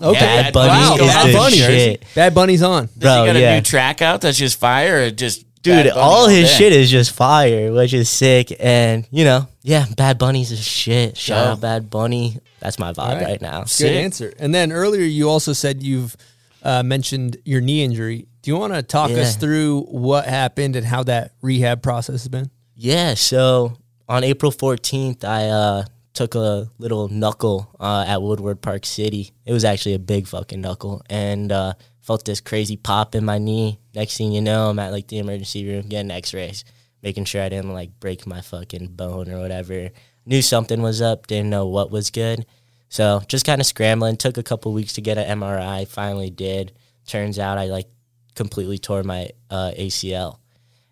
Okay, 0.00 0.18
Bad 0.20 0.52
Bunny 0.52 0.68
wow, 0.68 0.94
is 0.94 1.00
Bad 1.00 1.28
the 1.28 1.32
Bunny. 1.32 1.56
shit. 1.56 2.04
Bad 2.14 2.34
Bunny's 2.34 2.62
on. 2.62 2.86
Does 2.86 2.94
Bro, 2.96 3.20
he 3.22 3.26
got 3.26 3.36
a 3.36 3.40
yeah. 3.40 3.54
new 3.56 3.62
track 3.62 4.02
out 4.02 4.20
that's 4.20 4.38
just 4.38 4.58
fire 4.58 5.04
or 5.06 5.10
just 5.10 5.44
Dude, 5.62 5.74
Bad 5.74 5.94
Bunny 5.94 6.00
all 6.00 6.26
his 6.28 6.48
day? 6.48 6.54
shit 6.56 6.72
is 6.72 6.90
just 6.90 7.12
fire, 7.12 7.72
which 7.72 7.92
is 7.94 8.08
sick. 8.08 8.52
And, 8.58 9.06
you 9.12 9.24
know, 9.24 9.46
yeah, 9.62 9.86
Bad 9.96 10.18
Bunny's 10.18 10.50
a 10.50 10.56
shit. 10.56 11.16
Shout 11.16 11.44
Yeah. 11.44 11.52
out 11.52 11.60
Bad 11.60 11.88
Bunny. 11.90 12.38
That's 12.58 12.78
my 12.80 12.92
vibe 12.92 12.98
All 12.98 13.14
right. 13.14 13.22
right 13.24 13.42
now. 13.42 13.60
Good 13.60 13.68
Sick. 13.68 13.92
answer. 14.04 14.32
And 14.38 14.52
then 14.54 14.72
earlier 14.72 15.02
you 15.02 15.28
also 15.28 15.52
said 15.52 15.82
you've 15.82 16.16
uh, 16.64 16.82
mentioned 16.82 17.36
your 17.44 17.60
knee 17.60 17.84
injury. 17.84 18.26
Do 18.42 18.50
you 18.50 18.56
want 18.56 18.72
to 18.74 18.82
talk 18.82 19.10
us 19.10 19.34
Yeah. 19.34 19.40
through 19.40 19.82
what 19.82 20.26
happened 20.26 20.74
and 20.74 20.84
how 20.86 21.04
that 21.04 21.32
rehab 21.42 21.80
process 21.82 22.22
has 22.22 22.28
been? 22.28 22.50
Yeah, 22.74 23.14
so 23.14 23.76
on 24.08 24.24
April 24.24 24.50
14th, 24.50 25.22
I 25.24 25.46
uh, 25.48 25.84
took 26.14 26.34
a 26.34 26.70
little 26.78 27.08
knuckle 27.08 27.74
uh, 27.80 28.04
at 28.06 28.22
Woodward 28.22 28.60
Park 28.60 28.84
City. 28.84 29.32
It 29.44 29.52
was 29.52 29.64
actually 29.64 29.94
a 29.94 29.98
big 29.98 30.26
fucking 30.26 30.60
knuckle, 30.60 31.02
and 31.08 31.50
uh, 31.50 31.74
felt 32.00 32.24
this 32.24 32.40
crazy 32.40 32.76
pop 32.76 33.14
in 33.14 33.24
my 33.24 33.38
knee. 33.38 33.80
Next 33.94 34.16
thing 34.16 34.32
you 34.32 34.40
know, 34.40 34.70
I'm 34.70 34.78
at 34.78 34.92
like 34.92 35.08
the 35.08 35.18
emergency 35.18 35.66
room 35.66 35.88
getting 35.88 36.10
X-rays, 36.10 36.64
making 37.02 37.24
sure 37.24 37.42
I 37.42 37.48
didn't 37.48 37.72
like 37.72 37.98
break 38.00 38.26
my 38.26 38.40
fucking 38.40 38.88
bone 38.88 39.30
or 39.30 39.38
whatever. 39.38 39.90
Knew 40.26 40.42
something 40.42 40.82
was 40.82 41.00
up, 41.00 41.26
didn't 41.26 41.50
know 41.50 41.66
what 41.66 41.90
was 41.90 42.10
good. 42.10 42.46
So 42.88 43.22
just 43.26 43.46
kind 43.46 43.60
of 43.60 43.66
scrambling. 43.66 44.16
Took 44.16 44.36
a 44.36 44.42
couple 44.42 44.72
weeks 44.72 44.92
to 44.94 45.00
get 45.00 45.16
an 45.16 45.40
MRI. 45.40 45.88
Finally 45.88 46.30
did. 46.30 46.72
Turns 47.06 47.38
out 47.38 47.58
I 47.58 47.66
like 47.66 47.88
completely 48.34 48.78
tore 48.78 49.02
my 49.02 49.30
uh, 49.50 49.72
ACL. 49.78 50.38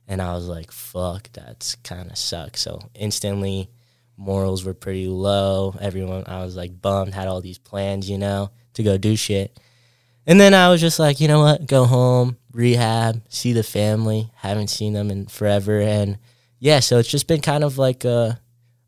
And 0.09 0.21
I 0.21 0.33
was 0.33 0.49
like, 0.49 0.73
fuck, 0.73 1.29
that's 1.33 1.77
kind 1.77 2.11
of 2.11 2.19
sucks. 2.19 2.63
So 2.63 2.81
instantly, 2.95 3.71
morals 4.21 4.65
were 4.65 4.75
pretty 4.75 5.07
low. 5.07 5.75
Everyone, 5.81 6.25
I 6.27 6.45
was 6.45 6.57
like 6.57 6.81
bummed, 6.81 7.15
had 7.15 7.27
all 7.27 7.41
these 7.41 7.59
plans, 7.59 8.09
you 8.09 8.19
know, 8.19 8.51
to 8.75 8.83
go 8.83 8.99
do 8.99 9.17
shit. 9.17 9.59
And 10.27 10.39
then 10.39 10.55
I 10.55 10.69
was 10.69 10.81
just 10.81 10.99
like, 10.99 11.21
you 11.21 11.27
know 11.27 11.41
what, 11.41 11.67
go 11.67 11.87
home, 11.87 12.37
rehab, 12.53 13.23
see 13.29 13.53
the 13.53 13.63
family. 13.63 14.31
Haven't 14.37 14.69
seen 14.69 14.93
them 14.93 15.11
in 15.11 15.27
forever. 15.27 15.81
And 15.81 16.19
yeah, 16.59 16.81
so 16.81 16.99
it's 16.99 17.09
just 17.09 17.27
been 17.27 17.41
kind 17.41 17.65
of 17.65 17.79
like 17.79 18.05
a, 18.05 18.39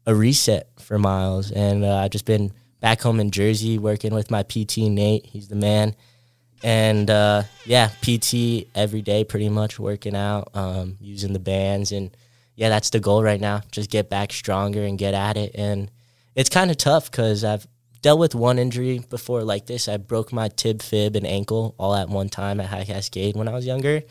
a 0.07 0.15
reset 0.15 0.69
for 0.79 0.99
Miles. 0.99 1.51
And 1.51 1.85
uh, 1.85 1.97
I've 1.97 2.11
just 2.11 2.27
been 2.27 2.53
back 2.81 3.01
home 3.01 3.19
in 3.19 3.31
Jersey 3.31 3.79
working 3.79 4.15
with 4.15 4.31
my 4.31 4.43
PT, 4.43 4.79
Nate. 4.79 5.27
He's 5.27 5.49
the 5.49 5.57
man 5.57 5.97
and 6.63 7.11
uh, 7.11 7.43
yeah, 7.67 7.91
PT 8.03 8.69
every 8.75 9.03
day, 9.03 9.25
pretty 9.25 9.49
much 9.49 9.79
working 9.79 10.15
out, 10.15 10.51
um, 10.55 10.97
using 11.01 11.33
the 11.33 11.39
bands, 11.39 11.93
and 11.93 12.17
yeah, 12.63 12.69
that's 12.69 12.91
the 12.91 13.01
goal 13.01 13.25
right 13.25 13.41
now. 13.41 13.63
Just 13.73 13.91
get 13.91 14.09
back 14.09 14.33
stronger 14.33 14.85
and 14.85 14.97
get 14.97 15.15
at 15.15 15.37
it. 15.37 15.51
And 15.57 15.91
it's 16.37 16.49
kind 16.49 16.71
of 16.71 16.77
tough 16.77 17.11
because 17.11 17.43
I've 17.43 17.67
dealt 18.03 18.21
with 18.21 18.37
one 18.37 18.57
injury 18.57 19.01
before 19.01 19.43
like 19.43 19.67
this. 19.67 19.89
I 19.89 19.97
broke 19.97 20.33
my 20.33 20.47
tib, 20.47 20.81
fib, 20.81 21.17
and 21.17 21.27
ankle 21.27 21.75
all 21.77 21.93
at 21.93 22.09
one 22.09 22.29
time 22.29 22.61
at 22.61 22.69
High 22.69 22.85
Cascade 22.85 23.35
when 23.35 23.49
I 23.49 23.53
was 23.53 23.67
younger. 23.67 24.03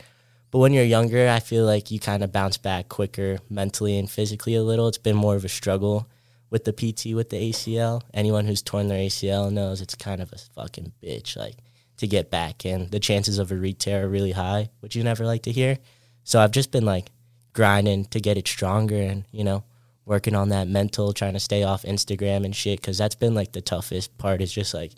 But 0.51 0.59
when 0.59 0.73
you're 0.73 0.83
younger, 0.83 1.29
I 1.29 1.39
feel 1.39 1.63
like 1.63 1.91
you 1.91 1.99
kind 2.01 2.25
of 2.25 2.33
bounce 2.33 2.57
back 2.57 2.89
quicker 2.89 3.39
mentally 3.49 3.97
and 3.97 4.11
physically 4.11 4.55
a 4.55 4.63
little. 4.63 4.89
It's 4.89 4.97
been 4.97 5.15
more 5.15 5.37
of 5.37 5.45
a 5.45 5.49
struggle 5.49 6.09
with 6.49 6.65
the 6.65 6.73
PT 6.73 7.15
with 7.15 7.29
the 7.29 7.51
ACL. 7.51 8.01
Anyone 8.13 8.47
who's 8.47 8.61
torn 8.61 8.89
their 8.89 8.99
ACL 8.99 9.49
knows 9.49 9.79
it's 9.79 9.95
kind 9.95 10.21
of 10.21 10.33
a 10.33 10.37
fucking 10.37 10.91
bitch. 11.01 11.37
Like 11.37 11.55
to 11.95 12.05
get 12.05 12.29
back, 12.29 12.65
and 12.65 12.91
the 12.91 12.99
chances 12.99 13.39
of 13.39 13.49
a 13.53 13.55
re-tear 13.55 14.03
are 14.03 14.09
really 14.09 14.33
high, 14.33 14.71
which 14.81 14.93
you 14.93 15.05
never 15.05 15.25
like 15.25 15.43
to 15.43 15.53
hear. 15.53 15.77
So 16.25 16.41
I've 16.41 16.51
just 16.51 16.73
been 16.73 16.83
like 16.83 17.11
grinding 17.53 18.05
to 18.05 18.19
get 18.19 18.37
it 18.37 18.47
stronger, 18.47 18.95
and 18.95 19.25
you 19.31 19.43
know, 19.43 19.63
working 20.05 20.35
on 20.35 20.49
that 20.49 20.67
mental, 20.67 21.13
trying 21.13 21.33
to 21.33 21.39
stay 21.39 21.63
off 21.63 21.83
Instagram 21.83 22.45
and 22.45 22.55
shit, 22.55 22.81
because 22.81 22.97
that's 22.97 23.15
been 23.15 23.33
like 23.33 23.51
the 23.51 23.61
toughest 23.61 24.17
part. 24.17 24.41
Is 24.41 24.53
just 24.53 24.73
like 24.73 24.91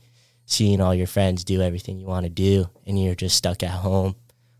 seeing 0.45 0.81
all 0.81 0.93
your 0.93 1.07
friends 1.07 1.43
do 1.43 1.61
everything 1.61 1.99
you 1.99 2.05
want 2.05 2.25
to 2.25 2.29
do, 2.29 2.69
and 2.85 3.01
you're 3.01 3.15
just 3.15 3.37
stuck 3.37 3.63
at 3.63 3.69
home 3.71 4.15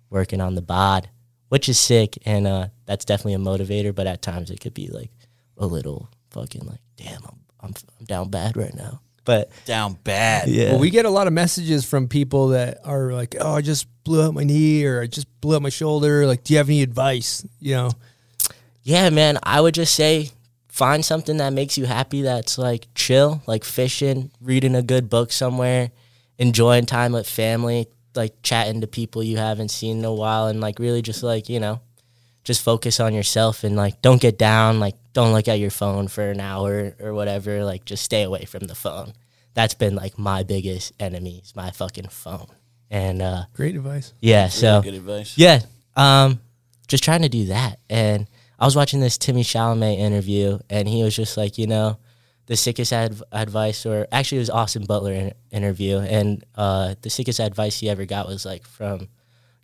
working 0.10 0.42
on 0.42 0.56
the 0.56 0.62
bod, 0.62 1.10
which 1.50 1.68
is 1.70 1.80
sick, 1.80 2.18
and 2.26 2.48
uh, 2.48 2.68
that's 2.86 3.06
definitely 3.06 3.34
a 3.34 3.38
motivator. 3.38 3.94
But 3.94 4.08
at 4.08 4.22
times 4.22 4.52
it 4.52 4.60
could 4.60 4.74
be 4.74 4.88
like 4.88 5.12
a 5.58 5.66
little 5.68 6.10
fucking 6.32 6.66
like, 6.66 6.82
damn, 6.98 7.24
I'm 7.24 7.40
I'm, 7.60 7.74
I'm 8.00 8.06
down 8.06 8.30
bad 8.30 8.58
right 8.58 8.74
now. 8.76 9.02
But 9.26 9.52
Down 9.64 9.94
bad. 10.04 10.50
yeah, 10.50 10.72
Well, 10.72 10.80
we 10.80 10.90
get 10.90 11.06
a 11.06 11.10
lot 11.10 11.28
of 11.28 11.34
messages 11.34 11.86
from 11.86 12.10
people 12.10 12.50
that 12.50 12.80
are 12.84 13.14
like, 13.14 13.36
"Oh, 13.40 13.54
I 13.56 13.62
just 13.62 13.88
blew 14.04 14.22
out 14.22 14.34
my 14.34 14.44
knee, 14.44 14.86
or 14.86 15.02
I 15.02 15.08
just 15.08 15.28
blew 15.42 15.56
out 15.56 15.62
my 15.62 15.70
shoulder. 15.70 16.26
Like, 16.28 16.44
do 16.44 16.54
you 16.54 16.58
have 16.58 16.70
any 16.70 16.82
advice?" 16.82 17.46
You 17.60 17.76
know, 17.76 17.92
Yeah, 18.84 19.10
man, 19.10 19.40
I 19.44 19.62
would 19.62 19.74
just 19.74 19.96
say 19.96 20.32
find 20.68 21.06
something 21.06 21.38
that 21.38 21.54
makes 21.54 21.78
you 21.78 21.86
happy 21.86 22.24
that's 22.24 22.58
like 22.58 22.88
chill, 22.96 23.42
like 23.48 23.64
fishing, 23.64 24.32
reading 24.42 24.76
a 24.76 24.82
good 24.82 25.10
book 25.10 25.32
somewhere, 25.32 25.92
enjoying 26.38 26.86
time 26.86 27.14
with 27.14 27.30
family, 27.30 27.88
like 28.16 28.34
chatting 28.44 28.82
to 28.82 28.88
people 28.88 29.24
you 29.24 29.38
haven't 29.38 29.70
seen 29.70 30.00
in 30.00 30.06
a 30.06 30.14
while 30.14 30.48
and 30.48 30.60
like 30.60 30.80
really 30.80 31.02
just 31.02 31.24
like, 31.24 31.48
you 31.48 31.60
know, 31.60 31.80
just 32.44 32.62
focus 32.62 33.00
on 33.00 33.14
yourself 33.14 33.64
and 33.64 33.76
like 33.76 34.02
don't 34.02 34.22
get 34.22 34.38
down, 34.38 34.80
like 34.80 34.96
don't 35.14 35.32
look 35.32 35.48
at 35.48 35.60
your 35.60 35.72
phone 35.72 36.08
for 36.08 36.30
an 36.32 36.42
hour 36.42 36.96
or 37.00 37.14
whatever, 37.14 37.64
like 37.64 37.86
just 37.86 38.04
stay 38.04 38.24
away 38.24 38.46
from 38.46 38.68
the 38.68 38.76
phone. 38.76 39.14
That's 39.54 39.76
been 39.76 39.96
like 39.96 40.18
my 40.18 40.44
biggest 40.44 40.92
enemy, 41.00 41.42
is 41.44 41.56
my 41.56 41.72
fucking 41.72 42.10
phone. 42.10 42.48
And 42.94 43.22
uh 43.24 43.46
great 43.56 43.76
advice. 43.76 44.14
yeah, 44.22 44.50
so 44.50 44.82
Good 44.84 44.94
advice. 44.94 45.36
yeah. 45.38 45.62
Um, 45.96 46.40
just 46.88 47.04
trying 47.04 47.24
to 47.24 47.30
do 47.30 47.46
that. 47.48 47.80
And 47.90 48.28
I 48.60 48.66
was 48.66 48.76
watching 48.76 49.00
this 49.00 49.18
Timmy 49.18 49.44
Chalamet 49.44 49.98
interview, 49.98 50.60
and 50.70 50.88
he 50.88 51.02
was 51.04 51.16
just 51.16 51.36
like, 51.36 51.58
you 51.58 51.66
know, 51.68 51.98
the 52.46 52.56
sickest 52.56 52.94
adv- 52.94 53.24
advice, 53.32 53.86
or 53.86 54.08
actually, 54.12 54.38
it 54.38 54.42
was 54.42 54.50
Austin 54.52 54.86
Butler 54.86 55.14
in- 55.14 55.34
interview, 55.52 55.98
and 55.98 56.44
uh, 56.56 56.94
the 57.02 57.10
sickest 57.10 57.40
advice 57.40 57.80
he 57.80 57.90
ever 57.90 58.06
got 58.06 58.28
was 58.28 58.46
like 58.46 58.66
from 58.68 59.08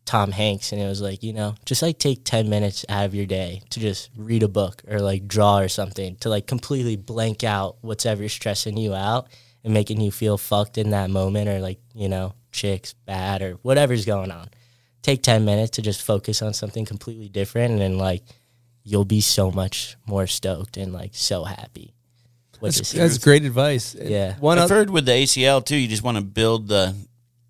Tom 0.06 0.32
Hanks, 0.32 0.72
and 0.72 0.82
it 0.82 0.88
was 0.88 1.02
like, 1.02 1.22
you 1.22 1.34
know, 1.34 1.54
just 1.66 1.82
like 1.84 2.00
take 2.00 2.24
ten 2.24 2.50
minutes 2.50 2.84
out 2.90 3.06
of 3.06 3.14
your 3.14 3.28
day 3.28 3.62
to 3.70 3.80
just 3.80 4.10
read 4.18 4.42
a 4.44 4.48
book 4.48 4.82
or 4.88 5.00
like 5.02 5.28
draw 5.28 5.60
or 5.60 5.68
something 5.68 6.16
to 6.22 6.30
like 6.30 6.48
completely 6.48 6.96
blank 6.96 7.44
out 7.44 7.78
what's 7.82 8.06
ever 8.08 8.28
stressing 8.28 8.76
you 8.76 8.96
out 8.96 9.28
and 9.64 9.74
making 9.74 10.02
you 10.02 10.10
feel 10.10 10.38
fucked 10.38 10.78
in 10.80 10.90
that 10.92 11.10
moment, 11.12 11.48
or 11.48 11.60
like 11.60 11.80
you 11.94 12.10
know, 12.10 12.34
chicks 12.52 12.94
bad 13.06 13.42
or 13.42 13.54
whatever's 13.62 14.06
going 14.06 14.32
on 14.32 14.50
take 15.02 15.24
10 15.24 15.46
minutes 15.46 15.72
to 15.72 15.82
just 15.82 16.02
focus 16.02 16.42
on 16.42 16.54
something 16.54 16.86
completely 16.86 17.30
different 17.30 17.72
and 17.74 17.82
then 17.82 17.98
like 17.98 18.24
you'll 18.84 19.06
be 19.06 19.22
so 19.22 19.50
much 19.52 19.96
more 20.06 20.28
stoked 20.28 20.76
and 20.78 20.92
like 20.94 21.12
so 21.14 21.44
happy 21.44 21.94
That's, 22.62 22.92
that's 22.92 23.18
great 23.20 23.46
advice. 23.46 23.96
Yeah. 23.96 24.36
One 24.40 24.58
I've 24.58 24.66
other, 24.66 24.76
heard 24.76 24.90
with 24.90 25.06
the 25.06 25.14
ACL 25.14 25.64
too, 25.64 25.78
you 25.78 25.88
just 25.88 26.04
want 26.04 26.18
to 26.18 26.24
build 26.24 26.68
the 26.68 26.94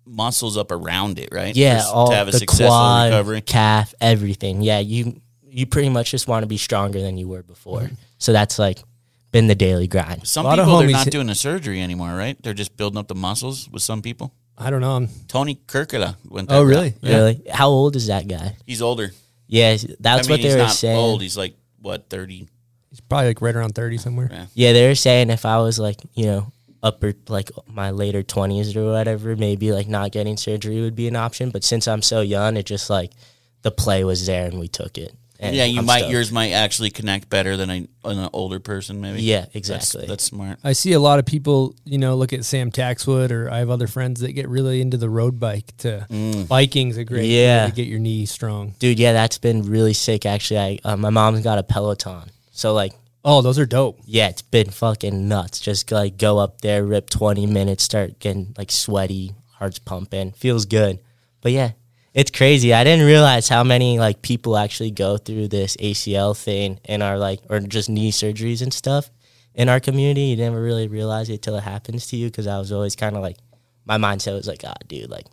muscles 0.06 0.56
up 0.56 0.70
around 0.70 1.18
it, 1.18 1.30
right? 1.32 1.54
yeah 1.56 1.78
Just 1.78 1.92
all 1.94 2.10
to 2.10 2.14
have 2.16 2.28
a 2.28 2.30
the 2.32 2.38
successful 2.38 2.68
quad 2.68 3.10
recovery. 3.10 3.40
calf 3.40 3.94
everything 4.00 4.60
yeah 4.62 4.78
you 4.78 5.20
you 5.48 5.66
pretty 5.66 5.88
much 5.88 6.10
just 6.12 6.28
want 6.28 6.42
to 6.44 6.46
be 6.46 6.56
stronger 6.56 7.00
than 7.00 7.16
you 7.18 7.26
were 7.28 7.42
before 7.42 7.80
Mm-hmm. 7.82 7.94
so 8.18 8.32
that's 8.32 8.58
like 8.58 8.78
been 9.32 9.46
the 9.48 9.54
daily 9.56 9.86
grind 9.88 10.26
Some 10.26 10.44
lot 10.44 10.58
of 10.60 10.66
people 10.66 10.78
they're 10.80 10.90
not 10.90 11.04
hit- 11.04 11.12
doing 11.12 11.26
the 11.28 11.34
surgery 11.34 11.80
anymore, 11.80 12.14
right? 12.14 12.40
They're 12.42 12.54
just 12.54 12.76
building 12.76 12.98
up 12.98 13.06
the 13.08 13.14
muscles 13.14 13.68
with 13.68 13.82
some 13.82 14.02
people. 14.02 14.32
I 14.60 14.70
don't 14.70 14.80
know. 14.82 14.92
I'm, 14.96 15.08
Tony 15.26 15.58
Kirkada 15.66 16.16
went 16.28 16.48
that 16.48 16.54
oh, 16.54 16.62
route. 16.62 16.68
really? 16.68 16.94
Yeah. 17.00 17.16
really 17.16 17.42
how 17.50 17.68
old 17.70 17.96
is 17.96 18.08
that 18.08 18.28
guy 18.28 18.56
He's 18.66 18.82
older. 18.82 19.10
yeah 19.48 19.76
that's 19.98 20.28
I 20.28 20.30
mean, 20.30 20.30
what 20.30 20.36
they 20.36 20.48
he's 20.48 20.52
were 20.52 20.58
not 20.58 20.72
saying 20.72 20.96
old. 20.98 21.22
He's 21.22 21.36
like 21.36 21.54
what 21.80 22.08
thirty 22.10 22.46
He's 22.90 23.00
probably 23.00 23.28
like 23.28 23.40
right 23.40 23.54
around 23.54 23.74
thirty 23.74 23.98
somewhere. 23.98 24.48
Yeah, 24.54 24.72
they 24.72 24.86
were 24.88 24.96
saying 24.96 25.30
if 25.30 25.46
I 25.46 25.58
was 25.58 25.78
like, 25.78 25.98
you 26.14 26.26
know, 26.26 26.52
upper 26.82 27.14
like 27.28 27.50
my 27.68 27.90
later 27.92 28.22
twenties 28.24 28.76
or 28.76 28.90
whatever, 28.90 29.36
maybe 29.36 29.72
like 29.72 29.86
not 29.86 30.10
getting 30.10 30.36
surgery 30.36 30.80
would 30.80 30.96
be 30.96 31.06
an 31.06 31.14
option. 31.14 31.50
But 31.50 31.62
since 31.62 31.86
I'm 31.86 32.02
so 32.02 32.20
young, 32.20 32.56
it 32.56 32.66
just 32.66 32.90
like 32.90 33.12
the 33.62 33.70
play 33.70 34.02
was 34.02 34.26
there 34.26 34.46
and 34.46 34.58
we 34.58 34.66
took 34.66 34.98
it. 34.98 35.14
And 35.42 35.56
yeah, 35.56 35.64
you 35.64 35.78
I'm 35.78 35.86
might 35.86 36.00
stoked. 36.00 36.12
yours 36.12 36.30
might 36.30 36.50
actually 36.52 36.90
connect 36.90 37.30
better 37.30 37.56
than 37.56 37.70
a, 37.70 37.88
an 38.04 38.28
older 38.34 38.60
person, 38.60 39.00
maybe. 39.00 39.22
Yeah, 39.22 39.46
exactly. 39.54 40.04
That's, 40.06 40.24
smart. 40.24 40.58
I 40.62 40.74
see 40.74 40.92
a 40.92 41.00
lot 41.00 41.18
of 41.18 41.24
people, 41.24 41.74
you 41.86 41.96
know, 41.96 42.14
look 42.14 42.34
at 42.34 42.44
Sam 42.44 42.70
Taxwood, 42.70 43.30
or 43.30 43.50
I 43.50 43.58
have 43.60 43.70
other 43.70 43.86
friends 43.86 44.20
that 44.20 44.32
get 44.32 44.48
really 44.50 44.82
into 44.82 44.98
the 44.98 45.08
road 45.08 45.40
bike. 45.40 45.74
To 45.78 46.06
biking's 46.48 46.98
a 46.98 47.04
great 47.04 47.24
Yeah. 47.24 47.64
way 47.64 47.70
to 47.70 47.74
get 47.76 47.86
your 47.88 47.98
knees 48.00 48.30
strong. 48.30 48.74
Dude, 48.78 48.98
yeah, 48.98 49.12
that's 49.14 49.38
been 49.38 49.62
really 49.62 49.94
sick. 49.94 50.26
Actually, 50.26 50.58
I 50.60 50.78
uh, 50.84 50.96
my 50.96 51.10
mom's 51.10 51.40
got 51.42 51.58
a 51.58 51.62
Peloton, 51.62 52.30
so 52.52 52.74
like, 52.74 52.92
Oh, 53.24 53.40
those 53.42 53.58
are 53.58 53.66
dope. 53.66 53.98
yeah, 54.06 54.28
it's 54.28 54.42
been 54.42 54.70
fucking 54.70 55.26
nuts. 55.28 55.58
Just 55.60 55.90
like 55.90 56.18
go 56.18 56.38
up 56.38 56.60
there, 56.60 56.84
rip 56.84 57.08
twenty 57.08 57.46
minutes, 57.46 57.82
start 57.84 58.18
getting 58.18 58.54
like 58.58 58.70
sweaty, 58.70 59.32
heart's 59.54 59.78
pumping, 59.78 60.32
feels 60.32 60.64
good. 60.66 60.98
But 61.42 61.52
yeah, 61.52 61.70
it's 62.14 62.30
crazy. 62.30 62.74
I 62.74 62.84
didn't 62.84 63.06
realize 63.06 63.48
how 63.48 63.62
many 63.64 63.98
like 63.98 64.22
people 64.22 64.56
actually 64.56 64.90
go 64.90 65.16
through 65.16 65.48
this 65.48 65.76
ACL 65.76 66.36
thing 66.36 66.80
in 66.84 67.02
our 67.02 67.18
like 67.18 67.40
or 67.48 67.60
just 67.60 67.88
knee 67.88 68.10
surgeries 68.12 68.62
and 68.62 68.72
stuff 68.72 69.10
in 69.54 69.68
our 69.68 69.80
community. 69.80 70.22
You 70.22 70.36
never 70.36 70.60
really 70.60 70.88
realize 70.88 71.30
it 71.30 71.42
till 71.42 71.56
it 71.56 71.62
happens 71.62 72.06
to 72.08 72.16
you 72.16 72.26
because 72.28 72.46
I 72.46 72.58
was 72.58 72.72
always 72.72 72.96
kind 72.96 73.16
of 73.16 73.22
like 73.22 73.36
my 73.84 73.96
mindset 73.96 74.34
was 74.34 74.48
like, 74.48 74.62
ah, 74.64 74.74
dude, 74.88 75.10
like 75.10 75.26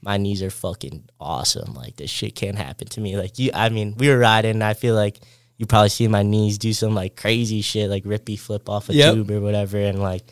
my 0.00 0.16
knees 0.16 0.42
are 0.42 0.50
fucking 0.50 1.04
awesome. 1.20 1.74
Like 1.74 1.96
this 1.96 2.10
shit 2.10 2.34
can't 2.34 2.56
happen 2.58 2.88
to 2.88 3.00
me. 3.00 3.16
Like 3.16 3.38
you, 3.38 3.50
I 3.54 3.68
mean, 3.68 3.94
we 3.98 4.08
were 4.08 4.18
riding. 4.18 4.52
And 4.52 4.64
I 4.64 4.74
feel 4.74 4.94
like 4.94 5.20
you 5.58 5.66
probably 5.66 5.90
see 5.90 6.08
my 6.08 6.22
knees 6.22 6.58
do 6.58 6.72
some 6.72 6.94
like 6.94 7.14
crazy 7.16 7.60
shit, 7.60 7.88
like 7.90 8.04
rippy 8.04 8.38
flip 8.38 8.68
off 8.68 8.88
a 8.88 8.94
Yep. 8.94 9.14
tube 9.14 9.30
or 9.30 9.40
whatever, 9.40 9.78
and 9.78 10.00
like, 10.00 10.22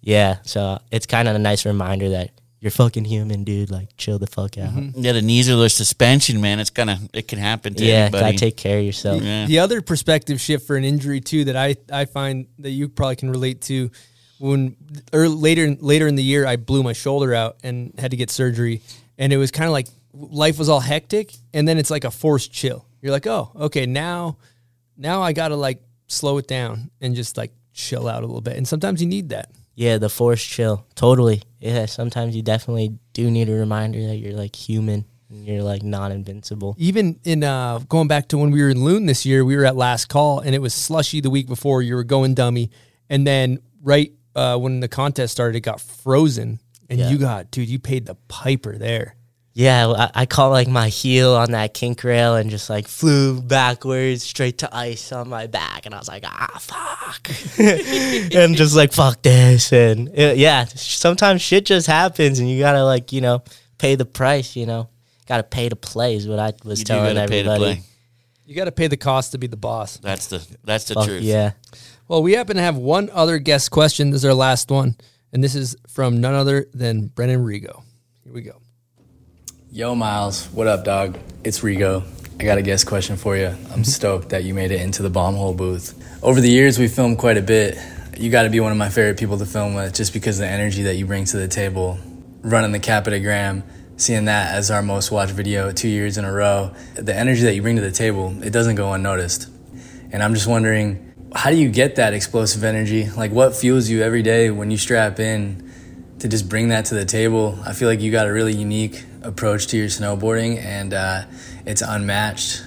yeah. 0.00 0.38
So 0.42 0.78
it's 0.90 1.06
kind 1.06 1.28
of 1.28 1.36
a 1.36 1.38
nice 1.38 1.64
reminder 1.64 2.10
that 2.10 2.30
you're 2.64 2.70
fucking 2.70 3.04
human, 3.04 3.44
dude. 3.44 3.70
Like, 3.70 3.90
chill 3.96 4.18
the 4.18 4.26
fuck 4.26 4.56
out. 4.58 4.70
Mm-hmm. 4.74 5.00
Yeah, 5.04 5.12
the 5.12 5.22
knees 5.22 5.48
are 5.50 5.56
the 5.56 5.68
suspension, 5.68 6.40
man. 6.40 6.58
It's 6.58 6.70
gonna 6.70 6.98
it 7.12 7.28
can 7.28 7.38
happen 7.38 7.74
to 7.74 7.84
Yeah, 7.84 7.94
anybody. 8.06 8.24
gotta 8.24 8.38
take 8.38 8.56
care 8.56 8.78
of 8.78 8.84
yourself. 8.84 9.22
Yeah. 9.22 9.46
The 9.46 9.58
other 9.60 9.82
perspective 9.82 10.40
shift 10.40 10.66
for 10.66 10.74
an 10.76 10.82
injury 10.84 11.20
too 11.20 11.44
that 11.44 11.56
I 11.56 11.76
I 11.92 12.06
find 12.06 12.46
that 12.58 12.70
you 12.70 12.88
probably 12.88 13.16
can 13.16 13.30
relate 13.30 13.60
to 13.62 13.90
when 14.38 14.76
or 15.12 15.28
later 15.28 15.76
later 15.78 16.08
in 16.08 16.16
the 16.16 16.22
year 16.24 16.46
I 16.46 16.56
blew 16.56 16.82
my 16.82 16.94
shoulder 16.94 17.34
out 17.34 17.58
and 17.62 17.92
had 17.98 18.10
to 18.10 18.16
get 18.16 18.30
surgery 18.30 18.80
and 19.18 19.32
it 19.32 19.36
was 19.36 19.50
kind 19.50 19.66
of 19.66 19.72
like 19.72 19.86
life 20.12 20.58
was 20.58 20.68
all 20.68 20.80
hectic 20.80 21.34
and 21.52 21.68
then 21.68 21.78
it's 21.78 21.90
like 21.90 22.04
a 22.04 22.10
forced 22.10 22.50
chill. 22.52 22.86
You're 23.02 23.12
like, 23.12 23.26
"Oh, 23.26 23.52
okay, 23.56 23.84
now 23.84 24.38
now 24.96 25.22
I 25.22 25.34
got 25.34 25.48
to 25.48 25.56
like 25.56 25.82
slow 26.06 26.38
it 26.38 26.46
down 26.48 26.90
and 27.02 27.14
just 27.14 27.36
like 27.36 27.52
chill 27.74 28.08
out 28.08 28.22
a 28.22 28.26
little 28.26 28.40
bit." 28.40 28.56
And 28.56 28.66
sometimes 28.66 29.02
you 29.02 29.06
need 29.06 29.28
that. 29.28 29.50
Yeah, 29.74 29.98
the 29.98 30.08
forced 30.08 30.46
chill. 30.48 30.86
Totally. 30.94 31.42
Yeah, 31.60 31.86
sometimes 31.86 32.36
you 32.36 32.42
definitely 32.42 32.98
do 33.12 33.30
need 33.30 33.48
a 33.48 33.52
reminder 33.52 34.06
that 34.06 34.16
you're 34.16 34.32
like 34.34 34.54
human 34.54 35.04
and 35.30 35.44
you're 35.44 35.62
like 35.62 35.82
not 35.82 36.12
invincible. 36.12 36.76
Even 36.78 37.18
in 37.24 37.42
uh, 37.42 37.78
going 37.88 38.06
back 38.06 38.28
to 38.28 38.38
when 38.38 38.50
we 38.52 38.62
were 38.62 38.68
in 38.70 38.84
Loon 38.84 39.06
this 39.06 39.26
year, 39.26 39.44
we 39.44 39.56
were 39.56 39.64
at 39.64 39.74
last 39.76 40.08
call 40.08 40.38
and 40.40 40.54
it 40.54 40.60
was 40.60 40.74
slushy 40.74 41.20
the 41.20 41.30
week 41.30 41.48
before. 41.48 41.82
You 41.82 41.94
were 41.96 42.04
going 42.04 42.34
dummy, 42.34 42.70
and 43.10 43.26
then 43.26 43.58
right 43.82 44.12
uh, 44.36 44.56
when 44.58 44.80
the 44.80 44.88
contest 44.88 45.32
started, 45.32 45.56
it 45.56 45.60
got 45.60 45.80
frozen, 45.80 46.60
and 46.88 46.98
Yeah. 47.00 47.10
you 47.10 47.18
got 47.18 47.50
dude, 47.50 47.68
you 47.68 47.78
paid 47.78 48.06
the 48.06 48.14
piper 48.28 48.76
there. 48.78 49.16
Yeah, 49.56 49.86
I, 49.86 50.10
I 50.22 50.26
caught 50.26 50.48
like 50.48 50.66
my 50.66 50.88
heel 50.88 51.34
on 51.34 51.52
that 51.52 51.74
kink 51.74 52.02
rail 52.02 52.34
and 52.34 52.50
just 52.50 52.68
like 52.68 52.88
flew 52.88 53.40
backwards 53.40 54.24
straight 54.24 54.58
to 54.58 54.76
ice 54.76 55.12
on 55.12 55.28
my 55.28 55.46
back, 55.46 55.86
and 55.86 55.94
I 55.94 55.98
was 55.98 56.08
like, 56.08 56.24
ah, 56.26 56.58
fuck, 56.60 57.28
and 57.58 58.56
just 58.56 58.74
like 58.74 58.92
fuck 58.92 59.22
this, 59.22 59.72
and 59.72 60.08
uh, 60.08 60.32
yeah, 60.34 60.64
sometimes 60.64 61.40
shit 61.40 61.66
just 61.66 61.86
happens, 61.86 62.40
and 62.40 62.50
you 62.50 62.58
gotta 62.58 62.84
like 62.84 63.12
you 63.12 63.20
know 63.20 63.44
pay 63.78 63.94
the 63.94 64.04
price, 64.04 64.56
you 64.56 64.66
know, 64.66 64.88
gotta 65.26 65.44
pay 65.44 65.68
to 65.68 65.76
play 65.76 66.16
is 66.16 66.26
what 66.26 66.40
I 66.40 66.52
was 66.64 66.80
You 66.80 66.84
telling 66.86 67.14
gotta 67.14 67.28
pay 67.28 67.44
to 67.44 67.50
everybody. 67.50 67.82
You 68.46 68.54
got 68.54 68.66
to 68.66 68.72
pay 68.72 68.88
the 68.88 68.98
cost 68.98 69.32
to 69.32 69.38
be 69.38 69.46
the 69.46 69.56
boss. 69.56 69.96
That's 69.96 70.26
the 70.26 70.46
that's 70.64 70.84
the 70.84 70.94
Fuck 70.94 71.06
truth. 71.06 71.22
yeah. 71.22 71.52
Well, 72.08 72.22
we 72.22 72.34
happen 72.34 72.56
to 72.56 72.62
have 72.62 72.76
one 72.76 73.08
other 73.10 73.38
guest 73.38 73.70
question. 73.70 74.10
This 74.10 74.18
is 74.18 74.24
our 74.26 74.34
last 74.34 74.70
one, 74.70 74.96
and 75.32 75.42
this 75.42 75.54
is 75.54 75.76
from 75.88 76.20
none 76.20 76.34
other 76.34 76.66
than 76.74 77.06
Brennan 77.06 77.42
Rigo. 77.42 77.82
Here 78.22 78.32
we 78.34 78.42
go. 78.42 78.60
Yo, 79.76 79.92
Miles, 79.92 80.46
what 80.52 80.68
up, 80.68 80.84
dog? 80.84 81.18
It's 81.42 81.58
Rigo. 81.58 82.04
I 82.38 82.44
got 82.44 82.58
a 82.58 82.62
guest 82.62 82.86
question 82.86 83.16
for 83.16 83.36
you. 83.36 83.52
I'm 83.72 83.82
stoked 83.98 84.28
that 84.28 84.44
you 84.44 84.54
made 84.54 84.70
it 84.70 84.80
into 84.80 85.02
the 85.02 85.10
bomb 85.10 85.34
hole 85.34 85.52
booth. 85.52 86.00
Over 86.22 86.40
the 86.40 86.48
years, 86.48 86.78
we 86.78 86.86
filmed 86.86 87.18
quite 87.18 87.38
a 87.38 87.42
bit. 87.42 87.76
You 88.16 88.30
got 88.30 88.44
to 88.44 88.50
be 88.50 88.60
one 88.60 88.70
of 88.70 88.78
my 88.78 88.88
favorite 88.88 89.18
people 89.18 89.36
to 89.36 89.44
film 89.44 89.74
with 89.74 89.92
just 89.92 90.12
because 90.12 90.38
of 90.38 90.46
the 90.46 90.48
energy 90.48 90.84
that 90.84 90.94
you 90.94 91.06
bring 91.06 91.24
to 91.24 91.38
the 91.38 91.48
table. 91.48 91.98
Running 92.42 92.70
the 92.70 92.78
Capita 92.78 93.18
Gram, 93.18 93.64
seeing 93.96 94.26
that 94.26 94.54
as 94.54 94.70
our 94.70 94.80
most 94.80 95.10
watched 95.10 95.32
video 95.32 95.72
two 95.72 95.88
years 95.88 96.18
in 96.18 96.24
a 96.24 96.32
row, 96.32 96.72
the 96.94 97.12
energy 97.12 97.42
that 97.42 97.56
you 97.56 97.62
bring 97.62 97.74
to 97.74 97.82
the 97.82 97.90
table, 97.90 98.32
it 98.44 98.50
doesn't 98.50 98.76
go 98.76 98.92
unnoticed. 98.92 99.48
And 100.12 100.22
I'm 100.22 100.34
just 100.34 100.46
wondering, 100.46 101.14
how 101.34 101.50
do 101.50 101.56
you 101.56 101.68
get 101.68 101.96
that 101.96 102.14
explosive 102.14 102.62
energy? 102.62 103.10
Like, 103.10 103.32
what 103.32 103.56
fuels 103.56 103.88
you 103.88 104.04
every 104.04 104.22
day 104.22 104.52
when 104.52 104.70
you 104.70 104.76
strap 104.76 105.18
in 105.18 105.68
to 106.20 106.28
just 106.28 106.48
bring 106.48 106.68
that 106.68 106.84
to 106.84 106.94
the 106.94 107.04
table? 107.04 107.58
I 107.66 107.72
feel 107.72 107.88
like 107.88 108.00
you 108.00 108.12
got 108.12 108.28
a 108.28 108.32
really 108.32 108.54
unique 108.54 109.02
approach 109.24 109.66
to 109.68 109.76
your 109.76 109.88
snowboarding, 109.88 110.58
and 110.58 110.94
uh, 110.94 111.24
it's 111.66 111.82
unmatched. 111.82 112.62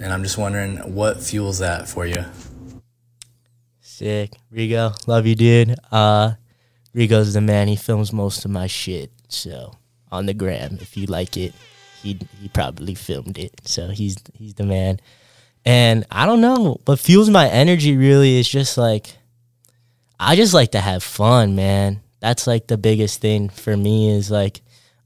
And 0.00 0.12
I'm 0.12 0.22
just 0.22 0.38
wondering, 0.38 0.78
what 0.94 1.22
fuels 1.22 1.58
that 1.60 1.88
for 1.88 2.06
you? 2.06 2.24
Sick. 3.80 4.32
Rigo, 4.52 4.96
love 5.06 5.26
you, 5.26 5.34
dude. 5.34 5.76
Uh, 5.90 6.32
Rigo's 6.94 7.34
the 7.34 7.40
man. 7.40 7.68
He 7.68 7.76
films 7.76 8.12
most 8.12 8.44
of 8.44 8.50
my 8.50 8.66
shit. 8.66 9.10
So 9.28 9.76
on 10.10 10.26
the 10.26 10.34
gram, 10.34 10.78
if 10.80 10.96
you 10.96 11.06
like 11.06 11.36
it, 11.36 11.54
he 12.02 12.18
he 12.40 12.48
probably 12.48 12.94
filmed 12.94 13.38
it. 13.38 13.60
So 13.64 13.88
he's 13.88 14.16
he's 14.34 14.54
the 14.54 14.64
man. 14.64 14.98
And 15.64 16.04
I 16.10 16.26
don't 16.26 16.40
know, 16.40 16.80
what 16.84 16.98
fuels 16.98 17.30
my 17.30 17.48
energy 17.48 17.96
really 17.96 18.38
is 18.38 18.48
just 18.48 18.76
like 18.76 19.16
I 20.18 20.36
just 20.36 20.54
like 20.54 20.72
to 20.72 20.80
have 20.80 21.02
fun, 21.02 21.54
man. 21.54 22.00
That's 22.20 22.46
like 22.46 22.66
the 22.66 22.78
biggest 22.78 23.20
thing 23.20 23.48
for 23.48 23.76
me 23.76 24.10
is 24.10 24.30
like 24.30 24.60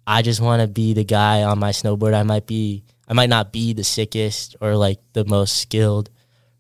I 0.07 0.23
just 0.23 0.41
want 0.41 0.63
to 0.63 0.69
be 0.69 0.95
the 0.95 1.05
guy 1.05 1.43
on 1.43 1.59
my 1.59 1.71
snowboard. 1.71 2.15
I 2.15 2.23
might 2.23 2.47
be 2.47 2.85
I 3.09 3.13
might 3.13 3.29
not 3.29 3.53
be 3.53 3.73
the 3.73 3.85
sickest 3.85 4.57
or 4.61 4.77
like 4.77 5.01
the 5.13 5.25
most 5.25 5.59
skilled 5.59 6.11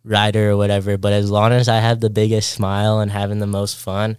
rider 0.05 0.51
or 0.51 0.57
whatever, 0.57 0.97
but 0.97 1.12
as 1.12 1.30
long 1.30 1.53
as 1.53 1.68
I 1.68 1.78
have 1.78 2.01
the 2.01 2.11
biggest 2.11 2.51
smile 2.51 3.01
and 3.01 3.11
having 3.11 3.38
the 3.38 3.47
most 3.47 3.76
fun, 3.76 4.16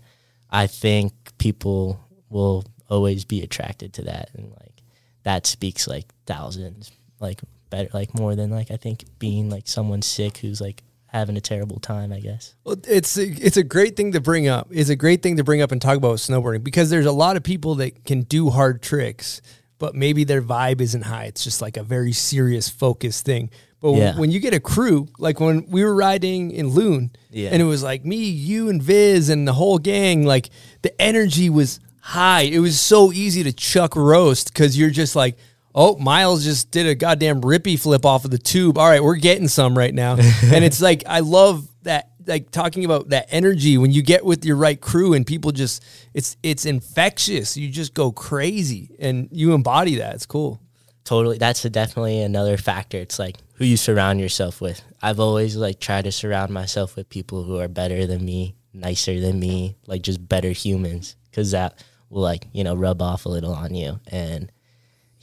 I 0.49 0.67
think 0.67 1.13
people 1.37 1.99
will 2.29 2.65
always 2.89 3.25
be 3.25 3.41
attracted 3.41 3.93
to 3.93 4.03
that 4.03 4.29
and 4.33 4.51
like 4.51 4.81
that 5.23 5.45
speaks 5.45 5.87
like 5.87 6.05
thousands 6.25 6.89
like 7.19 7.41
better 7.69 7.89
like 7.93 8.13
more 8.13 8.35
than 8.35 8.49
like 8.49 8.71
I 8.71 8.77
think 8.77 9.03
being 9.19 9.49
like 9.49 9.67
someone 9.67 10.01
sick 10.01 10.37
who's 10.37 10.61
like 10.61 10.83
having 11.07 11.37
a 11.37 11.41
terrible 11.41 11.79
time, 11.79 12.11
I 12.11 12.19
guess. 12.19 12.53
Well, 12.63 12.75
it's 12.87 13.17
a, 13.17 13.23
it's 13.27 13.57
a 13.57 13.63
great 13.63 13.95
thing 13.95 14.11
to 14.11 14.19
bring 14.21 14.47
up. 14.47 14.67
It's 14.71 14.89
a 14.89 14.95
great 14.95 15.23
thing 15.23 15.37
to 15.37 15.43
bring 15.43 15.61
up 15.61 15.71
and 15.71 15.81
talk 15.81 15.97
about 15.97 16.11
with 16.11 16.21
snowboarding 16.21 16.63
because 16.63 16.89
there's 16.89 17.05
a 17.05 17.11
lot 17.11 17.37
of 17.37 17.43
people 17.43 17.75
that 17.75 18.03
can 18.05 18.21
do 18.23 18.49
hard 18.49 18.81
tricks, 18.81 19.41
but 19.79 19.95
maybe 19.95 20.23
their 20.23 20.41
vibe 20.41 20.81
isn't 20.81 21.03
high. 21.03 21.25
It's 21.25 21.43
just 21.43 21.61
like 21.61 21.77
a 21.77 21.83
very 21.83 22.11
serious, 22.11 22.67
focused 22.69 23.25
thing. 23.25 23.49
But 23.79 23.93
Yeah. 23.93 24.17
when 24.17 24.31
you 24.31 24.39
get 24.39 24.53
a 24.53 24.59
crew, 24.59 25.07
like 25.19 25.39
when 25.39 25.69
we 25.69 25.83
were 25.83 25.93
riding 25.95 26.51
in 26.51 26.69
Loon, 26.69 27.11
Yeah. 27.31 27.49
and 27.51 27.61
it 27.61 27.65
was 27.65 27.83
like 27.83 28.03
me, 28.03 28.17
you, 28.17 28.69
and 28.69 28.81
Viz, 28.81 29.29
and 29.29 29.47
the 29.47 29.53
whole 29.53 29.77
gang, 29.77 30.25
like 30.25 30.49
the 30.81 30.99
energy 31.01 31.49
was 31.49 31.79
high. 32.01 32.41
It 32.41 32.59
was 32.59 32.79
so 32.81 33.11
easy 33.13 33.43
to 33.43 33.53
chuck 33.53 33.95
roast 33.95 34.51
because 34.51 34.77
you're 34.77 34.89
just 34.89 35.15
like, 35.15 35.37
oh, 35.77 35.95
Miles 35.97 36.43
just 36.43 36.71
did 36.71 36.87
a 36.87 36.95
goddamn 36.95 37.41
rippy 37.41 37.79
flip 37.79 38.03
off 38.03 38.25
of 38.25 38.31
the 38.31 38.39
tube. 38.39 38.79
All 38.79 38.89
right, 38.89 39.01
we're 39.01 39.15
getting 39.15 39.47
some 39.47 39.77
right 39.77 39.93
now. 39.93 40.13
and 40.43 40.65
it's 40.65 40.81
like, 40.81 41.03
I 41.05 41.19
love 41.19 41.67
that, 41.83 42.09
like 42.25 42.49
talking 42.49 42.83
about 42.83 43.09
that 43.09 43.27
energy 43.29 43.77
when 43.77 43.91
you 43.91 44.01
get 44.01 44.25
with 44.25 44.43
your 44.43 44.55
right 44.57 44.81
crew 44.81 45.13
and 45.13 45.25
people 45.25 45.51
just, 45.51 45.85
it's, 46.15 46.35
it's 46.41 46.65
infectious. 46.65 47.55
You 47.55 47.69
just 47.69 47.93
go 47.93 48.11
crazy 48.11 48.95
and 48.99 49.29
you 49.31 49.53
embody 49.53 49.95
that. 49.97 50.15
It's 50.15 50.25
cool. 50.25 50.59
totally 51.03 51.37
that's 51.37 51.63
a, 51.63 51.69
definitely 51.69 52.21
another 52.21 52.57
factor 52.57 52.97
it's 52.97 53.17
like 53.17 53.37
who 53.53 53.63
you 53.63 53.77
surround 53.77 54.19
yourself 54.19 54.59
with 54.59 54.81
i've 55.01 55.21
always 55.21 55.55
like 55.55 55.79
tried 55.79 56.03
to 56.03 56.11
surround 56.11 56.51
myself 56.51 56.97
with 56.97 57.07
people 57.07 57.43
who 57.43 57.57
are 57.61 57.69
better 57.69 58.05
than 58.05 58.25
me 58.25 58.57
nicer 58.73 59.17
than 59.21 59.39
me 59.39 59.77
like 59.85 60.01
just 60.01 60.27
better 60.27 60.49
humans 60.49 61.15
because 61.31 61.51
that 61.51 61.81
will 62.09 62.21
like 62.21 62.47
you 62.51 62.61
know 62.61 62.75
rub 62.75 63.01
off 63.01 63.25
a 63.25 63.29
little 63.29 63.53
on 63.53 63.73
you 63.73 64.01
and 64.07 64.51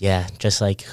yeah 0.05 0.27
just 0.39 0.61
like 0.61 0.87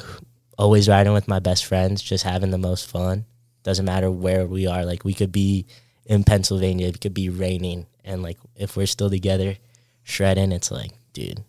always 0.57 0.87
riding 0.87 1.13
with 1.13 1.27
my 1.27 1.39
best 1.39 1.65
friends 1.65 2.01
just 2.01 2.23
having 2.23 2.51
the 2.51 2.57
most 2.57 2.87
fun 2.87 3.25
doesn't 3.63 3.85
matter 3.85 4.09
where 4.09 4.45
we 4.45 4.67
are 4.67 4.85
like 4.85 5.03
we 5.03 5.13
could 5.13 5.31
be 5.31 5.65
in 6.05 6.23
pennsylvania 6.23 6.87
it 6.87 7.01
could 7.01 7.13
be 7.13 7.29
raining 7.29 7.85
and 8.03 8.23
like 8.23 8.37
if 8.55 8.75
we're 8.75 8.87
still 8.87 9.09
together 9.09 9.55
shredding 10.03 10.51
it's 10.51 10.71
like 10.71 10.91
dude 11.13 11.43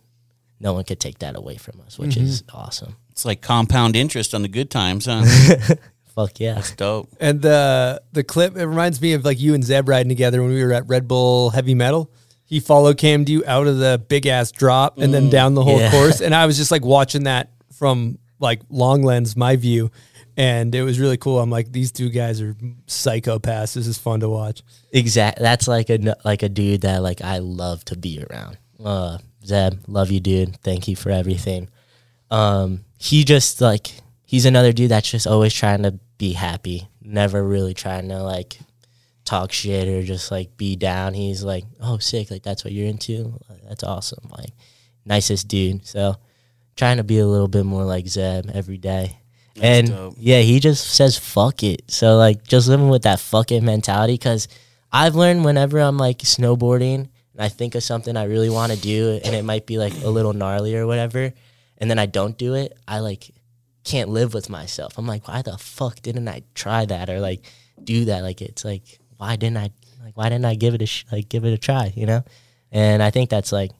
no 0.59 0.73
one 0.73 0.83
could 0.83 0.99
take 0.99 1.19
that 1.19 1.35
away 1.35 1.57
from 1.57 1.81
us 1.81 1.97
which 1.97 2.11
mm-hmm. 2.15 2.25
is 2.25 2.43
awesome 2.53 2.95
It's 3.13 3.25
like 3.25 3.41
compound 3.41 3.95
interest 3.95 4.33
on 4.33 4.41
the 4.41 4.47
good 4.47 4.71
times, 4.71 5.05
huh? 5.05 5.23
fuck 6.15 6.39
yeah. 6.39 6.55
That's 6.55 6.75
dope. 6.75 7.09
And 7.19 7.43
the 7.43 8.01
the 8.11 8.23
clip 8.23 8.57
it 8.57 8.65
reminds 8.65 8.99
me 8.99 9.13
of 9.13 9.23
like 9.23 9.39
you 9.39 9.53
and 9.53 9.63
Zeb 9.63 9.87
riding 9.87 10.09
together 10.09 10.41
when 10.41 10.51
we 10.51 10.63
were 10.63 10.73
at 10.73 10.87
Red 10.87 11.07
Bull 11.07 11.51
Heavy 11.51 11.75
Metal. 11.75 12.11
He 12.43 12.59
follow 12.59 12.95
cammed 12.95 13.29
you 13.29 13.43
out 13.47 13.67
of 13.67 13.77
the 13.77 14.03
big 14.07 14.25
ass 14.25 14.51
drop 14.51 14.97
and 14.97 15.13
then 15.13 15.27
mm. 15.27 15.31
down 15.31 15.53
the 15.53 15.63
whole 15.63 15.79
Yeah. 15.79 15.91
course, 15.91 16.21
and 16.21 16.33
I 16.35 16.45
was 16.47 16.57
just 16.57 16.71
like 16.71 16.83
watching 16.83 17.23
that 17.25 17.51
from 17.75 18.19
like 18.39 18.61
long 18.69 19.03
lens, 19.03 19.35
my 19.35 19.55
view, 19.55 19.91
and 20.37 20.73
it 20.73 20.83
was 20.83 20.99
really 20.99 21.17
cool. 21.17 21.39
I'm 21.39 21.49
like, 21.49 21.71
these 21.71 21.91
two 21.91 22.09
guys 22.09 22.41
are 22.41 22.55
psychopaths. 22.87 23.73
This 23.73 23.87
is 23.87 23.97
fun 23.97 24.19
to 24.21 24.29
watch. 24.29 24.63
Exactly. 24.91 25.43
That's 25.43 25.67
like 25.67 25.89
a 25.89 26.15
like 26.23 26.43
a 26.43 26.49
dude 26.49 26.81
that 26.81 27.01
like 27.03 27.21
I 27.21 27.39
love 27.39 27.85
to 27.85 27.97
be 27.97 28.23
around. 28.23 28.57
Uh, 28.83 29.17
Zeb, 29.45 29.79
love 29.87 30.11
you, 30.11 30.19
dude. 30.19 30.57
Thank 30.57 30.87
you 30.87 30.95
for 30.95 31.09
everything. 31.09 31.69
Um, 32.31 32.85
he 32.97 33.23
just 33.23 33.61
like 33.61 33.91
he's 34.25 34.45
another 34.45 34.73
dude 34.73 34.91
that's 34.91 35.11
just 35.11 35.27
always 35.27 35.53
trying 35.53 35.83
to 35.83 35.99
be 36.17 36.33
happy. 36.33 36.87
Never 37.01 37.43
really 37.43 37.73
trying 37.73 38.09
to 38.09 38.23
like 38.23 38.57
talk 39.25 39.51
shit 39.51 39.87
or 39.87 40.03
just 40.03 40.31
like 40.31 40.57
be 40.57 40.75
down. 40.75 41.13
He's 41.13 41.43
like, 41.43 41.65
oh, 41.79 41.97
sick. 41.97 42.31
Like 42.31 42.43
that's 42.43 42.63
what 42.63 42.73
you're 42.73 42.87
into. 42.87 43.39
That's 43.67 43.83
awesome. 43.83 44.29
Like 44.29 44.51
nicest 45.05 45.47
dude. 45.47 45.85
So 45.85 46.15
trying 46.75 46.97
to 46.97 47.03
be 47.03 47.19
a 47.19 47.27
little 47.27 47.47
bit 47.47 47.65
more 47.65 47.83
like 47.83 48.07
Zeb 48.07 48.49
every 48.53 48.77
day. 48.77 49.17
and 49.61 49.87
dope. 49.87 50.15
yeah, 50.17 50.39
he 50.39 50.59
just 50.59 50.85
says 50.95 51.17
fuck 51.17 51.63
it. 51.63 51.83
So 51.91 52.17
like 52.17 52.43
just 52.47 52.67
living 52.67 52.89
with 52.89 53.03
that 53.03 53.19
fuck 53.19 53.51
it 53.51 53.61
mentality 53.61 54.17
cuz 54.17 54.47
I've 54.91 55.15
learned 55.15 55.45
whenever 55.45 55.79
I'm 55.79 55.97
like 55.97 56.19
snowboarding 56.19 57.09
and 57.33 57.39
I 57.39 57.49
think 57.49 57.75
of 57.75 57.83
something 57.83 58.15
I 58.17 58.23
really 58.25 58.49
want 58.49 58.71
to 58.71 58.77
do 58.77 59.19
and 59.23 59.35
it 59.35 59.43
might 59.43 59.65
be 59.65 59.77
like 59.77 59.93
a 60.03 60.09
little 60.09 60.33
gnarly 60.33 60.75
or 60.75 60.85
whatever 60.87 61.33
and 61.77 61.89
then 61.89 61.99
I 61.99 62.05
don't 62.05 62.37
do 62.37 62.53
it, 62.55 62.77
I 62.87 62.99
like 62.99 63.31
can't 63.83 64.09
live 64.09 64.33
with 64.33 64.49
myself. 64.49 64.97
I'm 64.97 65.05
like, 65.07 65.27
why 65.27 65.41
the 65.41 65.57
fuck 65.57 66.01
didn't 66.01 66.27
I 66.27 66.43
try 66.55 66.85
that 66.85 67.09
or 67.09 67.19
like 67.19 67.43
do 67.83 68.05
that? 68.05 68.23
Like 68.23 68.41
it's 68.41 68.63
like 68.65 68.83
why 69.17 69.35
didn't 69.35 69.57
I 69.57 69.69
like 70.03 70.15
why 70.17 70.29
didn't 70.29 70.45
I 70.45 70.55
give 70.55 70.73
it 70.73 70.81
a 70.81 70.85
sh- 70.87 71.05
like 71.11 71.29
give 71.29 71.45
it 71.45 71.53
a 71.53 71.57
try, 71.57 71.93
you 71.95 72.05
know? 72.05 72.23
And 72.71 73.03
I 73.03 73.11
think 73.11 73.29
that's 73.29 73.51
like 73.51 73.71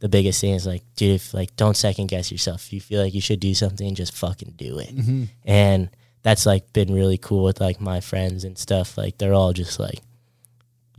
the 0.00 0.08
biggest 0.08 0.40
thing 0.40 0.54
is 0.54 0.66
like, 0.66 0.82
dude, 0.96 1.16
if 1.16 1.34
like 1.34 1.56
don't 1.56 1.76
second 1.76 2.08
guess 2.08 2.30
yourself. 2.30 2.66
If 2.66 2.72
you 2.72 2.80
feel 2.80 3.02
like 3.02 3.14
you 3.14 3.20
should 3.20 3.40
do 3.40 3.54
something, 3.54 3.94
just 3.94 4.14
fucking 4.14 4.54
do 4.56 4.78
it. 4.78 4.94
Mm-hmm. 4.94 5.24
And 5.44 5.90
that's 6.22 6.46
like 6.46 6.72
been 6.72 6.92
really 6.92 7.18
cool 7.18 7.44
with 7.44 7.60
like 7.60 7.80
my 7.80 8.00
friends 8.00 8.44
and 8.44 8.58
stuff. 8.58 8.98
Like 8.98 9.18
they're 9.18 9.34
all 9.34 9.52
just 9.52 9.78
like 9.78 10.00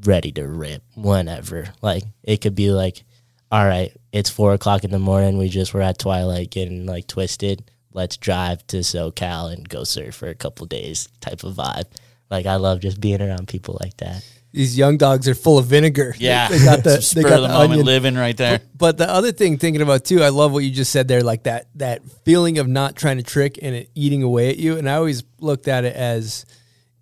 ready 0.04 0.32
to 0.34 0.48
rip 0.48 0.84
whenever. 0.96 1.68
Like 1.82 2.04
it 2.24 2.42
could 2.42 2.56
be 2.56 2.72
like, 2.72 3.04
all 3.52 3.66
right, 3.66 3.96
it's 4.12 4.30
four 4.30 4.54
o'clock 4.54 4.84
in 4.84 4.92
the 4.92 5.00
morning. 5.00 5.38
We 5.38 5.50
just 5.50 5.74
were 5.74 5.82
at 5.82 6.00
Twilight 6.00 6.52
getting 6.52 6.86
like 6.86 7.08
twisted. 7.08 7.70
Let's 7.94 8.18
drive 8.18 8.66
to 8.68 8.78
SoCal 8.78 9.54
and 9.54 9.68
go 9.68 9.84
surf 9.84 10.16
for 10.16 10.28
a 10.28 10.36
couple 10.36 10.66
days 10.66 11.08
type 11.22 11.44
of 11.44 11.56
vibe. 11.56 11.86
Like 12.30 12.46
I 12.46 12.56
love 12.56 12.80
just 12.80 13.00
being 13.00 13.22
around 13.22 13.48
people 13.48 13.78
like 13.80 13.98
that. 13.98 14.26
These 14.56 14.78
young 14.78 14.96
dogs 14.96 15.28
are 15.28 15.36
full 15.36 15.58
of 15.58 15.66
vinegar. 15.66 16.16
Yeah, 16.18 16.48
they, 16.50 16.64
got 16.64 16.84
the 16.84 17.02
Some 17.02 17.22
they 17.22 17.30
got 17.30 17.40
of 17.40 17.42
the, 17.42 17.48
the 17.50 17.54
moment 17.54 17.72
onion. 17.72 17.86
living 17.86 18.16
right 18.16 18.38
there. 18.38 18.62
But 18.74 18.98
the 18.98 19.10
other 19.10 19.34
thing 19.34 19.58
thinking 19.58 19.82
about 19.82 20.06
too, 20.06 20.24
I 20.24 20.30
love 20.30 20.54
what 20.54 20.64
you 20.64 20.72
just 20.72 20.92
said 20.92 21.10
there, 21.10 21.22
like 21.22 21.44
that 21.44 21.68
that 21.76 22.10
feeling 22.24 22.58
of 22.58 22.68
not 22.68 22.96
trying 22.96 23.18
to 23.18 23.24
trick 23.24 23.60
and 23.62 23.76
it 23.76 23.90
eating 23.96 24.24
away 24.24 24.50
at 24.50 24.58
you. 24.58 24.78
And 24.78 24.90
I 24.90 24.96
always 24.96 25.24
looked 25.40 25.68
at 25.68 25.84
it 25.84 25.94
as 25.94 26.46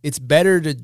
it's 0.02 0.18
better 0.18 0.60
to 0.62 0.76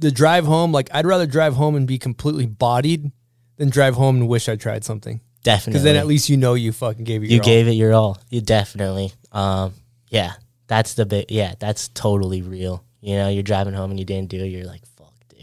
to 0.00 0.12
drive 0.12 0.46
home. 0.46 0.70
Like 0.70 0.88
I'd 0.94 1.06
rather 1.06 1.26
drive 1.26 1.54
home 1.54 1.74
and 1.74 1.88
be 1.88 1.98
completely 1.98 2.46
bodied 2.46 3.10
than 3.56 3.70
drive 3.70 3.96
home 3.96 4.16
and 4.16 4.28
wish 4.28 4.48
I 4.48 4.54
tried 4.54 4.84
something. 4.84 5.20
Definitely. 5.42 5.72
Because 5.72 5.82
then 5.82 5.96
at 5.96 6.06
least 6.06 6.28
you 6.28 6.36
know 6.36 6.54
you 6.54 6.70
fucking 6.72 7.04
gave 7.04 7.24
it. 7.24 7.30
you 7.30 7.36
your 7.36 7.42
all. 7.42 7.48
You 7.48 7.54
gave 7.54 7.68
it 7.68 7.72
your 7.72 7.92
all. 7.94 8.18
You 8.30 8.40
definitely. 8.42 9.12
Um, 9.32 9.74
yeah, 10.08 10.34
that's 10.68 10.94
the 10.94 11.04
big. 11.04 11.30
Yeah, 11.30 11.54
that's 11.58 11.88
totally 11.88 12.42
real. 12.42 12.84
You 13.00 13.16
know, 13.16 13.28
you're 13.28 13.42
driving 13.42 13.74
home 13.74 13.90
and 13.90 13.98
you 14.00 14.06
didn't 14.06 14.30
do 14.30 14.42
it. 14.42 14.48
You're 14.48 14.66
like, 14.66 14.82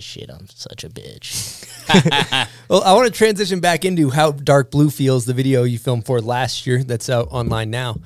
shit. 0.03 0.29
I'm 0.29 0.47
such 0.49 0.83
a 0.83 0.89
bitch. 0.89 1.69
Well, 2.69 2.81
I 2.83 2.93
want 2.93 3.11
to 3.11 3.15
transition 3.15 3.59
back 3.59 3.85
into 3.85 4.09
how 4.09 4.31
Dark 4.31 4.71
Blue 4.71 4.89
feels, 4.89 5.25
the 5.25 5.33
video 5.33 5.63
you 5.63 5.77
filmed 5.77 6.05
for 6.05 6.21
last 6.21 6.65
year 6.65 6.83
that's 6.83 7.09
out 7.09 7.27
online 7.29 7.69
now. 7.69 7.97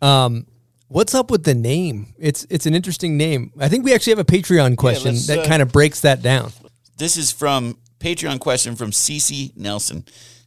Um, 0.00 0.46
what's 0.88 1.14
up 1.14 1.30
with 1.30 1.44
the 1.44 1.52
name? 1.52 2.14
It's 2.18 2.46
it's 2.48 2.64
an 2.64 2.74
interesting 2.74 3.16
name. 3.18 3.52
I 3.58 3.68
think 3.68 3.84
we 3.84 3.92
actually 3.92 4.12
have 4.12 4.20
a 4.20 4.24
Patreon 4.24 4.76
question 4.78 5.12
let's, 5.12 5.26
that 5.26 5.40
uh, 5.40 5.46
kind 5.46 5.60
of 5.60 5.72
breaks 5.72 6.00
that 6.02 6.22
down. 6.22 6.52
This 6.96 7.16
is 7.16 7.32
from 7.32 7.76
Patreon 7.98 8.38
question 8.38 8.76
from 8.76 8.92
Cece 8.92 9.54
Nelson. 9.56 10.04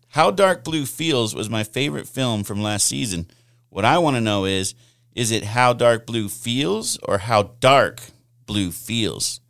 How 0.10 0.32
Dark 0.32 0.64
Blue 0.64 0.86
Feels 0.86 1.36
was 1.36 1.50
my 1.50 1.64
favorite 1.64 2.08
film 2.08 2.44
from 2.44 2.64
last 2.64 2.88
season. 2.88 3.30
What 3.70 3.86
I 3.86 3.98
want 3.98 4.16
to 4.16 4.22
know 4.22 4.46
is 4.46 4.74
is 5.14 5.32
it 5.32 5.44
How 5.44 5.74
Dark 5.74 6.06
Blue 6.06 6.30
Feels 6.30 6.98
or 7.04 7.18
How 7.18 7.52
Dark 7.60 8.02
Blue 8.46 8.72
Feels? 8.72 9.42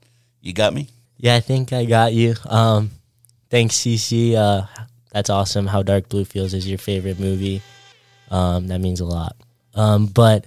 You 0.41 0.53
got 0.53 0.73
me? 0.73 0.89
Yeah, 1.17 1.35
I 1.35 1.39
think 1.39 1.73
I 1.73 1.85
got 1.85 2.13
you. 2.13 2.35
Um, 2.45 2.91
thanks, 3.49 3.75
CC. 3.75 4.35
Uh, 4.35 4.65
that's 5.11 5.29
awesome. 5.29 5.67
How 5.67 5.83
Dark 5.83 6.09
Blue 6.09 6.25
Feels 6.25 6.53
is 6.53 6.67
your 6.67 6.77
favorite 6.77 7.19
movie. 7.19 7.61
Um, 8.29 8.67
that 8.67 8.79
means 8.79 8.99
a 8.99 9.05
lot. 9.05 9.35
Um, 9.73 10.07
but 10.07 10.45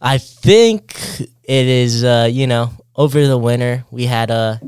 I 0.00 0.18
think 0.18 0.96
it 1.20 1.66
is. 1.66 2.04
Uh, 2.04 2.28
you 2.30 2.46
know, 2.46 2.70
over 2.96 3.26
the 3.26 3.38
winter 3.38 3.84
we 3.90 4.04
had 4.06 4.30
a 4.30 4.60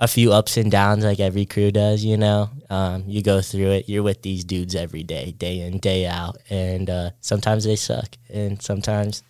a 0.00 0.06
few 0.06 0.32
ups 0.32 0.56
and 0.56 0.70
downs 0.70 1.04
like 1.04 1.20
every 1.20 1.46
crew 1.46 1.70
does. 1.70 2.04
You 2.04 2.16
know, 2.16 2.50
um, 2.70 3.04
you 3.06 3.22
go 3.22 3.40
through 3.40 3.70
it. 3.70 3.88
You're 3.88 4.02
with 4.02 4.22
these 4.22 4.44
dudes 4.44 4.74
every 4.74 5.02
day, 5.02 5.32
day 5.32 5.60
in, 5.60 5.78
day 5.78 6.06
out, 6.06 6.36
and 6.50 6.88
uh, 6.88 7.10
sometimes 7.20 7.64
they 7.64 7.76
suck, 7.76 8.16
and 8.28 8.60
sometimes 8.62 9.22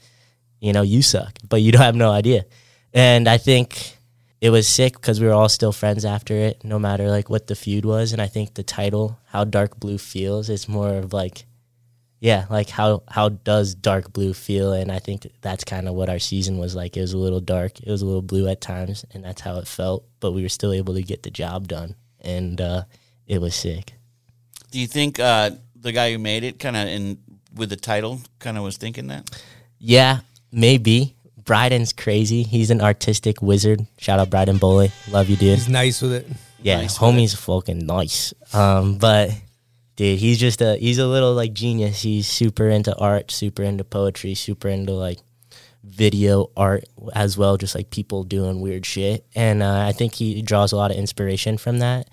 you 0.60 0.72
know 0.72 0.82
you 0.82 1.02
suck, 1.02 1.38
but 1.48 1.62
you 1.62 1.72
don't 1.72 1.82
have 1.82 1.96
no 1.96 2.10
idea. 2.10 2.44
And 2.92 3.28
I 3.28 3.38
think 3.38 3.97
it 4.40 4.50
was 4.50 4.68
sick 4.68 4.94
because 4.94 5.20
we 5.20 5.26
were 5.26 5.32
all 5.32 5.48
still 5.48 5.72
friends 5.72 6.04
after 6.04 6.34
it, 6.34 6.64
no 6.64 6.78
matter 6.78 7.08
like 7.08 7.28
what 7.28 7.46
the 7.46 7.56
feud 7.56 7.84
was. 7.84 8.12
And 8.12 8.22
I 8.22 8.26
think 8.26 8.54
the 8.54 8.62
title, 8.62 9.18
"How 9.26 9.44
Dark 9.44 9.78
Blue 9.80 9.98
Feels," 9.98 10.48
is 10.48 10.68
more 10.68 10.96
of 10.96 11.12
like, 11.12 11.44
yeah, 12.20 12.46
like 12.50 12.70
how 12.70 13.02
how 13.08 13.30
does 13.30 13.74
dark 13.74 14.12
blue 14.12 14.32
feel? 14.34 14.72
And 14.72 14.92
I 14.92 14.98
think 14.98 15.26
that's 15.40 15.64
kind 15.64 15.88
of 15.88 15.94
what 15.94 16.08
our 16.08 16.18
season 16.18 16.58
was 16.58 16.74
like. 16.74 16.96
It 16.96 17.00
was 17.00 17.12
a 17.12 17.18
little 17.18 17.40
dark, 17.40 17.80
it 17.80 17.90
was 17.90 18.02
a 18.02 18.06
little 18.06 18.22
blue 18.22 18.48
at 18.48 18.60
times, 18.60 19.04
and 19.12 19.24
that's 19.24 19.40
how 19.40 19.56
it 19.56 19.66
felt. 19.66 20.04
But 20.20 20.32
we 20.32 20.42
were 20.42 20.48
still 20.48 20.72
able 20.72 20.94
to 20.94 21.02
get 21.02 21.22
the 21.22 21.30
job 21.30 21.68
done, 21.68 21.96
and 22.20 22.60
uh, 22.60 22.82
it 23.26 23.40
was 23.40 23.54
sick. 23.54 23.94
Do 24.70 24.78
you 24.78 24.86
think 24.86 25.18
uh, 25.18 25.50
the 25.74 25.92
guy 25.92 26.12
who 26.12 26.18
made 26.18 26.44
it 26.44 26.58
kind 26.58 26.76
of 26.76 26.88
in 26.88 27.18
with 27.54 27.70
the 27.70 27.76
title 27.76 28.20
kind 28.38 28.56
of 28.56 28.64
was 28.64 28.76
thinking 28.76 29.08
that? 29.08 29.42
Yeah, 29.78 30.20
maybe. 30.52 31.16
Bryden's 31.48 31.94
crazy. 31.94 32.42
He's 32.42 32.70
an 32.70 32.82
artistic 32.82 33.40
wizard. 33.40 33.86
Shout 33.96 34.18
out 34.18 34.28
Bryden 34.28 34.58
Bowley. 34.58 34.92
Love 35.08 35.30
you, 35.30 35.36
dude. 35.36 35.56
He's 35.56 35.66
nice 35.66 36.02
with 36.02 36.12
it. 36.12 36.26
Yeah, 36.60 36.82
Nice 36.82 37.00
with 37.00 37.14
homie's 37.14 37.34
fucking 37.34 37.86
nice. 37.86 38.34
Um, 38.52 38.98
but 38.98 39.30
dude, 39.96 40.18
he's 40.18 40.38
just 40.38 40.60
a 40.60 40.76
he's 40.76 40.98
a 40.98 41.06
little 41.06 41.32
like 41.32 41.54
genius. 41.54 42.02
He's 42.02 42.26
super 42.26 42.68
into 42.68 42.94
art, 42.98 43.30
super 43.30 43.62
into 43.62 43.82
poetry, 43.82 44.34
super 44.34 44.68
into 44.68 44.92
like 44.92 45.20
video 45.82 46.50
art 46.54 46.84
as 47.14 47.38
well, 47.38 47.56
just 47.56 47.74
like 47.74 47.88
people 47.88 48.24
doing 48.24 48.60
weird 48.60 48.84
shit. 48.84 49.24
And 49.34 49.62
uh, 49.62 49.86
I 49.86 49.92
think 49.92 50.16
he 50.16 50.42
draws 50.42 50.72
a 50.72 50.76
lot 50.76 50.90
of 50.90 50.98
inspiration 50.98 51.56
from 51.56 51.78
that. 51.78 52.10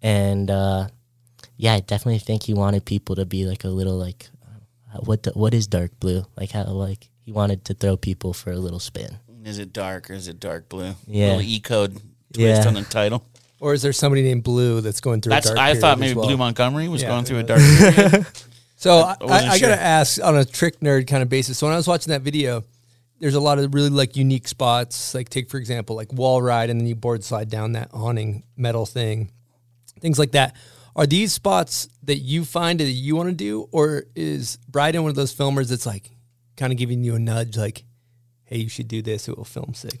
And 0.00 0.50
uh, 0.50 0.88
yeah, 1.58 1.74
I 1.74 1.80
definitely 1.80 2.20
think 2.20 2.44
he 2.44 2.54
wanted 2.54 2.86
people 2.86 3.16
to 3.16 3.26
be 3.26 3.44
like 3.44 3.64
a 3.64 3.68
little 3.68 3.98
like, 3.98 4.30
uh, 4.94 5.00
what 5.00 5.24
the, 5.24 5.32
what 5.32 5.52
is 5.52 5.66
dark 5.66 5.90
blue? 6.00 6.24
Like 6.38 6.52
how 6.52 6.64
like 6.64 7.10
he 7.28 7.32
wanted 7.32 7.62
to 7.66 7.74
throw 7.74 7.94
people 7.94 8.32
for 8.32 8.50
a 8.52 8.56
little 8.56 8.80
spin. 8.80 9.18
Is 9.44 9.58
it 9.58 9.70
dark 9.74 10.08
or 10.08 10.14
is 10.14 10.28
it 10.28 10.40
dark 10.40 10.70
blue? 10.70 10.94
Yeah. 11.06 11.26
Little 11.26 11.42
E 11.42 11.60
code 11.60 11.92
twist 12.32 12.62
Yeah. 12.62 12.66
on 12.66 12.72
the 12.72 12.84
title. 12.84 13.22
Or 13.60 13.74
is 13.74 13.82
there 13.82 13.92
somebody 13.92 14.22
named 14.22 14.44
Blue 14.44 14.80
that's 14.80 15.02
going 15.02 15.20
through? 15.20 15.32
That's 15.32 15.44
a 15.50 15.54
dark 15.54 15.58
I 15.58 15.66
period 15.72 15.80
thought 15.82 15.92
as 15.96 16.00
maybe 16.00 16.14
well? 16.14 16.26
Blue 16.26 16.38
Montgomery 16.38 16.88
was 16.88 17.02
Yeah. 17.02 17.08
going 17.08 17.26
through 17.26 17.40
a 17.40 17.42
dark 17.42 17.60
period. 17.60 18.26
So 18.76 19.00
I, 19.00 19.16
I 19.20 19.24
wasn't 19.24 19.50
I, 19.50 19.54
I 19.54 19.58
gotta 19.58 19.82
ask 19.82 20.24
on 20.24 20.36
a 20.38 20.44
trick 20.44 20.80
nerd 20.80 21.06
kind 21.06 21.22
of 21.22 21.28
basis. 21.28 21.58
So 21.58 21.66
when 21.66 21.74
I 21.74 21.76
was 21.76 21.86
watching 21.86 22.12
that 22.12 22.22
video, 22.22 22.64
there's 23.18 23.34
a 23.34 23.40
lot 23.40 23.58
of 23.58 23.74
really 23.74 23.90
like 23.90 24.16
unique 24.16 24.48
spots. 24.48 25.14
Like 25.14 25.28
take 25.28 25.50
for 25.50 25.58
example, 25.58 25.96
like 25.96 26.10
wall 26.14 26.40
ride, 26.40 26.70
and 26.70 26.80
then 26.80 26.86
you 26.86 26.94
board 26.94 27.24
slide 27.24 27.50
down 27.50 27.72
that 27.72 27.90
awning 27.92 28.44
metal 28.56 28.86
thing, 28.86 29.32
things 30.00 30.18
like 30.18 30.30
that. 30.32 30.56
Are 30.96 31.06
these 31.06 31.32
spots 31.34 31.88
that 32.04 32.18
you 32.18 32.44
find 32.46 32.80
that 32.80 32.84
you 32.84 33.16
want 33.16 33.28
to 33.28 33.34
do, 33.34 33.68
or 33.72 34.04
is 34.16 34.58
Bryden 34.68 35.02
one 35.02 35.10
of 35.10 35.16
those 35.16 35.34
filmers 35.34 35.68
that's 35.68 35.84
like 35.84 36.10
kind 36.58 36.72
of 36.72 36.78
giving 36.78 37.02
you 37.02 37.14
a 37.14 37.18
nudge, 37.18 37.56
like, 37.56 37.84
"Hey, 38.44 38.58
you 38.58 38.68
should 38.68 38.88
do 38.88 39.00
this; 39.00 39.28
it 39.28 39.36
will 39.36 39.44
film 39.44 39.72
sick." 39.72 40.00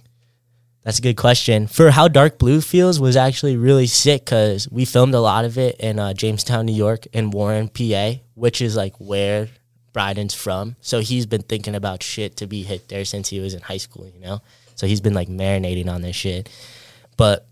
That's 0.82 0.98
a 0.98 1.02
good 1.02 1.16
question. 1.16 1.66
For 1.66 1.90
how 1.90 2.08
Dark 2.08 2.38
Blue 2.38 2.60
feels 2.60 3.00
was 3.00 3.16
actually 3.16 3.56
really 3.56 3.86
sick 3.86 4.24
because 4.24 4.68
we 4.70 4.84
filmed 4.84 5.14
a 5.14 5.20
lot 5.20 5.44
of 5.44 5.58
it 5.58 5.76
in 5.80 5.98
uh, 5.98 6.14
Jamestown, 6.14 6.66
New 6.66 6.74
York, 6.74 7.06
and 7.12 7.32
Warren, 7.32 7.68
PA, 7.68 8.14
which 8.34 8.60
is 8.60 8.76
like 8.76 8.94
where 8.98 9.48
Bryden's 9.92 10.34
from. 10.34 10.76
So 10.80 11.00
he's 11.00 11.26
been 11.26 11.42
thinking 11.42 11.74
about 11.74 12.02
shit 12.02 12.36
to 12.36 12.46
be 12.46 12.62
hit 12.62 12.88
there 12.88 13.04
since 13.04 13.28
he 13.28 13.40
was 13.40 13.54
in 13.54 13.60
high 13.60 13.78
school, 13.78 14.08
you 14.08 14.20
know. 14.20 14.40
So 14.76 14.86
he's 14.86 15.00
been 15.00 15.14
like 15.14 15.28
marinating 15.28 15.88
on 15.88 16.02
this 16.02 16.16
shit. 16.16 16.48
But 17.16 17.46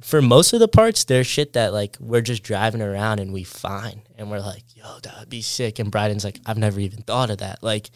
for 0.00 0.20
most 0.20 0.52
of 0.52 0.60
the 0.60 0.68
parts, 0.68 1.04
there's 1.04 1.26
shit 1.26 1.52
that 1.54 1.72
like 1.72 1.96
we're 2.00 2.20
just 2.20 2.42
driving 2.42 2.82
around 2.82 3.20
and 3.20 3.32
we 3.32 3.44
find, 3.44 4.02
and 4.16 4.30
we're 4.30 4.40
like, 4.40 4.64
"Yo, 4.74 4.98
that'd 5.02 5.30
be 5.30 5.42
sick." 5.42 5.78
And 5.78 5.90
Bryden's 5.90 6.24
like, 6.24 6.40
"I've 6.44 6.58
never 6.58 6.80
even 6.80 7.02
thought 7.02 7.30
of 7.30 7.38
that." 7.38 7.62
Like, 7.62 7.90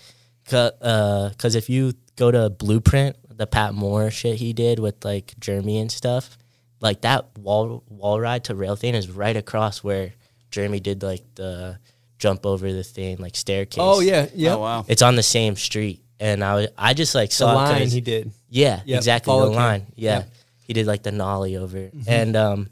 because 0.44 1.55
uh, 1.55 1.59
if 1.59 1.69
you 1.70 1.93
go 2.16 2.31
to 2.31 2.51
Blueprint, 2.51 3.16
the 3.36 3.47
Pat 3.47 3.74
Moore 3.74 4.10
shit 4.10 4.36
he 4.36 4.52
did 4.52 4.78
with 4.78 5.05
like 5.05 5.35
Jeremy 5.40 5.78
and 5.78 5.90
stuff. 5.90 6.36
Like 6.81 7.02
that 7.02 7.39
wall 7.39 7.82
wall 7.89 8.20
ride 8.20 8.44
to 8.44 8.55
rail 8.55 8.74
thing 8.77 8.94
is 8.94 9.09
right 9.09 9.36
across 9.36 9.85
where 9.85 10.12
Jeremy 10.51 10.81
did 10.81 11.02
like 11.02 11.23
the 11.36 11.78
jump 12.19 12.44
over 12.44 12.73
the 12.73 12.82
thing 12.85 13.19
like 13.19 13.36
staircase. 13.36 13.78
Oh 13.81 14.01
yeah, 14.01 14.27
yeah. 14.35 14.55
Oh 14.55 14.59
wow. 14.59 14.85
It's 14.89 15.02
on 15.02 15.14
the 15.16 15.23
same 15.23 15.55
street, 15.56 16.02
and 16.19 16.43
I 16.43 16.55
was 16.55 16.69
I 16.77 16.93
just 16.94 17.14
like 17.14 17.31
The 17.31 17.36
saw 17.36 17.52
it 17.52 17.55
line 17.55 17.78
'cause- 17.82 17.93
he 17.93 18.01
did. 18.01 18.32
Yeah, 18.51 18.81
Yep, 18.85 18.98
exactly 18.98 19.31
follow 19.31 19.47
the 19.48 19.55
cam. 19.55 19.62
line. 19.62 19.86
Yeah. 19.97 20.19
Yep. 20.19 20.28
he 20.66 20.73
did 20.74 20.86
like 20.86 21.02
the 21.05 21.12
nollie 21.12 21.56
over, 21.56 21.78
it. 21.78 21.97
Mhm. 21.97 22.05
and 22.09 22.36
um, 22.36 22.69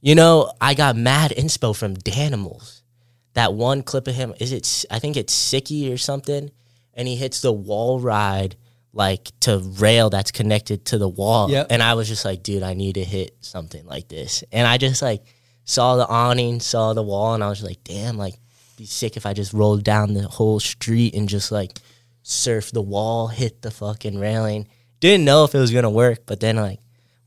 you 0.00 0.14
know 0.14 0.52
I 0.60 0.74
got 0.74 0.96
mad 0.96 1.32
inspo 1.36 1.74
from 1.76 1.96
Danimals. 1.96 2.73
That 3.34 3.54
one 3.54 3.82
clip 3.82 4.06
of 4.08 4.14
him 4.14 4.34
is 4.40 4.52
it? 4.52 4.84
I 4.90 4.98
think 4.98 5.16
it's 5.16 5.34
Sicky 5.34 5.92
or 5.92 5.98
something, 5.98 6.50
and 6.94 7.06
he 7.08 7.16
hits 7.16 7.40
the 7.40 7.52
wall 7.52 8.00
ride 8.00 8.56
like 8.92 9.32
to 9.40 9.58
rail 9.58 10.08
that's 10.08 10.30
connected 10.30 10.84
to 10.86 10.98
the 10.98 11.08
wall. 11.08 11.50
Yep. 11.50 11.66
And 11.70 11.82
I 11.82 11.94
was 11.94 12.06
just 12.06 12.24
like, 12.24 12.44
dude, 12.44 12.62
I 12.62 12.74
need 12.74 12.94
to 12.94 13.04
hit 13.04 13.36
something 13.40 13.84
like 13.86 14.06
this. 14.08 14.44
And 14.52 14.68
I 14.68 14.78
just 14.78 15.02
like 15.02 15.24
saw 15.64 15.96
the 15.96 16.06
awning, 16.06 16.60
saw 16.60 16.92
the 16.92 17.02
wall, 17.02 17.34
and 17.34 17.42
I 17.42 17.48
was 17.48 17.62
like, 17.62 17.82
damn, 17.82 18.16
like 18.16 18.34
be 18.76 18.86
sick 18.86 19.16
if 19.16 19.26
I 19.26 19.32
just 19.32 19.52
rolled 19.52 19.82
down 19.82 20.14
the 20.14 20.22
whole 20.28 20.60
street 20.60 21.14
and 21.14 21.28
just 21.28 21.50
like 21.50 21.72
surf 22.22 22.70
the 22.70 22.82
wall, 22.82 23.26
hit 23.28 23.62
the 23.62 23.70
fucking 23.72 24.18
railing. 24.18 24.68
Didn't 25.00 25.24
know 25.24 25.42
if 25.44 25.54
it 25.54 25.58
was 25.58 25.72
gonna 25.72 25.90
work, 25.90 26.20
but 26.26 26.38
then 26.38 26.54
like 26.56 26.78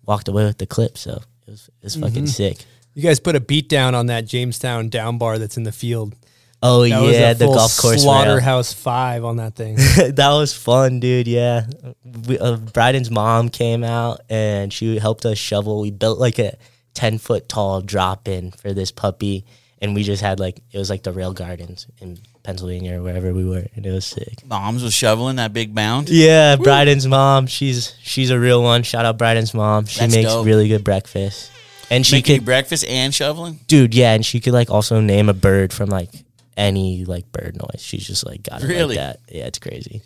walked 0.06 0.30
away 0.30 0.46
with 0.46 0.58
the 0.58 0.66
clip, 0.68 0.98
so 0.98 1.22
it 1.48 1.52
was 1.52 1.68
it 1.68 1.84
was 1.84 1.96
fucking 1.98 2.24
Mhm. 2.26 2.30
sick. 2.30 2.66
You 2.98 3.04
guys 3.04 3.20
put 3.20 3.36
a 3.36 3.40
beat 3.40 3.70
down 3.70 3.94
on 3.94 4.08
that 4.08 4.26
Jamestown 4.26 4.90
down 4.90 5.20
bar 5.20 5.38
that's 5.38 5.56
in 5.56 5.62
the 5.62 5.72
field. 5.72 6.16
Oh 6.64 6.82
That 6.90 7.00
was 7.00 7.14
yeah, 7.14 7.30
a 7.30 7.34
the 7.36 7.46
full 7.46 7.54
golf 7.54 7.78
course 7.78 7.98
rail. 7.98 8.04
slaughterhouse 8.06 8.74
five 8.74 9.24
on 9.24 9.38
that 9.38 9.56
thing. 9.56 9.76
that 10.16 10.32
was 10.32 10.52
fun, 10.52 11.00
dude. 11.00 11.28
Yeah, 11.28 11.68
we, 12.04 12.40
uh, 12.40 12.58
Bryden's 12.58 13.12
mom 13.12 13.50
came 13.50 13.84
out 13.84 14.22
and 14.32 14.74
she 14.74 14.98
helped 14.98 15.28
us 15.28 15.38
shovel. 15.38 15.82
We 15.82 15.92
built 15.92 16.18
like 16.18 16.40
a 16.40 16.58
ten 16.96 17.20
foot 17.20 17.48
tall 17.48 17.82
drop 17.82 18.28
in 18.28 18.50
for 18.50 18.74
this 18.74 18.92
puppy, 18.92 19.46
and 19.80 19.94
we 19.94 20.02
just 20.02 20.24
had 20.24 20.40
like 20.40 20.60
it 20.72 20.80
was 20.80 20.90
like 20.90 21.04
the 21.04 21.12
rail 21.14 21.34
gardens 21.34 21.86
in 22.02 22.18
Pennsylvania 22.42 22.98
or 23.00 23.04
wherever 23.04 23.32
we 23.32 23.46
were, 23.46 23.68
and 23.76 23.86
it 23.86 23.92
was 23.92 24.08
sick. 24.08 24.44
Moms 24.44 24.82
was 24.82 24.96
shoveling 24.96 25.36
that 25.36 25.54
big 25.54 25.76
mound. 25.76 26.10
Yeah, 26.10 26.56
Bryden's 26.56 27.06
mom. 27.06 27.46
She's 27.46 27.94
she's 28.02 28.32
a 28.32 28.40
real 28.40 28.64
one. 28.64 28.82
Shout 28.82 29.06
out 29.06 29.20
Bryden's 29.20 29.54
mom. 29.54 29.86
She 29.86 30.00
That's 30.00 30.16
makes 30.16 30.30
dope. 30.32 30.48
really 30.48 30.68
good 30.68 30.84
breakfast, 30.84 31.52
and 31.90 32.06
she 32.06 32.18
Making 32.18 32.38
could 32.38 32.46
breakfast 32.46 32.86
and 32.88 33.14
shoveling. 33.14 33.60
dude. 33.68 33.94
Yeah, 33.96 34.14
and 34.14 34.26
she 34.26 34.40
could 34.40 34.54
like 34.54 34.70
also 34.70 35.00
name 35.00 35.30
a 35.30 35.34
bird 35.34 35.72
from 35.74 35.90
like 35.90 36.10
any 36.56 37.06
like 37.06 37.32
bird 37.32 37.56
noise. 37.56 37.82
She's 37.82 38.06
just 38.06 38.26
like 38.26 38.44
got 38.44 38.64
it 38.64 38.68
Really? 38.68 38.96
like 38.98 39.06
that. 39.06 39.20
Yeah, 39.32 39.46
it's 39.46 39.60
crazy. 39.60 40.02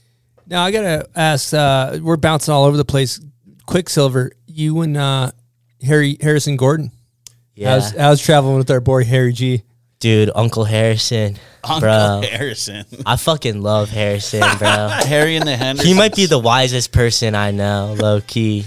now 0.47 0.63
I 0.63 0.71
gotta 0.71 1.07
ask. 1.15 1.53
Uh, 1.53 1.99
we're 2.01 2.17
bouncing 2.17 2.53
all 2.53 2.65
over 2.65 2.77
the 2.77 2.85
place. 2.85 3.19
Quiksilver, 3.67 4.31
you 4.47 4.81
and 4.81 4.97
uh, 4.97 5.31
Harry 5.81 6.17
Harrison 6.19 6.57
Gordon. 6.57 6.91
Yeah. 7.55 7.79
I 7.99 8.09
was 8.09 8.21
traveling 8.21 8.57
with 8.57 8.69
our 8.71 8.81
boy 8.81 9.03
Harry 9.05 9.33
G? 9.33 9.61
Dude, 9.99 10.31
Uncle 10.33 10.63
Harrison. 10.65 11.37
Uncle 11.63 11.79
bro. 11.81 12.21
Harrison. 12.27 12.85
I 13.05 13.17
fucking 13.17 13.61
love 13.61 13.89
Harrison, 13.89 14.41
bro. 14.57 14.87
Harry 14.89 15.35
and 15.35 15.47
the 15.47 15.55
Hendersons. 15.55 15.87
he 15.87 15.93
might 15.95 16.15
be 16.15 16.25
the 16.25 16.39
wisest 16.39 16.91
person 16.91 17.35
I 17.35 17.51
know, 17.51 17.95
low 17.99 18.19
key. 18.19 18.65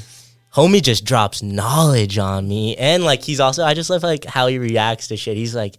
Homie 0.54 0.82
just 0.82 1.04
drops 1.04 1.42
knowledge 1.42 2.16
on 2.18 2.46
me. 2.48 2.76
And 2.76 3.04
like 3.04 3.22
he's 3.22 3.40
also 3.40 3.64
I 3.64 3.74
just 3.74 3.90
love 3.90 4.02
like 4.02 4.24
how 4.24 4.46
he 4.46 4.58
reacts 4.58 5.08
to 5.08 5.16
shit. 5.16 5.36
He's 5.36 5.54
like, 5.54 5.74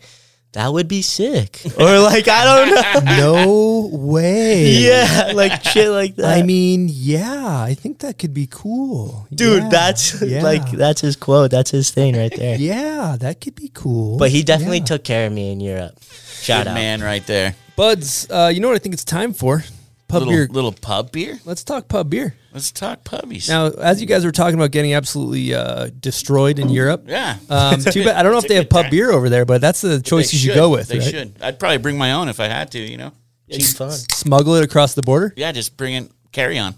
that 0.52 0.72
would 0.72 0.88
be 0.88 1.02
sick. 1.02 1.62
Or 1.80 2.00
like, 2.00 2.28
I 2.28 2.44
don't 2.46 2.76
know. 3.06 3.16
No 3.18 3.90
way. 3.92 4.68
yeah, 4.72 5.32
like 5.34 5.64
shit 5.64 5.90
like 5.90 6.16
that. 6.16 6.38
I 6.38 6.44
mean, 6.44 6.88
yeah, 6.92 7.46
I 7.62 7.74
think 7.74 8.00
that 8.00 8.18
could 8.18 8.34
be 8.34 8.48
cool, 8.50 9.28
Dude, 9.34 9.64
Yeah, 9.64 9.70
that's 9.70 10.22
yeah. 10.22 10.42
like 10.42 10.70
that's 10.72 11.02
his 11.02 11.16
quote. 11.16 11.52
That's 11.52 11.72
his 11.72 11.92
thing 11.92 12.16
right 12.18 12.34
there. 12.36 12.58
yeah, 12.60 13.16
that 13.20 13.42
could 13.42 13.56
be 13.56 13.70
cool. 13.74 14.18
But 14.18 14.32
he 14.32 14.44
definitely 14.44 14.80
Yeah. 14.80 14.86
took 14.86 15.04
care 15.04 15.28
of 15.28 15.34
me 15.34 15.52
in 15.52 15.60
Europe. 15.60 16.00
Shout 16.42 16.66
Good 16.66 16.72
out. 16.72 16.76
man 16.76 17.02
right 17.02 17.26
there. 17.26 17.56
Buds, 17.76 18.28
uh, 18.30 18.52
you 18.54 18.60
know 18.62 18.68
what 18.70 18.76
I 18.76 18.80
think 18.80 18.94
it's 18.94 19.04
time 19.04 19.34
for? 19.34 19.64
Pub 20.08 20.20
little, 20.22 20.34
beer. 20.34 20.48
little 20.52 20.72
pub 20.72 21.12
beer. 21.12 21.40
Let's 21.46 21.64
talk 21.64 21.88
pub 21.88 22.10
beer. 22.12 22.36
Let's 22.54 22.72
talk 22.72 23.04
pubbies. 23.04 23.50
Now, 23.50 23.68
as 23.68 24.00
you 24.00 24.08
guys 24.08 24.24
were 24.24 24.32
talking 24.32 24.56
about 24.56 24.72
getting 24.72 24.94
absolutely 24.94 25.54
uh, 25.54 25.90
destroyed 26.00 26.60
in 26.60 26.70
Europe, 26.70 27.04
Yeah. 27.08 27.38
Um, 27.50 27.82
too 27.82 28.06
bad. 28.06 28.16
I 28.16 28.24
don't 28.24 28.32
know 28.32 28.38
if 28.38 28.48
they 28.48 28.56
have 28.56 28.70
pub 28.70 28.90
beer 28.92 29.12
over 29.12 29.30
there, 29.30 29.46
but 29.46 29.62
that's 29.62 29.82
the 29.82 30.02
choice 30.02 30.32
you 30.32 30.40
should 30.40 30.46
should. 30.52 30.56
go 30.56 30.70
with. 30.70 30.88
They 30.88 31.00
right? 31.00 31.08
should. 31.08 31.36
I'd 31.42 31.60
probably 31.60 31.80
bring 31.80 31.98
my 31.98 32.14
own 32.14 32.30
if 32.30 32.40
I 32.40 32.48
had 32.48 32.72
to. 32.72 32.80
You 32.80 32.98
know. 32.98 33.12
It's 33.48 33.74
fun. 33.74 33.92
Smuggle 33.92 34.56
it 34.56 34.64
across 34.64 34.94
the 34.94 35.02
border. 35.02 35.34
Yeah, 35.36 35.52
just 35.52 35.76
bring 35.76 35.96
it. 35.96 36.12
Carry 36.32 36.58
on. 36.58 36.74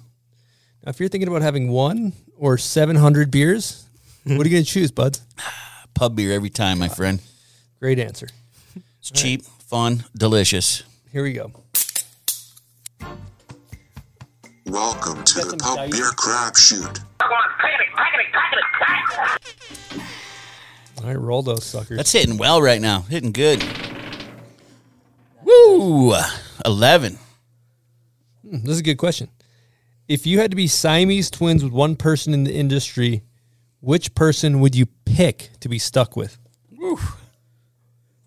Now, 0.83 0.89
if 0.89 0.99
you're 0.99 1.09
thinking 1.09 1.27
about 1.27 1.41
having 1.41 1.69
one 1.69 2.13
or 2.37 2.57
700 2.57 3.29
beers, 3.29 3.85
what 4.23 4.45
are 4.45 4.49
you 4.49 4.55
going 4.55 4.63
to 4.63 4.69
choose, 4.69 4.91
buds? 4.91 5.21
Pub 5.93 6.15
beer 6.15 6.31
every 6.33 6.49
time, 6.49 6.79
my 6.79 6.89
friend. 6.89 7.19
Great 7.79 7.99
answer. 7.99 8.27
It's 8.99 9.11
cheap, 9.11 9.43
fun, 9.43 10.03
delicious. 10.15 10.83
Here 11.11 11.23
we 11.23 11.33
go. 11.33 11.51
Welcome 14.69 15.23
to 15.23 15.45
the 15.45 15.55
Pub 15.55 15.89
Beer 15.91 16.09
Crapshoot. 16.11 16.99
All 20.97 21.05
right, 21.05 21.17
roll 21.17 21.41
those 21.41 21.63
suckers. 21.63 21.95
That's 21.95 22.11
hitting 22.11 22.37
well 22.37 22.61
right 22.61 22.81
now. 22.81 23.01
Hitting 23.01 23.31
good. 23.31 23.63
Woo! 25.41 26.13
Eleven. 26.65 27.17
Hmm, 28.45 28.57
this 28.63 28.71
is 28.71 28.79
a 28.79 28.83
good 28.83 28.97
question. 28.97 29.29
If 30.09 30.27
you 30.27 30.39
had 30.39 30.51
to 30.51 30.57
be 30.57 30.67
Siamese 30.67 31.31
twins 31.31 31.63
with 31.63 31.71
one 31.71 31.95
person 31.95 32.33
in 32.33 32.43
the 32.43 32.53
industry, 32.53 33.23
which 33.79 34.15
person 34.15 34.59
would 34.59 34.75
you 34.75 34.87
pick 35.05 35.51
to 35.61 35.69
be 35.69 35.79
stuck 35.79 36.17
with? 36.17 36.37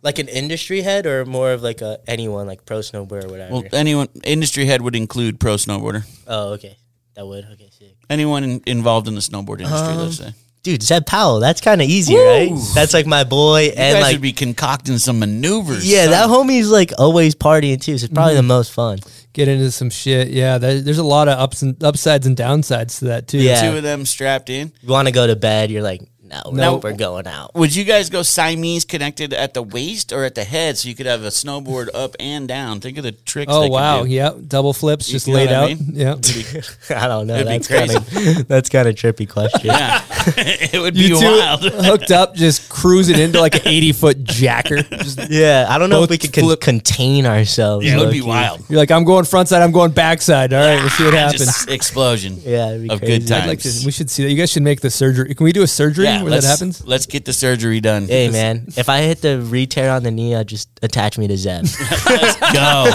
Like 0.03 0.19
an 0.19 0.29
industry 0.29 0.81
head 0.81 1.07
or 1.07 1.25
more 1.27 1.53
of 1.53 1.63
like 1.63 1.83
a 1.83 1.99
anyone 2.07 2.47
like 2.47 2.65
pro 2.65 2.79
snowboarder 2.79 3.25
or 3.25 3.29
whatever. 3.29 3.53
Well, 3.53 3.65
anyone 3.73 4.09
industry 4.25 4.65
head 4.65 4.81
would 4.81 4.97
include 4.97 5.39
pro 5.39 5.57
snowboarder. 5.57 6.07
oh, 6.27 6.53
okay. 6.55 6.77
That 7.15 7.27
would 7.27 7.45
okay, 7.53 7.69
sick. 7.71 7.97
Anyone 8.09 8.45
in, 8.45 8.63
involved 8.67 9.09
in 9.09 9.15
the 9.15 9.21
snowboard 9.21 9.61
industry, 9.61 9.95
let's 9.95 10.21
um, 10.21 10.27
say. 10.29 10.35
Dude, 10.63 10.83
Zeb 10.83 11.07
Powell, 11.07 11.41
that's 11.41 11.63
kind 11.63 11.81
of 11.81 11.89
easy, 11.89 12.15
Woo. 12.15 12.27
right? 12.27 12.51
That's 12.75 12.93
like 12.93 13.07
my 13.07 13.25
boy, 13.25 13.63
You 13.63 13.73
and 13.77 13.95
guys 13.95 14.03
like 14.03 14.13
would 14.13 14.21
be 14.21 14.33
concocting 14.33 14.99
some 14.99 15.19
maneuvers. 15.19 15.91
yeah, 15.91 16.05
son. 16.05 16.11
that 16.11 16.29
homie's 16.29 16.71
like 16.71 16.93
always 16.99 17.35
partying 17.35 17.81
too. 17.81 17.97
So 17.97 18.05
it's 18.05 18.13
probably 18.15 18.35
the 18.35 18.41
mm-hmm. 18.41 18.49
most 18.49 18.73
fun. 18.73 18.99
Get 19.33 19.49
into 19.49 19.71
some 19.71 19.89
shit. 19.89 20.29
Yeah, 20.29 20.59
there, 20.59 20.81
there's 20.81 20.99
a 20.99 21.05
lot 21.05 21.29
of 21.29 21.39
ups 21.39 21.63
and 21.63 21.83
upsides 21.83 22.27
and 22.27 22.37
downsides 22.37 22.99
to 22.99 23.07
that 23.07 23.27
too. 23.27 23.39
Yeah. 23.39 23.71
Two 23.71 23.79
of 23.79 23.83
them 23.83 24.05
strapped 24.05 24.51
in. 24.51 24.71
You 24.83 24.89
want 24.91 25.09
to 25.09 25.13
go 25.13 25.27
to 25.27 25.37
bed? 25.37 25.71
You're 25.71 25.83
like, 25.83 26.03
no, 26.31 26.43
No. 26.51 26.53
no, 26.53 26.77
we're 26.77 26.93
going 26.93 27.27
out. 27.27 27.55
Would 27.55 27.75
you 27.75 27.85
guys 27.85 28.09
go 28.11 28.23
Siamese 28.23 28.85
connected 28.85 29.33
at 29.35 29.55
the 29.55 29.63
waist 29.63 30.13
or 30.13 30.25
at 30.25 30.35
the 30.35 30.45
head 30.45 30.79
so 30.79 30.89
you 30.89 30.95
could 30.95 31.07
have 31.07 31.23
a 31.25 31.29
snowboard 31.29 31.89
up 31.95 32.15
and 32.21 32.47
down? 32.49 32.81
Think 32.81 32.97
of 32.99 33.05
the 33.05 33.13
tricks. 33.13 33.53
Oh 33.53 33.63
they 33.63 33.69
wow, 33.71 34.05
do. 34.05 34.09
yeah, 34.11 34.31
double 34.47 34.73
flips 34.73 35.09
You 35.09 35.13
just 35.15 35.29
laid 35.29 35.47
what 35.51 35.55
I 35.55 35.63
out. 35.63 35.69
mean? 35.69 35.79
Yeah, 35.95 36.15
I 36.97 37.07
don't 37.09 37.27
know. 37.27 37.43
That's 37.45 37.69
kind 37.69 37.91
of 37.95 38.09
that's 38.49 38.69
kind 38.69 38.89
of 38.89 38.95
trippy 38.95 39.29
question. 39.29 39.67
Yeah, 39.67 40.03
it 40.37 40.81
would 40.81 40.95
be 40.95 41.01
you 41.01 41.19
two 41.19 41.27
wild. 41.27 41.61
hooked 41.63 42.11
up, 42.11 42.35
just 42.35 42.69
cruising 42.69 43.19
into 43.19 43.41
like 43.41 43.55
an 43.57 43.63
80 43.67 43.93
foot 43.93 44.25
jacker. 44.25 44.83
Just, 44.83 45.31
Yeah, 45.31 45.67
I 45.69 45.79
don't 45.79 45.91
know 45.91 46.03
if 46.05 46.11
we 46.11 46.19
could 46.19 46.33
con- 46.33 46.45
flip- 46.45 46.61
contain 46.61 47.27
ourselves. 47.27 47.85
Yeah, 47.87 47.95
it 47.95 47.99
would 47.99 48.13
be 48.13 48.23
wild. 48.23 48.63
you're 48.69 48.79
like, 48.79 48.91
I'm 48.91 49.05
going 49.05 49.25
front 49.25 49.49
side, 49.49 49.63
I'm 49.63 49.73
going 49.73 49.91
backside. 49.93 50.53
All 50.53 50.61
right, 50.65 50.81
we'll 50.81 50.91
see 50.91 51.05
what 51.05 51.15
happens. 51.15 51.45
Just 51.47 51.69
explosion 51.71 52.39
Yeah, 52.45 52.71
it'd 52.71 52.83
be 52.83 52.91
of 52.91 53.01
crazy. 53.01 53.19
good 53.21 53.29
times. 53.29 53.47
Like 53.47 53.59
to. 53.61 53.71
We 53.85 53.91
should 53.93 54.11
see 54.11 54.23
that. 54.25 54.31
You 54.31 54.37
guys 54.37 54.51
should 54.51 54.63
make 54.63 54.81
the 54.81 54.91
surgery. 54.91 55.35
Can 55.35 55.45
we 55.45 55.53
do 55.53 55.63
a 55.63 55.67
surgery 55.67 56.05
yeah, 56.05 56.20
where 56.23 56.31
let's, 56.33 56.47
that 56.47 56.51
happens? 56.51 56.87
Let's 56.87 57.07
get 57.07 57.25
the 57.25 57.33
surgery 57.33 57.81
done. 57.81 58.07
Hey 58.07 58.31
man, 58.31 58.67
if 58.77 58.89
I 58.89 59.01
hit 59.03 59.23
the 59.23 59.41
re-tear 59.41 59.91
on 59.91 60.03
the 60.03 60.11
knee, 60.11 60.35
I 60.35 60.43
just 60.43 60.69
attach 60.83 61.19
me 61.19 61.29
to 61.29 61.37
Zeb. 61.37 61.65
Let's 62.07 62.53
go. 62.53 62.91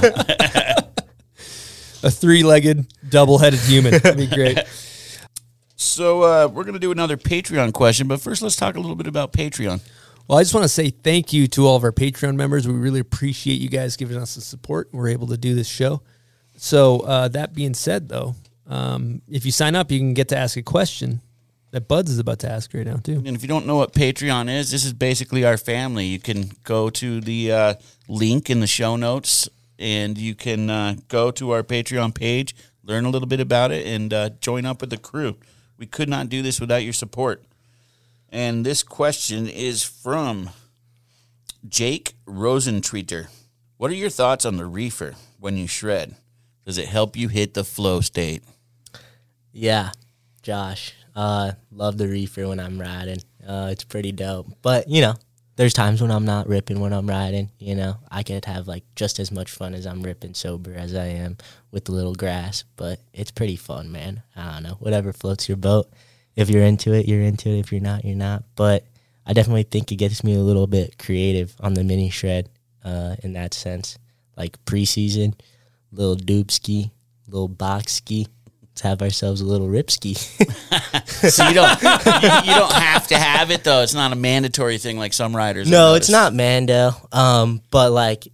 A 2.07 2.11
three 2.11 2.43
legged, 2.43 2.85
double 3.09 3.39
headed 3.39 3.59
human. 3.61 3.91
That'd 3.93 4.17
be 4.17 4.27
great. 4.27 4.59
so 5.75 6.21
uh, 6.21 6.47
we're 6.47 6.63
gonna 6.63 6.77
do 6.77 6.91
another 6.91 7.17
Patreon 7.17 7.73
question, 7.73 8.07
but 8.07 8.21
first 8.21 8.43
let's 8.43 8.55
talk 8.55 8.75
a 8.75 8.79
little 8.79 8.95
bit 8.95 9.07
about 9.07 9.33
Patreon. 9.33 9.81
Well, 10.27 10.37
I 10.37 10.41
just 10.41 10.53
want 10.53 10.65
to 10.65 10.69
say 10.69 10.91
thank 10.91 11.33
you 11.33 11.47
to 11.47 11.67
all 11.67 11.75
of 11.75 11.83
our 11.83 11.91
Patreon 11.91 12.35
members. 12.35 12.67
We 12.67 12.73
really 12.73 12.99
appreciate 12.99 13.59
you 13.59 13.69
guys 13.69 13.95
giving 13.95 14.17
us 14.17 14.35
the 14.35 14.41
support. 14.41 14.89
We're 14.91 15.09
able 15.09 15.27
to 15.27 15.37
do 15.37 15.55
this 15.55 15.67
show. 15.67 16.01
So, 16.57 17.01
uh, 17.01 17.27
that 17.29 17.53
being 17.53 17.73
said, 17.73 18.09
though, 18.09 18.35
um, 18.67 19.21
if 19.27 19.45
you 19.45 19.51
sign 19.51 19.75
up, 19.75 19.91
you 19.91 19.99
can 19.99 20.13
get 20.13 20.29
to 20.29 20.37
ask 20.37 20.57
a 20.57 20.63
question 20.63 21.21
that 21.75 21.89
Buds 21.89 22.09
is 22.09 22.19
about 22.19 22.39
to 22.39 22.49
ask 22.49 22.73
right 22.73 22.85
now, 22.85 22.95
too. 22.95 23.21
And 23.25 23.35
if 23.35 23.41
you 23.41 23.49
don't 23.49 23.65
know 23.65 23.75
what 23.75 23.91
Patreon 23.91 24.49
is, 24.49 24.71
this 24.71 24.85
is 24.85 24.93
basically 24.93 25.43
our 25.43 25.57
family. 25.57 26.05
You 26.05 26.19
can 26.19 26.51
go 26.63 26.89
to 26.91 27.19
the 27.19 27.51
uh, 27.51 27.73
link 28.07 28.49
in 28.49 28.61
the 28.61 28.67
show 28.67 28.95
notes 28.95 29.49
and 29.77 30.17
you 30.17 30.35
can 30.35 30.69
uh, 30.69 30.95
go 31.09 31.31
to 31.31 31.51
our 31.51 31.63
Patreon 31.63 32.15
page, 32.15 32.55
learn 32.81 33.03
a 33.03 33.09
little 33.09 33.27
bit 33.27 33.41
about 33.41 33.71
it, 33.71 33.85
and 33.85 34.13
uh, 34.13 34.29
join 34.39 34.65
up 34.65 34.79
with 34.79 34.89
the 34.89 34.97
crew. 34.97 35.35
We 35.77 35.85
could 35.85 36.07
not 36.07 36.29
do 36.29 36.41
this 36.41 36.61
without 36.61 36.77
your 36.77 36.93
support. 36.93 37.43
And 38.29 38.65
this 38.65 38.81
question 38.81 39.45
is 39.49 39.83
from 39.83 40.51
Jake 41.67 42.13
Rosentreater. 42.25 43.27
What 43.75 43.91
are 43.91 43.95
your 43.95 44.09
thoughts 44.09 44.45
on 44.45 44.55
the 44.55 44.65
reefer 44.65 45.15
when 45.41 45.57
you 45.57 45.67
shred? 45.67 46.15
Does 46.65 46.77
it 46.77 46.87
help 46.87 47.17
you 47.17 47.27
hit 47.27 47.53
the 47.53 47.65
flow 47.65 47.99
state? 47.99 48.43
Yeah, 49.51 49.91
Josh. 50.41 50.93
Uh, 51.15 51.53
love 51.71 51.97
the 51.97 52.07
reefer 52.07 52.47
when 52.47 52.59
I'm 52.59 52.79
riding. 52.79 53.19
Uh, 53.45 53.69
it's 53.71 53.83
pretty 53.83 54.11
dope. 54.11 54.47
But 54.61 54.89
you 54.89 55.01
know, 55.01 55.15
there's 55.55 55.73
times 55.73 56.01
when 56.01 56.11
I'm 56.11 56.25
not 56.25 56.47
ripping 56.47 56.79
when 56.79 56.93
I'm 56.93 57.07
riding. 57.07 57.49
You 57.59 57.75
know, 57.75 57.97
I 58.11 58.23
could 58.23 58.45
have 58.45 58.67
like 58.67 58.83
just 58.95 59.19
as 59.19 59.31
much 59.31 59.51
fun 59.51 59.73
as 59.73 59.85
I'm 59.85 60.03
ripping 60.03 60.33
sober 60.33 60.73
as 60.73 60.93
I 60.93 61.05
am 61.05 61.37
with 61.71 61.85
the 61.85 61.93
little 61.93 62.15
grass. 62.15 62.63
But 62.75 62.99
it's 63.13 63.31
pretty 63.31 63.55
fun, 63.55 63.91
man. 63.91 64.23
I 64.35 64.53
don't 64.53 64.63
know. 64.63 64.77
Whatever 64.79 65.13
floats 65.13 65.47
your 65.47 65.57
boat. 65.57 65.89
If 66.35 66.49
you're 66.49 66.63
into 66.63 66.93
it, 66.93 67.07
you're 67.07 67.21
into 67.21 67.49
it. 67.49 67.59
If 67.59 67.71
you're 67.71 67.81
not, 67.81 68.03
you're 68.03 68.17
not. 68.17 68.43
But 68.55 68.85
I 69.25 69.33
definitely 69.33 69.63
think 69.63 69.91
it 69.91 69.95
gets 69.95 70.23
me 70.23 70.35
a 70.35 70.41
little 70.41 70.67
bit 70.67 70.97
creative 70.97 71.55
on 71.61 71.73
the 71.73 71.83
mini 71.83 72.09
shred 72.09 72.49
uh, 72.83 73.15
in 73.23 73.33
that 73.33 73.53
sense. 73.53 73.97
Like 74.35 74.63
preseason, 74.65 75.33
little 75.91 76.17
doob 76.17 76.51
ski, 76.51 76.91
little 77.27 77.47
box 77.47 77.93
ski. 77.93 78.27
Have 78.81 79.01
ourselves 79.01 79.41
a 79.41 79.45
little 79.45 79.67
rip 79.67 79.89
ski. 79.91 80.15
So 81.05 81.47
you 81.47 81.53
don't 81.55 81.81
you, 81.81 81.89
you 81.89 82.55
don't 82.55 82.71
have 82.73 83.07
to 83.07 83.17
have 83.17 83.49
it 83.49 83.63
though. 83.63 83.81
It's 83.81 83.93
not 83.93 84.11
a 84.11 84.15
mandatory 84.15 84.77
thing 84.77 84.97
like 84.97 85.13
some 85.13 85.35
riders. 85.35 85.69
no, 85.69 85.95
it's 85.95 86.09
not 86.09 86.33
Mando. 86.33 86.91
Um, 87.11 87.61
but 87.71 87.91
like 87.91 88.27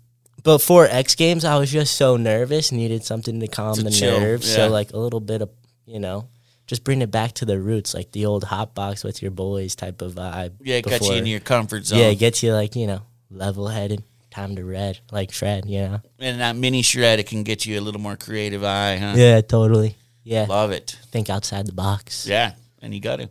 before 0.43 0.85
X 0.87 1.15
Games, 1.15 1.45
I 1.45 1.57
was 1.57 1.71
just 1.71 1.95
so 1.95 2.17
nervous, 2.17 2.71
needed 2.71 3.03
something 3.05 3.39
to 3.39 3.47
calm 3.47 3.75
To 3.75 3.83
the 3.83 3.91
chill, 3.91 4.19
nerves. 4.19 4.49
yeah. 4.49 4.55
So 4.55 4.69
like 4.69 4.91
a 4.93 4.97
little 4.97 5.19
bit 5.19 5.41
of 5.41 5.49
you 5.85 5.99
know, 5.99 6.27
just 6.67 6.83
bring 6.83 7.01
it 7.01 7.11
back 7.11 7.33
to 7.33 7.45
the 7.45 7.59
roots, 7.59 7.93
like 7.93 8.11
the 8.11 8.25
old 8.25 8.43
hot 8.43 8.73
box 8.75 9.03
with 9.03 9.21
your 9.21 9.31
boys 9.31 9.75
type 9.75 10.01
of 10.01 10.13
vibe. 10.13 10.53
Yeah, 10.61 10.77
it 10.77 10.85
got 10.85 11.01
you 11.01 11.13
in 11.13 11.25
your 11.25 11.39
comfort 11.39 11.85
zone. 11.85 11.99
Yeah, 11.99 12.05
it 12.07 12.15
gets 12.15 12.41
you 12.43 12.53
like 12.53 12.75
you 12.75 12.87
know 12.87 13.01
level 13.29 13.67
headed, 13.67 14.03
time 14.31 14.55
to 14.57 14.65
red, 14.65 14.99
like 15.11 15.31
shred. 15.31 15.65
You 15.69 15.81
know. 15.81 16.01
And 16.19 16.41
that 16.41 16.55
mini 16.55 16.81
shred, 16.81 17.19
it 17.19 17.27
can 17.27 17.43
get 17.43 17.65
you 17.65 17.79
a 17.79 17.81
little 17.81 18.01
more 18.01 18.17
creative 18.17 18.63
eye, 18.63 18.97
huh? 18.97 19.13
Yeah, 19.15 19.41
totally. 19.41 19.95
Yeah, 20.23 20.45
Love 20.47 20.71
it. 20.71 20.97
think 21.11 21.29
outside 21.29 21.65
the 21.67 21.73
box. 21.73 22.27
Yeah, 22.27 22.53
and 22.81 22.93
you 22.93 22.99
got 23.01 23.17
to. 23.17 23.29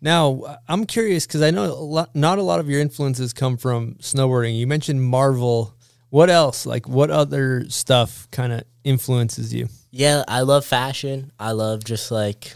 Now, 0.00 0.58
I'm 0.68 0.84
curious 0.86 1.26
because 1.26 1.42
I 1.42 1.50
know 1.52 1.64
a 1.64 1.74
lot, 1.74 2.14
not 2.14 2.38
a 2.38 2.42
lot 2.42 2.58
of 2.60 2.68
your 2.68 2.80
influences 2.80 3.32
come 3.32 3.56
from 3.56 3.94
snowboarding. 3.96 4.58
You 4.58 4.66
mentioned 4.66 5.02
Marvel. 5.02 5.74
What 6.10 6.28
else? 6.28 6.66
Like, 6.66 6.88
what 6.88 7.10
other 7.10 7.68
stuff 7.68 8.28
kind 8.32 8.52
of 8.52 8.64
influences 8.84 9.54
you? 9.54 9.68
Yeah, 9.90 10.24
I 10.26 10.40
love 10.40 10.64
fashion. 10.64 11.30
I 11.38 11.52
love 11.52 11.84
just 11.84 12.10
like 12.10 12.52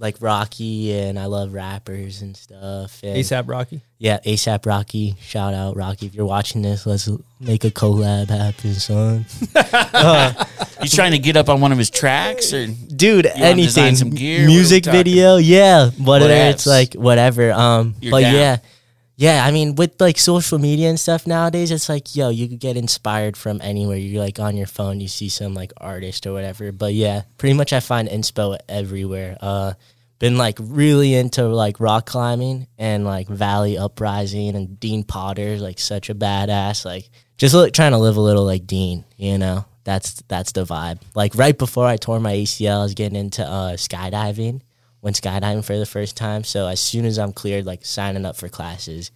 like 0.00 0.16
Rocky 0.20 0.92
and 0.98 1.18
I 1.18 1.26
love 1.26 1.52
rappers 1.52 2.22
and 2.22 2.34
stuff. 2.36 3.00
And 3.04 3.16
ASAP 3.16 3.46
Rocky. 3.48 3.82
Yeah, 3.98 4.18
ASAP 4.26 4.64
Rocky. 4.66 5.14
Shout 5.20 5.52
out 5.54 5.76
Rocky. 5.76 6.06
If 6.06 6.14
you're 6.14 6.24
watching 6.26 6.62
this, 6.62 6.86
let's 6.86 7.08
make 7.38 7.64
a 7.64 7.70
collab 7.70 8.30
happen, 8.30 8.74
son. 8.74 9.26
Uh, 9.92 10.32
He's 10.80 10.94
trying 10.94 11.12
to 11.12 11.18
get 11.18 11.36
up 11.36 11.48
on 11.50 11.60
one 11.60 11.72
of 11.72 11.78
his 11.78 11.90
tracks, 11.90 12.52
or 12.54 12.66
dude, 12.66 13.26
You 13.26 13.42
wanna 13.42 13.56
design 13.56 13.84
anything. 13.88 13.96
some 13.96 14.10
gear? 14.10 14.38
What 14.40 14.44
are 14.44 14.48
we 14.48 14.54
Music 14.54 14.84
video, 14.86 15.36
yeah. 15.36 15.90
Whatever 15.90 16.32
Whatevs. 16.32 16.50
it's 16.52 16.66
like 16.66 16.94
whatever. 16.94 17.52
Um 17.52 17.94
You're 18.00 18.10
but 18.12 18.20
down. 18.22 18.34
yeah. 18.34 18.56
Yeah, 19.20 19.44
I 19.44 19.50
mean 19.50 19.74
with 19.74 20.00
like 20.00 20.16
social 20.16 20.58
media 20.58 20.88
and 20.88 20.98
stuff 20.98 21.26
nowadays, 21.26 21.70
it's 21.70 21.90
like, 21.90 22.16
yo, 22.16 22.30
you 22.30 22.48
could 22.48 22.58
get 22.58 22.78
inspired 22.78 23.36
from 23.36 23.60
anywhere. 23.60 23.98
You're 23.98 24.22
like 24.22 24.40
on 24.40 24.56
your 24.56 24.66
phone, 24.66 24.98
you 24.98 25.08
see 25.08 25.28
some 25.28 25.52
like 25.52 25.74
artist 25.76 26.26
or 26.26 26.32
whatever. 26.32 26.72
But 26.72 26.94
yeah, 26.94 27.24
pretty 27.36 27.52
much 27.52 27.74
I 27.74 27.80
find 27.80 28.08
inspo 28.08 28.56
everywhere. 28.66 29.36
Uh 29.38 29.74
been 30.20 30.38
like 30.38 30.56
really 30.58 31.14
into 31.14 31.46
like 31.48 31.80
rock 31.80 32.06
climbing 32.06 32.66
and 32.78 33.04
like 33.04 33.28
Valley 33.28 33.76
Uprising 33.76 34.56
and 34.56 34.80
Dean 34.80 35.04
Potter's 35.04 35.60
like 35.60 35.78
such 35.78 36.08
a 36.08 36.14
badass. 36.14 36.86
Like 36.86 37.10
just 37.36 37.54
li- 37.54 37.70
trying 37.70 37.92
to 37.92 37.98
live 37.98 38.16
a 38.16 38.22
little 38.22 38.46
like 38.46 38.66
Dean, 38.66 39.04
you 39.18 39.36
know. 39.36 39.66
That's 39.84 40.22
that's 40.28 40.52
the 40.52 40.64
vibe. 40.64 41.02
Like 41.14 41.34
right 41.34 41.56
before 41.58 41.86
I 41.86 41.98
tore 41.98 42.20
my 42.20 42.32
ACL, 42.32 42.80
I 42.80 42.82
was 42.84 42.94
getting 42.94 43.18
into 43.18 43.44
uh, 43.44 43.72
skydiving. 43.72 44.62
Went 45.02 45.20
skydiving 45.20 45.64
for 45.64 45.78
the 45.78 45.86
first 45.86 46.16
time. 46.16 46.44
So 46.44 46.66
as 46.66 46.80
soon 46.80 47.04
as 47.04 47.18
I'm 47.18 47.32
cleared, 47.32 47.64
like 47.64 47.84
signing 47.84 48.26
up 48.26 48.36
for 48.36 48.48
classes, 48.48 49.10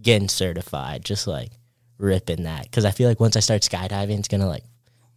getting 0.00 0.28
certified, 0.28 1.04
just 1.04 1.26
like 1.26 1.52
ripping 1.98 2.42
that. 2.44 2.64
Because 2.64 2.84
I 2.84 2.90
feel 2.90 3.08
like 3.08 3.20
once 3.20 3.36
I 3.36 3.40
start 3.40 3.62
skydiving, 3.62 4.18
it's 4.18 4.28
gonna 4.28 4.48
like 4.48 4.64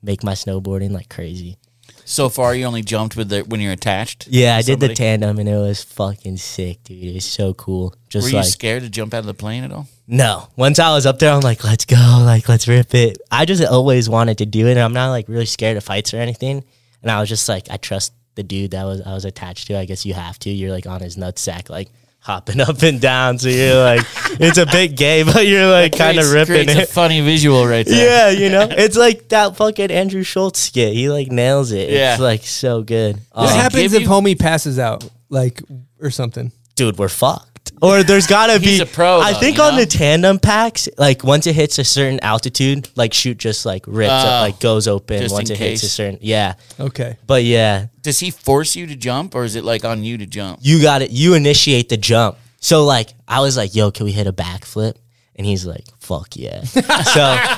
make 0.01 0.23
my 0.23 0.33
snowboarding 0.33 0.91
like 0.91 1.09
crazy. 1.09 1.57
so 2.05 2.29
far 2.29 2.53
you 2.55 2.65
only 2.65 2.81
jumped 2.83 3.15
with 3.17 3.29
the 3.29 3.41
when 3.41 3.61
you're 3.61 3.71
attached. 3.73 4.27
Yeah, 4.27 4.55
I 4.55 4.61
did 4.61 4.79
the 4.79 4.93
tandem 4.93 5.39
and 5.39 5.49
it 5.49 5.55
was 5.55 5.83
fucking 5.83 6.37
sick, 6.37 6.83
dude. 6.83 7.03
It 7.03 7.13
was 7.15 7.25
so 7.25 7.53
cool. 7.53 7.95
Just 8.09 8.25
Were 8.25 8.29
you 8.31 8.35
like 8.37 8.45
scared 8.45 8.83
to 8.83 8.89
jump 8.89 9.13
out 9.13 9.19
of 9.19 9.25
the 9.25 9.33
plane 9.33 9.63
at 9.63 9.71
all? 9.71 9.87
no. 10.07 10.49
Once 10.55 10.77
I 10.79 10.93
was 10.93 11.05
up 11.05 11.17
there, 11.19 11.31
I'm 11.33 11.41
like, 11.41 11.63
let's 11.63 11.85
go, 11.85 11.95
like 12.23 12.47
let's 12.49 12.67
rip 12.67 12.93
it. 12.93 13.17
I 13.31 13.45
just 13.45 13.63
always 13.63 14.07
wanted 14.09 14.37
to 14.39 14.45
do 14.45 14.67
it, 14.67 14.71
and 14.71 14.79
I'm 14.81 14.93
not 14.93 15.09
like 15.09 15.27
really 15.27 15.45
scared 15.45 15.77
of 15.77 15.83
fights 15.83 16.13
or 16.13 16.17
anything. 16.17 16.63
And 17.01 17.09
I 17.09 17.19
was 17.19 17.29
just 17.29 17.47
like, 17.49 17.69
I 17.71 17.77
trust 17.77 18.13
the 18.35 18.43
dude 18.43 18.71
that 18.71 18.83
was 18.85 19.01
I 19.01 19.13
was 19.13 19.25
attached 19.25 19.67
to. 19.67 19.77
I 19.77 19.85
guess 19.85 20.05
you 20.05 20.13
have 20.13 20.39
to. 20.39 20.49
You're 20.49 20.71
like 20.71 20.87
on 20.87 21.01
his 21.01 21.17
nutsack, 21.17 21.69
like 21.69 21.89
hopping 22.19 22.61
up 22.69 22.81
and 22.83 23.01
down. 23.01 23.39
So 23.39 23.49
you're 23.49 23.83
like, 23.83 24.01
it's 24.39 24.57
a 24.57 24.65
bit 24.65 24.95
gay, 24.95 25.23
but 25.33 25.47
you're 25.47 25.69
like 25.69 25.97
kind 25.97 26.19
of 26.19 26.25
Creates- 26.25 26.49
ripping 26.49 26.69
it. 26.69 26.83
a 26.83 26.85
funny 26.85 27.21
visual 27.21 27.65
right 27.67 27.85
there. 27.85 28.31
Yeah, 28.33 28.39
you 28.39 28.49
know, 28.49 28.67
it's 28.71 28.95
like 28.97 29.29
that 29.29 29.55
fucking 29.57 29.91
Andrew 29.91 30.23
Schulz 30.23 30.59
skit. 30.59 30.93
He 30.93 31.09
like 31.09 31.31
nails 31.31 31.71
it. 31.71 31.89
Yeah. 31.89 32.13
It's 32.13 32.21
like 32.21 32.43
so 32.43 32.83
good. 32.83 33.17
What 33.33 33.49
Um, 33.51 33.57
happens 33.59 33.93
if 33.93 34.01
you- 34.03 34.07
homie 34.07 34.37
passes 34.39 34.79
out, 34.79 35.03
like, 35.29 35.61
or 35.99 36.09
something? 36.11 36.51
dude, 36.75 36.97
we're 36.97 37.09
fucked. 37.09 37.50
Or 37.81 38.03
there's 38.03 38.27
gotta 38.27 38.59
be. 38.59 38.67
He's 38.67 38.79
be. 38.79 38.83
a 38.83 38.85
pro, 38.85 39.19
I 39.19 39.33
though, 39.33 39.39
think 39.39 39.57
you 39.57 39.63
on 39.63 39.73
know? 39.73 39.79
the 39.81 39.85
tandem 39.87 40.37
packs, 40.39 40.87
like 40.97 41.23
once 41.23 41.47
it 41.47 41.55
hits 41.55 41.79
a 41.79 41.83
certain 41.83 42.19
altitude, 42.19 42.87
like 42.95 43.13
shoot 43.13 43.37
just 43.39 43.65
like 43.65 43.85
rips, 43.87 44.11
Oh, 44.11 44.15
up, 44.27 44.41
like 44.41 44.59
goes 44.59 44.87
open 44.87 45.19
just 45.21 45.33
once 45.33 45.49
in 45.49 45.55
it 45.55 45.59
hits 45.59 45.81
a 45.81 45.85
case. 45.85 45.93
certain. 45.93 46.19
Yeah, 46.21 46.53
Okay. 46.79 47.17
but 47.25 47.43
yeah, 47.43 47.87
Does 48.03 48.19
he 48.19 48.29
force 48.29 48.75
you 48.75 48.85
to 48.87 48.95
jump, 48.95 49.33
or 49.33 49.43
is 49.45 49.55
it 49.55 49.63
like 49.63 49.83
on 49.83 50.03
you 50.03 50.17
to 50.19 50.25
jump? 50.27 50.59
you 50.61 50.81
got 50.81 51.01
it. 51.01 51.09
You 51.11 51.33
initiate 51.33 51.89
the 51.89 51.97
jump. 51.97 52.37
So 52.59 52.83
like, 52.85 53.09
I 53.27 53.39
was 53.39 53.57
like, 53.57 53.73
"Yo, 53.73 53.89
can 53.89 54.05
we 54.05 54.11
hit 54.11 54.27
a 54.27 54.33
backflip?" 54.33 54.95
And 55.35 55.47
he's 55.47 55.65
like, 55.65 55.85
"Fuck 55.99 56.35
yeah!" 56.35 56.61
so, 56.65 56.79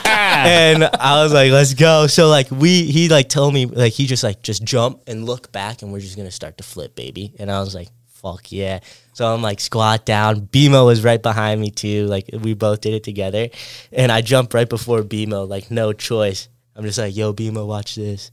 and 0.05 0.83
I 0.85 1.21
was 1.23 1.33
like, 1.33 1.51
"Let's 1.51 1.73
go." 1.73 2.07
So 2.07 2.29
like, 2.29 2.49
we 2.49 2.83
he 2.85 3.09
like 3.09 3.27
told 3.27 3.53
me 3.53 3.65
like 3.65 3.91
he 3.91 4.05
just 4.05 4.23
like 4.23 4.41
just 4.41 4.63
jump 4.63 5.01
and 5.07 5.25
look 5.25 5.51
back, 5.51 5.81
and 5.81 5.91
we're 5.91 5.99
just 5.99 6.15
gonna 6.15 6.31
start 6.31 6.57
to 6.59 6.63
flip, 6.63 6.95
baby. 6.95 7.33
And 7.39 7.51
I 7.51 7.59
was 7.59 7.75
like, 7.75 7.89
"Fuck 8.21 8.51
yeah!" 8.53 8.79
So 9.13 9.33
I'm 9.33 9.41
like 9.41 9.59
squat 9.59 10.05
down. 10.05 10.41
BMO 10.47 10.85
was 10.85 11.03
right 11.03 11.21
behind 11.21 11.61
me 11.61 11.71
too. 11.71 12.05
Like 12.07 12.29
we 12.33 12.53
both 12.53 12.81
did 12.81 12.93
it 12.93 13.03
together, 13.03 13.49
and 13.91 14.11
I 14.11 14.21
jump 14.21 14.53
right 14.53 14.69
before 14.69 15.01
BMO. 15.01 15.47
Like 15.47 15.71
no 15.71 15.93
choice. 15.93 16.49
I'm 16.75 16.83
just 16.83 16.97
like, 16.97 17.15
"Yo, 17.15 17.33
BMO, 17.33 17.67
watch 17.67 17.95
this." 17.95 18.31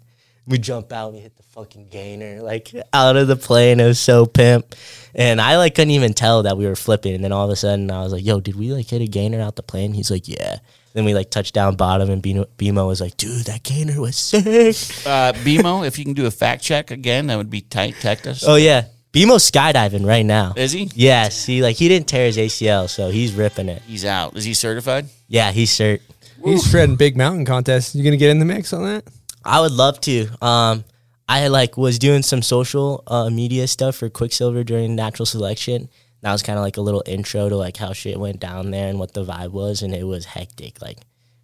we 0.50 0.58
jump 0.58 0.92
out 0.92 1.06
and 1.06 1.16
we 1.16 1.20
hit 1.20 1.36
the 1.36 1.42
fucking 1.44 1.88
gainer 1.88 2.42
like 2.42 2.72
out 2.92 3.16
of 3.16 3.28
the 3.28 3.36
plane. 3.36 3.80
It 3.80 3.86
was 3.86 4.00
so 4.00 4.26
pimp. 4.26 4.74
And 5.14 5.40
I 5.40 5.56
like 5.56 5.74
couldn't 5.74 5.92
even 5.92 6.12
tell 6.12 6.42
that 6.42 6.58
we 6.58 6.66
were 6.66 6.76
flipping. 6.76 7.14
And 7.14 7.22
then 7.22 7.32
all 7.32 7.44
of 7.44 7.50
a 7.50 7.56
sudden 7.56 7.90
I 7.90 8.02
was 8.02 8.12
like, 8.12 8.24
yo, 8.24 8.40
did 8.40 8.56
we 8.56 8.72
like 8.72 8.88
hit 8.88 9.00
a 9.00 9.06
gainer 9.06 9.40
out 9.40 9.56
the 9.56 9.62
plane? 9.62 9.92
He's 9.94 10.10
like, 10.10 10.28
yeah. 10.28 10.58
Then 10.92 11.04
we 11.04 11.14
like 11.14 11.30
touched 11.30 11.54
down 11.54 11.76
bottom 11.76 12.10
and 12.10 12.20
Bimo, 12.20 12.46
Bimo 12.58 12.86
was 12.86 13.00
like, 13.00 13.16
dude, 13.16 13.46
that 13.46 13.62
gainer 13.62 14.00
was 14.00 14.16
sick. 14.16 14.46
Uh, 15.06 15.32
BMO, 15.32 15.86
if 15.86 15.98
you 15.98 16.04
can 16.04 16.14
do 16.14 16.26
a 16.26 16.30
fact 16.32 16.62
check 16.62 16.90
again, 16.90 17.28
that 17.28 17.36
would 17.36 17.50
be 17.50 17.60
tight. 17.60 17.94
Text 18.00 18.26
us. 18.26 18.44
Oh 18.46 18.56
yeah. 18.56 18.86
Bimo's 19.12 19.50
skydiving 19.50 20.06
right 20.06 20.24
now. 20.24 20.54
Is 20.56 20.72
he? 20.72 20.88
Yes. 20.94 21.44
He 21.44 21.62
like 21.62 21.76
he 21.76 21.88
didn't 21.88 22.06
tear 22.06 22.26
his 22.26 22.36
ACL, 22.36 22.88
so 22.88 23.10
he's 23.10 23.32
ripping 23.32 23.68
it. 23.68 23.82
He's 23.82 24.04
out. 24.04 24.36
Is 24.36 24.44
he 24.44 24.54
certified? 24.54 25.06
Yeah, 25.26 25.50
he's 25.50 25.70
cert. 25.70 26.00
He's 26.44 26.68
shredding 26.68 26.96
big 26.96 27.16
mountain 27.16 27.44
contest. 27.44 27.94
You 27.94 28.04
gonna 28.04 28.16
get 28.16 28.30
in 28.30 28.38
the 28.38 28.44
mix 28.44 28.72
on 28.72 28.84
that? 28.84 29.04
I 29.44 29.60
would 29.60 29.72
love 29.72 30.00
to. 30.02 30.28
Um, 30.40 30.84
I 31.28 31.48
like 31.48 31.76
was 31.76 31.98
doing 31.98 32.22
some 32.22 32.42
social 32.42 33.02
uh, 33.06 33.30
media 33.30 33.66
stuff 33.66 33.96
for 33.96 34.08
Quiksilver 34.08 34.64
during 34.64 34.94
natural 34.94 35.26
selection. 35.26 35.88
That 36.22 36.32
was 36.32 36.42
kind 36.42 36.58
of 36.58 36.62
like 36.64 36.76
a 36.76 36.82
little 36.82 37.02
intro 37.06 37.48
to 37.48 37.56
like 37.56 37.76
how 37.76 37.92
shit 37.92 38.18
went 38.18 38.40
down 38.40 38.70
there 38.70 38.88
and 38.88 38.98
what 38.98 39.14
the 39.14 39.24
vibe 39.24 39.50
was, 39.50 39.82
and 39.82 39.94
it 39.94 40.04
was 40.04 40.24
hectic, 40.24 40.80
like 40.80 40.98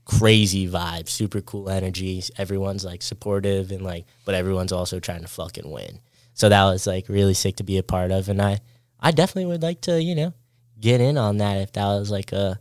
crazy 0.04 0.68
vibe, 0.68 1.08
super 1.08 1.40
cool 1.40 1.68
energy. 1.68 2.22
Everyone's 2.38 2.84
like 2.84 3.02
supportive 3.02 3.70
and 3.70 3.82
like, 3.82 4.06
but 4.24 4.34
everyone's 4.34 4.72
also 4.72 5.00
trying 5.00 5.22
to 5.22 5.28
fucking 5.28 5.70
win. 5.70 6.00
So 6.36 6.50
that 6.50 6.64
was 6.64 6.86
like 6.86 7.08
really 7.08 7.32
sick 7.32 7.56
to 7.56 7.64
be 7.64 7.78
a 7.78 7.82
part 7.82 8.10
of, 8.10 8.28
and 8.28 8.42
I, 8.42 8.60
I 9.00 9.10
definitely 9.10 9.46
would 9.46 9.62
like 9.62 9.80
to, 9.82 10.00
you 10.00 10.14
know, 10.14 10.34
get 10.78 11.00
in 11.00 11.16
on 11.16 11.38
that 11.38 11.56
if 11.56 11.72
that 11.72 11.86
was 11.86 12.10
like 12.10 12.30
a, 12.32 12.60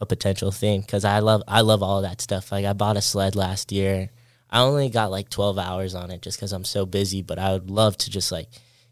a 0.00 0.06
potential 0.06 0.50
thing 0.50 0.80
because 0.80 1.04
I 1.04 1.20
love 1.20 1.44
I 1.46 1.60
love 1.60 1.80
all 1.80 2.02
that 2.02 2.20
stuff. 2.20 2.50
Like 2.50 2.64
I 2.64 2.72
bought 2.72 2.96
a 2.96 3.00
sled 3.00 3.36
last 3.36 3.70
year. 3.70 4.10
I 4.50 4.62
only 4.62 4.88
got 4.88 5.12
like 5.12 5.30
12 5.30 5.58
hours 5.58 5.94
on 5.94 6.10
it 6.10 6.22
just 6.22 6.38
because 6.38 6.52
I'm 6.52 6.64
so 6.64 6.86
busy, 6.86 7.22
but 7.22 7.38
I 7.38 7.52
would 7.52 7.70
love 7.70 7.96
to 7.98 8.10
just 8.10 8.32
like 8.32 8.48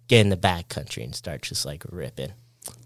get 0.07 0.20
in 0.20 0.28
the 0.28 0.36
back 0.36 0.69
country 0.69 1.03
and 1.03 1.15
start 1.16 1.43
just 1.43 1.66
like 1.66 1.85
ripping. 1.90 2.32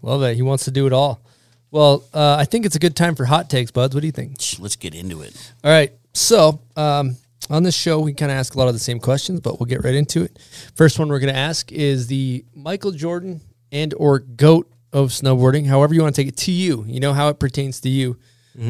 Love 0.01 0.23
it. 0.23 0.35
He 0.35 0.41
wants 0.41 0.65
to 0.65 0.71
do 0.71 0.87
it 0.87 0.93
all. 0.93 1.21
Well, 1.69 2.03
uh, 2.15 2.35
I 2.39 2.45
think 2.45 2.65
it's 2.65 2.75
a 2.75 2.79
good 2.79 2.95
time 2.95 3.13
for 3.13 3.25
hot 3.25 3.47
takes, 3.47 3.69
buds. 3.69 3.93
What 3.93 4.01
do 4.01 4.07
you 4.07 4.11
think? 4.11 4.37
Let's 4.57 4.75
get 4.75 4.95
into 4.95 5.21
it. 5.21 5.53
All 5.63 5.69
right. 5.69 5.93
So 6.13 6.61
um, 6.75 7.15
on 7.49 7.63
this 7.63 7.75
show, 7.75 7.99
we 7.99 8.13
kind 8.13 8.31
of 8.31 8.37
ask 8.37 8.55
a 8.55 8.57
lot 8.57 8.67
of 8.67 8.73
the 8.73 8.79
same 8.79 8.99
questions, 8.99 9.39
but 9.39 9.59
we'll 9.59 9.67
get 9.67 9.83
right 9.83 9.95
into 9.95 10.23
it. 10.23 10.37
First 10.75 10.99
one 10.99 11.07
we're 11.09 11.19
going 11.19 11.33
to 11.33 11.39
ask 11.39 11.71
is 11.71 12.07
the 12.07 12.43
Michael 12.55 12.91
Jordan 12.91 13.41
and 13.71 13.93
or 13.97 14.19
goat 14.19 14.71
of 14.93 15.09
snowboarding. 15.09 15.65
However 15.67 15.93
you 15.93 16.01
want 16.01 16.15
to 16.15 16.21
take 16.21 16.29
it 16.29 16.37
to 16.37 16.51
you. 16.51 16.83
You 16.87 16.99
know 16.99 17.13
how 17.13 17.29
it 17.29 17.39
pertains 17.39 17.81
to 17.81 17.89
you, 17.89 18.17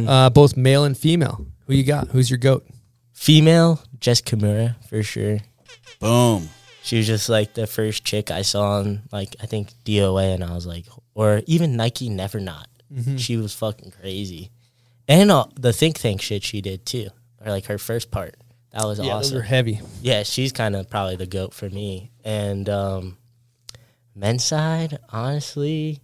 uh, 0.07 0.29
both 0.29 0.57
male 0.57 0.83
and 0.83 0.97
female. 0.97 1.45
Who 1.67 1.73
you 1.73 1.83
got? 1.83 2.07
Who's 2.09 2.29
your 2.29 2.39
goat? 2.39 2.65
Female, 3.13 3.81
Jess 3.99 4.21
Kimura 4.21 4.75
for 4.87 5.01
sure. 5.03 5.39
Boom. 5.99 6.49
She 6.83 6.97
was 6.97 7.07
just 7.07 7.27
like 7.29 7.53
the 7.53 7.67
first 7.67 8.03
chick 8.05 8.31
I 8.31 8.41
saw 8.43 8.79
on 8.79 9.01
like 9.11 9.35
I 9.41 9.45
think 9.45 9.69
DOA, 9.83 10.33
and 10.35 10.43
I 10.43 10.53
was 10.53 10.65
like, 10.65 10.85
or 11.15 11.41
even 11.45 11.75
Nike 11.75 12.09
Never 12.09 12.39
Not. 12.39 12.67
Mhm. 12.93 13.19
She 13.19 13.35
was 13.35 13.53
fucking 13.53 13.91
crazy, 13.99 14.51
and 15.07 15.29
uh, 15.29 15.45
the 15.59 15.73
Think 15.73 15.99
Tank 15.99 16.21
shit 16.21 16.43
she 16.43 16.61
did 16.61 16.85
too, 16.85 17.09
or 17.45 17.51
like 17.51 17.65
her 17.65 17.77
first 17.77 18.09
part. 18.11 18.35
That 18.77 18.85
was 18.85 18.99
Yeah, 18.99 19.05
those 19.15 19.27
awesome. 19.27 19.37
were 19.37 19.41
heavy. 19.43 19.81
Yeah, 20.01 20.21
she's 20.23 20.51
kind 20.51 20.75
of 20.75 20.87
probably 20.89 21.15
the 21.15 21.25
goat 21.25 21.53
for 21.53 21.67
me. 21.69 22.11
And 22.23 22.69
um, 22.69 23.17
men's 24.15 24.45
side, 24.45 24.99
honestly, 25.09 26.01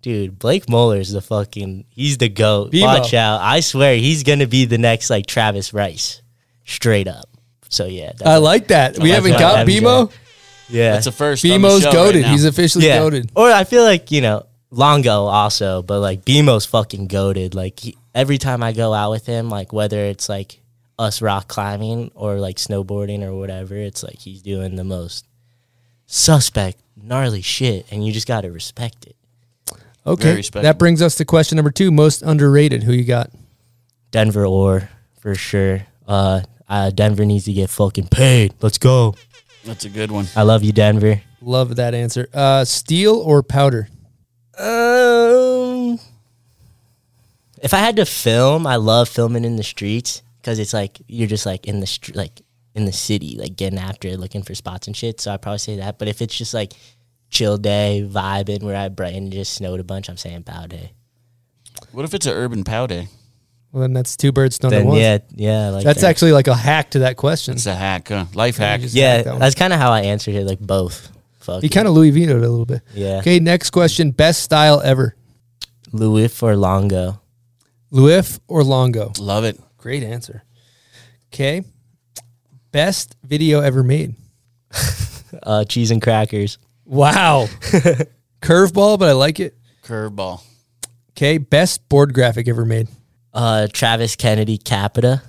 dude, 0.00 0.38
Blake 0.38 0.68
Muller's 0.68 1.10
the 1.12 1.20
fucking 1.20 1.84
he's 1.90 2.16
the 2.16 2.30
goat. 2.30 2.72
Bemo. 2.72 2.82
Watch 2.82 3.12
out! 3.12 3.40
I 3.42 3.60
swear 3.60 3.96
he's 3.96 4.22
gonna 4.22 4.46
be 4.46 4.64
the 4.64 4.78
next 4.78 5.10
like 5.10 5.26
Travis 5.26 5.74
Rice, 5.74 6.22
straight 6.64 7.06
up. 7.06 7.26
So 7.68 7.84
yeah, 7.84 8.12
I 8.24 8.38
like 8.38 8.68
that. 8.68 8.98
We 8.98 9.10
haven't 9.10 9.32
what 9.32 9.40
got 9.40 9.66
MJ. 9.66 9.80
BMO. 9.80 10.12
Yeah, 10.68 10.92
That's 10.92 11.04
the 11.04 11.12
first. 11.12 11.44
on 11.44 11.60
the 11.60 11.90
goaded. 11.92 12.22
Right. 12.24 12.30
He's 12.32 12.44
officially 12.44 12.86
goaded. 12.86 13.30
Or 13.36 13.50
I 13.50 13.64
feel 13.64 13.82
like 13.84 14.10
you 14.10 14.22
know 14.22 14.46
Longo 14.70 15.24
also, 15.24 15.82
but 15.82 16.00
like 16.00 16.24
BMO's 16.24 16.64
fucking 16.64 17.08
goaded. 17.08 17.54
Like 17.54 17.78
he, 17.80 17.96
every 18.14 18.38
time 18.38 18.62
I 18.62 18.72
go 18.72 18.94
out 18.94 19.10
with 19.10 19.26
him, 19.26 19.48
like 19.50 19.72
whether 19.72 19.98
it's 20.06 20.28
like 20.28 20.60
us 20.98 21.20
rock 21.20 21.48
climbing 21.48 22.10
or 22.14 22.36
like 22.36 22.56
snowboarding 22.56 23.22
or 23.22 23.34
whatever, 23.34 23.74
it's 23.76 24.02
like 24.02 24.18
he's 24.18 24.42
doing 24.42 24.76
the 24.76 24.84
most 24.84 25.26
suspect 26.06 26.78
gnarly 26.96 27.42
shit, 27.42 27.86
and 27.90 28.06
you 28.06 28.12
just 28.12 28.26
got 28.26 28.42
to 28.42 28.50
respect 28.50 29.06
it. 29.06 29.16
Okay, 30.06 30.40
that 30.52 30.78
brings 30.78 31.02
us 31.02 31.16
to 31.16 31.24
question 31.24 31.56
number 31.56 31.70
two: 31.70 31.90
most 31.90 32.22
underrated. 32.22 32.84
Who 32.84 32.92
you 32.92 33.04
got? 33.04 33.30
Denver 34.10 34.46
or 34.46 34.88
for 35.20 35.34
sure. 35.34 35.86
Uh, 36.06 36.42
uh, 36.68 36.90
Denver 36.90 37.24
needs 37.24 37.44
to 37.46 37.52
get 37.52 37.70
fucking 37.70 38.08
paid. 38.08 38.54
Let's 38.60 38.78
go. 38.78 39.14
That's 39.64 39.84
a 39.84 39.88
good 39.88 40.12
one. 40.12 40.26
I 40.36 40.42
love 40.42 40.62
you, 40.62 40.72
Denver. 40.72 41.22
Love 41.40 41.76
that 41.76 41.94
answer. 41.94 42.28
Uh, 42.32 42.64
steel 42.64 43.16
or 43.16 43.42
powder? 43.42 43.88
Um, 44.58 45.98
if 47.60 47.74
I 47.74 47.78
had 47.78 47.96
to 47.96 48.06
film, 48.06 48.66
I 48.66 48.76
love 48.76 49.08
filming 49.08 49.44
in 49.44 49.56
the 49.56 49.64
streets 49.64 50.22
because 50.46 50.60
it's 50.60 50.72
like 50.72 51.02
you're 51.08 51.26
just 51.26 51.44
like 51.44 51.66
in 51.66 51.80
the 51.80 51.88
street, 51.88 52.14
like 52.14 52.40
in 52.76 52.84
the 52.84 52.92
city, 52.92 53.36
like 53.36 53.56
getting 53.56 53.80
after 53.80 54.06
it, 54.06 54.20
looking 54.20 54.44
for 54.44 54.54
spots 54.54 54.86
and 54.86 54.96
shit. 54.96 55.20
So 55.20 55.32
I 55.32 55.38
probably 55.38 55.58
say 55.58 55.76
that. 55.78 55.98
But 55.98 56.06
if 56.06 56.22
it's 56.22 56.36
just 56.38 56.54
like 56.54 56.72
chill 57.30 57.58
day, 57.58 58.06
vibing, 58.08 58.62
where 58.62 58.76
I 58.76 58.88
Brighton 58.88 59.32
just 59.32 59.54
snowed 59.54 59.80
a 59.80 59.84
bunch, 59.84 60.08
I'm 60.08 60.16
saying 60.16 60.44
pow 60.44 60.66
day. 60.66 60.92
What 61.90 62.04
if 62.04 62.14
it's 62.14 62.26
an 62.26 62.34
urban 62.34 62.62
pow 62.62 62.86
day? 62.86 63.08
Well, 63.72 63.80
then 63.80 63.92
that's 63.92 64.16
two 64.16 64.30
birds 64.30 64.54
stoned 64.54 64.72
at 64.72 64.78
Then 64.78 64.86
once. 64.86 65.00
yeah, 65.00 65.18
yeah, 65.34 65.68
like 65.70 65.82
that's 65.82 66.02
that. 66.02 66.10
actually 66.10 66.30
like 66.30 66.46
a 66.46 66.54
hack 66.54 66.92
to 66.92 67.00
that 67.00 67.16
question. 67.16 67.54
It's 67.54 67.66
a 67.66 67.74
hack, 67.74 68.08
huh? 68.08 68.26
Life 68.34 68.56
hack. 68.56 68.82
just 68.82 68.94
yeah. 68.94 69.14
hacked 69.16 69.24
that. 69.24 69.38
That's 69.40 69.56
kind 69.56 69.72
of 69.72 69.80
how 69.80 69.90
I 69.90 70.02
answered 70.02 70.36
it, 70.36 70.46
like 70.46 70.60
both. 70.60 71.10
Fuck 71.40 71.62
He 71.62 71.66
it. 71.66 71.70
kind 71.70 71.88
of 71.88 71.94
Louis 71.94 72.10
vetoed 72.10 72.36
it 72.36 72.46
a 72.46 72.48
little 72.48 72.66
bit. 72.66 72.82
Yeah. 72.94 73.18
Okay, 73.18 73.40
next 73.40 73.70
question: 73.70 74.12
best 74.12 74.44
style 74.44 74.80
ever. 74.80 75.16
Louis 75.90 76.40
or 76.40 76.54
Longo. 76.54 77.20
Louis 77.90 78.38
or 78.46 78.62
Longo? 78.62 79.12
Love 79.18 79.42
it. 79.42 79.58
Great 79.86 80.02
answer. 80.02 80.42
Okay, 81.32 81.62
best 82.72 83.14
video 83.22 83.60
ever 83.60 83.84
made. 83.84 84.16
Uh, 85.42 85.64
cheese 85.64 85.90
and 85.92 86.00
crackers. 86.02 86.56
Wow, 86.84 87.46
curveball, 88.40 88.98
but 88.98 89.08
I 89.08 89.12
like 89.12 89.38
it. 89.38 89.54
Curveball. 89.84 90.42
Okay, 91.10 91.38
best 91.38 91.88
board 91.88 92.14
graphic 92.14 92.48
ever 92.48 92.64
made. 92.64 92.88
Uh, 93.34 93.68
Travis 93.72 94.16
Kennedy 94.16 94.56
Capita. 94.56 95.22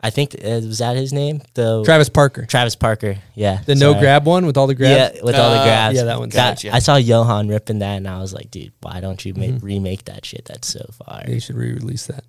I 0.00 0.10
think 0.10 0.34
uh, 0.34 0.60
was 0.62 0.78
that 0.78 0.96
his 0.96 1.12
name. 1.12 1.42
The 1.54 1.82
Travis 1.84 2.08
Parker. 2.10 2.44
Travis 2.44 2.76
Parker. 2.76 3.16
Yeah. 3.34 3.62
The 3.64 3.74
no 3.76 3.92
sorry. 3.92 4.00
grab 4.02 4.26
one 4.26 4.46
with 4.46 4.56
all 4.56 4.66
the 4.66 4.74
grabs. 4.74 5.16
Yeah, 5.16 5.24
with 5.24 5.34
all 5.36 5.50
the 5.50 5.56
Uh, 5.60 5.64
grabs. 5.64 5.96
Yeah, 5.96 6.04
that 6.04 6.18
one's 6.20 6.34
That- 6.34 6.56
Gotcha. 6.62 6.74
I 6.74 6.78
saw 6.80 6.96
Johan 6.96 7.48
ripping 7.48 7.78
that, 7.80 7.96
and 7.96 8.06
I 8.06 8.20
was 8.20 8.32
like, 8.34 8.50
dude, 8.50 8.72
why 8.82 9.00
don't 9.00 9.24
you 9.24 9.32
make, 9.34 9.52
Mm-hmm. 9.52 9.66
remake 9.66 10.04
that 10.04 10.24
shit? 10.26 10.44
That's 10.44 10.68
so 10.68 10.84
fire. 10.92 11.24
They 11.26 11.38
should 11.40 11.56
re-release 11.56 12.06
that. 12.06 12.24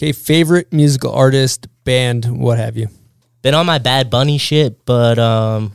Okay, 0.00 0.12
favorite 0.12 0.72
musical 0.72 1.12
artist, 1.12 1.66
band, 1.84 2.24
what 2.40 2.56
have 2.56 2.74
you? 2.74 2.88
Been 3.42 3.52
on 3.52 3.66
my 3.66 3.76
Bad 3.76 4.08
Bunny 4.08 4.38
shit, 4.38 4.86
but 4.86 5.18
um, 5.18 5.72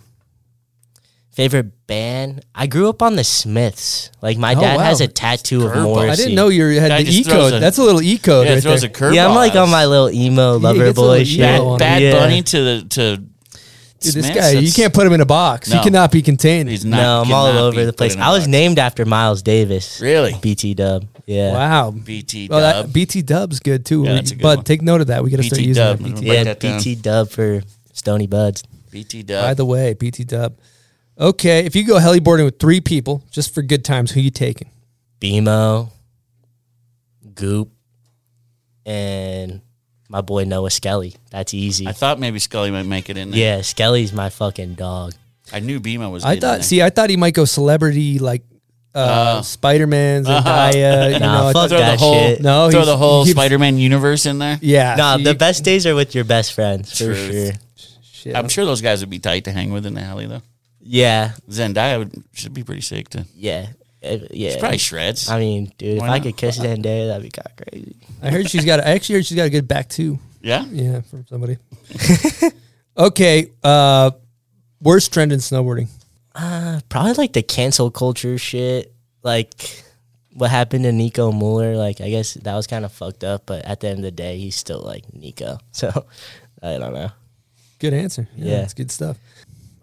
favorite 1.32 1.86
band. 1.86 2.44
I 2.56 2.66
grew 2.66 2.90
up 2.90 3.04
on 3.04 3.18
the 3.18 3.24
Smiths. 3.24 4.10
Like 4.24 4.40
my 4.40 4.56
Oh, 4.56 4.62
dad 4.62 4.78
wow. 4.78 4.84
has 4.84 5.00
a 5.00 5.08
tattoo 5.08 5.68
of 5.68 5.74
Curveball. 5.74 5.84
Morrissey. 5.84 6.10
I 6.10 6.16
didn't 6.16 6.34
know 6.34 6.48
you 6.50 6.66
had 6.80 6.90
Guy 6.90 7.04
the 7.04 7.12
E 7.16 7.24
code. 7.24 7.54
a- 7.54 7.60
That's 7.60 7.78
a 7.78 7.84
little 7.84 8.02
E 8.02 8.18
code. 8.18 8.48
Yeah, 8.48 8.54
right 8.56 8.64
throws 8.64 8.82
there. 8.82 8.90
a 8.90 8.94
curveball. 8.94 9.14
Yeah, 9.14 9.28
I'm 9.28 9.36
like 9.36 9.54
on 9.54 9.70
my 9.70 9.86
little 9.86 10.10
emo 10.10 10.58
he 10.58 10.64
lover 10.64 10.86
gets 10.86 10.96
boy 10.96 11.24
shit. 11.24 11.40
emo 11.42 11.66
on 11.68 11.78
Bad 11.78 12.02
Yeah. 12.02 12.14
Bunny 12.14 12.42
to 12.42 12.64
the 12.64 12.86
to. 12.90 13.18
Dude, 13.18 13.30
this 14.00 14.26
Smiths, 14.26 14.30
guy, 14.40 14.52
you 14.60 14.72
can't 14.72 14.94
put 14.94 15.06
him 15.06 15.14
in 15.14 15.22
a 15.22 15.26
box. 15.26 15.72
He 15.72 15.80
cannot 15.82 16.12
be 16.12 16.24
contained. 16.24 16.68
He's 16.70 16.84
not. 16.84 16.98
No, 16.98 17.22
I'm 17.22 17.32
all 17.32 17.46
over 17.46 17.86
the 17.86 17.94
place. 17.94 18.16
I 18.18 18.32
was 18.32 18.42
box. 18.42 18.48
named 18.48 18.80
after 18.80 19.06
Miles 19.06 19.42
Davis. 19.44 20.00
Really? 20.02 20.34
BT 20.42 20.74
Dub. 20.74 21.06
Yeah. 21.26 21.54
Wow. 21.54 21.92
BT 21.92 22.48
Dub. 22.48 22.62
that 22.86 22.94
BT 22.94 23.22
Dub's 23.24 23.60
good 23.60 23.86
too. 23.86 24.04
Yeah, 24.04 24.14
that's 24.14 24.32
a 24.32 24.36
good 24.36 24.44
but 24.44 24.58
one. 24.60 24.66
take 24.66 24.82
note 24.82 25.02
of 25.02 25.08
that. 25.08 25.24
We 25.24 25.32
got 25.32 25.38
to 25.38 25.44
start 25.44 25.58
BT 25.58 25.68
using 25.70 25.84
Dub. 25.84 25.98
that. 25.98 26.04
BT. 26.04 26.14
gonna 26.26 26.34
Yeah, 26.34 26.44
that 26.44 26.60
down. 26.60 26.78
BT 26.78 26.96
Dub 26.96 27.30
for 27.30 27.64
Stony 27.94 28.28
Buds. 28.28 28.64
BT 28.92 29.24
dub. 29.24 29.42
By 29.44 29.48
Dub. 29.50 29.58
the 29.58 29.66
way, 29.66 29.94
BT 29.94 30.24
Dub. 30.24 30.58
Okay, 31.20 31.66
if 31.66 31.76
you 31.76 31.86
go 31.86 31.96
heliboarding 31.96 32.46
with 32.46 32.60
three 32.60 32.82
people, 32.82 33.24
just 33.32 33.54
for 33.54 33.62
good 33.62 33.84
times, 33.86 34.12
who 34.12 34.20
you 34.20 34.30
taking? 34.30 34.70
BMO, 35.22 35.90
Goop, 37.34 37.72
and 38.86 39.62
my 40.10 40.22
boy 40.22 40.44
Noah 40.44 40.70
Skelly. 40.70 41.16
That's 41.32 41.54
easy. 41.54 41.88
I 41.88 41.92
thought 41.94 42.20
maybe 42.20 42.40
Scully 42.40 42.72
might 42.72 42.86
make 42.86 43.10
it 43.10 43.18
in 43.18 43.32
there. 43.32 43.40
yeah, 43.40 43.62
Skelly's 43.62 44.14
my 44.14 44.30
fucking 44.30 44.76
dog. 44.76 45.14
I 45.54 45.60
knew 45.60 45.80
Bima 45.80 46.12
was. 46.12 46.24
I 46.24 46.36
getting 46.36 46.38
in 46.38 46.42
thought. 46.42 46.54
there. 46.56 46.64
See, 46.64 46.82
I 46.82 46.90
thought 46.90 47.10
he 47.10 47.18
might 47.18 47.34
go 47.34 47.46
celebrity 47.46 48.20
like 48.20 48.44
uh, 48.96 49.00
Uh, 49.00 49.42
Spider 49.42 49.86
Man, 49.88 50.26
uh-huh. 50.26 50.72
Zendaya. 50.72 51.14
you 51.14 51.20
Nah, 51.20 51.42
know, 51.42 51.48
I 51.50 51.54
fuck 51.54 51.70
thought- 51.70 51.70
throw 51.70 51.80
the 51.80 51.98
whole 51.98 52.14
shit. 52.14 52.42
No, 52.42 52.70
throw 52.72 52.80
he's- 52.80 52.88
the 52.88 52.98
whole 52.98 53.26
Spider-Man 53.26 53.78
universe 53.78 54.26
in 54.26 54.40
there. 54.40 54.58
Yeah, 54.62 54.96
Nah, 54.96 55.18
see, 55.18 55.24
the 55.24 55.36
best 55.36 55.64
days 55.64 55.86
are 55.86 55.94
with 55.96 56.16
your 56.16 56.24
best 56.24 56.54
friends 56.54 56.92
for 56.98 57.06
Truth. 57.06 57.32
sure. 57.32 57.52
shit. 58.12 58.36
I'm 58.36 58.48
sure 58.50 58.66
those 58.66 58.82
guys 58.82 59.02
would 59.02 59.10
be 59.10 59.20
tight 59.20 59.44
to 59.46 59.52
hang 59.52 59.72
with 59.74 59.86
in 59.86 59.94
the 59.96 60.02
alley 60.02 60.26
though. 60.28 60.42
Yeah, 60.82 61.32
Zendaya 61.50 62.00
would, 62.00 62.24
should 62.34 62.54
be 62.54 62.64
pretty 62.64 62.82
sick 62.82 63.10
to. 63.10 63.26
yeah, 63.36 63.68
uh, 64.04 64.18
yeah. 64.32 64.52
She 64.52 64.60
probably 64.60 64.78
shreds. 64.78 65.30
I 65.30 65.40
mean, 65.40 65.72
dude, 65.78 66.00
Why 66.00 66.06
if 66.08 66.12
I 66.12 66.20
could 66.20 66.38
kiss 66.38 66.58
Zendaya, 66.60 67.08
that'd 67.08 67.24
be 67.24 67.32
kind 67.32 67.48
of 67.48 67.56
crazy. 67.68 67.96
I 68.22 68.30
heard 68.32 68.50
she's 68.50 68.66
got. 68.66 68.80
I 68.80 68.92
actually 68.92 69.16
heard 69.16 69.26
she's 69.26 69.36
got 69.38 69.46
a 69.48 69.50
good 69.50 69.68
back 69.68 69.90
too. 69.90 70.20
yeah. 70.42 70.64
Yeah, 70.72 71.02
from 71.02 71.26
somebody. 71.28 71.58
okay, 72.98 73.52
uh, 73.64 74.12
worst 74.82 75.12
trend 75.14 75.32
in 75.32 75.40
snowboarding. 75.40 75.88
Uh, 76.36 76.82
probably 76.90 77.14
like 77.14 77.34
the 77.34 77.42
cancel 77.44 77.90
culture 77.90 78.38
shit. 78.38 78.94
Like 79.24 79.84
what 80.34 80.52
happened 80.52 80.84
to 80.84 80.92
Nico 80.92 81.32
Mueller. 81.32 81.76
Like 81.78 82.02
I 82.02 82.10
guess 82.10 82.34
that 82.36 82.54
was 82.56 82.68
kind 82.68 82.84
of 82.86 82.92
fucked 82.92 83.24
up, 83.24 83.44
but 83.46 83.64
at 83.66 83.80
the 83.80 83.88
end 83.88 84.00
of 84.00 84.04
the 84.04 84.12
day, 84.12 84.38
he's 84.38 84.56
still 84.56 84.82
like 84.82 85.12
Nico. 85.14 85.58
So 85.72 86.06
I 86.62 86.78
don't 86.78 86.94
know. 86.94 87.12
Good 87.80 87.94
answer. 87.94 88.28
Yeah, 88.36 88.52
Yeah. 88.52 88.58
that's 88.62 88.74
good 88.74 88.92
stuff. 88.92 89.18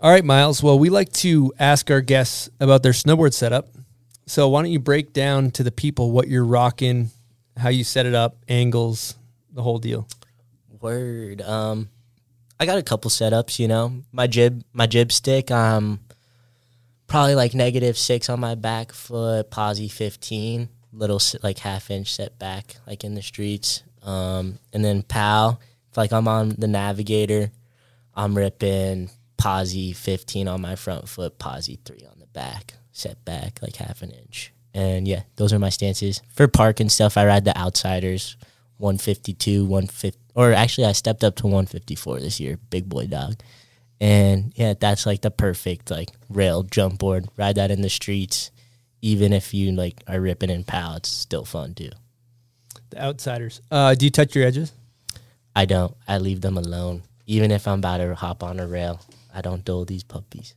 All 0.01 0.11
right, 0.11 0.25
Miles. 0.25 0.63
Well, 0.63 0.79
we 0.79 0.91
like 0.91 1.13
to 1.15 1.53
ask 1.59 1.91
our 1.91 2.01
guests 2.01 2.49
about 2.61 2.83
their 2.83 2.93
snowboard 2.93 3.33
setup. 3.35 3.69
So 4.27 4.49
why 4.49 4.63
don't 4.63 4.71
you 4.73 4.79
break 4.81 5.13
down 5.13 5.51
to 5.53 5.63
the 5.63 5.71
people 5.71 6.11
what 6.11 6.27
you're 6.29 6.45
rocking, 6.45 7.11
how 7.57 7.69
you 7.69 7.85
set 7.85 8.07
it 8.07 8.15
up, 8.15 8.37
angles, 8.49 9.15
the 9.53 9.63
whole 9.63 9.79
deal. 9.79 10.09
Word. 10.81 11.41
Um, 11.43 11.89
I 12.59 12.67
got 12.67 12.79
a 12.79 12.83
couple 12.83 13.11
setups. 13.11 13.59
You 13.59 13.69
know, 13.69 14.03
my 14.13 14.27
jib, 14.27 14.65
my 14.73 14.87
jib 14.87 15.13
stick. 15.13 15.51
Um, 15.51 16.01
probably 17.13 17.35
like 17.35 17.53
negative 17.53 17.99
six 17.99 18.31
on 18.31 18.41
my 18.41 18.55
back 18.55 18.91
foot, 18.91 19.51
posi 19.51 19.93
fifteen, 19.93 20.71
little 20.95 21.21
like 21.43 21.59
half 21.59 21.91
inch 21.91 22.15
setback, 22.15 22.77
like 22.87 23.05
in 23.05 23.15
the 23.15 23.21
streets. 23.21 23.83
Um, 24.03 24.59
and 24.73 24.83
then 24.83 25.03
pal, 25.03 25.61
If 25.91 25.99
like 25.99 26.11
I'm 26.11 26.27
on 26.27 26.57
the 26.57 26.67
navigator, 26.67 27.53
I'm 28.15 28.35
ripping 28.35 29.11
posi 29.37 29.95
fifteen 29.95 30.49
on 30.49 30.63
my 30.63 30.75
front 30.75 31.07
foot, 31.07 31.39
posi 31.39 31.79
three 31.85 32.07
on 32.11 32.19
the 32.19 32.27
back, 32.29 32.75
set 32.93 33.23
back 33.27 33.59
like 33.61 33.77
half 33.77 34.01
an 34.01 34.11
inch. 34.11 34.51
And 34.73 35.07
yeah, 35.07 35.25
those 35.37 35.53
are 35.53 35.59
my 35.59 35.69
stances 35.69 36.23
for 36.31 36.49
park 36.49 36.81
and 36.81 36.91
stuff. 36.91 37.19
I 37.19 37.27
ride 37.27 37.45
the 37.45 37.57
outsiders. 37.57 38.37
152, 38.79 39.65
150, 39.65 40.19
or 40.35 40.53
actually, 40.53 40.87
I 40.87 40.93
stepped 40.93 41.23
up 41.23 41.37
to 41.37 41.47
154 41.47 42.19
this 42.19 42.41
year, 42.41 42.59
big 42.71 42.89
boy 42.89 43.07
dog. 43.07 43.37
And 44.03 44.53
yeah, 44.57 44.75
that's 44.75 45.07
like 45.07 45.21
the 45.21 45.31
perfect 45.31 45.89
like 45.89 46.11
rail 46.29 46.65
jump 46.65 46.99
board. 46.99 47.29
Ride 47.37 47.55
that 47.55 47.71
in 47.71 47.83
the 47.83 47.89
streets, 47.89 48.51
even 49.01 49.33
if 49.33 49.55
you 49.55 49.71
like 49.71 50.03
are 50.09 50.21
ripping 50.21 50.51
in 50.51 50.65
pow, 50.65 50.97
it's 50.97 51.09
still 51.09 51.45
fun 51.45 51.75
too. 51.75 51.91
The 52.91 53.01
outsiders. 53.01 53.61
Uh, 53.71 53.95
do 53.95 54.05
you 54.05 54.11
touch 54.11 54.35
your 54.35 54.45
edges? 54.45 54.73
I 55.55 55.67
don't. 55.67 55.95
I 56.09 56.19
leave 56.19 56.41
them 56.41 56.59
alone, 56.59 57.05
even 57.27 57.53
if 57.53 57.69
I'm 57.69 57.79
about 57.79 57.99
to 57.99 58.13
hop 58.17 58.43
on 58.43 58.59
a 58.59 58.67
rail. 58.67 59.01
I 59.33 59.41
don't 59.41 59.65
dull 59.65 59.85
these 59.85 60.03
puppies. 60.03 60.57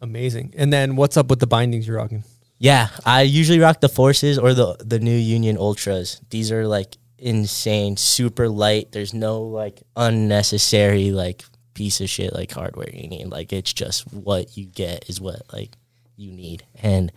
Amazing. 0.00 0.54
And 0.56 0.72
then 0.72 0.96
what's 0.96 1.18
up 1.18 1.28
with 1.28 1.40
the 1.40 1.46
bindings 1.46 1.86
you're 1.86 1.98
rocking? 1.98 2.24
Yeah, 2.56 2.88
I 3.04 3.22
usually 3.22 3.60
rock 3.60 3.82
the 3.82 3.90
Forces 3.90 4.38
or 4.38 4.54
the 4.54 4.76
the 4.80 5.00
new 5.00 5.14
Union 5.14 5.58
Ultras. 5.58 6.22
These 6.30 6.50
are 6.50 6.66
like 6.66 6.96
insane, 7.18 7.98
super 7.98 8.48
light. 8.48 8.92
There's 8.92 9.12
no 9.12 9.42
like 9.42 9.82
unnecessary 9.96 11.10
like 11.10 11.44
piece 11.74 12.00
of 12.00 12.08
shit 12.08 12.32
like 12.34 12.52
hardware 12.52 12.90
you 12.92 13.08
need. 13.08 13.26
Like 13.26 13.52
it's 13.52 13.72
just 13.72 14.12
what 14.12 14.56
you 14.56 14.66
get 14.66 15.08
is 15.08 15.20
what 15.20 15.42
like 15.52 15.72
you 16.16 16.30
need, 16.32 16.64
and 16.82 17.12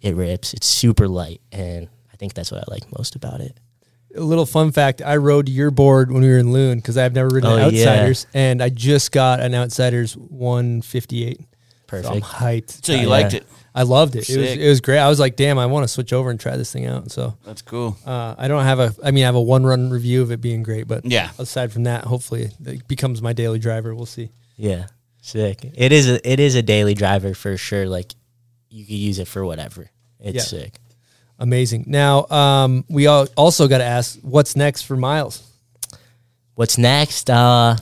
it 0.00 0.14
rips. 0.14 0.54
It's 0.54 0.66
super 0.66 1.08
light, 1.08 1.40
and 1.52 1.88
I 2.12 2.16
think 2.16 2.34
that's 2.34 2.50
what 2.52 2.60
I 2.62 2.64
like 2.70 2.84
most 2.96 3.14
about 3.16 3.40
it. 3.40 3.58
A 4.16 4.20
little 4.20 4.46
fun 4.46 4.72
fact: 4.72 5.02
I 5.04 5.16
rode 5.16 5.48
your 5.48 5.70
board 5.70 6.10
when 6.10 6.22
we 6.22 6.28
were 6.28 6.38
in 6.38 6.52
Loon 6.52 6.78
because 6.78 6.96
I've 6.96 7.14
never 7.14 7.28
ridden 7.28 7.50
Oh, 7.50 7.56
an 7.56 7.74
yeah. 7.74 7.80
Outsiders, 7.82 8.26
and 8.32 8.62
I 8.62 8.68
just 8.70 9.12
got 9.12 9.40
an 9.40 9.54
Outsiders 9.54 10.16
158. 10.16 11.40
So 11.90 11.96
I'm 11.98 12.20
Perfect. 12.20 12.24
hyped. 12.26 12.84
So 12.86 12.92
you 12.94 13.06
I- 13.08 13.22
liked 13.22 13.34
it? 13.34 13.46
I 13.74 13.82
loved 13.82 14.16
it. 14.16 14.28
It 14.30 14.38
was 14.38 14.50
it 14.52 14.68
was 14.68 14.80
great. 14.80 14.98
I 15.00 15.08
was 15.10 15.20
like, 15.20 15.36
damn, 15.36 15.58
I 15.58 15.66
want 15.66 15.84
to 15.84 15.88
switch 15.88 16.14
over 16.14 16.30
and 16.30 16.40
try 16.40 16.56
this 16.56 16.72
thing 16.72 16.86
out. 16.86 17.10
So 17.10 17.36
That's 17.44 17.60
cool. 17.60 17.94
uh, 18.06 18.34
I 18.38 18.48
don't 18.48 18.64
have 18.64 18.78
a. 18.80 18.94
I 19.04 19.10
mean, 19.10 19.24
I 19.24 19.26
have 19.26 19.34
a 19.34 19.42
one 19.42 19.66
run 19.66 19.90
review 19.90 20.22
of 20.22 20.32
it 20.32 20.40
being 20.40 20.62
great, 20.62 20.88
but 20.88 21.04
Yeah. 21.04 21.30
Aside 21.38 21.72
from 21.72 21.84
that, 21.84 22.04
hopefully 22.04 22.48
it 22.64 22.88
becomes 22.88 23.20
my 23.20 23.34
daily 23.34 23.58
driver. 23.58 23.94
We'll 23.94 24.06
see. 24.06 24.30
Yeah, 24.56 24.86
sick. 25.20 25.70
It 25.74 25.92
is 25.92 26.08
a 26.08 26.26
it 26.32 26.40
is 26.40 26.54
a 26.54 26.62
daily 26.62 26.94
driver 26.94 27.34
for 27.34 27.58
sure. 27.58 27.86
Like 27.86 28.14
you 28.70 28.86
could 28.86 28.94
use 28.94 29.18
it 29.18 29.28
for 29.28 29.44
whatever. 29.44 29.90
It's 30.20 30.36
Yeah. 30.36 30.60
sick. 30.60 30.78
Amazing. 31.38 31.84
Now, 31.86 32.26
um, 32.28 32.86
we 32.88 33.06
all 33.08 33.26
also 33.36 33.68
got 33.68 33.78
to 33.78 33.84
ask, 33.84 34.18
what's 34.22 34.56
next 34.56 34.82
for 34.82 34.96
Miles? 34.96 35.42
What's 36.54 36.78
next? 36.78 37.28
Uh, 37.28 37.76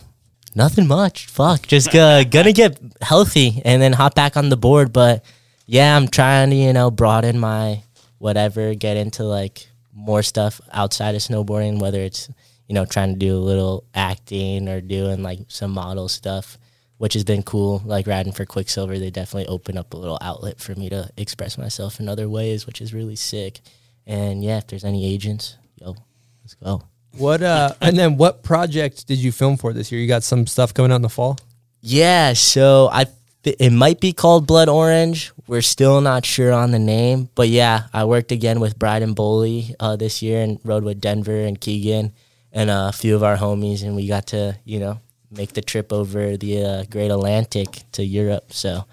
nothing 0.54 0.86
much. 0.86 1.26
Fuck, 1.26 1.66
just 1.66 1.94
uh, 1.94 2.24
gonna 2.24 2.52
get 2.52 2.78
healthy 3.00 3.62
and 3.64 3.80
then 3.80 3.92
hop 3.92 4.14
back 4.14 4.36
on 4.36 4.48
the 4.48 4.56
board. 4.56 4.92
But 4.92 5.24
yeah, 5.66 5.96
I'm 5.96 6.08
trying 6.08 6.50
to 6.50 6.56
you 6.56 6.72
know 6.72 6.90
broaden 6.90 7.38
my 7.38 7.82
whatever, 8.18 8.74
get 8.74 8.96
into 8.96 9.24
like 9.24 9.68
more 9.92 10.22
stuff 10.22 10.60
outside 10.72 11.14
of 11.14 11.20
snowboarding, 11.20 11.80
whether 11.80 12.00
it's 12.00 12.28
you 12.68 12.74
know 12.74 12.84
trying 12.84 13.12
to 13.12 13.18
do 13.18 13.36
a 13.36 13.38
little 13.38 13.84
acting 13.94 14.68
or 14.68 14.80
doing 14.80 15.22
like 15.22 15.40
some 15.48 15.72
model 15.72 16.08
stuff, 16.08 16.58
which 16.98 17.14
has 17.14 17.24
been 17.24 17.42
cool. 17.42 17.82
Like 17.84 18.06
riding 18.06 18.32
for 18.32 18.44
Quiksilver, 18.44 18.98
they 18.98 19.10
definitely 19.10 19.48
open 19.48 19.76
up 19.76 19.94
a 19.94 19.98
little 19.98 20.18
outlet 20.20 20.60
for 20.60 20.74
me 20.74 20.88
to 20.90 21.10
express 21.16 21.58
myself 21.58 22.00
in 22.00 22.08
other 22.08 22.28
ways, 22.28 22.66
which 22.66 22.80
is 22.80 22.94
really 22.94 23.16
sick. 23.16 23.60
And 24.06 24.44
yeah, 24.44 24.58
if 24.58 24.66
there's 24.66 24.84
any 24.84 25.06
agents, 25.06 25.56
yo, 25.76 25.96
let's 26.42 26.54
go. 26.54 26.82
What 27.16 27.42
uh, 27.42 27.74
and 27.80 27.98
then 27.98 28.16
what 28.16 28.42
project 28.42 29.06
did 29.06 29.18
you 29.18 29.32
film 29.32 29.56
for 29.56 29.72
this 29.72 29.90
year? 29.90 30.00
You 30.00 30.08
got 30.08 30.22
some 30.22 30.46
stuff 30.46 30.74
coming 30.74 30.92
out 30.92 30.96
in 30.96 31.02
the 31.02 31.08
fall. 31.08 31.38
Yeah, 31.80 32.32
so 32.32 32.88
I 32.92 33.06
it 33.44 33.72
might 33.72 34.00
be 34.00 34.12
called 34.12 34.46
Blood 34.46 34.68
Orange. 34.68 35.32
We're 35.46 35.62
still 35.62 36.00
not 36.00 36.24
sure 36.24 36.52
on 36.52 36.70
the 36.70 36.78
name, 36.78 37.28
but 37.34 37.48
yeah, 37.48 37.88
I 37.92 38.04
worked 38.04 38.32
again 38.32 38.58
with 38.58 38.78
Bryden 38.78 39.14
Boley 39.14 39.74
uh, 39.78 39.96
this 39.96 40.22
year 40.22 40.42
and 40.42 40.58
rode 40.64 40.84
with 40.84 41.00
Denver 41.00 41.40
and 41.40 41.60
Keegan 41.60 42.12
and 42.52 42.70
a 42.70 42.92
few 42.92 43.14
of 43.14 43.22
our 43.22 43.36
homies, 43.36 43.82
and 43.82 43.94
we 43.94 44.06
got 44.06 44.28
to 44.28 44.56
you 44.64 44.80
know 44.80 45.00
make 45.30 45.52
the 45.52 45.62
trip 45.62 45.92
over 45.92 46.36
the 46.36 46.64
uh, 46.64 46.84
Great 46.90 47.10
Atlantic 47.10 47.82
to 47.92 48.04
Europe. 48.04 48.52
So 48.52 48.84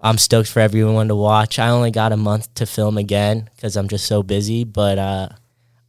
I'm 0.00 0.18
stoked 0.18 0.48
for 0.50 0.60
everyone 0.60 1.08
to 1.08 1.16
watch. 1.16 1.58
I 1.58 1.68
only 1.68 1.90
got 1.90 2.12
a 2.12 2.16
month 2.16 2.52
to 2.54 2.66
film 2.66 2.98
again 2.98 3.48
because 3.54 3.76
I'm 3.76 3.88
just 3.88 4.06
so 4.06 4.22
busy, 4.22 4.64
but 4.64 4.98
uh, 4.98 5.28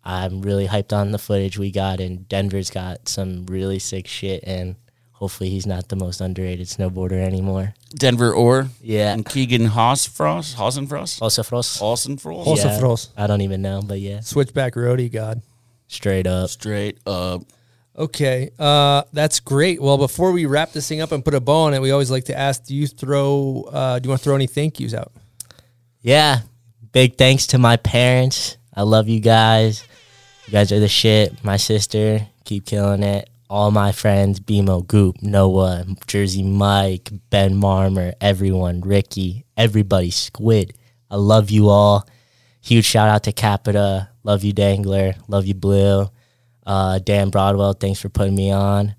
I'm 0.06 0.42
really 0.42 0.68
hyped 0.68 0.92
on 0.92 1.12
the 1.12 1.18
footage 1.18 1.58
we 1.58 1.72
got, 1.72 2.00
and 2.00 2.28
Denver's 2.28 2.70
got 2.70 3.08
some 3.08 3.46
really 3.46 3.80
sick 3.80 4.08
shit, 4.08 4.44
and 4.46 4.76
hopefully 5.12 5.50
he's 5.50 5.66
not 5.66 5.88
the 5.88 5.96
most 5.96 6.20
underrated 6.20 6.68
snowboarder 6.68 7.24
anymore. 7.26 7.74
Denver 7.96 8.34
Orr. 8.34 8.68
Yeah. 8.82 9.14
And 9.14 9.26
Keegan 9.26 9.68
Haasfrost. 9.70 10.56
Hasenfrost. 10.56 11.22
Hosafros. 11.22 11.80
Hasenfrost. 11.80 12.46
Also 12.46 12.68
Yeah, 12.68 13.24
I 13.24 13.28
don't 13.28 13.42
even 13.42 13.62
know, 13.62 13.82
but 13.82 14.00
yeah, 14.02 14.20
Switchback 14.20 14.74
roadie, 14.74 15.12
God. 15.12 15.42
straight 15.88 16.28
up. 16.28 16.50
Straight 16.50 16.98
up. 17.08 17.44
Okay, 17.96 18.50
uh, 18.58 19.04
that's 19.14 19.40
great. 19.40 19.80
Well, 19.80 20.00
before 20.00 20.32
we 20.32 20.48
wrap 20.48 20.72
this 20.72 20.88
thing 20.90 21.00
up 21.00 21.12
and 21.12 21.24
put 21.24 21.36
a 21.36 21.40
bow 21.40 21.66
on 21.66 21.76
it, 21.76 21.82
we 21.82 21.92
always 21.92 22.10
like 22.10 22.24
to 22.26 22.38
ask: 22.38 22.66
Do 22.66 22.76
you 22.76 22.88
throw? 22.88 23.70
Uh, 23.72 24.00
do 24.00 24.08
you 24.08 24.10
want 24.10 24.20
to 24.20 24.24
throw 24.24 24.34
any 24.36 24.48
thank 24.48 24.80
yous 24.80 24.96
out? 24.96 25.12
Yeah, 26.02 26.40
big 26.92 27.18
thanks 27.18 27.46
to 27.48 27.60
my 27.60 27.78
parents. 27.78 28.58
I 28.74 28.82
love 28.82 29.08
you 29.08 29.20
guys. 29.20 29.86
You 30.46 30.52
guys 30.52 30.72
are 30.72 30.80
the 30.80 30.88
shit. 30.90 31.44
My 31.44 31.58
sister, 31.58 32.28
keep 32.44 32.66
killing 32.66 33.04
it. 33.04 33.30
All 33.50 33.72
my 33.72 33.92
friends, 33.92 34.40
BMO, 34.40 34.86
Goop, 34.86 35.22
Noah, 35.22 35.86
Jersey 36.08 36.44
Mike, 36.44 37.12
Ben 37.30 37.54
Marmer, 37.56 38.14
everyone, 38.20 38.82
Ricky, 38.82 39.46
everybody, 39.56 40.10
Squid. 40.10 40.74
I 41.10 41.16
love 41.16 41.50
you 41.50 41.70
all. 41.70 42.08
Huge 42.62 42.86
shout 42.86 43.10
out 43.10 43.24
to 43.24 43.32
Capita. 43.32 44.10
Love 44.24 44.44
you, 44.44 44.54
Dangler. 44.54 45.16
Love 45.28 45.46
you, 45.46 45.54
Blue. 45.54 46.10
Uh, 46.66 47.00
Dan 47.00 47.30
Broadwell, 47.30 47.74
thanks 47.74 48.02
for 48.02 48.10
putting 48.10 48.36
me 48.36 48.52
on. 48.52 48.96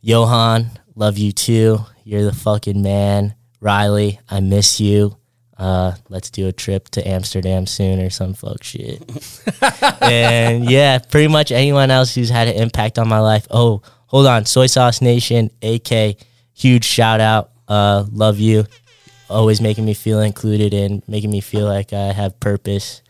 Johan, 0.00 0.66
love 0.94 1.16
you 1.16 1.32
too. 1.32 1.78
You're 2.04 2.24
the 2.24 2.34
fucking 2.34 2.82
man. 2.82 3.34
Riley, 3.60 4.20
I 4.28 4.40
miss 4.40 4.80
you. 4.80 5.16
Uh, 5.56 5.92
let's 6.08 6.30
do 6.30 6.48
a 6.48 6.52
trip 6.52 6.88
to 6.90 7.06
Amsterdam 7.06 7.66
soon 7.66 8.00
or 8.00 8.10
some 8.10 8.34
fuck 8.34 8.62
shit. 8.62 9.02
and 10.02 10.68
yeah, 10.68 10.98
pretty 10.98 11.28
much 11.28 11.52
anyone 11.52 11.90
else 11.90 12.14
who's 12.14 12.28
had 12.30 12.48
an 12.48 12.54
impact 12.54 12.98
on 12.98 13.08
my 13.08 13.20
life. 13.20 13.46
Oh, 13.50 13.82
hold 14.06 14.26
on. 14.26 14.46
Soy 14.46 14.66
Sauce 14.66 15.00
Nation, 15.00 15.50
AK, 15.62 16.16
huge 16.52 16.84
shout 16.84 17.20
out. 17.20 17.50
Uh, 17.68 18.04
love 18.10 18.38
you. 18.38 18.64
Always 19.30 19.60
making 19.60 19.84
me 19.84 19.94
feel 19.94 20.20
included 20.20 20.74
and 20.74 21.02
making 21.08 21.30
me 21.30 21.40
feel 21.40 21.66
like 21.66 21.92
I 21.92 22.12
have 22.12 22.38
purpose 22.40 23.02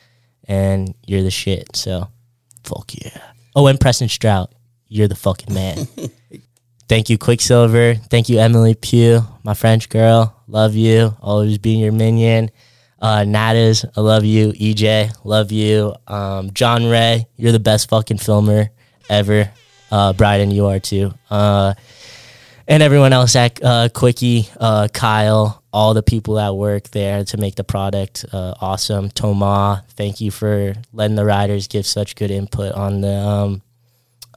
and 0.46 0.94
you're 1.06 1.22
the 1.22 1.30
shit. 1.30 1.74
So 1.74 2.08
fuck 2.64 2.92
yeah. 2.94 3.20
Oh, 3.56 3.66
and 3.68 3.80
Preston 3.80 4.08
Strout, 4.08 4.52
you're 4.88 5.08
the 5.08 5.16
fucking 5.16 5.54
man. 5.54 5.88
Thank 6.88 7.08
you, 7.08 7.18
Quiksilver. 7.18 7.94
Thank 7.94 8.28
you, 8.28 8.38
Emily 8.38 8.74
Pugh, 8.74 9.22
my 9.42 9.54
French 9.54 9.88
girl. 9.88 10.34
Love 10.46 10.74
you. 10.74 11.16
Always 11.20 11.58
being 11.58 11.80
your 11.80 11.92
minion. 11.92 12.50
Uh, 13.00 13.24
I 13.26 14.00
love 14.00 14.24
you. 14.24 14.52
EJ, 14.52 15.14
love 15.24 15.52
you. 15.52 15.94
Um, 16.06 16.52
John 16.52 16.86
Ray, 16.86 17.26
you're 17.36 17.52
the 17.52 17.58
best 17.58 17.88
fucking 17.90 18.18
filmer 18.18 18.70
ever. 19.08 19.50
Uh, 19.90 20.12
Bryden, 20.12 20.50
you 20.50 20.66
are 20.66 20.78
too. 20.78 21.12
Uh, 21.30 21.74
and 22.66 22.82
everyone 22.82 23.12
else 23.12 23.36
at 23.36 23.62
uh, 23.62 23.88
Quickie, 23.92 24.48
uh, 24.58 24.88
Kyle, 24.92 25.62
all 25.72 25.92
the 25.92 26.02
people 26.02 26.34
that 26.34 26.54
work 26.54 26.88
there 26.90 27.24
to 27.24 27.36
make 27.36 27.56
the 27.56 27.64
product 27.64 28.24
uh, 28.32 28.54
awesome. 28.60 29.10
Toma, 29.10 29.84
thank 29.90 30.20
you 30.20 30.30
for 30.30 30.74
letting 30.92 31.16
the 31.16 31.24
riders 31.24 31.68
give 31.68 31.84
such 31.84 32.16
good 32.16 32.30
input 32.30 32.72
on 32.72 33.02
the 33.02 33.14
um, 33.14 33.62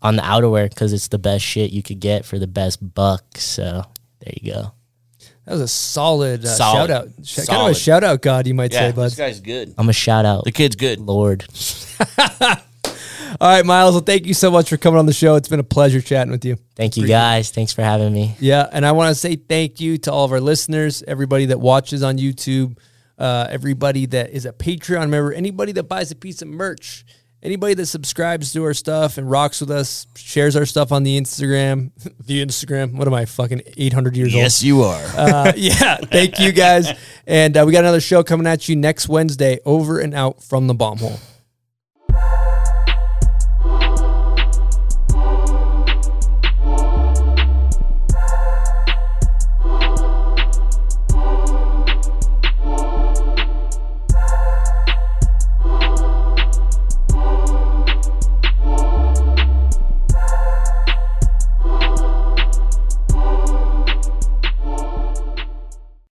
on 0.02 0.16
the 0.16 0.22
outerwear 0.22 0.70
because 0.70 0.94
it's 0.94 1.08
the 1.08 1.18
best 1.20 1.44
shit 1.44 1.72
you 1.72 1.82
could 1.84 2.00
get 2.00 2.26
for 2.26 2.38
the 2.40 2.48
best 2.48 2.94
buck. 2.94 3.24
So 3.36 3.84
there 4.20 4.34
you 4.42 4.54
go. 4.54 4.72
That 5.46 5.54
was 5.54 5.62
a 5.62 5.68
solid, 5.68 6.44
uh, 6.44 6.50
Solid. 6.50 6.88
shout 6.88 6.92
out. 6.92 7.08
Sh- 7.24 7.46
Kind 7.48 7.62
of 7.62 7.70
a 7.70 7.74
shout 7.74 8.04
out, 8.04 8.22
God, 8.22 8.48
you 8.48 8.54
might 8.54 8.74
Yeah, 8.74 8.90
say, 8.90 8.92
bud. 8.92 9.06
this 9.06 9.16
guy's 9.16 9.40
good. 9.40 9.74
I'm 9.78 9.88
a 9.88 9.94
shout 9.94 10.26
out, 10.26 10.44
The 10.44 10.52
kid's 10.52 10.76
good. 10.76 11.00
Lord. 11.00 11.46
All 13.40 13.50
right, 13.50 13.66
Miles. 13.66 13.94
Well, 13.94 14.02
thank 14.04 14.26
you 14.26 14.34
so 14.34 14.50
much 14.50 14.70
for 14.70 14.78
coming 14.78 14.98
on 15.00 15.06
the 15.06 15.14
show. 15.14 15.36
It's 15.36 15.50
been 15.50 15.60
a 15.60 15.64
pleasure 15.64 16.02
chatting 16.02 16.32
with 16.32 16.44
you. 16.46 16.58
Thank 16.76 16.98
you 16.98 17.06
guys. 17.08 17.52
Thanks 17.52 17.72
for 17.74 17.82
having 17.84 18.12
me. 18.14 18.36
Yeah, 18.40 18.68
and 18.72 18.86
I 18.86 18.94
want 18.94 19.10
to 19.10 19.16
say 19.16 19.36
thank 19.36 19.80
you 19.80 19.98
to 20.00 20.12
all 20.12 20.26
of 20.26 20.32
our 20.32 20.40
listeners, 20.40 21.04
everybody 21.08 21.48
that 21.48 21.60
watches 21.60 22.04
on 22.04 22.18
YouTube, 22.18 22.78
uh, 23.18 23.48
everybody 23.50 24.06
that 24.08 24.32
is 24.32 24.46
a 24.46 24.54
Patreon 24.54 25.10
member, 25.10 25.34
anybody 25.34 25.72
that 25.74 25.84
buys 25.84 26.10
a 26.12 26.16
piece 26.16 26.42
of 26.42 26.48
merch, 26.48 27.06
anybody 27.42 27.74
that 27.76 27.86
subscribes 27.86 28.54
to 28.54 28.64
our 28.64 28.74
stuff 28.74 29.18
and 29.18 29.30
rocks 29.30 29.62
with 29.62 29.72
us, 29.72 30.08
shares 30.16 30.56
our 30.56 30.66
stuff 30.66 30.92
on 30.92 31.04
the 31.04 31.20
Instagram. 31.20 31.92
the 32.26 32.44
Instagram. 32.46 32.94
What 32.94 33.08
am 33.08 33.14
I 33.14 33.26
fucking 33.26 33.62
eight 33.78 33.94
hundred 33.94 34.18
years 34.18 34.34
old? 34.34 34.42
Yes, 34.42 34.64
you 34.64 34.84
are. 34.84 35.04
Uh, 35.16 35.54
yeah, 35.58 35.98
thank 35.98 36.40
you 36.40 36.52
guys, 36.52 36.90
and 37.26 37.56
uh, 37.58 37.64
we 37.66 37.72
got 37.72 37.80
another 37.80 38.02
show 38.02 38.24
coming 38.24 38.48
at 38.48 38.68
you 38.68 38.76
next 38.76 39.08
Wednesday. 39.08 39.60
Over 39.66 40.00
and 40.00 40.14
out 40.14 40.44
from 40.44 40.68
the 40.68 40.74
bomb 40.74 40.98
hole. 40.98 41.20